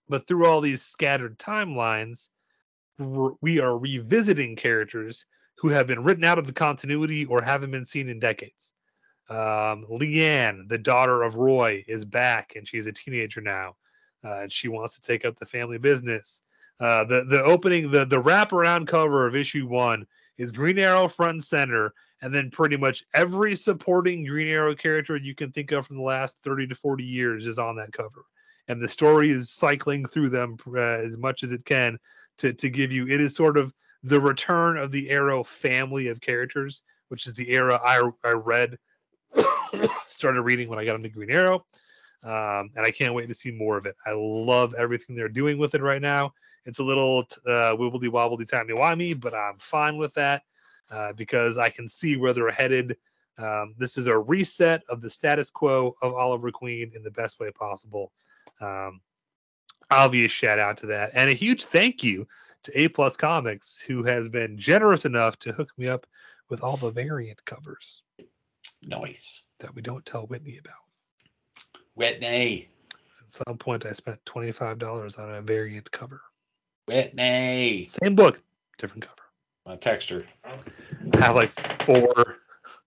But 0.08 0.26
through 0.26 0.46
all 0.46 0.60
these 0.60 0.82
scattered 0.82 1.38
timelines, 1.38 2.28
we're- 2.98 3.34
revisiting 3.78 4.56
characters 4.56 5.26
who 5.56 5.68
have 5.68 5.86
been 5.86 6.02
written 6.02 6.24
out 6.24 6.38
of 6.38 6.46
the 6.46 6.52
continuity 6.52 7.24
or 7.26 7.42
haven't 7.42 7.70
been 7.70 7.84
seen 7.84 8.08
in 8.08 8.18
decades. 8.18 8.74
Um, 9.28 9.84
Lian, 9.90 10.66
the 10.68 10.78
daughter 10.78 11.22
of 11.22 11.34
Roy, 11.34 11.84
is 11.86 12.04
back 12.04 12.54
and 12.56 12.66
she's 12.66 12.86
a 12.86 12.92
teenager 12.92 13.40
now, 13.40 13.76
uh, 14.24 14.42
and 14.42 14.52
she 14.52 14.68
wants 14.68 14.94
to 14.94 15.02
take 15.02 15.24
up 15.24 15.38
the 15.38 15.44
family 15.44 15.78
business. 15.78 16.42
Uh, 16.80 17.04
the 17.04 17.24
the 17.24 17.42
opening, 17.42 17.90
the 17.90 18.04
the 18.06 18.22
wraparound 18.22 18.86
cover 18.86 19.26
of 19.26 19.36
issue 19.36 19.66
one 19.66 20.06
is 20.38 20.52
Green 20.52 20.78
Arrow 20.78 21.08
front 21.08 21.32
and 21.32 21.44
center, 21.44 21.92
and 22.22 22.32
then 22.32 22.50
pretty 22.50 22.76
much 22.76 23.04
every 23.14 23.54
supporting 23.56 24.24
Green 24.24 24.48
Arrow 24.48 24.74
character 24.74 25.16
you 25.16 25.34
can 25.34 25.50
think 25.50 25.72
of 25.72 25.86
from 25.86 25.96
the 25.96 26.02
last 26.02 26.38
thirty 26.42 26.66
to 26.66 26.74
forty 26.74 27.04
years 27.04 27.46
is 27.46 27.58
on 27.58 27.76
that 27.76 27.92
cover, 27.92 28.24
and 28.68 28.80
the 28.80 28.88
story 28.88 29.30
is 29.30 29.50
cycling 29.50 30.04
through 30.04 30.28
them 30.28 30.56
uh, 30.68 30.78
as 30.78 31.16
much 31.16 31.42
as 31.42 31.52
it 31.52 31.64
can 31.64 31.98
to 32.38 32.52
to 32.52 32.70
give 32.70 32.92
you. 32.92 33.06
It 33.06 33.20
is 33.20 33.34
sort 33.34 33.56
of 33.56 33.72
the 34.02 34.20
return 34.20 34.76
of 34.76 34.92
the 34.92 35.10
Arrow 35.10 35.42
family 35.42 36.08
of 36.08 36.20
characters, 36.20 36.82
which 37.08 37.26
is 37.26 37.34
the 37.34 37.50
era 37.50 37.80
I 37.84 38.00
I 38.24 38.32
read, 38.32 38.78
started 40.06 40.42
reading 40.42 40.68
when 40.68 40.78
I 40.78 40.84
got 40.84 40.96
into 40.96 41.08
Green 41.08 41.30
Arrow, 41.30 41.66
um, 42.22 42.70
and 42.76 42.84
I 42.84 42.90
can't 42.90 43.14
wait 43.14 43.26
to 43.26 43.34
see 43.34 43.50
more 43.50 43.76
of 43.76 43.86
it. 43.86 43.96
I 44.06 44.12
love 44.12 44.74
everything 44.74 45.16
they're 45.16 45.28
doing 45.28 45.58
with 45.58 45.74
it 45.74 45.82
right 45.82 46.02
now. 46.02 46.32
It's 46.66 46.78
a 46.80 46.84
little 46.84 47.20
uh, 47.46 47.74
wibbly 47.76 48.10
wobbly 48.10 48.44
timey 48.44 48.74
wimey, 48.74 49.18
but 49.18 49.34
I'm 49.34 49.58
fine 49.58 49.96
with 49.96 50.12
that 50.14 50.42
uh, 50.90 51.12
because 51.14 51.56
I 51.56 51.70
can 51.70 51.88
see 51.88 52.16
where 52.16 52.32
they're 52.34 52.50
headed. 52.50 52.96
Um, 53.38 53.74
this 53.78 53.96
is 53.96 54.06
a 54.06 54.18
reset 54.18 54.82
of 54.88 55.00
the 55.00 55.08
status 55.08 55.48
quo 55.48 55.96
of 56.02 56.12
Oliver 56.12 56.50
Queen 56.50 56.90
in 56.94 57.02
the 57.02 57.10
best 57.10 57.40
way 57.40 57.50
possible. 57.52 58.12
Um, 58.60 59.00
obvious 59.90 60.32
shout 60.32 60.58
out 60.58 60.78
to 60.78 60.86
that, 60.86 61.12
and 61.14 61.30
a 61.30 61.34
huge 61.34 61.64
thank 61.66 62.02
you 62.02 62.26
to 62.64 62.78
A 62.80 62.88
Plus 62.88 63.16
Comics, 63.16 63.78
who 63.80 64.02
has 64.04 64.28
been 64.28 64.58
generous 64.58 65.04
enough 65.04 65.38
to 65.40 65.52
hook 65.52 65.70
me 65.78 65.88
up 65.88 66.06
with 66.48 66.62
all 66.62 66.76
the 66.76 66.90
variant 66.90 67.44
covers 67.44 68.02
Nice. 68.82 69.44
that 69.60 69.74
we 69.74 69.82
don't 69.82 70.04
tell 70.06 70.26
Whitney 70.26 70.58
about. 70.58 70.74
Whitney. 71.94 72.68
At 73.20 73.32
some 73.46 73.58
point, 73.58 73.84
I 73.86 73.92
spent 73.92 74.24
twenty 74.24 74.52
five 74.52 74.78
dollars 74.78 75.16
on 75.16 75.34
a 75.34 75.42
variant 75.42 75.90
cover. 75.90 76.22
Whitney. 76.86 77.84
Same 77.84 78.14
book, 78.14 78.40
different 78.78 79.02
cover. 79.04 79.14
Uh, 79.66 79.76
texture. 79.76 80.24
I 80.44 81.18
have 81.18 81.36
like 81.36 81.50
four, 81.82 82.38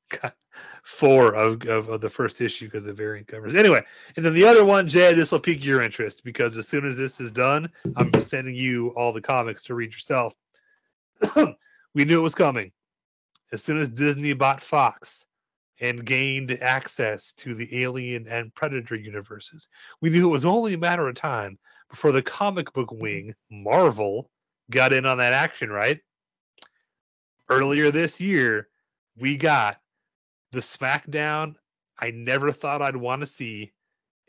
four 0.84 1.36
of, 1.36 1.66
of, 1.68 1.90
of 1.90 2.02
the 2.02 2.10
first 2.10 2.42
issue 2.42 2.66
because 2.66 2.86
of 2.86 2.98
variant 2.98 3.28
covers. 3.28 3.56
Anyway, 3.56 3.84
and 4.16 4.26
then 4.26 4.34
the 4.34 4.46
other 4.46 4.66
one, 4.66 4.88
Jay, 4.88 5.14
this 5.14 5.32
will 5.32 5.40
pique 5.40 5.64
your 5.64 5.82
interest 5.82 6.24
because 6.24 6.58
as 6.58 6.68
soon 6.68 6.86
as 6.86 6.98
this 6.98 7.20
is 7.20 7.32
done, 7.32 7.70
I'm 7.96 8.12
sending 8.22 8.56
you 8.56 8.90
all 8.90 9.14
the 9.14 9.22
comics 9.22 9.64
to 9.64 9.76
read 9.76 9.92
yourself. 9.92 10.34
we 11.36 12.06
knew 12.06 12.20
it 12.20 12.24
was 12.24 12.36
coming. 12.36 12.72
As 13.52 13.64
soon 13.64 13.80
as 13.80 13.90
Disney 13.90 14.34
bought 14.34 14.64
Fox 14.64 15.26
and 15.80 16.06
gained 16.06 16.58
access 16.62 17.34
to 17.34 17.54
the 17.54 17.84
Alien 17.84 18.28
and 18.28 18.54
Predator 18.54 18.96
universes, 18.96 19.68
we 20.00 20.10
knew 20.10 20.28
it 20.28 20.32
was 20.32 20.46
only 20.46 20.74
a 20.74 20.78
matter 20.78 21.08
of 21.08 21.16
time 21.16 21.60
before 21.90 22.12
the 22.12 22.22
comic 22.22 22.72
book 22.74 22.92
wing, 22.92 23.36
Marvel, 23.50 24.30
got 24.70 24.94
in 24.94 25.06
on 25.06 25.18
that 25.18 25.34
action, 25.34 25.70
right? 25.70 26.00
earlier 27.52 27.92
this 27.92 28.20
year, 28.20 28.70
we 29.18 29.38
got 29.38 29.80
the 30.52 30.60
SmackDown 30.60 31.56
I 32.02 32.12
never 32.12 32.52
thought 32.52 32.82
I'd 32.82 32.96
want 32.96 33.22
to 33.22 33.28
see, 33.28 33.72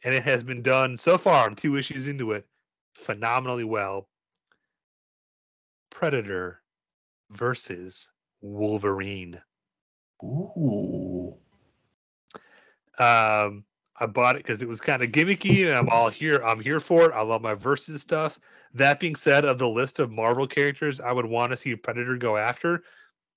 and 0.04 0.14
it 0.14 0.22
has 0.24 0.44
been 0.44 0.62
done 0.62 0.96
so 0.96 1.16
far. 1.16 1.46
I'm 1.46 1.56
two 1.56 1.76
issues 1.76 2.06
into 2.06 2.32
it, 2.32 2.46
phenomenally 2.94 3.64
well. 3.64 4.08
Predator 5.90 6.60
versus 7.30 8.10
Wolverine. 8.42 9.40
Ooh. 10.22 11.34
Um, 12.98 13.64
I 13.98 14.06
bought 14.06 14.36
it 14.36 14.44
because 14.44 14.62
it 14.62 14.68
was 14.68 14.80
kind 14.80 15.02
of 15.02 15.10
gimmicky, 15.10 15.66
and 15.66 15.76
I'm 15.76 15.88
all 15.88 16.10
here. 16.10 16.42
I'm 16.44 16.60
here 16.60 16.80
for 16.80 17.06
it. 17.06 17.14
I 17.14 17.22
love 17.22 17.40
my 17.40 17.54
versus 17.54 18.02
stuff. 18.02 18.38
That 18.74 19.00
being 19.00 19.16
said, 19.16 19.44
of 19.44 19.58
the 19.58 19.68
list 19.68 19.98
of 19.98 20.10
Marvel 20.10 20.46
characters, 20.46 21.00
I 21.00 21.12
would 21.12 21.26
want 21.26 21.52
to 21.52 21.56
see 21.56 21.74
Predator 21.74 22.16
go 22.16 22.36
after. 22.36 22.84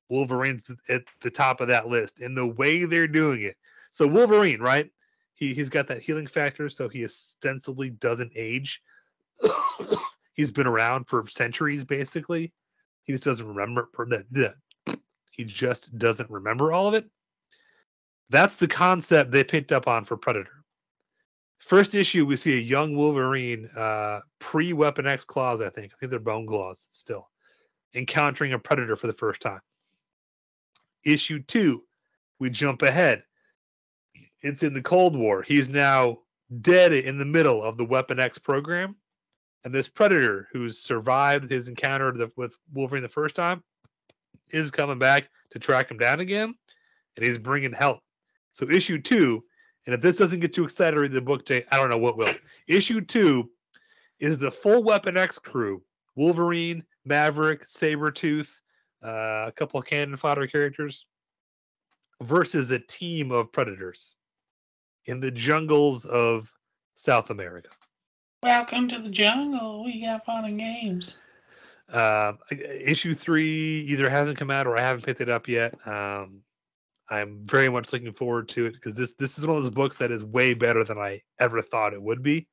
Wolverine's 0.10 0.70
at 0.90 1.04
the 1.22 1.32
top 1.32 1.62
of 1.62 1.68
that 1.70 1.88
list, 1.88 2.20
and 2.20 2.38
the 2.38 2.46
way 2.46 2.86
they're 2.86 3.08
doing 3.08 3.44
it. 3.44 3.58
So 3.92 4.08
Wolverine, 4.08 4.60
right? 4.60 4.90
He 5.34 5.54
he's 5.54 5.70
got 5.70 5.88
that 5.88 6.02
healing 6.02 6.28
factor, 6.28 6.70
so 6.70 6.88
he 6.88 7.04
ostensibly 7.04 7.90
doesn't 7.90 8.32
age. 8.36 8.82
he's 10.34 10.52
been 10.52 10.68
around 10.68 11.08
for 11.08 11.28
centuries, 11.28 11.84
basically. 11.84 12.54
He 13.04 13.14
just 13.14 13.26
doesn't 13.26 13.48
remember. 13.48 13.90
He 15.32 15.44
just 15.44 15.98
doesn't 15.98 16.30
remember 16.30 16.72
all 16.72 16.88
of 16.88 16.94
it. 16.94 17.06
That's 18.30 18.56
the 18.56 18.68
concept 18.68 19.32
they 19.32 19.44
picked 19.44 19.72
up 19.72 19.88
on 19.88 20.06
for 20.06 20.18
Predator. 20.18 20.64
First 21.60 21.96
issue, 21.96 22.26
we 22.26 22.36
see 22.36 22.54
a 22.54 22.62
young 22.62 22.96
Wolverine, 22.96 23.70
uh, 23.76 24.22
pre 24.40 24.74
Weapon 24.74 25.08
X 25.08 25.26
claws, 25.26 25.62
I 25.62 25.70
think. 25.70 25.94
I 25.94 25.98
think 25.98 26.10
they're 26.10 26.20
bone 26.20 26.48
claws 26.48 26.88
still, 26.92 27.30
encountering 27.94 28.54
a 28.54 28.60
Predator 28.60 28.96
for 28.96 29.08
the 29.08 29.14
first 29.14 29.42
time. 29.42 29.62
Issue 31.06 31.40
two, 31.44 31.84
we 32.40 32.50
jump 32.50 32.82
ahead. 32.82 33.24
It's 34.42 34.64
in 34.64 34.74
the 34.74 34.82
Cold 34.82 35.16
War. 35.16 35.42
He's 35.42 35.70
now 35.70 36.20
dead 36.62 36.94
in 36.94 37.18
the 37.18 37.26
middle 37.26 37.64
of 37.64 37.78
the 37.78 37.86
Weapon 37.86 38.20
X 38.20 38.38
program. 38.38 38.96
And 39.64 39.74
this 39.74 39.88
Predator, 39.88 40.48
who's 40.52 40.80
survived 40.80 41.50
his 41.50 41.68
encounter 41.68 42.30
with 42.36 42.58
Wolverine 42.74 43.02
the 43.04 43.10
first 43.10 43.36
time, 43.36 43.64
is 44.52 44.70
coming 44.70 45.00
back 45.00 45.30
to 45.52 45.60
track 45.60 45.90
him 45.90 45.98
down 45.98 46.20
again. 46.20 46.54
And 47.16 47.26
he's 47.26 47.38
bringing 47.38 47.72
help. 47.72 48.00
So, 48.52 48.70
issue 48.70 49.02
two, 49.02 49.44
and 49.86 49.96
if 49.96 50.02
this 50.02 50.18
doesn't 50.18 50.40
get 50.40 50.54
too 50.54 50.66
excited 50.66 50.96
to 50.96 51.02
read 51.02 51.12
the 51.12 51.22
book, 51.22 51.46
Jay, 51.46 51.66
I 51.72 51.78
don't 51.78 51.90
know 51.90 51.98
what 51.98 52.18
will. 52.18 52.34
Issue 52.68 53.02
two 53.02 53.50
is 54.20 54.38
the 54.38 54.52
full 54.52 54.84
Weapon 54.84 55.18
X 55.18 55.40
crew 55.40 55.82
Wolverine, 56.16 56.84
Maverick, 57.04 57.68
Sabretooth, 57.68 58.50
uh, 59.06 59.46
a 59.48 59.54
couple 59.56 59.80
of 59.80 59.86
cannon 59.86 60.18
fodder 60.18 60.48
characters 60.48 61.06
versus 62.24 62.72
a 62.72 62.80
team 62.80 63.32
of 63.32 63.52
predators 63.52 64.16
in 65.06 65.20
the 65.20 65.32
jungles 65.32 66.06
of 66.06 66.52
South 66.96 67.30
America. 67.30 67.70
Welcome 68.42 68.88
to 68.90 69.00
the 69.00 69.10
jungle. 69.10 69.84
We 69.84 70.02
got 70.02 70.26
fun 70.26 70.46
and 70.46 70.60
games. 70.60 71.18
Uh, 71.92 72.34
issue 72.50 73.14
three 73.14 73.82
either 73.90 74.10
hasn't 74.10 74.38
come 74.38 74.50
out 74.50 74.66
or 74.66 74.78
I 74.78 74.82
haven't 74.82 75.06
picked 75.06 75.22
it 75.22 75.30
up 75.30 75.48
yet. 75.48 75.76
Um, 75.88 76.42
I'm 77.10 77.46
very 77.46 77.70
much 77.70 77.94
looking 77.94 78.14
forward 78.14 78.50
to 78.50 78.66
it 78.66 78.74
because 78.74 78.96
this 78.96 79.14
this 79.14 79.38
is 79.38 79.46
one 79.46 79.58
of 79.58 79.64
those 79.64 79.74
books 79.74 79.98
that 79.98 80.12
is 80.12 80.24
way 80.24 80.56
better 80.56 80.84
than 80.84 80.98
I 80.98 81.22
ever 81.40 81.62
thought 81.62 81.94
it 81.94 82.02
would 82.02 82.24
be. 82.24 82.48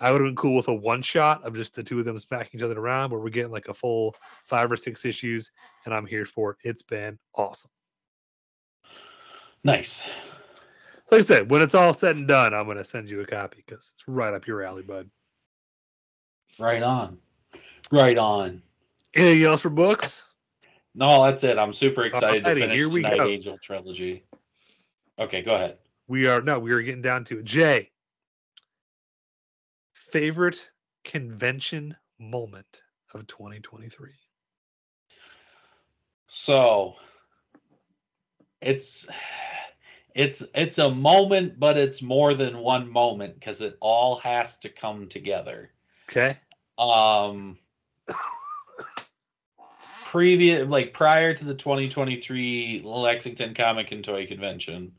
I 0.00 0.12
would 0.12 0.20
have 0.20 0.28
been 0.28 0.36
cool 0.36 0.54
with 0.54 0.68
a 0.68 0.74
one 0.74 1.02
shot 1.02 1.42
of 1.44 1.54
just 1.54 1.74
the 1.74 1.82
two 1.82 1.98
of 1.98 2.04
them 2.04 2.18
smacking 2.18 2.60
each 2.60 2.64
other 2.64 2.78
around, 2.78 3.10
but 3.10 3.20
we're 3.20 3.30
getting 3.30 3.50
like 3.50 3.68
a 3.68 3.74
full 3.74 4.14
five 4.44 4.70
or 4.70 4.76
six 4.76 5.04
issues, 5.04 5.50
and 5.84 5.94
I'm 5.94 6.06
here 6.06 6.26
for 6.26 6.50
it. 6.50 6.58
It's 6.64 6.82
been 6.82 7.18
awesome. 7.34 7.70
Nice. 9.64 10.08
Like 11.10 11.20
I 11.20 11.22
said, 11.22 11.50
when 11.50 11.62
it's 11.62 11.74
all 11.74 11.94
said 11.94 12.16
and 12.16 12.28
done, 12.28 12.52
I'm 12.52 12.66
going 12.66 12.76
to 12.76 12.84
send 12.84 13.08
you 13.08 13.20
a 13.20 13.26
copy 13.26 13.62
because 13.64 13.94
it's 13.94 14.04
right 14.06 14.34
up 14.34 14.46
your 14.46 14.62
alley, 14.62 14.82
bud. 14.82 15.08
Right 16.58 16.82
on. 16.82 17.18
Right 17.90 18.18
on. 18.18 18.62
Anything 19.14 19.44
else 19.44 19.60
for 19.60 19.70
books? 19.70 20.24
No, 20.94 21.24
that's 21.24 21.44
it. 21.44 21.58
I'm 21.58 21.72
super 21.72 22.04
excited 22.04 22.44
Alrighty, 22.44 22.54
to 22.54 22.60
finish 22.60 22.76
here 22.76 22.86
the 22.88 22.92
we 22.94 23.00
Night 23.02 23.18
go. 23.18 23.28
Angel 23.28 23.58
trilogy. 23.58 24.24
Okay, 25.18 25.42
go 25.42 25.54
ahead. 25.54 25.78
We 26.08 26.26
are 26.26 26.40
no, 26.40 26.58
we 26.58 26.72
are 26.72 26.82
getting 26.82 27.02
down 27.02 27.24
to 27.24 27.38
it. 27.38 27.44
Jay, 27.44 27.90
favorite 30.10 30.68
convention 31.04 31.96
moment 32.18 32.82
of 33.14 33.26
2023. 33.26 34.10
So 36.26 36.94
it's 38.60 39.06
it's 40.14 40.42
it's 40.54 40.78
a 40.78 40.90
moment, 40.90 41.58
but 41.58 41.76
it's 41.76 42.02
more 42.02 42.34
than 42.34 42.58
one 42.58 42.90
moment 42.90 43.34
because 43.34 43.60
it 43.60 43.76
all 43.80 44.16
has 44.16 44.58
to 44.58 44.68
come 44.68 45.08
together. 45.08 45.70
Okay. 46.08 46.38
Um 46.78 47.58
previous 50.04 50.66
like 50.68 50.92
prior 50.92 51.34
to 51.34 51.44
the 51.44 51.54
2023 51.54 52.82
Lexington 52.84 53.54
Comic 53.54 53.92
and 53.92 54.04
Toy 54.04 54.26
Convention, 54.26 54.92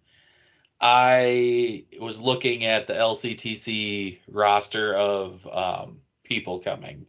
I 0.79 1.85
was 1.99 2.19
looking 2.19 2.65
at 2.65 2.87
the 2.87 2.93
LCTC 2.93 4.19
roster 4.27 4.93
of 4.93 5.47
um, 5.47 6.01
people 6.23 6.59
coming 6.59 7.07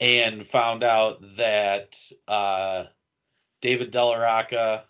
and 0.00 0.46
found 0.46 0.82
out 0.82 1.22
that 1.36 1.98
uh, 2.26 2.84
David 3.60 3.90
Della 3.90 4.18
Rocco 4.18 4.82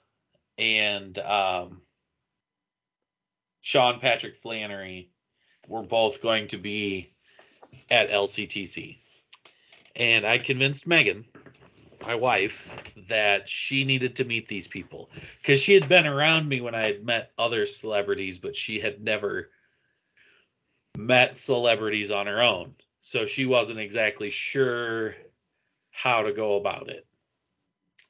and 0.59 1.19
um, 1.19 1.83
Sean 3.61 3.99
Patrick 4.01 4.37
Flanery 4.37 5.11
were 5.69 5.83
both 5.83 6.23
going 6.23 6.49
to 6.49 6.59
be 6.59 7.13
at 7.91 8.11
LCTC. 8.11 8.99
And 9.97 10.27
I 10.27 10.39
convinced 10.39 10.87
Megan, 10.87 11.25
my 12.05 12.15
wife, 12.15 12.95
that 13.09 13.49
she 13.49 13.85
needed 13.85 14.17
to 14.17 14.25
meet 14.25 14.49
these 14.49 14.69
people 14.69 15.11
because 15.41 15.61
she 15.61 15.75
had 15.75 15.89
been 15.89 16.07
around 16.07 16.49
me 16.49 16.61
when 16.61 16.75
I 16.75 16.85
had 16.85 17.05
met 17.05 17.33
other 17.39 17.67
celebrities, 17.67 18.39
but 18.39 18.57
she 18.57 18.81
had 18.81 19.03
never 19.03 19.51
met 20.97 21.37
celebrities 21.37 22.11
on 22.11 22.27
her 22.27 22.43
own. 22.43 22.75
So 23.01 23.27
she 23.27 23.47
wasn't 23.47 23.79
exactly 23.79 24.31
sure 24.31 25.15
how 25.91 26.23
to 26.23 26.33
go 26.33 26.57
about 26.57 26.89
it. 26.89 27.07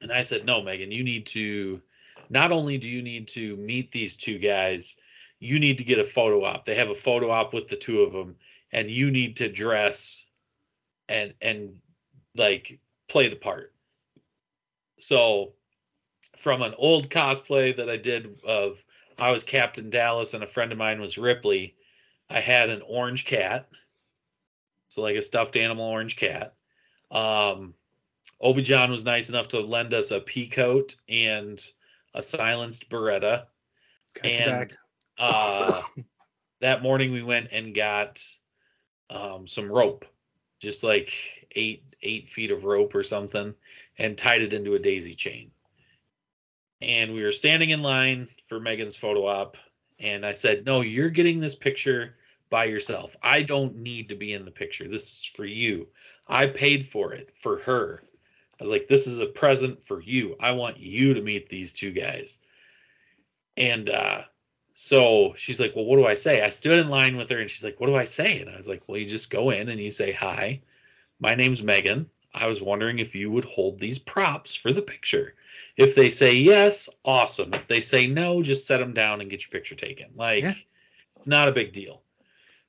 And 0.01 0.11
I 0.11 0.21
said, 0.21 0.45
No, 0.45 0.61
Megan, 0.61 0.91
you 0.91 1.03
need 1.03 1.25
to 1.27 1.81
not 2.29 2.51
only 2.51 2.77
do 2.77 2.89
you 2.89 3.01
need 3.01 3.27
to 3.29 3.55
meet 3.57 3.91
these 3.91 4.17
two 4.17 4.37
guys, 4.37 4.95
you 5.39 5.59
need 5.59 5.77
to 5.77 5.83
get 5.83 5.99
a 5.99 6.03
photo 6.03 6.43
op. 6.43 6.65
They 6.65 6.75
have 6.75 6.89
a 6.89 6.95
photo 6.95 7.29
op 7.29 7.53
with 7.53 7.67
the 7.67 7.75
two 7.75 8.01
of 8.01 8.11
them, 8.11 8.35
and 8.71 8.89
you 8.89 9.11
need 9.11 9.37
to 9.37 9.49
dress 9.49 10.25
and 11.09 11.33
and 11.41 11.75
like 12.35 12.79
play 13.07 13.27
the 13.27 13.35
part. 13.35 13.73
So 14.97 15.53
from 16.35 16.61
an 16.61 16.73
old 16.77 17.09
cosplay 17.09 17.75
that 17.75 17.89
I 17.89 17.97
did 17.97 18.41
of 18.43 18.83
I 19.17 19.31
was 19.31 19.43
Captain 19.43 19.89
Dallas 19.89 20.33
and 20.33 20.43
a 20.43 20.47
friend 20.47 20.71
of 20.71 20.77
mine 20.77 21.01
was 21.01 21.17
Ripley, 21.17 21.75
I 22.29 22.39
had 22.39 22.69
an 22.69 22.81
orange 22.83 23.25
cat. 23.25 23.69
So 24.89 25.01
like 25.01 25.15
a 25.15 25.21
stuffed 25.21 25.55
animal 25.55 25.85
orange 25.85 26.15
cat. 26.15 26.55
Um 27.11 27.73
Obi 28.41 28.61
John 28.61 28.91
was 28.91 29.05
nice 29.05 29.29
enough 29.29 29.47
to 29.49 29.59
lend 29.59 29.93
us 29.93 30.11
a 30.11 30.19
pea 30.19 30.47
coat 30.47 30.95
and 31.07 31.63
a 32.13 32.21
silenced 32.21 32.89
Beretta. 32.89 33.47
Got 34.15 34.25
And 34.25 34.77
uh 35.17 35.81
that 36.61 36.81
morning 36.81 37.11
we 37.11 37.23
went 37.23 37.49
and 37.51 37.73
got 37.73 38.23
um 39.09 39.47
some 39.47 39.71
rope 39.71 40.05
just 40.59 40.83
like 40.83 41.47
eight 41.51 41.83
eight 42.03 42.29
feet 42.29 42.51
of 42.51 42.63
rope 42.63 42.93
or 42.93 43.03
something 43.03 43.53
and 43.97 44.17
tied 44.17 44.41
it 44.41 44.53
into 44.53 44.75
a 44.75 44.79
daisy 44.79 45.15
chain. 45.15 45.51
And 46.81 47.13
we 47.13 47.23
were 47.23 47.31
standing 47.31 47.71
in 47.71 47.81
line 47.81 48.27
for 48.47 48.59
megan's 48.59 48.95
photo 48.95 49.25
op 49.25 49.57
and 49.99 50.23
i 50.23 50.31
said 50.31 50.63
no 50.63 50.81
you're 50.81 51.09
getting 51.09 51.39
this 51.39 51.55
picture 51.55 52.15
by 52.49 52.65
yourself. 52.65 53.15
I 53.21 53.41
don't 53.41 53.75
need 53.75 54.09
to 54.09 54.15
be 54.15 54.33
in 54.33 54.45
the 54.45 54.51
picture. 54.51 54.87
This 54.87 55.03
is 55.03 55.25
for 55.25 55.45
you. 55.45 55.87
I 56.27 56.47
paid 56.47 56.85
for 56.85 57.13
it 57.13 57.31
for 57.35 57.59
her. 57.59 58.03
I 58.59 58.63
was 58.63 58.71
like 58.71 58.87
this 58.87 59.07
is 59.07 59.19
a 59.19 59.25
present 59.25 59.81
for 59.81 60.01
you. 60.01 60.35
I 60.39 60.51
want 60.51 60.79
you 60.79 61.13
to 61.13 61.21
meet 61.21 61.49
these 61.49 61.73
two 61.73 61.91
guys. 61.91 62.39
And 63.55 63.89
uh 63.89 64.23
so 64.79 65.33
she's 65.35 65.59
like, 65.59 65.75
Well, 65.75 65.85
what 65.85 65.95
do 65.95 66.05
I 66.05 66.13
say? 66.13 66.43
I 66.43 66.49
stood 66.49 66.77
in 66.77 66.87
line 66.87 67.17
with 67.17 67.31
her 67.31 67.39
and 67.39 67.49
she's 67.49 67.63
like, 67.63 67.79
What 67.79 67.87
do 67.87 67.95
I 67.95 68.03
say? 68.03 68.39
And 68.41 68.47
I 68.47 68.55
was 68.55 68.67
like, 68.67 68.83
Well, 68.85 68.99
you 68.99 69.07
just 69.07 69.31
go 69.31 69.49
in 69.49 69.69
and 69.69 69.81
you 69.81 69.89
say, 69.89 70.11
Hi, 70.11 70.61
my 71.19 71.33
name's 71.33 71.63
Megan. 71.63 72.07
I 72.35 72.45
was 72.45 72.61
wondering 72.61 72.99
if 72.99 73.15
you 73.15 73.31
would 73.31 73.45
hold 73.45 73.79
these 73.79 73.97
props 73.97 74.53
for 74.53 74.71
the 74.71 74.83
picture. 74.83 75.33
If 75.77 75.95
they 75.95 76.09
say 76.09 76.35
yes, 76.35 76.89
awesome. 77.03 77.55
If 77.55 77.65
they 77.65 77.79
say 77.79 78.05
no, 78.05 78.43
just 78.43 78.67
set 78.67 78.77
them 78.77 78.93
down 78.93 79.19
and 79.19 79.31
get 79.31 79.41
your 79.41 79.49
picture 79.49 79.73
taken. 79.73 80.11
Like, 80.15 80.43
Yeah. 80.43 80.53
it's 81.15 81.25
not 81.25 81.47
a 81.47 81.53
big 81.53 81.73
deal. 81.73 82.03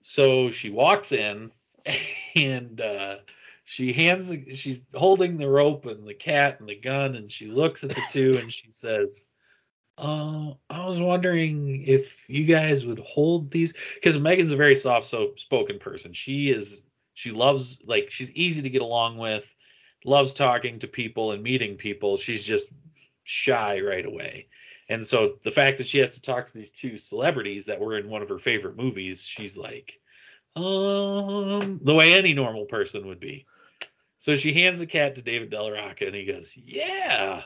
So 0.00 0.48
she 0.48 0.70
walks 0.70 1.12
in 1.12 1.52
and 2.34 2.80
uh, 2.80 3.16
she 3.64 3.92
hands, 3.92 4.34
she's 4.58 4.80
holding 4.94 5.36
the 5.36 5.46
rope 5.48 5.84
and 5.84 6.08
the 6.08 6.14
cat 6.14 6.58
and 6.58 6.68
the 6.70 6.74
gun, 6.74 7.16
and 7.16 7.30
she 7.30 7.48
looks 7.48 7.84
at 7.84 7.90
the 7.90 8.02
two 8.08 8.38
and 8.38 8.50
she 8.50 8.70
says, 8.70 9.26
uh, 9.98 10.54
I 10.70 10.86
was 10.86 11.00
wondering 11.00 11.84
if 11.86 12.28
you 12.30 12.44
guys 12.44 12.86
would 12.86 13.00
hold 13.00 13.50
these 13.50 13.74
because 13.94 14.18
Megan's 14.18 14.52
a 14.52 14.56
very 14.56 14.76
soft 14.76 15.06
so 15.06 15.32
spoken 15.36 15.78
person. 15.78 16.12
She 16.12 16.50
is 16.50 16.82
she 17.14 17.32
loves 17.32 17.80
like 17.84 18.10
she's 18.10 18.30
easy 18.32 18.62
to 18.62 18.70
get 18.70 18.80
along 18.80 19.18
with, 19.18 19.52
loves 20.04 20.32
talking 20.32 20.78
to 20.78 20.86
people 20.86 21.32
and 21.32 21.42
meeting 21.42 21.76
people. 21.76 22.16
She's 22.16 22.44
just 22.44 22.68
shy 23.24 23.80
right 23.80 24.06
away. 24.06 24.46
And 24.88 25.04
so 25.04 25.34
the 25.42 25.50
fact 25.50 25.78
that 25.78 25.88
she 25.88 25.98
has 25.98 26.14
to 26.14 26.22
talk 26.22 26.46
to 26.46 26.54
these 26.54 26.70
two 26.70 26.96
celebrities 26.96 27.66
that 27.66 27.80
were 27.80 27.98
in 27.98 28.08
one 28.08 28.22
of 28.22 28.28
her 28.28 28.38
favorite 28.38 28.76
movies, 28.76 29.26
she's 29.26 29.58
like, 29.58 30.00
um, 30.56 31.80
the 31.82 31.94
way 31.94 32.14
any 32.14 32.32
normal 32.32 32.64
person 32.64 33.06
would 33.08 33.20
be. 33.20 33.46
So 34.16 34.34
she 34.34 34.52
hands 34.52 34.78
the 34.78 34.86
cat 34.86 35.16
to 35.16 35.22
David 35.22 35.50
Della 35.50 35.72
Rocco 35.72 36.06
and 36.06 36.14
he 36.14 36.24
goes, 36.24 36.56
Yeah. 36.56 37.42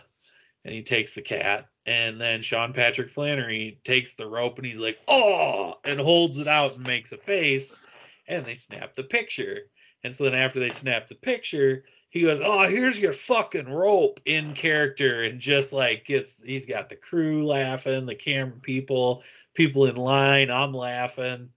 And 0.65 0.75
he 0.75 0.83
takes 0.83 1.13
the 1.13 1.23
cat. 1.23 1.69
And 1.87 2.21
then 2.21 2.43
Sean 2.43 2.73
Patrick 2.73 3.11
Flanery 3.11 3.81
takes 3.85 4.15
the 4.15 4.27
rope 4.27 4.59
and 4.59 4.67
he's 4.67 4.79
like, 4.79 4.99
Oh, 5.09 5.75
and 5.85 5.99
holds 6.01 6.39
it 6.39 6.47
out 6.47 6.77
and 6.77 6.87
makes 6.87 7.13
a 7.13 7.17
face. 7.17 7.81
And 8.29 8.47
they 8.47 8.55
snap 8.55 8.95
the 8.95 9.03
picture. 9.03 9.71
And 10.05 10.15
so 10.15 10.25
then 10.25 10.35
after 10.35 10.61
they 10.61 10.71
snap 10.71 11.09
the 11.09 11.15
picture, 11.15 11.85
he 12.11 12.23
goes, 12.23 12.41
Oh, 12.43 12.69
here's 12.69 13.01
your 13.01 13.13
fucking 13.13 13.69
rope 13.69 14.21
in 14.25 14.55
character. 14.55 15.23
And 15.23 15.41
just 15.41 15.73
like 15.73 16.05
gets, 16.05 16.43
he's 16.43 16.67
got 16.67 16.89
the 16.89 16.97
crew 16.97 17.47
laughing, 17.47 18.07
the 18.07 18.15
camera 18.15 18.59
people, 18.61 19.25
people 19.55 19.87
in 19.87 19.97
line. 19.97 20.51
I'm 20.51 20.73
laughing. 20.75 21.49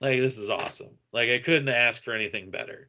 Like, 0.00 0.20
this 0.20 0.38
is 0.38 0.50
awesome. 0.50 0.96
Like, 1.12 1.30
I 1.30 1.38
couldn't 1.38 1.68
ask 1.68 2.02
for 2.02 2.14
anything 2.14 2.50
better. 2.50 2.88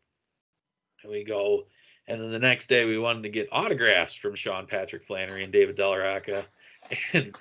And 1.02 1.12
we 1.12 1.24
go, 1.24 1.66
and 2.10 2.20
then 2.20 2.32
the 2.32 2.40
next 2.40 2.68
day 2.68 2.86
we 2.86 2.98
wanted 2.98 3.24
to 3.24 3.30
get 3.30 3.48
autographs 3.52 4.16
from 4.16 4.34
Sean 4.34 4.66
Patrick 4.66 5.04
Flanery 5.04 5.44
and 5.44 5.54
David 5.54 5.76
Della 5.76 6.00
Rocco. 6.00 6.44
And 7.14 7.38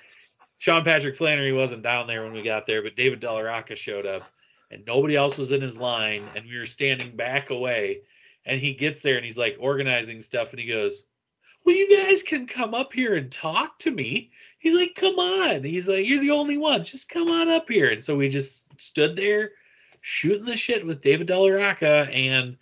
Sean 0.59 0.83
Patrick 0.83 1.15
Flanery 1.15 1.53
wasn't 1.53 1.81
down 1.81 2.05
there 2.05 2.23
when 2.23 2.33
we 2.33 2.43
got 2.43 2.67
there, 2.67 2.83
but 2.83 2.95
David 2.95 3.19
Della 3.19 3.43
Rocco 3.43 3.73
showed 3.73 4.05
up 4.05 4.29
and 4.69 4.85
nobody 4.85 5.15
else 5.15 5.37
was 5.37 5.51
in 5.53 5.61
his 5.61 5.77
line. 5.77 6.27
And 6.35 6.45
we 6.45 6.57
were 6.57 6.67
standing 6.67 7.15
back 7.15 7.49
away. 7.49 8.01
And 8.45 8.59
he 8.59 8.73
gets 8.73 9.01
there 9.01 9.15
and 9.15 9.25
he's 9.25 9.37
like 9.37 9.57
organizing 9.59 10.21
stuff 10.21 10.51
and 10.51 10.59
he 10.59 10.67
goes, 10.67 11.05
Well, 11.65 11.75
you 11.75 11.97
guys 11.97 12.21
can 12.21 12.45
come 12.45 12.75
up 12.75 12.93
here 12.93 13.15
and 13.15 13.31
talk 13.31 13.79
to 13.79 13.91
me. 13.91 14.29
He's 14.59 14.75
like, 14.75 14.93
Come 14.95 15.17
on. 15.17 15.63
He's 15.63 15.87
like, 15.87 16.07
You're 16.07 16.21
the 16.21 16.31
only 16.31 16.57
ones. 16.57 16.91
Just 16.91 17.09
come 17.09 17.29
on 17.29 17.49
up 17.49 17.67
here. 17.69 17.89
And 17.89 18.03
so 18.03 18.15
we 18.15 18.29
just 18.29 18.79
stood 18.79 19.15
there 19.15 19.51
shooting 20.01 20.45
the 20.45 20.55
shit 20.55 20.85
with 20.85 21.01
David 21.01 21.27
Della 21.27 21.53
Rocco 21.53 22.03
and 22.03 22.57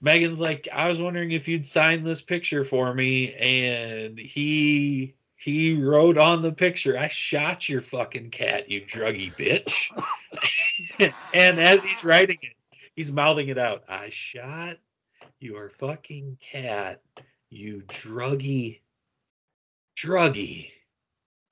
Megan's 0.00 0.40
like, 0.40 0.68
I 0.72 0.88
was 0.88 1.00
wondering 1.00 1.32
if 1.32 1.48
you'd 1.48 1.66
sign 1.66 2.04
this 2.04 2.20
picture 2.20 2.64
for 2.64 2.92
me, 2.92 3.34
and 3.34 4.18
he 4.18 5.14
he 5.36 5.80
wrote 5.80 6.18
on 6.18 6.42
the 6.42 6.52
picture, 6.52 6.98
I 6.98 7.08
shot 7.08 7.68
your 7.68 7.80
fucking 7.80 8.30
cat, 8.30 8.70
you 8.70 8.80
druggy 8.80 9.34
bitch. 9.34 9.90
and 11.34 11.60
as 11.60 11.84
he's 11.84 12.04
writing 12.04 12.38
it, 12.42 12.54
he's 12.94 13.12
mouthing 13.12 13.48
it 13.48 13.58
out. 13.58 13.84
I 13.88 14.08
shot 14.10 14.78
your 15.38 15.68
fucking 15.68 16.38
cat, 16.40 17.02
you 17.50 17.82
druggy, 17.86 18.80
druggy, 19.96 20.70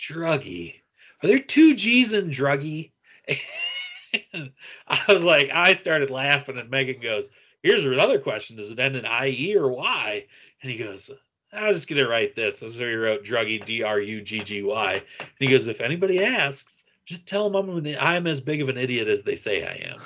druggy. 0.00 0.74
Are 1.22 1.28
there 1.28 1.38
two 1.38 1.74
G's 1.74 2.12
in 2.14 2.30
druggy? 2.30 2.92
I 3.28 5.04
was 5.08 5.24
like, 5.24 5.50
I 5.50 5.74
started 5.74 6.10
laughing, 6.10 6.58
and 6.58 6.70
Megan 6.70 7.00
goes, 7.00 7.30
Here's 7.64 7.86
another 7.86 8.18
question 8.18 8.56
Does 8.56 8.70
it 8.70 8.78
end 8.78 8.94
in 8.94 9.06
IE 9.06 9.56
or 9.56 9.68
Y? 9.70 10.26
And 10.62 10.70
he 10.70 10.76
goes, 10.76 11.10
I'm 11.50 11.72
just 11.72 11.88
going 11.88 12.02
to 12.02 12.08
write 12.08 12.36
this. 12.36 12.58
So 12.58 12.68
he 12.68 12.94
wrote 12.94 13.24
druggy, 13.24 13.64
D 13.64 13.82
R 13.82 14.00
U 14.00 14.20
G 14.20 14.40
G 14.40 14.62
Y. 14.62 14.92
And 15.18 15.28
he 15.38 15.46
goes, 15.46 15.66
If 15.66 15.80
anybody 15.80 16.22
asks, 16.22 16.84
just 17.06 17.26
tell 17.26 17.48
them 17.48 17.68
I'm, 17.68 17.96
I'm 17.98 18.26
as 18.26 18.42
big 18.42 18.60
of 18.60 18.68
an 18.68 18.76
idiot 18.76 19.08
as 19.08 19.22
they 19.22 19.34
say 19.34 19.64
I 19.64 19.90
am. 19.92 20.00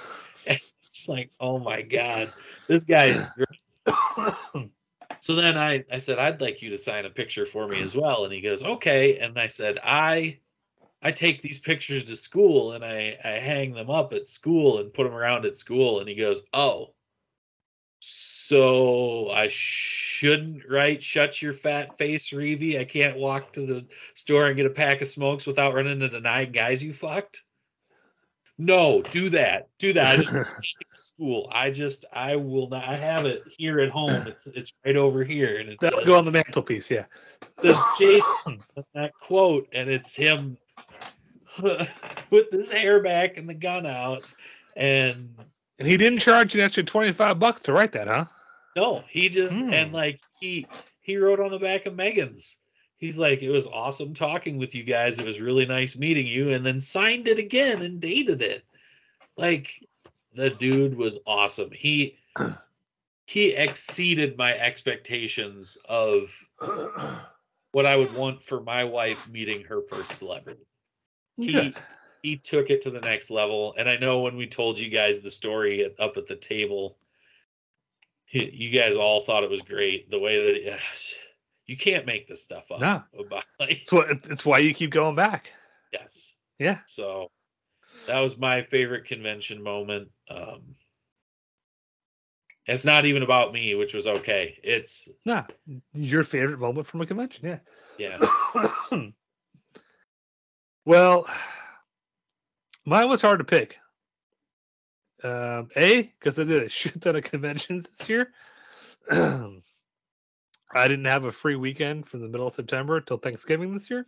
It's 0.90 1.06
like, 1.06 1.30
oh 1.38 1.58
my 1.60 1.82
God, 1.82 2.32
this 2.66 2.84
guy 2.84 3.04
is 3.04 3.28
great. 3.36 4.70
so 5.20 5.34
then 5.36 5.56
I, 5.56 5.84
I 5.92 5.98
said, 5.98 6.18
I'd 6.18 6.40
like 6.40 6.60
you 6.60 6.70
to 6.70 6.78
sign 6.78 7.04
a 7.04 7.10
picture 7.10 7.46
for 7.46 7.68
me 7.68 7.80
as 7.82 7.94
well. 7.94 8.24
And 8.24 8.32
he 8.32 8.40
goes, 8.40 8.64
okay. 8.64 9.18
And 9.18 9.38
I 9.38 9.46
said, 9.46 9.78
I 9.84 10.38
I 11.02 11.12
take 11.12 11.40
these 11.40 11.58
pictures 11.58 12.04
to 12.04 12.16
school 12.16 12.72
and 12.72 12.84
I, 12.84 13.16
I 13.22 13.32
hang 13.32 13.74
them 13.74 13.90
up 13.90 14.12
at 14.12 14.26
school 14.26 14.78
and 14.78 14.92
put 14.92 15.04
them 15.04 15.14
around 15.14 15.44
at 15.44 15.56
school. 15.56 16.00
And 16.00 16.08
he 16.08 16.16
goes, 16.16 16.42
Oh, 16.52 16.94
so 18.00 19.30
I 19.30 19.48
shouldn't 19.48 20.62
write 20.68 21.02
shut 21.02 21.42
your 21.42 21.52
fat 21.52 21.96
face, 21.96 22.30
Reevy. 22.30 22.78
I 22.78 22.84
can't 22.84 23.16
walk 23.16 23.52
to 23.52 23.62
the 23.62 23.86
store 24.14 24.46
and 24.46 24.56
get 24.56 24.66
a 24.66 24.70
pack 24.70 25.00
of 25.00 25.08
smokes 25.08 25.46
without 25.46 25.74
running 25.74 26.00
into 26.00 26.20
nine 26.20 26.52
guys 26.52 26.82
you 26.82 26.92
fucked. 26.92 27.42
No, 28.60 29.02
do 29.02 29.28
that. 29.30 29.68
Do 29.78 29.92
that. 29.92 30.18
I 30.18 30.22
just 30.22 30.34
school. 30.94 31.48
I 31.52 31.70
just 31.70 32.04
I 32.12 32.34
will 32.34 32.68
not 32.68 32.84
I 32.84 32.96
have 32.96 33.24
it 33.24 33.44
here 33.56 33.78
at 33.78 33.90
home. 33.90 34.26
It's 34.26 34.48
it's 34.48 34.74
right 34.84 34.96
over 34.96 35.22
here. 35.22 35.58
And 35.58 35.68
it's 35.68 35.80
That'll 35.80 36.04
go 36.04 36.18
on 36.18 36.24
the 36.24 36.32
mantelpiece, 36.32 36.90
yeah. 36.90 37.04
the 37.62 37.78
Jason 37.98 38.60
that 38.94 39.12
quote, 39.20 39.68
and 39.72 39.88
it's 39.88 40.14
him 40.14 40.58
with 41.62 42.50
his 42.50 42.70
hair 42.70 43.00
back 43.00 43.36
and 43.36 43.48
the 43.48 43.54
gun 43.54 43.86
out. 43.86 44.24
And 44.76 45.34
And 45.78 45.86
he 45.86 45.96
didn't 45.96 46.18
charge 46.20 46.54
an 46.54 46.60
extra 46.60 46.82
25 46.82 47.38
bucks 47.38 47.60
to 47.62 47.72
write 47.72 47.92
that, 47.92 48.08
huh? 48.08 48.24
no, 48.76 49.02
he 49.08 49.28
just 49.28 49.56
Hmm. 49.56 49.72
and 49.72 49.92
like 49.92 50.20
he 50.40 50.66
he 51.00 51.16
wrote 51.16 51.40
on 51.40 51.50
the 51.50 51.58
back 51.58 51.86
of 51.86 51.96
Megan's. 51.96 52.58
He's 52.96 53.18
like, 53.18 53.42
it 53.42 53.50
was 53.50 53.66
awesome 53.68 54.12
talking 54.12 54.58
with 54.58 54.74
you 54.74 54.82
guys. 54.82 55.18
It 55.18 55.24
was 55.24 55.40
really 55.40 55.66
nice 55.66 55.96
meeting 55.96 56.26
you, 56.26 56.50
and 56.50 56.66
then 56.66 56.80
signed 56.80 57.28
it 57.28 57.38
again 57.38 57.82
and 57.82 58.00
dated 58.00 58.42
it. 58.42 58.64
Like 59.36 59.72
the 60.34 60.50
dude 60.50 60.96
was 60.96 61.18
awesome. 61.26 61.70
He 61.70 62.18
he 63.26 63.50
exceeded 63.50 64.36
my 64.36 64.54
expectations 64.56 65.78
of 65.88 66.32
what 67.72 67.86
I 67.86 67.96
would 67.96 68.14
want 68.14 68.42
for 68.42 68.60
my 68.60 68.84
wife 68.84 69.28
meeting 69.28 69.64
her 69.64 69.82
first 69.82 70.12
celebrity. 70.12 70.66
He 71.36 71.74
he 72.22 72.36
took 72.36 72.70
it 72.70 72.82
to 72.82 72.90
the 72.90 73.00
next 73.00 73.30
level, 73.30 73.74
and 73.78 73.88
I 73.88 73.96
know 73.96 74.22
when 74.22 74.36
we 74.36 74.46
told 74.46 74.78
you 74.78 74.88
guys 74.90 75.20
the 75.20 75.30
story 75.30 75.84
at, 75.84 75.98
up 76.00 76.16
at 76.16 76.26
the 76.26 76.36
table, 76.36 76.96
he, 78.24 78.50
you 78.52 78.70
guys 78.78 78.96
all 78.96 79.20
thought 79.22 79.44
it 79.44 79.50
was 79.50 79.62
great. 79.62 80.10
The 80.10 80.18
way 80.18 80.36
that 80.44 80.74
it, 80.74 80.80
you 81.66 81.76
can't 81.76 82.06
make 82.06 82.26
this 82.28 82.42
stuff 82.42 82.70
up. 82.70 82.80
No. 82.80 83.02
About 83.18 83.44
like, 83.60 83.82
It's, 83.82 83.92
what, 83.92 84.10
it's 84.10 84.44
why 84.44 84.58
you 84.58 84.74
keep 84.74 84.90
going 84.90 85.14
back. 85.14 85.52
yes, 85.92 86.34
Yeah. 86.58 86.78
so 86.86 87.30
that 88.06 88.20
was 88.20 88.36
my 88.38 88.62
favorite 88.62 89.04
convention 89.06 89.62
moment. 89.62 90.08
Um, 90.30 90.74
it's 92.66 92.84
not 92.84 93.06
even 93.06 93.22
about 93.22 93.52
me, 93.54 93.74
which 93.74 93.94
was 93.94 94.06
okay. 94.06 94.58
It's 94.62 95.08
Nah, 95.24 95.44
your 95.94 96.22
favorite 96.22 96.58
moment 96.58 96.86
from 96.86 97.00
a 97.00 97.06
convention, 97.06 97.58
yeah. 97.98 98.18
yeah, 98.90 99.00
well, 100.84 101.26
mine 102.88 103.08
was 103.08 103.20
hard 103.20 103.38
to 103.38 103.44
pick. 103.44 103.76
Um, 105.22 105.68
a, 105.76 106.02
because 106.18 106.38
I 106.38 106.44
did 106.44 106.62
a 106.62 106.68
shit 106.68 107.00
ton 107.00 107.16
of 107.16 107.24
conventions 107.24 107.88
this 107.88 108.08
year. 108.08 108.32
I 109.10 110.86
didn't 110.86 111.06
have 111.06 111.24
a 111.24 111.32
free 111.32 111.56
weekend 111.56 112.06
from 112.06 112.20
the 112.20 112.28
middle 112.28 112.46
of 112.46 112.54
September 112.54 113.00
till 113.00 113.16
Thanksgiving 113.16 113.72
this 113.72 113.88
year. 113.90 114.06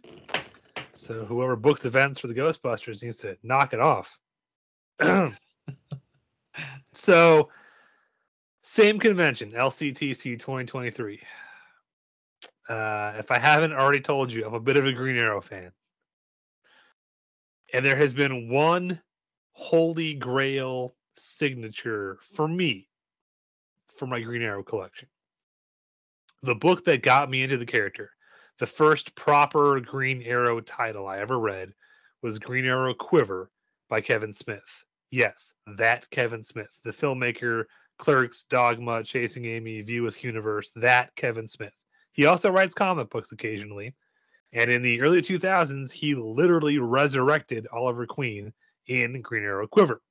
So 0.93 1.25
whoever 1.25 1.57
books 1.57 1.85
events 1.85 2.21
for 2.21 2.27
the 2.27 2.35
Ghostbusters 2.35 3.03
needs 3.03 3.19
to 3.19 3.37
knock 3.43 3.73
it 3.73 3.81
off. 3.81 4.19
so, 6.93 7.49
same 8.63 8.99
convention, 8.99 9.53
LCTC 9.53 10.39
2023. 10.39 11.21
Uh, 12.69 13.13
if 13.19 13.31
I 13.31 13.39
haven't 13.39 13.73
already 13.73 14.01
told 14.01 14.31
you, 14.31 14.45
I'm 14.47 14.55
a 14.55 14.61
bit 14.61 14.77
of 14.77 14.87
a 14.87 14.93
Green 14.93 15.17
Arrow 15.17 15.41
fan. 15.41 15.73
And 17.73 17.85
there 17.85 17.97
has 17.97 18.15
been 18.15 18.49
one 18.49 19.01
holy 19.53 20.15
grail 20.15 20.95
signature 21.17 22.19
for 22.35 22.49
me 22.49 22.89
for 23.97 24.07
my 24.07 24.21
Green 24.21 24.43
Arrow 24.43 24.63
collection. 24.63 25.09
The 26.43 26.55
book 26.55 26.85
that 26.87 27.03
got 27.03 27.31
me 27.31 27.43
into 27.43 27.59
the 27.59 27.67
character, 27.67 28.11
the 28.59 28.67
first 28.67 29.15
proper 29.15 29.79
Green 29.81 30.23
Arrow 30.23 30.61
title 30.61 31.07
I 31.07 31.19
ever 31.19 31.39
read 31.39 31.73
was 32.23 32.39
Green 32.39 32.65
Arrow 32.65 32.95
Quiver 32.95 33.51
by 33.89 34.01
Kevin 34.01 34.33
Smith. 34.33 34.85
Yes, 35.11 35.53
that 35.77 36.09
Kevin 36.11 36.43
Smith, 36.43 36.71
the 36.85 36.93
filmmaker, 36.93 37.65
Clerks, 37.99 38.45
Dogma, 38.49 39.05
Chasing 39.05 39.45
Amy, 39.45 39.83
View 39.83 40.07
Askew 40.07 40.29
Universe, 40.29 40.71
that 40.77 41.15
Kevin 41.17 41.47
Smith. 41.47 41.75
He 42.13 42.27
also 42.27 42.51
writes 42.51 42.75
comic 42.75 43.11
books 43.11 43.33
occasionally. 43.33 43.95
And 44.53 44.71
in 44.71 44.83
the 44.83 45.01
early 45.01 45.23
2000s, 45.23 45.93
he 45.93 46.15
literally 46.15 46.79
resurrected 46.79 47.67
Oliver 47.73 48.07
Queen 48.07 48.53
in 48.87 49.21
Green 49.23 49.45
Arrow 49.45 49.67
Quiver. 49.67 50.03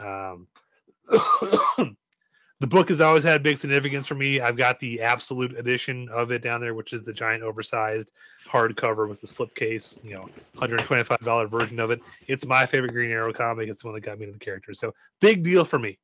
Um, 0.00 0.48
the 1.08 2.66
book 2.66 2.88
has 2.88 3.00
always 3.00 3.22
had 3.22 3.42
big 3.42 3.58
significance 3.58 4.06
for 4.06 4.14
me. 4.14 4.40
I've 4.40 4.56
got 4.56 4.80
the 4.80 5.00
absolute 5.00 5.56
edition 5.56 6.08
of 6.08 6.32
it 6.32 6.42
down 6.42 6.60
there, 6.60 6.74
which 6.74 6.92
is 6.92 7.02
the 7.02 7.12
giant 7.12 7.42
oversized 7.42 8.10
hardcover 8.48 9.08
with 9.08 9.20
the 9.20 9.26
slipcase, 9.26 10.02
you 10.02 10.14
know, 10.14 10.28
$125 10.56 11.50
version 11.50 11.78
of 11.78 11.90
it. 11.90 12.00
It's 12.26 12.46
my 12.46 12.66
favorite 12.66 12.92
Green 12.92 13.10
Arrow 13.10 13.32
comic. 13.32 13.68
It's 13.68 13.82
the 13.82 13.88
one 13.88 13.94
that 13.94 14.00
got 14.00 14.18
me 14.18 14.24
into 14.24 14.38
the 14.38 14.44
character. 14.44 14.74
So 14.74 14.92
big 15.20 15.42
deal 15.42 15.64
for 15.64 15.78
me. 15.78 15.98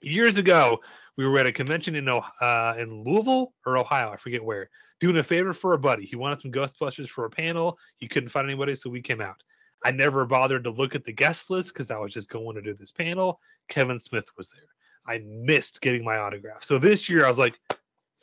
years 0.00 0.36
ago, 0.36 0.80
we 1.16 1.26
were 1.26 1.38
at 1.38 1.46
a 1.46 1.52
convention 1.52 1.96
in 1.96 2.08
oh- 2.08 2.24
uh, 2.40 2.74
in 2.78 3.02
Louisville 3.02 3.52
or 3.66 3.76
Ohio, 3.76 4.10
I 4.10 4.16
forget 4.16 4.42
where, 4.42 4.70
doing 5.00 5.16
a 5.16 5.22
favor 5.22 5.52
for 5.52 5.72
a 5.72 5.78
buddy. 5.78 6.04
He 6.04 6.16
wanted 6.16 6.40
some 6.40 6.52
Ghostbusters 6.52 7.08
for 7.08 7.24
a 7.24 7.30
panel. 7.30 7.78
He 7.96 8.08
couldn't 8.08 8.30
find 8.30 8.48
anybody, 8.48 8.74
so 8.74 8.90
we 8.90 9.00
came 9.00 9.20
out. 9.20 9.42
I 9.84 9.92
never 9.92 10.24
bothered 10.24 10.64
to 10.64 10.70
look 10.70 10.94
at 10.94 11.04
the 11.04 11.12
guest 11.12 11.50
list 11.50 11.72
because 11.72 11.90
I 11.90 11.98
was 11.98 12.12
just 12.12 12.28
going 12.28 12.56
to 12.56 12.62
do 12.62 12.74
this 12.74 12.90
panel. 12.90 13.40
Kevin 13.68 13.98
Smith 13.98 14.28
was 14.36 14.50
there. 14.50 14.62
I 15.06 15.22
missed 15.24 15.80
getting 15.80 16.04
my 16.04 16.18
autograph. 16.18 16.64
So 16.64 16.78
this 16.78 17.08
year 17.08 17.24
I 17.24 17.28
was 17.28 17.38
like, 17.38 17.58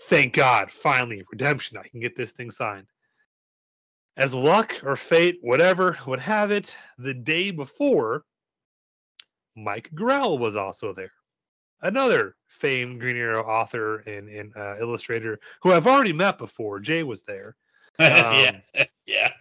thank 0.02 0.34
God, 0.34 0.72
finally, 0.72 1.23
redemption. 1.31 1.77
I 1.77 1.88
can 1.88 2.02
get 2.02 2.15
this 2.15 2.31
thing 2.31 2.52
signed. 2.52 2.88
As 4.18 4.34
luck 4.34 4.76
or 4.84 4.95
fate, 4.95 5.39
whatever 5.41 5.97
would 6.06 6.19
have 6.19 6.52
it, 6.52 6.77
the 6.97 7.14
day 7.14 7.52
before, 7.52 8.23
Mike 9.56 9.89
Grell 9.93 10.38
was 10.38 10.56
also 10.56 10.93
there. 10.93 11.11
Another 11.86 12.36
famed 12.48 12.99
Green 12.99 13.16
Arrow 13.16 13.44
author 13.44 13.98
and, 13.99 14.28
and 14.28 14.52
uh, 14.57 14.76
illustrator 14.80 15.40
who 15.62 15.72
I've 15.72 15.86
already 15.86 16.14
met 16.14 16.40
before. 16.40 16.80
Jay 16.80 17.03
was 17.03 17.22
there. 17.22 17.56
yeah, 17.99 18.60
yeah. 19.06 19.32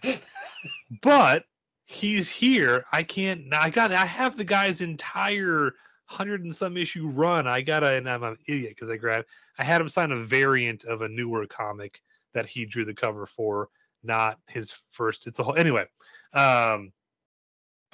but 1.01 1.47
he's 1.87 2.31
here. 2.31 2.85
I 2.93 3.03
can't. 3.03 3.53
I 3.53 3.71
got. 3.71 3.93
I 3.93 4.05
have 4.05 4.37
the 4.37 4.45
guy's 4.45 4.83
entire 4.83 5.73
hundred 6.05 6.45
and 6.45 6.55
some 6.55 6.77
issue 6.77 7.09
run. 7.09 7.49
I 7.49 7.63
gotta, 7.63 7.95
and 7.95 8.09
I'm 8.09 8.23
an 8.23 8.37
idiot 8.47 8.75
because 8.77 8.91
I 8.91 8.97
grabbed. 8.97 9.27
I 9.59 9.65
had 9.65 9.81
him 9.81 9.89
sign 9.89 10.13
a 10.13 10.17
variant 10.17 10.85
of 10.85 11.01
a 11.01 11.09
newer 11.09 11.47
comic 11.47 12.03
that 12.35 12.45
he 12.45 12.67
drew 12.67 12.85
the 12.85 12.93
cover 12.93 13.25
for, 13.25 13.71
not 14.03 14.39
his 14.49 14.75
first. 14.91 15.27
It's 15.27 15.39
a 15.39 15.43
whole. 15.43 15.57
Anyway, 15.57 15.87
um, 16.35 16.93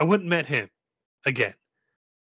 I 0.01 0.05
went 0.05 0.23
and 0.23 0.31
met 0.31 0.47
him 0.47 0.69
again. 1.25 1.55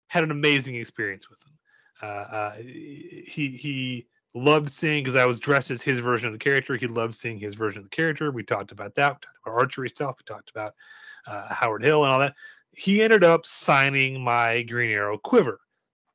Had 0.08 0.24
an 0.24 0.32
amazing 0.32 0.76
experience 0.76 1.30
with 1.30 1.44
him. 1.44 1.55
Uh, 2.02 2.06
uh, 2.06 2.56
he 2.58 3.58
he 3.60 4.08
loved 4.34 4.70
seeing 4.70 5.04
because 5.04 5.16
I 5.16 5.26
was 5.26 5.40
dressed 5.40 5.72
as 5.72 5.82
his 5.82 6.00
version 6.00 6.28
of 6.28 6.34
the 6.34 6.40
character. 6.40 6.76
He 6.76 6.88
loved 6.88 7.14
seeing 7.14 7.40
his 7.40 7.56
version 7.56 7.80
of 7.80 7.86
the 7.86 7.96
character. 7.96 8.32
We 8.32 8.44
talked 8.44 8.72
about 8.72 8.94
that. 8.96 9.14
We 9.14 9.14
talked 9.14 9.38
about 9.46 9.62
archery 9.62 9.90
stuff. 9.90 10.18
We 10.20 10.34
talked 10.34 10.50
about 10.50 10.74
uh, 11.28 11.54
Howard 11.54 11.84
Hill 11.84 12.04
and 12.04 12.12
all 12.14 12.20
that. 12.20 12.36
He 12.72 13.02
ended 13.02 13.24
up 13.24 13.46
signing 13.46 14.22
my 14.22 14.62
Green 14.64 14.92
Arrow 14.92 15.18
quiver, 15.18 15.62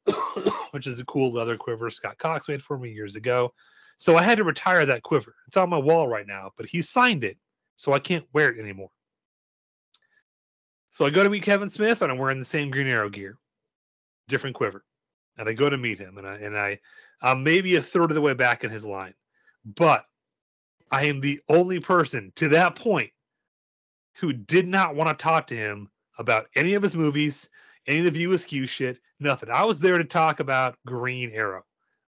which 0.73 0.87
is 0.87 1.01
a 1.01 1.05
cool 1.07 1.33
leather 1.33 1.57
quiver 1.57 1.89
Scott 1.89 2.19
Cox 2.19 2.49
made 2.49 2.63
for 2.63 2.79
me 2.79 2.91
years 2.91 3.17
ago. 3.17 3.53
So 3.97 4.17
I 4.17 4.23
had 4.23 4.39
to 4.39 4.45
retire 4.45 4.85
that 4.87 5.03
quiver. 5.03 5.35
It's 5.47 5.57
on 5.57 5.71
my 5.71 5.79
wall 5.79 6.09
right 6.09 6.27
now, 6.27 6.53
but 6.57 6.67
he 6.67 6.83
signed 6.83 7.25
it, 7.25 7.39
so 7.77 7.93
I 7.93 7.99
can't 7.99 8.27
wear 8.33 8.51
it 8.51 8.59
anymore. 8.59 8.91
So 10.91 11.07
I 11.07 11.11
go 11.11 11.23
to 11.23 11.31
meet 11.31 11.43
Kevin 11.43 11.71
Smith, 11.71 12.03
and 12.03 12.11
I'm 12.11 12.19
wearing 12.19 12.39
the 12.39 12.45
same 12.45 12.71
Green 12.71 12.89
Arrow 12.89 13.09
gear, 13.09 13.39
different 14.29 14.57
quiver, 14.57 14.85
and 15.39 15.49
I 15.49 15.53
go 15.53 15.71
to 15.71 15.79
meet 15.79 15.99
him, 15.99 16.19
and 16.19 16.27
I 16.27 16.35
and 16.37 16.59
I 16.59 16.81
I'm 17.23 17.43
maybe 17.43 17.77
a 17.77 17.83
third 17.83 18.11
of 18.11 18.15
the 18.15 18.21
way 18.21 18.35
back 18.35 18.65
in 18.65 18.71
his 18.71 18.85
line, 18.85 19.15
but 19.65 20.05
I 20.91 21.07
am 21.07 21.21
the 21.21 21.41
only 21.49 21.81
person 21.81 22.33
to 22.37 22.49
that 22.49 22.75
point 22.75 23.11
who 24.17 24.33
did 24.33 24.67
not 24.67 24.95
want 24.95 25.17
to 25.17 25.23
talk 25.23 25.47
to 25.49 25.57
him 25.57 25.91
about 26.19 26.47
any 26.57 26.75
of 26.75 26.83
his 26.83 26.97
movies, 26.97 27.49
any 27.87 27.99
of 27.99 28.05
the 28.05 28.11
View 28.11 28.33
Askew 28.33 28.67
shit, 28.67 28.99
nothing. 29.19 29.51
I 29.51 29.65
was 29.65 29.79
there 29.79 29.99
to 29.99 30.05
talk 30.05 30.41
about 30.41 30.77
Green 30.87 31.31
Arrow, 31.33 31.65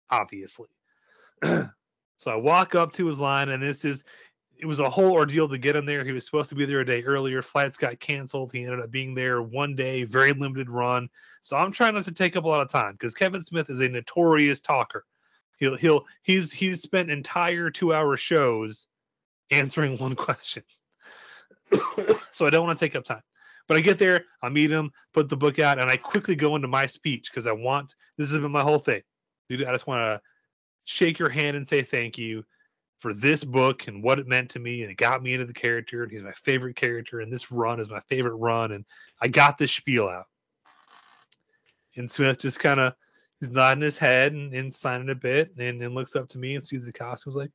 obviously. 0.09 0.67
so 1.43 1.69
I 2.27 2.35
walk 2.35 2.75
up 2.75 2.93
to 2.93 3.07
his 3.07 3.19
line, 3.19 3.49
and 3.49 3.61
this 3.61 3.83
is 3.83 4.03
it 4.59 4.65
was 4.65 4.79
a 4.79 4.89
whole 4.89 5.11
ordeal 5.11 5.47
to 5.47 5.57
get 5.57 5.75
him 5.75 5.85
there. 5.85 6.03
He 6.03 6.11
was 6.11 6.25
supposed 6.25 6.49
to 6.49 6.55
be 6.55 6.65
there 6.65 6.79
a 6.79 6.85
day 6.85 7.03
earlier. 7.03 7.41
Flights 7.41 7.77
got 7.77 7.99
canceled. 7.99 8.51
He 8.51 8.63
ended 8.63 8.79
up 8.79 8.91
being 8.91 9.13
there 9.13 9.41
one 9.41 9.75
day, 9.75 10.03
very 10.03 10.33
limited 10.33 10.69
run. 10.69 11.09
So 11.41 11.55
I'm 11.57 11.71
trying 11.71 11.93
not 11.93 12.05
to 12.05 12.11
take 12.11 12.35
up 12.35 12.43
a 12.43 12.47
lot 12.47 12.61
of 12.61 12.69
time 12.69 12.93
because 12.93 13.13
Kevin 13.13 13.43
Smith 13.43 13.69
is 13.69 13.81
a 13.81 13.87
notorious 13.87 14.59
talker. 14.61 15.05
He'll 15.57 15.75
he'll 15.75 16.05
he's 16.23 16.51
he's 16.51 16.81
spent 16.81 17.11
entire 17.11 17.69
two 17.69 17.93
hour 17.93 18.17
shows 18.17 18.87
answering 19.51 19.97
one 19.97 20.15
question. 20.15 20.63
so 22.31 22.45
I 22.45 22.49
don't 22.49 22.65
want 22.65 22.77
to 22.77 22.85
take 22.85 22.95
up 22.95 23.03
time. 23.03 23.23
But 23.67 23.77
I 23.77 23.81
get 23.81 23.99
there, 23.99 24.23
I 24.41 24.49
meet 24.49 24.71
him, 24.71 24.91
put 25.13 25.27
the 25.27 25.35
book 25.35 25.59
out, 25.59 25.77
and 25.77 25.89
I 25.89 25.97
quickly 25.97 26.35
go 26.35 26.55
into 26.55 26.69
my 26.69 26.85
speech 26.85 27.29
because 27.29 27.47
I 27.47 27.51
want 27.51 27.95
this 28.17 28.31
has 28.31 28.39
been 28.39 28.51
my 28.51 28.63
whole 28.63 28.79
thing. 28.79 29.01
Dude, 29.49 29.65
I 29.65 29.71
just 29.71 29.87
want 29.87 30.03
to 30.03 30.21
shake 30.85 31.19
your 31.19 31.29
hand 31.29 31.57
and 31.57 31.67
say 31.67 31.83
thank 31.83 32.17
you 32.17 32.45
for 32.99 33.13
this 33.13 33.43
book 33.43 33.87
and 33.87 34.01
what 34.01 34.19
it 34.19 34.27
meant 34.27 34.49
to 34.49 34.59
me 34.59 34.81
and 34.81 34.91
it 34.91 34.97
got 34.97 35.21
me 35.21 35.33
into 35.33 35.45
the 35.45 35.53
character 35.53 36.03
and 36.03 36.11
he's 36.11 36.23
my 36.23 36.31
favorite 36.31 36.75
character 36.75 37.21
and 37.21 37.31
this 37.31 37.51
run 37.51 37.79
is 37.79 37.89
my 37.89 37.99
favorite 38.01 38.35
run 38.35 38.71
and 38.71 38.85
I 39.21 39.27
got 39.27 39.57
this 39.57 39.71
spiel 39.71 40.07
out. 40.07 40.25
And 41.95 42.09
Smith 42.09 42.39
just 42.39 42.59
kind 42.59 42.79
of 42.79 42.93
he's 43.39 43.51
nodding 43.51 43.83
his 43.83 43.97
head 43.97 44.33
and, 44.33 44.53
and 44.53 44.73
signing 44.73 45.09
a 45.09 45.15
bit 45.15 45.53
and, 45.57 45.81
then 45.81 45.93
looks 45.93 46.15
up 46.15 46.27
to 46.29 46.37
me 46.37 46.55
and 46.55 46.65
sees 46.65 46.85
the 46.85 46.93
costume. 46.93 47.31
Was 47.31 47.35
like, 47.35 47.51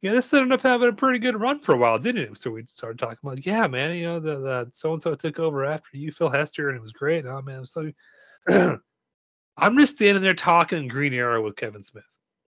yeah, 0.00 0.12
this 0.12 0.32
ended 0.32 0.52
up 0.52 0.62
having 0.62 0.88
a 0.88 0.92
pretty 0.92 1.18
good 1.18 1.40
run 1.40 1.60
for 1.60 1.74
a 1.74 1.78
while, 1.78 1.98
didn't 1.98 2.22
it? 2.22 2.38
So 2.38 2.50
we 2.50 2.64
started 2.66 2.98
talking 2.98 3.18
about, 3.22 3.44
yeah, 3.44 3.66
man, 3.66 3.96
you 3.96 4.04
know, 4.04 4.20
the, 4.20 4.38
the 4.38 4.68
so 4.72 4.92
and 4.92 5.02
so 5.02 5.14
took 5.14 5.40
over 5.40 5.64
after 5.64 5.96
you, 5.96 6.12
Phil 6.12 6.28
Hester, 6.28 6.68
and 6.68 6.78
it 6.78 6.82
was 6.82 6.92
great. 6.92 7.26
Oh 7.26 7.42
man, 7.42 7.64
so 7.66 7.90
I'm 8.48 9.76
just 9.76 9.96
standing 9.96 10.22
there 10.22 10.34
talking 10.34 10.86
Green 10.86 11.14
Arrow 11.14 11.42
with 11.42 11.56
Kevin 11.56 11.82
Smith, 11.82 12.04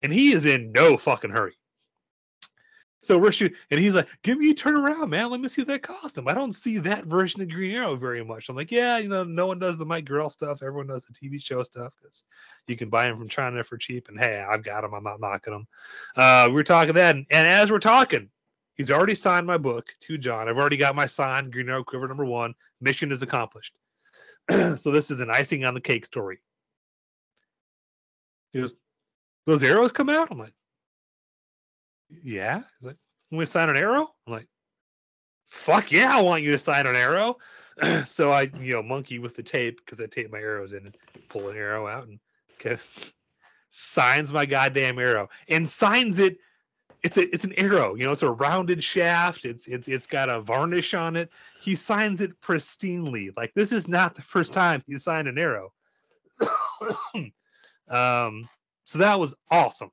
and 0.01 0.13
he 0.13 0.31
is 0.31 0.45
in 0.45 0.71
no 0.71 0.95
fucking 0.97 1.31
hurry. 1.31 1.55
So 3.03 3.17
we're 3.17 3.34
shooting, 3.34 3.57
and 3.69 3.81
he's 3.81 3.95
like, 3.95 4.07
"Give 4.21 4.38
me 4.38 4.51
a 4.51 4.53
turn 4.53 4.77
around, 4.77 5.09
man. 5.09 5.30
Let 5.30 5.41
me 5.41 5.49
see 5.49 5.63
that 5.65 5.81
costume. 5.81 6.30
I 6.30 6.34
don't 6.34 6.53
see 6.53 6.77
that 6.77 7.03
version 7.03 7.41
of 7.41 7.49
Green 7.49 7.75
Arrow 7.75 7.97
very 7.97 8.23
much." 8.23 8.47
I'm 8.47 8.55
like, 8.55 8.71
"Yeah, 8.71 8.97
you 8.97 9.09
know, 9.09 9.25
no 9.25 9.45
one 9.45 9.59
does 9.59 9.77
the 9.77 9.85
Mike 9.85 10.05
Grell 10.05 10.30
stuff. 10.30 10.63
Everyone 10.63 10.88
does 10.88 11.05
the 11.05 11.13
TV 11.13 11.38
show 11.38 11.63
stuff 11.63 11.91
because 12.01 12.23
you 12.65 12.77
can 12.77 12.89
buy 12.89 13.07
them 13.07 13.17
from 13.17 13.27
China 13.27 13.61
for 13.61 13.77
cheap." 13.77 14.07
And 14.07 14.17
hey, 14.17 14.39
I've 14.39 14.63
got 14.63 14.81
them. 14.81 14.93
I'm 14.93 15.03
not 15.03 15.19
knocking 15.19 15.51
them. 15.51 15.67
Uh, 16.15 16.45
we 16.47 16.53
were 16.53 16.63
talking 16.63 16.93
that, 16.93 17.17
and, 17.17 17.25
and 17.30 17.45
as 17.45 17.71
we're 17.71 17.80
talking, 17.80 18.30
he's 18.75 18.89
already 18.89 19.15
signed 19.15 19.45
my 19.45 19.57
book 19.57 19.93
to 19.99 20.17
John. 20.17 20.47
I've 20.47 20.57
already 20.57 20.77
got 20.77 20.95
my 20.95 21.05
signed 21.05 21.51
Green 21.51 21.67
Arrow 21.67 21.84
cover 21.84 22.07
number 22.07 22.25
one. 22.25 22.55
Mission 22.80 23.11
is 23.11 23.21
accomplished. 23.21 23.75
so 24.49 24.91
this 24.91 25.11
is 25.11 25.19
an 25.19 25.30
icing 25.30 25.65
on 25.65 25.73
the 25.73 25.81
cake 25.81 26.05
story. 26.05 26.39
He 28.53 28.61
goes, 28.61 28.75
"Those 29.45 29.61
arrows 29.61 29.91
come 29.91 30.07
out?" 30.07 30.30
I'm 30.31 30.39
like 30.39 30.53
yeah. 32.23 32.61
He's 32.80 32.88
like, 32.88 32.98
want 33.31 33.40
me 33.40 33.45
to 33.45 33.52
sign 33.52 33.69
an 33.69 33.77
arrow? 33.77 34.07
I'm 34.27 34.34
like, 34.34 34.48
fuck 35.48 35.91
yeah, 35.91 36.18
I 36.18 36.22
want 36.22 36.44
you 36.44 36.52
to 36.52 36.57
sign 36.57 36.85
an 36.85 36.95
arrow. 36.95 37.38
so 38.06 38.31
I, 38.31 38.44
you 38.60 38.73
know, 38.73 38.84
monkey 38.84 39.19
with 39.19 39.35
the 39.35 39.44
tape 39.44 39.80
because 39.84 39.99
I 39.99 40.06
tape 40.06 40.31
my 40.31 40.40
arrows 40.40 40.73
in 40.73 40.85
and 40.85 40.98
pull 41.30 41.49
an 41.49 41.57
arrow 41.57 41.88
out 41.88 42.07
and 42.07 42.19
okay, 42.60 42.81
signs 43.69 44.31
my 44.31 44.45
goddamn 44.45 44.99
arrow 44.99 45.30
and 45.48 45.68
signs 45.68 46.19
it. 46.19 46.38
It's 47.02 47.18
a 47.18 47.34
it's 47.34 47.44
an 47.44 47.53
arrow, 47.60 47.95
you 47.95 48.06
know, 48.06 48.11
it's 48.11 48.22
a 48.22 48.31
rounded 48.31 48.81
shaft. 48.81 49.44
It's 49.44 49.68
it's 49.68 49.90
it's 49.90 50.06
got 50.06 50.30
a 50.30 50.40
varnish 50.40 50.94
on 50.94 51.18
it. 51.18 51.30
He 51.60 51.76
signs 51.76 52.22
it 52.22 52.40
pristinely. 52.40 53.35
Like 53.35 53.53
this 53.56 53.73
is 53.73 53.90
not 53.90 54.15
the 54.15 54.22
first 54.22 54.53
time 54.53 54.81
he 54.88 54.98
signed 54.98 55.27
an 55.27 55.38
arrow. 55.38 55.73
um, 57.90 58.48
so 58.85 58.99
that 58.99 59.19
was 59.19 59.34
awesome 59.52 59.91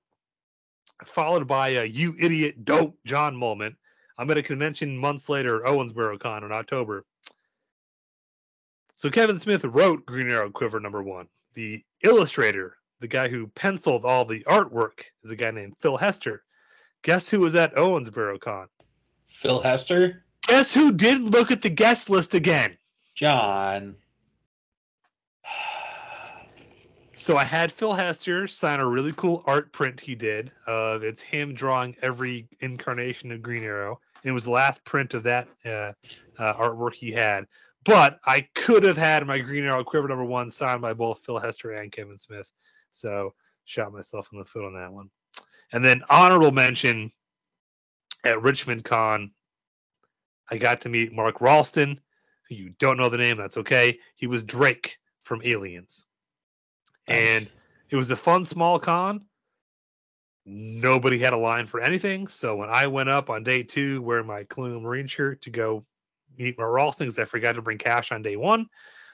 followed 1.07 1.47
by 1.47 1.71
a 1.71 1.85
"you 1.85 2.15
idiot, 2.19 2.65
dope" 2.65 2.99
John 3.05 3.37
moment. 3.37 3.77
I'm 4.19 4.31
at 4.31 4.39
a 4.39 4.43
convention 4.43 4.97
months 4.97 5.29
later, 5.29 5.61
Owensboro 5.61 6.19
Con 6.19 6.45
in 6.45 6.53
October. 6.53 7.05
So 8.97 9.09
Kevin 9.09 9.39
Smith 9.39 9.65
wrote 9.65 10.05
Green 10.05 10.31
Arrow 10.31 10.51
Quiver 10.51 10.79
number 10.79 11.03
one. 11.03 11.27
The 11.55 11.83
illustrator, 12.03 12.77
the 13.01 13.09
guy 13.09 13.29
who 13.29 13.47
penciled 13.49 14.05
all 14.05 14.27
the 14.27 14.45
artwork, 14.45 15.05
is 15.25 15.31
a 15.31 15.37
guy 15.37 15.51
named 15.51 15.75
Phil 15.81 15.97
Hester. 15.97 16.45
Guess 17.03 17.31
who 17.31 17.41
was 17.41 17.55
at 17.55 17.75
Owensboro 17.77 18.39
Con? 18.39 18.69
Phil 19.27 19.61
Hester? 19.61 20.25
Guess 20.47 20.75
who 20.75 20.93
didn't 20.93 21.31
look 21.31 21.51
at 21.51 21.63
the 21.63 21.71
guest 21.71 22.11
list 22.11 22.35
again? 22.35 22.77
John. 23.15 23.97
So 27.21 27.37
I 27.37 27.45
had 27.45 27.71
Phil 27.71 27.93
Hester 27.93 28.49
sign 28.49 28.81
a 28.81 28.89
really 28.89 29.13
cool 29.13 29.45
art 29.45 29.71
print 29.73 30.01
he 30.01 30.15
did. 30.15 30.51
Of 30.67 31.03
it's 31.03 31.21
him 31.21 31.53
drawing 31.53 31.95
every 32.01 32.49
incarnation 32.61 33.31
of 33.31 33.43
Green 33.43 33.63
Arrow. 33.63 34.01
And 34.23 34.31
It 34.31 34.33
was 34.33 34.45
the 34.45 34.53
last 34.53 34.83
print 34.85 35.13
of 35.13 35.23
that 35.25 35.47
uh, 35.67 35.93
uh, 36.39 36.55
artwork 36.55 36.95
he 36.95 37.13
had. 37.13 37.47
But 37.85 38.21
I 38.25 38.49
could 38.55 38.85
have 38.85 38.97
had 38.97 39.27
my 39.27 39.39
Green 39.39 39.65
Arrow 39.65 39.85
Quiver 39.85 40.09
number 40.09 40.25
one 40.25 40.49
signed 40.49 40.81
by 40.81 40.95
both 40.95 41.21
Phil 41.23 41.39
Hester 41.39 41.73
and 41.73 41.93
Kevin 41.93 42.19
Smith. 42.19 42.49
So 42.93 43.35
shot 43.67 43.93
myself 43.93 44.31
in 44.33 44.39
the 44.39 44.45
foot 44.47 44.65
on 44.65 44.73
that 44.73 44.91
one. 44.91 45.11
And 45.75 45.85
then 45.85 46.03
honorable 46.09 46.53
mention 46.53 47.13
at 48.25 48.41
Richmond 48.41 48.85
Con, 48.85 49.31
I 50.51 50.57
got 50.57 50.81
to 50.81 50.89
meet 50.89 51.13
Mark 51.13 51.43
Rolston. 51.43 52.01
You 52.49 52.71
don't 52.79 52.97
know 52.97 53.11
the 53.11 53.19
name, 53.19 53.37
that's 53.37 53.59
okay. 53.59 53.99
He 54.17 54.27
was 54.27 54.43
Drake 54.43 54.97
from 55.23 55.43
Aliens 55.45 56.07
and 57.11 57.51
it 57.91 57.97
was 57.97 58.11
a 58.11 58.17
fun 58.17 58.45
small 58.45 58.79
con. 58.79 59.25
Nobody 60.47 61.19
had 61.19 61.33
a 61.33 61.39
line 61.39 61.67
for 61.67 61.81
anything. 61.81 62.27
So 62.27 62.57
when 62.57 62.71
I 62.71 62.87
went 62.87 63.09
up 63.09 63.31
on 63.31 63.45
day 63.45 63.63
two 63.63 64.01
wearing 64.03 64.27
my 64.27 64.45
Colonial 64.45 64.81
Marine 64.81 65.07
shirt 65.07 65.43
to 65.43 65.51
go 65.51 65.85
meet 66.39 66.59
my 66.59 66.65
Rolston, 66.65 67.07
because 67.07 67.19
I 67.19 67.25
forgot 67.25 67.57
to 67.57 67.63
bring 67.63 67.79
cash 67.79 68.11
on 68.11 68.23
day 68.23 68.37
one, 68.37 68.67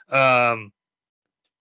um, 0.08 0.72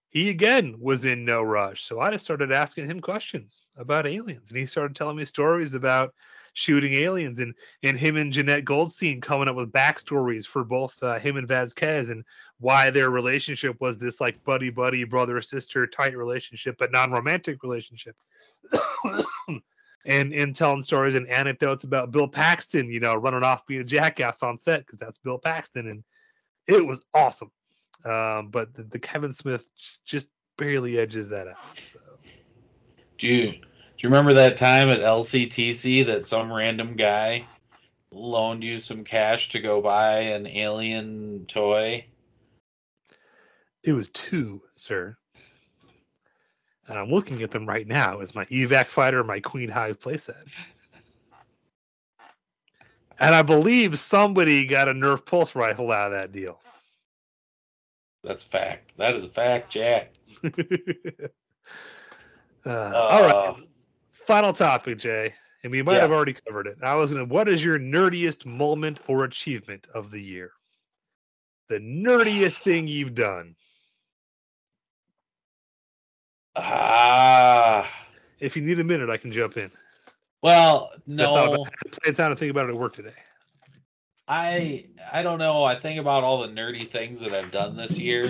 he 0.09 0.29
again 0.29 0.75
was 0.79 1.05
in 1.05 1.25
no 1.25 1.41
rush. 1.41 1.83
So 1.83 1.99
I 1.99 2.11
just 2.11 2.23
started 2.23 2.51
asking 2.51 2.89
him 2.89 3.01
questions 3.01 3.63
about 3.75 4.07
aliens, 4.07 4.49
and 4.49 4.57
he 4.57 4.65
started 4.65 4.95
telling 4.95 5.17
me 5.17 5.25
stories 5.25 5.73
about 5.73 6.13
shooting 6.55 6.93
aliens 6.93 7.39
and 7.39 7.53
and 7.83 7.97
him 7.97 8.15
and 8.15 8.33
Jenette 8.33 8.63
Goldstein 8.63 9.21
coming 9.21 9.49
up 9.49 9.55
with 9.55 9.73
backstories 9.73 10.47
for 10.47 10.63
both 10.63 11.01
uh, 11.03 11.19
him 11.19 11.35
and 11.35 11.47
Vasquez 11.47 12.09
and 12.09 12.23
why 12.59 12.89
their 12.89 13.09
relationship 13.09 13.79
was 13.81 13.97
this 13.97 14.21
like 14.21 14.41
buddy 14.45 14.69
buddy 14.69 15.03
brother 15.03 15.39
sister 15.41 15.85
tight 15.85 16.17
relationship 16.17 16.77
but 16.79 16.91
non-romantic 16.91 17.61
relationship. 17.61 18.15
And 20.07 20.33
and 20.33 20.55
telling 20.55 20.83
stories 20.83 21.15
and 21.15 21.27
anecdotes 21.29 21.83
about 21.83 22.11
Bill 22.11 22.27
Paxton 22.27 22.91
you 22.91 22.99
know 22.99 23.15
running 23.15 23.41
off 23.41 23.65
being 23.65 23.81
a 23.81 23.83
jackass 23.83 24.43
on 24.43 24.55
set 24.55 24.81
because 24.81 24.99
that's 24.99 25.17
Bill 25.17 25.39
Paxton 25.39 25.87
and 25.87 26.03
it 26.67 26.85
was 26.85 27.01
awesome. 27.15 27.49
Um, 28.03 28.49
but 28.51 28.71
the, 28.75 28.83
the 28.83 28.99
Kevin 28.99 29.33
Smith 29.33 29.67
just, 29.75 30.05
just 30.05 30.29
barely 30.59 30.99
edges 30.99 31.29
that 31.29 31.47
out 31.47 31.57
so. 31.81 31.97
You 33.19 33.55
do 33.97 34.05
you 34.05 34.09
remember 34.09 34.33
that 34.33 34.57
time 34.57 34.89
at 34.89 34.99
LCTC 34.99 36.05
that 36.07 36.25
some 36.25 36.51
random 36.51 36.95
guy 36.95 37.45
loaned 38.11 38.63
you 38.63 38.79
some 38.79 39.05
cash 39.05 39.49
to 39.49 39.59
go 39.59 39.81
buy 39.81 40.19
an 40.19 40.47
alien 40.47 41.45
toy? 41.47 42.05
It 43.83 43.93
was 43.93 44.09
two, 44.09 44.61
sir. 44.73 45.15
And 46.87 46.99
I'm 46.99 47.09
looking 47.09 47.41
at 47.41 47.51
them 47.51 47.65
right 47.65 47.87
now. 47.87 48.19
It's 48.19 48.35
my 48.35 48.45
evac 48.45 48.87
fighter, 48.87 49.19
and 49.19 49.27
my 49.27 49.39
Queen 49.39 49.69
Hive 49.69 49.99
playset. 49.99 50.43
And 53.19 53.33
I 53.33 53.43
believe 53.43 53.97
somebody 53.97 54.65
got 54.65 54.89
a 54.89 54.93
Nerf 54.93 55.25
pulse 55.25 55.55
rifle 55.55 55.91
out 55.93 56.07
of 56.07 56.19
that 56.19 56.33
deal. 56.33 56.59
That's 58.23 58.43
fact. 58.43 58.91
That 58.97 59.15
is 59.15 59.23
a 59.23 59.29
fact, 59.29 59.71
Jack. 59.71 60.11
uh, 62.65 62.69
all 62.69 63.21
right. 63.21 63.63
Final 64.25 64.53
topic, 64.53 64.97
Jay. 64.99 65.33
And 65.63 65.71
we 65.71 65.81
might 65.81 65.95
Yeah. 65.95 66.01
have 66.01 66.11
already 66.11 66.33
covered 66.33 66.67
it. 66.67 66.77
I 66.83 66.95
was 66.95 67.11
gonna 67.11 67.25
what 67.25 67.49
is 67.49 67.63
your 67.63 67.79
nerdiest 67.79 68.45
moment 68.45 68.99
or 69.07 69.23
achievement 69.23 69.87
of 69.93 70.11
the 70.11 70.21
year? 70.21 70.51
The 71.69 71.79
nerdiest 71.79 72.57
thing 72.59 72.87
you've 72.87 73.15
done. 73.15 73.55
Ah. 76.55 77.89
If 78.39 78.55
you 78.55 78.61
need 78.61 78.79
a 78.79 78.83
minute, 78.83 79.09
I 79.09 79.17
can 79.17 79.31
jump 79.31 79.57
in. 79.57 79.71
well, 80.41 80.89
'Cause 81.07 81.19
I 81.19 81.23
no. 81.23 81.53
about- 81.53 81.67
I 82.03 82.05
had 82.05 82.15
time 82.15 82.29
to 82.29 82.35
think 82.35 82.51
about 82.51 82.67
it 82.67 82.69
at 82.69 82.75
work 82.75 82.95
today. 82.95 83.13
I 84.27 84.85
I 85.11 85.23
don't 85.23 85.39
know. 85.39 85.63
I 85.63 85.75
think 85.75 85.99
about 85.99 86.23
all 86.23 86.39
the 86.41 86.47
nerdy 86.47 86.87
things 86.87 87.19
that 87.21 87.31
I've 87.33 87.51
done 87.51 87.75
this 87.75 87.97
year. 87.97 88.29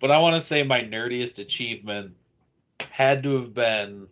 But 0.00 0.10
I 0.10 0.18
want 0.18 0.34
to 0.34 0.40
say 0.40 0.64
my 0.64 0.80
nerdiest 0.80 1.38
achievement 1.38 2.16
had 2.90 3.22
to 3.22 3.34
have 3.36 3.54
been 3.54 4.08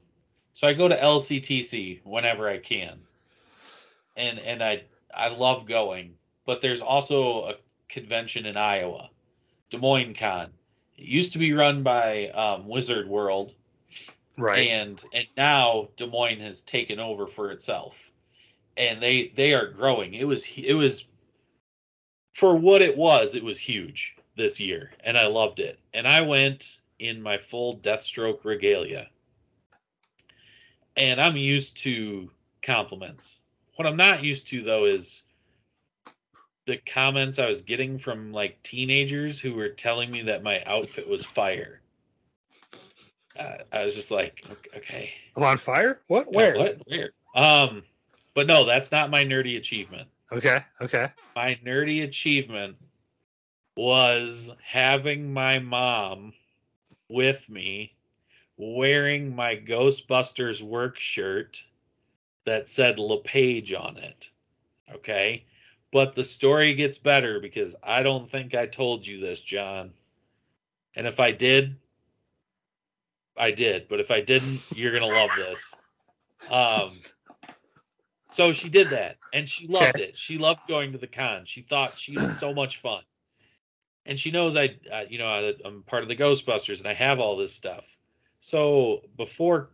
so 0.52 0.66
I 0.66 0.74
go 0.74 0.88
to 0.88 0.96
LCTC 0.96 2.00
whenever 2.04 2.48
I 2.48 2.58
can. 2.58 2.98
And 4.16 4.38
and 4.38 4.62
I 4.62 4.82
I 5.14 5.28
love 5.28 5.66
going, 5.66 6.14
but 6.46 6.60
there's 6.60 6.82
also 6.82 7.44
a 7.46 7.54
convention 7.88 8.46
in 8.46 8.56
Iowa, 8.56 9.10
Des 9.70 9.78
Moines 9.78 10.14
Con. 10.14 10.50
It 10.96 11.06
used 11.06 11.32
to 11.32 11.38
be 11.38 11.52
run 11.52 11.82
by 11.82 12.28
um, 12.28 12.68
Wizard 12.68 13.08
World, 13.08 13.54
Right. 14.36 14.68
and 14.68 15.02
and 15.14 15.26
now 15.36 15.88
Des 15.96 16.06
Moines 16.06 16.40
has 16.40 16.60
taken 16.62 16.98
over 17.00 17.26
for 17.26 17.50
itself, 17.50 18.10
and 18.76 19.00
they 19.00 19.28
they 19.28 19.54
are 19.54 19.66
growing. 19.68 20.14
It 20.14 20.26
was 20.26 20.46
it 20.58 20.74
was 20.74 21.06
for 22.34 22.54
what 22.56 22.82
it 22.82 22.96
was. 22.96 23.34
It 23.34 23.44
was 23.44 23.58
huge 23.58 24.16
this 24.36 24.60
year, 24.60 24.92
and 25.04 25.16
I 25.18 25.26
loved 25.26 25.60
it. 25.60 25.78
And 25.94 26.06
I 26.06 26.20
went 26.22 26.80
in 26.98 27.20
my 27.22 27.38
full 27.38 27.78
Deathstroke 27.78 28.44
regalia, 28.44 29.08
and 30.96 31.20
I'm 31.20 31.36
used 31.36 31.78
to 31.78 32.30
compliments. 32.62 33.40
What 33.76 33.86
I'm 33.86 33.96
not 33.96 34.22
used 34.22 34.48
to 34.48 34.62
though 34.62 34.84
is 34.84 35.24
the 36.66 36.76
comments 36.78 37.38
I 37.38 37.46
was 37.46 37.62
getting 37.62 37.98
from 37.98 38.32
like 38.32 38.62
teenagers 38.62 39.40
who 39.40 39.54
were 39.54 39.70
telling 39.70 40.10
me 40.10 40.22
that 40.22 40.42
my 40.42 40.62
outfit 40.64 41.08
was 41.08 41.24
fire. 41.24 41.80
Uh, 43.38 43.58
I 43.72 43.84
was 43.84 43.94
just 43.94 44.10
like, 44.10 44.44
"Ok- 44.50 44.70
okay, 44.76 45.10
I'm 45.36 45.42
on 45.44 45.56
fire? 45.56 46.00
What? 46.08 46.26
yeah, 46.26 46.36
Where? 46.36 46.54
what? 46.56 46.78
Where? 46.86 47.10
Um, 47.34 47.82
but 48.34 48.46
no, 48.46 48.64
that's 48.64 48.92
not 48.92 49.10
my 49.10 49.24
nerdy 49.24 49.56
achievement. 49.56 50.08
Okay. 50.32 50.64
Okay. 50.80 51.10
My 51.34 51.58
nerdy 51.64 52.02
achievement 52.04 52.76
was 53.76 54.50
having 54.62 55.32
my 55.32 55.58
mom 55.58 56.32
with 57.08 57.48
me 57.48 57.94
wearing 58.60 59.34
my 59.34 59.56
Ghostbusters 59.56 60.60
work 60.60 60.98
shirt 60.98 61.64
that 62.44 62.68
said 62.68 62.98
LePage 62.98 63.72
on 63.72 63.96
it. 63.96 64.30
Okay. 64.92 65.44
But 65.92 66.14
the 66.14 66.24
story 66.24 66.74
gets 66.74 66.98
better 66.98 67.40
because 67.40 67.74
I 67.82 68.02
don't 68.02 68.30
think 68.30 68.54
I 68.54 68.66
told 68.66 69.06
you 69.06 69.18
this, 69.18 69.40
John. 69.40 69.92
And 70.94 71.06
if 71.06 71.18
I 71.18 71.32
did, 71.32 71.76
I 73.36 73.50
did. 73.50 73.88
But 73.88 74.00
if 74.00 74.10
I 74.10 74.20
didn't, 74.20 74.60
you're 74.74 74.92
going 74.92 75.02
to 75.02 75.18
love 75.18 75.30
this. 75.36 75.74
Um, 76.50 76.90
so 78.30 78.52
she 78.52 78.68
did 78.68 78.88
that 78.90 79.16
and 79.32 79.48
she 79.48 79.66
loved 79.66 79.98
it. 79.98 80.16
She 80.16 80.38
loved 80.38 80.66
going 80.68 80.92
to 80.92 80.98
the 80.98 81.06
con. 81.06 81.44
She 81.44 81.62
thought 81.62 81.96
she 81.96 82.16
was 82.16 82.38
so 82.38 82.54
much 82.54 82.78
fun. 82.78 83.02
And 84.06 84.18
she 84.18 84.30
knows 84.30 84.56
I, 84.56 84.76
uh, 84.90 85.04
you 85.08 85.18
know, 85.18 85.26
I, 85.26 85.54
I'm 85.64 85.82
part 85.82 86.02
of 86.02 86.08
the 86.08 86.16
Ghostbusters 86.16 86.78
and 86.78 86.88
I 86.88 86.94
have 86.94 87.20
all 87.20 87.36
this 87.36 87.54
stuff. 87.54 87.98
So 88.40 89.02
before, 89.16 89.70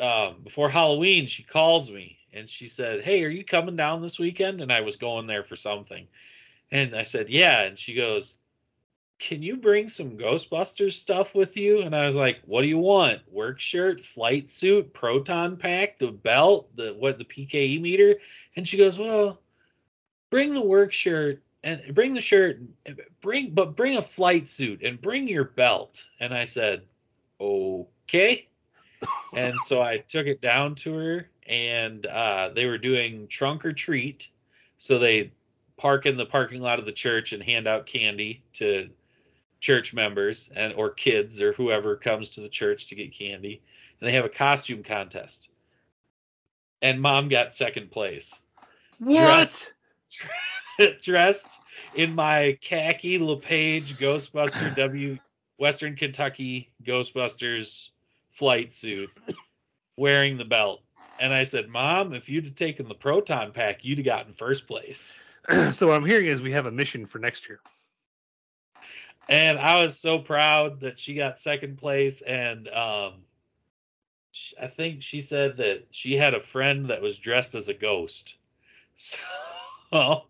um, 0.00 0.42
before 0.44 0.68
Halloween, 0.68 1.26
she 1.26 1.42
calls 1.42 1.90
me 1.90 2.18
and 2.32 2.48
she 2.48 2.68
said, 2.68 3.00
"Hey, 3.00 3.24
are 3.24 3.30
you 3.30 3.44
coming 3.44 3.76
down 3.76 4.02
this 4.02 4.18
weekend?" 4.18 4.60
And 4.60 4.72
I 4.72 4.82
was 4.82 4.96
going 4.96 5.26
there 5.26 5.42
for 5.42 5.56
something, 5.56 6.06
and 6.70 6.94
I 6.94 7.02
said, 7.02 7.30
"Yeah." 7.30 7.62
And 7.62 7.78
she 7.78 7.94
goes, 7.94 8.36
"Can 9.18 9.42
you 9.42 9.56
bring 9.56 9.88
some 9.88 10.18
Ghostbusters 10.18 10.92
stuff 10.92 11.34
with 11.34 11.56
you?" 11.56 11.80
And 11.82 11.96
I 11.96 12.04
was 12.04 12.16
like, 12.16 12.40
"What 12.44 12.62
do 12.62 12.68
you 12.68 12.78
want? 12.78 13.22
Work 13.32 13.60
shirt, 13.60 14.00
flight 14.00 14.50
suit, 14.50 14.92
proton 14.92 15.56
pack, 15.56 15.98
the 15.98 16.12
belt, 16.12 16.68
the 16.76 16.92
what, 16.94 17.18
the 17.18 17.24
PKE 17.24 17.80
meter?" 17.80 18.20
And 18.56 18.68
she 18.68 18.76
goes, 18.76 18.98
"Well, 18.98 19.40
bring 20.30 20.52
the 20.52 20.62
work 20.62 20.92
shirt." 20.92 21.40
And 21.62 21.94
bring 21.94 22.12
the 22.12 22.20
shirt, 22.20 22.60
bring 23.22 23.54
but 23.54 23.74
bring 23.74 23.96
a 23.96 24.02
flight 24.02 24.46
suit 24.48 24.82
and 24.82 25.00
bring 25.00 25.26
your 25.26 25.44
belt. 25.44 26.06
And 26.20 26.34
I 26.34 26.44
said, 26.44 26.82
okay. 27.40 28.48
And 29.36 29.54
so 29.62 29.82
I 29.82 29.98
took 29.98 30.26
it 30.26 30.40
down 30.40 30.74
to 30.76 30.94
her, 30.94 31.28
and 31.46 32.06
uh, 32.06 32.50
they 32.54 32.66
were 32.66 32.78
doing 32.78 33.26
trunk 33.28 33.64
or 33.64 33.72
treat. 33.72 34.28
So 34.78 34.98
they 34.98 35.32
park 35.76 36.06
in 36.06 36.16
the 36.16 36.26
parking 36.26 36.60
lot 36.60 36.78
of 36.78 36.86
the 36.86 36.92
church 36.92 37.32
and 37.32 37.42
hand 37.42 37.66
out 37.66 37.86
candy 37.86 38.42
to 38.54 38.88
church 39.60 39.94
members 39.94 40.50
and 40.54 40.72
or 40.74 40.90
kids 40.90 41.40
or 41.40 41.52
whoever 41.52 41.96
comes 41.96 42.30
to 42.30 42.40
the 42.40 42.48
church 42.48 42.86
to 42.86 42.94
get 42.94 43.12
candy. 43.12 43.60
And 44.00 44.08
they 44.08 44.12
have 44.12 44.24
a 44.24 44.30
costume 44.30 44.82
contest. 44.82 45.48
And 46.82 47.00
mom 47.00 47.28
got 47.28 47.54
second 47.54 47.90
place. 47.90 48.42
What? 48.98 49.18
Dress- 49.18 49.72
dressed 51.02 51.60
in 51.94 52.14
my 52.14 52.58
khaki 52.60 53.18
LePage 53.18 53.96
Ghostbuster 53.96 54.76
W 54.76 55.18
Western 55.58 55.96
Kentucky 55.96 56.70
Ghostbusters 56.84 57.90
flight 58.30 58.74
suit, 58.74 59.10
wearing 59.96 60.36
the 60.36 60.44
belt. 60.44 60.82
And 61.20 61.32
I 61.32 61.44
said, 61.44 61.68
Mom, 61.68 62.12
if 62.12 62.28
you'd 62.28 62.46
have 62.46 62.54
taken 62.56 62.88
the 62.88 62.94
proton 62.94 63.52
pack, 63.52 63.84
you'd 63.84 63.98
have 63.98 64.04
gotten 64.04 64.32
first 64.32 64.66
place. 64.66 65.22
so 65.70 65.86
what 65.86 65.96
I'm 65.96 66.04
hearing 66.06 66.26
is 66.26 66.42
we 66.42 66.52
have 66.52 66.66
a 66.66 66.70
mission 66.72 67.06
for 67.06 67.18
next 67.18 67.48
year. 67.48 67.60
And 69.28 69.58
I 69.58 69.82
was 69.82 69.98
so 69.98 70.18
proud 70.18 70.80
that 70.80 70.98
she 70.98 71.14
got 71.14 71.40
second 71.40 71.78
place. 71.78 72.20
And 72.22 72.68
um, 72.68 73.14
I 74.60 74.66
think 74.66 75.02
she 75.02 75.20
said 75.20 75.56
that 75.58 75.84
she 75.92 76.16
had 76.16 76.34
a 76.34 76.40
friend 76.40 76.90
that 76.90 77.00
was 77.00 77.16
dressed 77.16 77.54
as 77.54 77.68
a 77.68 77.74
ghost. 77.74 78.36
So 79.90 80.22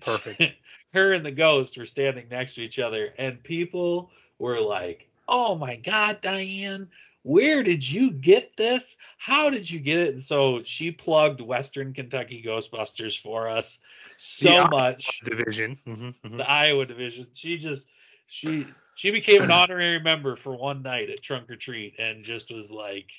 Perfect. 0.00 0.42
her 0.92 1.12
and 1.12 1.24
the 1.24 1.30
ghost 1.30 1.78
were 1.78 1.86
standing 1.86 2.28
next 2.28 2.54
to 2.54 2.62
each 2.62 2.78
other, 2.78 3.14
and 3.18 3.42
people 3.42 4.10
were 4.38 4.60
like, 4.60 5.08
"Oh 5.28 5.54
my 5.54 5.76
God, 5.76 6.20
Diane, 6.20 6.88
where 7.22 7.62
did 7.62 7.88
you 7.88 8.10
get 8.10 8.56
this? 8.56 8.96
How 9.18 9.50
did 9.50 9.70
you 9.70 9.80
get 9.80 9.98
it?" 9.98 10.14
And 10.14 10.22
so 10.22 10.62
she 10.62 10.90
plugged 10.90 11.40
Western 11.40 11.92
Kentucky 11.92 12.42
Ghostbusters 12.42 13.18
for 13.18 13.48
us 13.48 13.80
so 14.16 14.54
Yeah. 14.54 14.68
much. 14.68 15.20
Division. 15.20 15.78
Mhm, 15.86 16.14
mhm. 16.24 16.36
The 16.38 16.50
Iowa 16.50 16.86
division. 16.86 17.28
She 17.34 17.58
just 17.58 17.88
she 18.26 18.66
she 18.94 19.10
became 19.10 19.42
an 19.42 19.50
honorary 19.50 20.00
member 20.00 20.36
for 20.36 20.56
one 20.56 20.82
night 20.82 21.10
at 21.10 21.22
Trunk 21.22 21.50
or 21.50 21.56
Treat, 21.56 21.94
and 21.98 22.24
just 22.24 22.52
was 22.52 22.70
like, 22.70 23.10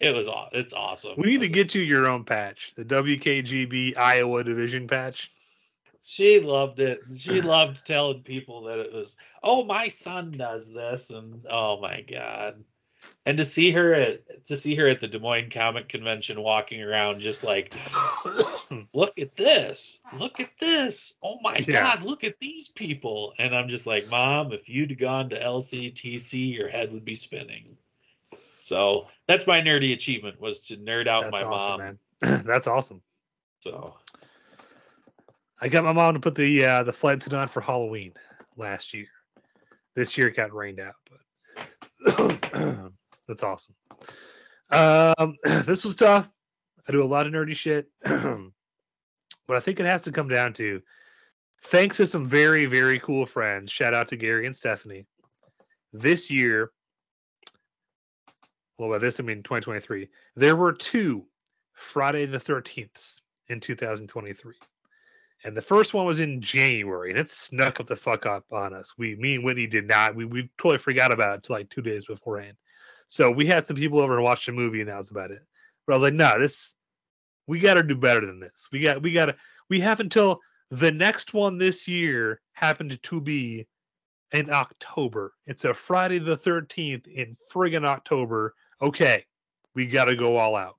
it 0.00 0.14
was 0.14 0.28
it's 0.52 0.72
awesome. 0.72 1.14
We 1.16 1.26
need 1.28 1.40
to 1.40 1.48
get 1.48 1.74
you 1.74 1.82
your 1.82 2.08
own 2.08 2.24
patch, 2.24 2.72
the 2.76 2.84
WKGB 2.84 3.96
Iowa 3.96 4.44
Division 4.44 4.86
patch. 4.86 5.30
She 6.06 6.38
loved 6.38 6.80
it. 6.80 7.00
She 7.16 7.40
loved 7.40 7.86
telling 7.86 8.22
people 8.22 8.64
that 8.64 8.78
it 8.78 8.92
was, 8.92 9.16
oh, 9.42 9.64
my 9.64 9.88
son 9.88 10.32
does 10.32 10.70
this, 10.70 11.08
and 11.08 11.46
oh 11.50 11.80
my 11.80 12.02
god. 12.02 12.62
And 13.24 13.38
to 13.38 13.44
see 13.46 13.70
her 13.70 13.94
at 13.94 14.44
to 14.44 14.56
see 14.58 14.74
her 14.76 14.86
at 14.86 15.00
the 15.00 15.08
Des 15.08 15.18
Moines 15.18 15.48
Comic 15.48 15.88
Convention 15.88 16.42
walking 16.42 16.82
around 16.82 17.20
just 17.20 17.42
like, 17.42 17.74
look 18.92 19.18
at 19.18 19.34
this, 19.36 20.00
look 20.12 20.40
at 20.40 20.50
this, 20.60 21.14
oh 21.22 21.38
my 21.40 21.58
Yeah. 21.60 21.94
god, 21.96 22.02
look 22.02 22.22
at 22.22 22.38
these 22.38 22.68
people. 22.68 23.32
And 23.38 23.56
I'm 23.56 23.68
just 23.68 23.86
like, 23.86 24.06
Mom, 24.10 24.52
if 24.52 24.68
you'd 24.68 24.98
gone 24.98 25.30
to 25.30 25.40
LCTC, 25.40 26.52
your 26.54 26.68
head 26.68 26.92
would 26.92 27.06
be 27.06 27.14
spinning. 27.14 27.78
So 28.58 29.08
that's 29.26 29.46
my 29.46 29.62
nerdy 29.62 29.94
achievement 29.94 30.38
was 30.38 30.66
to 30.66 30.76
nerd 30.76 31.08
out 31.08 31.22
That's 31.24 31.42
my 31.42 31.44
awesome, 31.44 31.76
mom. 31.76 31.98
man. 32.20 32.42
That's 32.46 32.66
awesome. 32.66 33.00
So 33.60 33.94
I 35.64 35.68
got 35.68 35.82
my 35.82 35.92
mom 35.92 36.12
to 36.12 36.20
put 36.20 36.34
the 36.34 36.62
uh, 36.62 36.82
the 36.82 36.92
suit 36.92 37.32
on 37.32 37.48
for 37.48 37.62
Halloween 37.62 38.12
last 38.58 38.92
year. 38.92 39.06
This 39.96 40.18
year 40.18 40.28
it 40.28 40.36
got 40.36 40.52
rained 40.52 40.78
out, 40.78 40.94
but 42.06 42.92
that's 43.26 43.42
awesome. 43.42 43.74
Um, 44.70 45.36
this 45.64 45.82
was 45.82 45.96
tough. 45.96 46.30
I 46.86 46.92
do 46.92 47.02
a 47.02 47.06
lot 47.06 47.26
of 47.26 47.32
nerdy 47.32 47.56
shit, 47.56 47.88
but 48.04 49.56
I 49.56 49.60
think 49.60 49.80
it 49.80 49.86
has 49.86 50.02
to 50.02 50.12
come 50.12 50.28
down 50.28 50.52
to 50.52 50.82
thanks 51.62 51.96
to 51.96 52.06
some 52.06 52.26
very 52.26 52.66
very 52.66 53.00
cool 53.00 53.24
friends. 53.24 53.72
Shout 53.72 53.94
out 53.94 54.08
to 54.08 54.18
Gary 54.18 54.44
and 54.44 54.54
Stephanie. 54.54 55.06
This 55.94 56.30
year, 56.30 56.72
well, 58.76 58.90
by 58.90 58.98
this 58.98 59.18
I 59.18 59.22
mean 59.22 59.42
2023. 59.42 60.10
There 60.36 60.56
were 60.56 60.74
two 60.74 61.24
Friday 61.72 62.26
the 62.26 62.36
13th 62.36 63.22
in 63.48 63.60
2023. 63.60 64.56
And 65.44 65.54
the 65.54 65.62
first 65.62 65.92
one 65.92 66.06
was 66.06 66.20
in 66.20 66.40
January, 66.40 67.10
and 67.10 67.20
it 67.20 67.28
snuck 67.28 67.78
up 67.78 67.86
the 67.86 67.94
fuck 67.94 68.24
up 68.24 68.44
on 68.50 68.72
us. 68.72 68.94
We, 68.96 69.14
me 69.16 69.34
and 69.34 69.44
Whitney 69.44 69.66
did 69.66 69.86
not. 69.86 70.16
We, 70.16 70.24
we 70.24 70.50
totally 70.56 70.78
forgot 70.78 71.12
about 71.12 71.36
it 71.36 71.42
till 71.42 71.56
like 71.56 71.68
two 71.68 71.82
days 71.82 72.06
beforehand. 72.06 72.56
So 73.08 73.30
we 73.30 73.44
had 73.44 73.66
some 73.66 73.76
people 73.76 74.00
over 74.00 74.14
and 74.14 74.24
watched 74.24 74.48
a 74.48 74.52
movie, 74.52 74.80
and 74.80 74.88
that 74.88 74.96
was 74.96 75.10
about 75.10 75.30
it. 75.30 75.42
But 75.86 75.92
I 75.92 75.96
was 75.96 76.02
like, 76.02 76.14
no, 76.14 76.40
this, 76.40 76.72
we 77.46 77.58
got 77.58 77.74
to 77.74 77.82
do 77.82 77.94
better 77.94 78.24
than 78.24 78.40
this. 78.40 78.68
We 78.72 78.80
got, 78.80 79.02
we 79.02 79.12
got 79.12 79.26
to, 79.26 79.36
we 79.68 79.80
have 79.80 80.00
until 80.00 80.40
the 80.70 80.90
next 80.90 81.34
one 81.34 81.58
this 81.58 81.86
year 81.86 82.40
happened 82.54 82.98
to 83.02 83.20
be 83.20 83.66
in 84.32 84.50
October. 84.50 85.34
It's 85.46 85.66
a 85.66 85.74
Friday 85.74 86.18
the 86.18 86.38
13th 86.38 87.06
in 87.06 87.36
friggin' 87.52 87.86
October. 87.86 88.54
Okay, 88.80 89.26
we 89.74 89.86
got 89.86 90.06
to 90.06 90.16
go 90.16 90.36
all 90.36 90.56
out. 90.56 90.76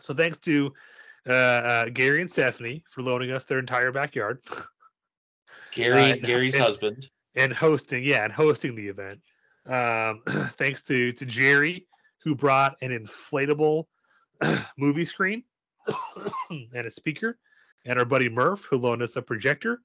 So 0.00 0.14
thanks 0.14 0.38
to 0.40 0.72
uh, 1.28 1.32
uh, 1.32 1.84
Gary 1.90 2.20
and 2.20 2.30
Stephanie 2.30 2.84
for 2.90 3.02
loaning 3.02 3.30
us 3.30 3.44
their 3.44 3.58
entire 3.58 3.92
backyard 3.92 4.40
Gary, 5.72 6.12
Uh, 6.12 6.16
Gary's 6.16 6.54
and- 6.54 6.62
husband. 6.62 7.10
and 7.34 7.52
hosting, 7.52 8.04
yeah, 8.04 8.24
and 8.24 8.32
hosting 8.32 8.74
the 8.74 8.88
event. 8.88 9.20
Um, 9.66 10.22
thanks 10.58 10.82
to 10.82 11.12
to 11.12 11.24
Jerry 11.26 11.86
who 12.24 12.34
brought 12.34 12.76
an 12.82 12.90
inflatable 12.90 13.84
movie 14.78 15.04
screen 15.04 15.42
and 16.50 16.86
a 16.86 16.90
speaker, 16.90 17.38
and 17.84 17.98
our 17.98 18.04
buddy 18.04 18.28
Murph 18.28 18.64
who 18.64 18.76
loaned 18.78 19.02
us 19.02 19.16
a 19.16 19.22
projector. 19.22 19.80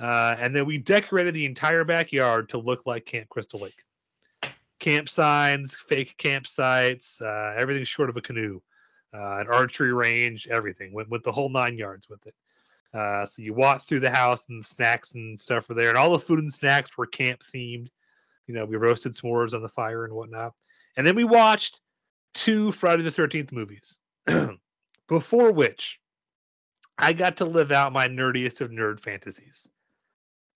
Uh, 0.00 0.34
and 0.38 0.54
then 0.56 0.64
we 0.66 0.78
decorated 0.78 1.34
the 1.34 1.44
entire 1.44 1.84
backyard 1.84 2.48
to 2.48 2.58
look 2.58 2.82
like 2.86 3.04
Camp 3.06 3.28
Crystal 3.28 3.60
Lake. 3.60 3.82
Camp 4.80 5.08
signs, 5.08 5.76
fake 5.76 6.14
campsites, 6.18 7.20
uh, 7.22 7.54
everything 7.60 7.84
short 7.84 8.08
of 8.10 8.16
a 8.16 8.20
canoe, 8.20 8.60
uh, 9.14 9.38
an 9.38 9.46
archery 9.48 9.92
range, 9.92 10.48
everything. 10.50 10.92
Went 10.92 11.10
with 11.10 11.22
the 11.22 11.32
whole 11.32 11.48
nine 11.48 11.76
yards 11.76 12.08
with 12.08 12.26
it. 12.26 12.34
Uh, 12.94 13.24
so 13.24 13.42
you 13.42 13.54
walk 13.54 13.86
through 13.86 14.00
the 14.00 14.10
house 14.10 14.48
and 14.48 14.62
the 14.62 14.66
snacks 14.66 15.14
and 15.14 15.38
stuff 15.38 15.68
were 15.68 15.74
there, 15.74 15.88
and 15.88 15.98
all 15.98 16.12
the 16.12 16.18
food 16.18 16.38
and 16.38 16.52
snacks 16.52 16.96
were 16.96 17.06
camp 17.06 17.42
themed. 17.54 17.88
You 18.46 18.54
know, 18.54 18.64
we 18.64 18.76
roasted 18.76 19.12
s'mores 19.12 19.54
on 19.54 19.62
the 19.62 19.68
fire 19.68 20.04
and 20.04 20.14
whatnot. 20.14 20.52
And 20.96 21.06
then 21.06 21.16
we 21.16 21.24
watched 21.24 21.80
two 22.34 22.72
Friday 22.72 23.02
the 23.02 23.10
13th 23.10 23.52
movies, 23.52 23.96
before 25.08 25.52
which 25.52 26.00
I 26.98 27.12
got 27.12 27.38
to 27.38 27.44
live 27.44 27.72
out 27.72 27.92
my 27.92 28.08
nerdiest 28.08 28.60
of 28.60 28.70
nerd 28.70 29.00
fantasies. 29.00 29.68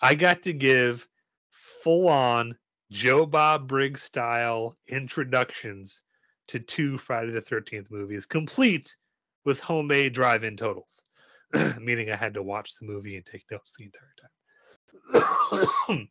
I 0.01 0.15
got 0.15 0.43
to 0.43 0.53
give 0.53 1.09
full 1.51 2.09
on 2.09 2.57
Joe 2.91 3.25
Bob 3.27 3.67
Briggs 3.67 4.03
style 4.03 4.77
introductions 4.89 6.03
to 6.49 6.59
two 6.59 6.99
Friday 6.99 7.33
the 7.33 7.43
13th 7.43 7.91
movies, 7.91 8.27
complete 8.27 8.97
with 9.45 9.61
homemade 9.61 10.13
drive 10.13 10.45
in 10.45 10.57
totals, 10.57 11.03
meaning 11.81 12.11
I 12.11 12.17
had 12.17 12.35
to 12.35 12.43
watch 12.43 12.75
the 12.79 12.87
movie 12.87 13.17
and 13.17 13.25
take 13.25 13.45
notes 13.51 13.73
the 13.79 13.85
entire 13.85 14.15
time. 14.21 16.09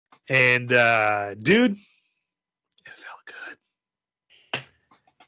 and, 0.28 0.72
uh, 0.72 1.34
dude, 1.34 1.72
it 1.72 2.92
felt 2.94 3.24
good. 3.26 4.62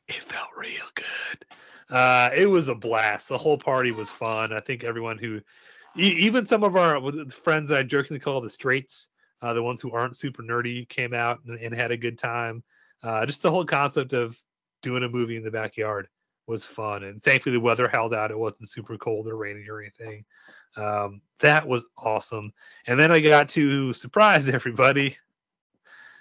It 0.09 0.23
felt 0.23 0.49
real 0.57 0.87
good. 0.95 1.45
Uh, 1.91 2.31
it 2.35 2.47
was 2.47 2.69
a 2.69 2.75
blast. 2.75 3.29
The 3.29 3.39
whole 3.39 3.59
party 3.59 3.91
was 3.91 4.09
fun. 4.09 4.53
I 4.53 4.61
think 4.61 4.85
everyone 4.85 5.19
who, 5.19 5.41
e- 5.97 6.17
even 6.19 6.47
some 6.47 6.63
of 6.63 6.77
our 6.77 7.01
friends 7.29 7.73
I 7.73 7.83
jokingly 7.83 8.21
call 8.21 8.41
the 8.41 8.51
straights, 8.51 9.09
uh, 9.43 9.53
the 9.53 9.63
ones 9.63 9.81
who 9.81 9.93
aren't 9.93 10.17
super 10.17 10.43
nerdy, 10.43 10.89
came 10.89 11.15
out 11.15 11.41
and, 11.47 11.59
and 11.59 11.75
had 11.75 11.91
a 11.91 11.97
good 11.97 12.19
time. 12.19 12.63
Uh, 13.03 13.25
just 13.27 13.43
the 13.43 13.51
whole 13.51 13.65
concept 13.65 14.13
of 14.13 14.39
doing 14.83 15.03
a 15.03 15.09
movie 15.09 15.37
in 15.37 15.43
the 15.43 15.51
backyard 15.51 16.09
was 16.47 16.65
fun. 16.65 17.05
And 17.05 17.23
thankfully, 17.23 17.55
the 17.55 17.61
weather 17.61 17.89
held 17.89 18.13
out. 18.13 18.31
It 18.31 18.39
wasn't 18.39 18.69
super 18.69 18.97
cold 18.99 19.27
or 19.27 19.37
rainy 19.37 19.67
or 19.69 19.81
anything. 19.81 20.25
Um, 20.77 21.21
that 21.39 21.67
was 21.67 21.85
awesome. 21.97 22.53
And 22.87 22.99
then 22.99 23.13
I 23.13 23.21
got 23.21 23.49
to 23.51 23.93
surprise 23.93 24.49
everybody. 24.51 25.17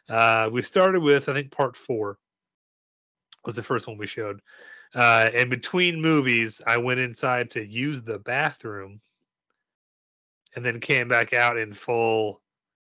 Uh, 0.07 0.49
we 0.51 0.61
started 0.61 1.01
with, 1.01 1.29
I 1.29 1.33
think, 1.33 1.51
part 1.51 1.75
four 1.75 2.17
was 3.45 3.55
the 3.55 3.63
first 3.63 3.87
one 3.87 3.97
we 3.97 4.07
showed. 4.07 4.41
Uh, 4.95 5.29
and 5.35 5.49
between 5.49 6.01
movies, 6.01 6.61
I 6.65 6.77
went 6.77 6.99
inside 6.99 7.51
to 7.51 7.63
use 7.63 8.01
the 8.01 8.19
bathroom 8.19 8.99
and 10.55 10.65
then 10.65 10.79
came 10.79 11.07
back 11.07 11.33
out 11.33 11.57
in 11.57 11.73
full 11.73 12.41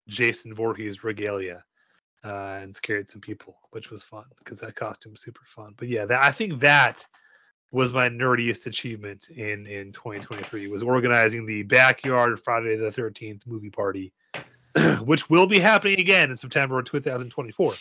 Jason 0.07 0.53
Voorhees 0.53 1.03
regalia 1.03 1.63
uh, 2.27 2.59
and 2.61 2.75
scared 2.75 3.09
some 3.09 3.21
people, 3.21 3.55
which 3.71 3.89
was 3.89 4.03
fun 4.03 4.25
because 4.37 4.59
that 4.59 4.75
costume 4.75 5.13
was 5.13 5.21
super 5.21 5.45
fun. 5.45 5.73
But 5.77 5.87
yeah, 5.87 6.05
that, 6.05 6.21
I 6.21 6.31
think 6.31 6.59
that 6.59 7.05
was 7.71 7.93
my 7.93 8.09
nerdiest 8.09 8.65
achievement 8.65 9.29
in 9.29 9.65
in 9.65 9.91
2023 9.91 10.67
was 10.67 10.83
organizing 10.83 11.45
the 11.45 11.63
backyard 11.63 12.39
Friday 12.41 12.75
the 12.75 12.89
13th 12.89 13.47
movie 13.47 13.69
party, 13.69 14.11
which 15.01 15.29
will 15.29 15.47
be 15.47 15.59
happening 15.59 15.99
again 15.99 16.29
in 16.29 16.37
September 16.37 16.79
of 16.79 16.85
2024. 16.85 17.73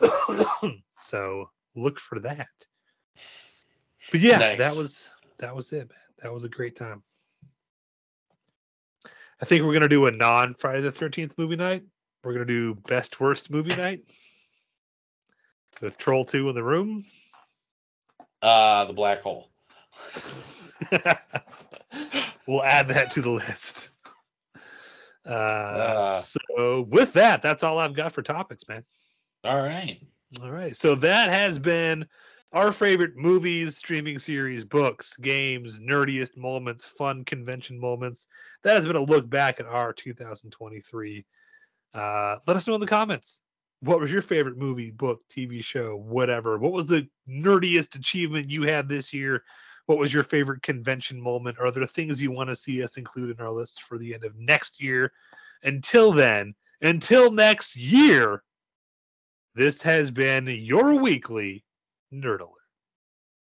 so 0.98 1.50
look 1.74 2.00
for 2.00 2.20
that. 2.20 2.48
But 4.10 4.20
yeah, 4.20 4.38
that 4.56 4.76
was 4.76 5.08
that 5.38 5.54
was 5.54 5.72
it, 5.72 5.88
man. 5.88 5.98
That 6.22 6.32
was 6.32 6.44
a 6.44 6.48
great 6.48 6.76
time. 6.76 7.02
I 9.40 9.44
think 9.44 9.64
we're 9.64 9.74
gonna 9.74 9.88
do 9.88 10.06
a 10.06 10.10
non 10.10 10.54
Friday 10.54 10.80
the 10.80 10.92
13th 10.92 11.32
movie 11.36 11.56
night. 11.56 11.84
We're 12.26 12.32
gonna 12.32 12.44
do 12.44 12.74
best 12.74 13.20
worst 13.20 13.52
movie 13.52 13.76
night 13.76 14.00
with 15.80 15.96
Troll 15.96 16.24
2 16.24 16.48
in 16.48 16.56
the 16.56 16.62
room. 16.64 17.04
Uh, 18.42 18.84
the 18.84 18.92
black 18.92 19.22
hole. 19.22 19.52
we'll 22.48 22.64
add 22.64 22.88
that 22.88 23.12
to 23.12 23.22
the 23.22 23.30
list. 23.30 23.90
Uh, 25.24 25.28
Uh. 25.28 26.20
so 26.20 26.86
with 26.90 27.12
that, 27.12 27.42
that's 27.42 27.62
all 27.62 27.78
I've 27.78 27.94
got 27.94 28.10
for 28.10 28.22
topics, 28.22 28.66
man. 28.68 28.82
All 29.44 29.62
right. 29.62 30.04
All 30.42 30.50
right. 30.50 30.76
So 30.76 30.96
that 30.96 31.28
has 31.28 31.60
been 31.60 32.04
our 32.52 32.72
favorite 32.72 33.16
movies, 33.16 33.76
streaming 33.76 34.18
series, 34.18 34.64
books, 34.64 35.16
games, 35.18 35.78
nerdiest 35.78 36.36
moments, 36.36 36.84
fun 36.84 37.24
convention 37.24 37.78
moments. 37.78 38.26
That 38.64 38.74
has 38.74 38.84
been 38.84 38.96
a 38.96 39.00
look 39.00 39.30
back 39.30 39.60
at 39.60 39.66
our 39.66 39.92
2023. 39.92 41.24
Uh, 41.96 42.36
let 42.46 42.56
us 42.56 42.68
know 42.68 42.74
in 42.74 42.80
the 42.80 42.86
comments. 42.86 43.40
What 43.80 44.00
was 44.00 44.12
your 44.12 44.22
favorite 44.22 44.58
movie, 44.58 44.90
book, 44.90 45.20
TV 45.30 45.64
show, 45.64 45.96
whatever? 45.96 46.58
What 46.58 46.72
was 46.72 46.86
the 46.86 47.08
nerdiest 47.28 47.94
achievement 47.94 48.50
you 48.50 48.62
had 48.62 48.88
this 48.88 49.12
year? 49.12 49.42
What 49.86 49.98
was 49.98 50.12
your 50.12 50.22
favorite 50.22 50.62
convention 50.62 51.20
moment? 51.20 51.58
Are 51.58 51.70
there 51.70 51.86
things 51.86 52.20
you 52.20 52.30
want 52.30 52.50
to 52.50 52.56
see 52.56 52.82
us 52.82 52.96
include 52.96 53.30
in 53.30 53.44
our 53.44 53.52
list 53.52 53.82
for 53.82 53.96
the 53.96 54.12
end 54.12 54.24
of 54.24 54.36
next 54.36 54.82
year? 54.82 55.12
Until 55.62 56.12
then, 56.12 56.54
until 56.82 57.30
next 57.30 57.76
year, 57.76 58.42
this 59.54 59.80
has 59.82 60.10
been 60.10 60.46
your 60.46 61.00
weekly 61.00 61.64
Nerd 62.12 62.40
Alert. 62.40 62.55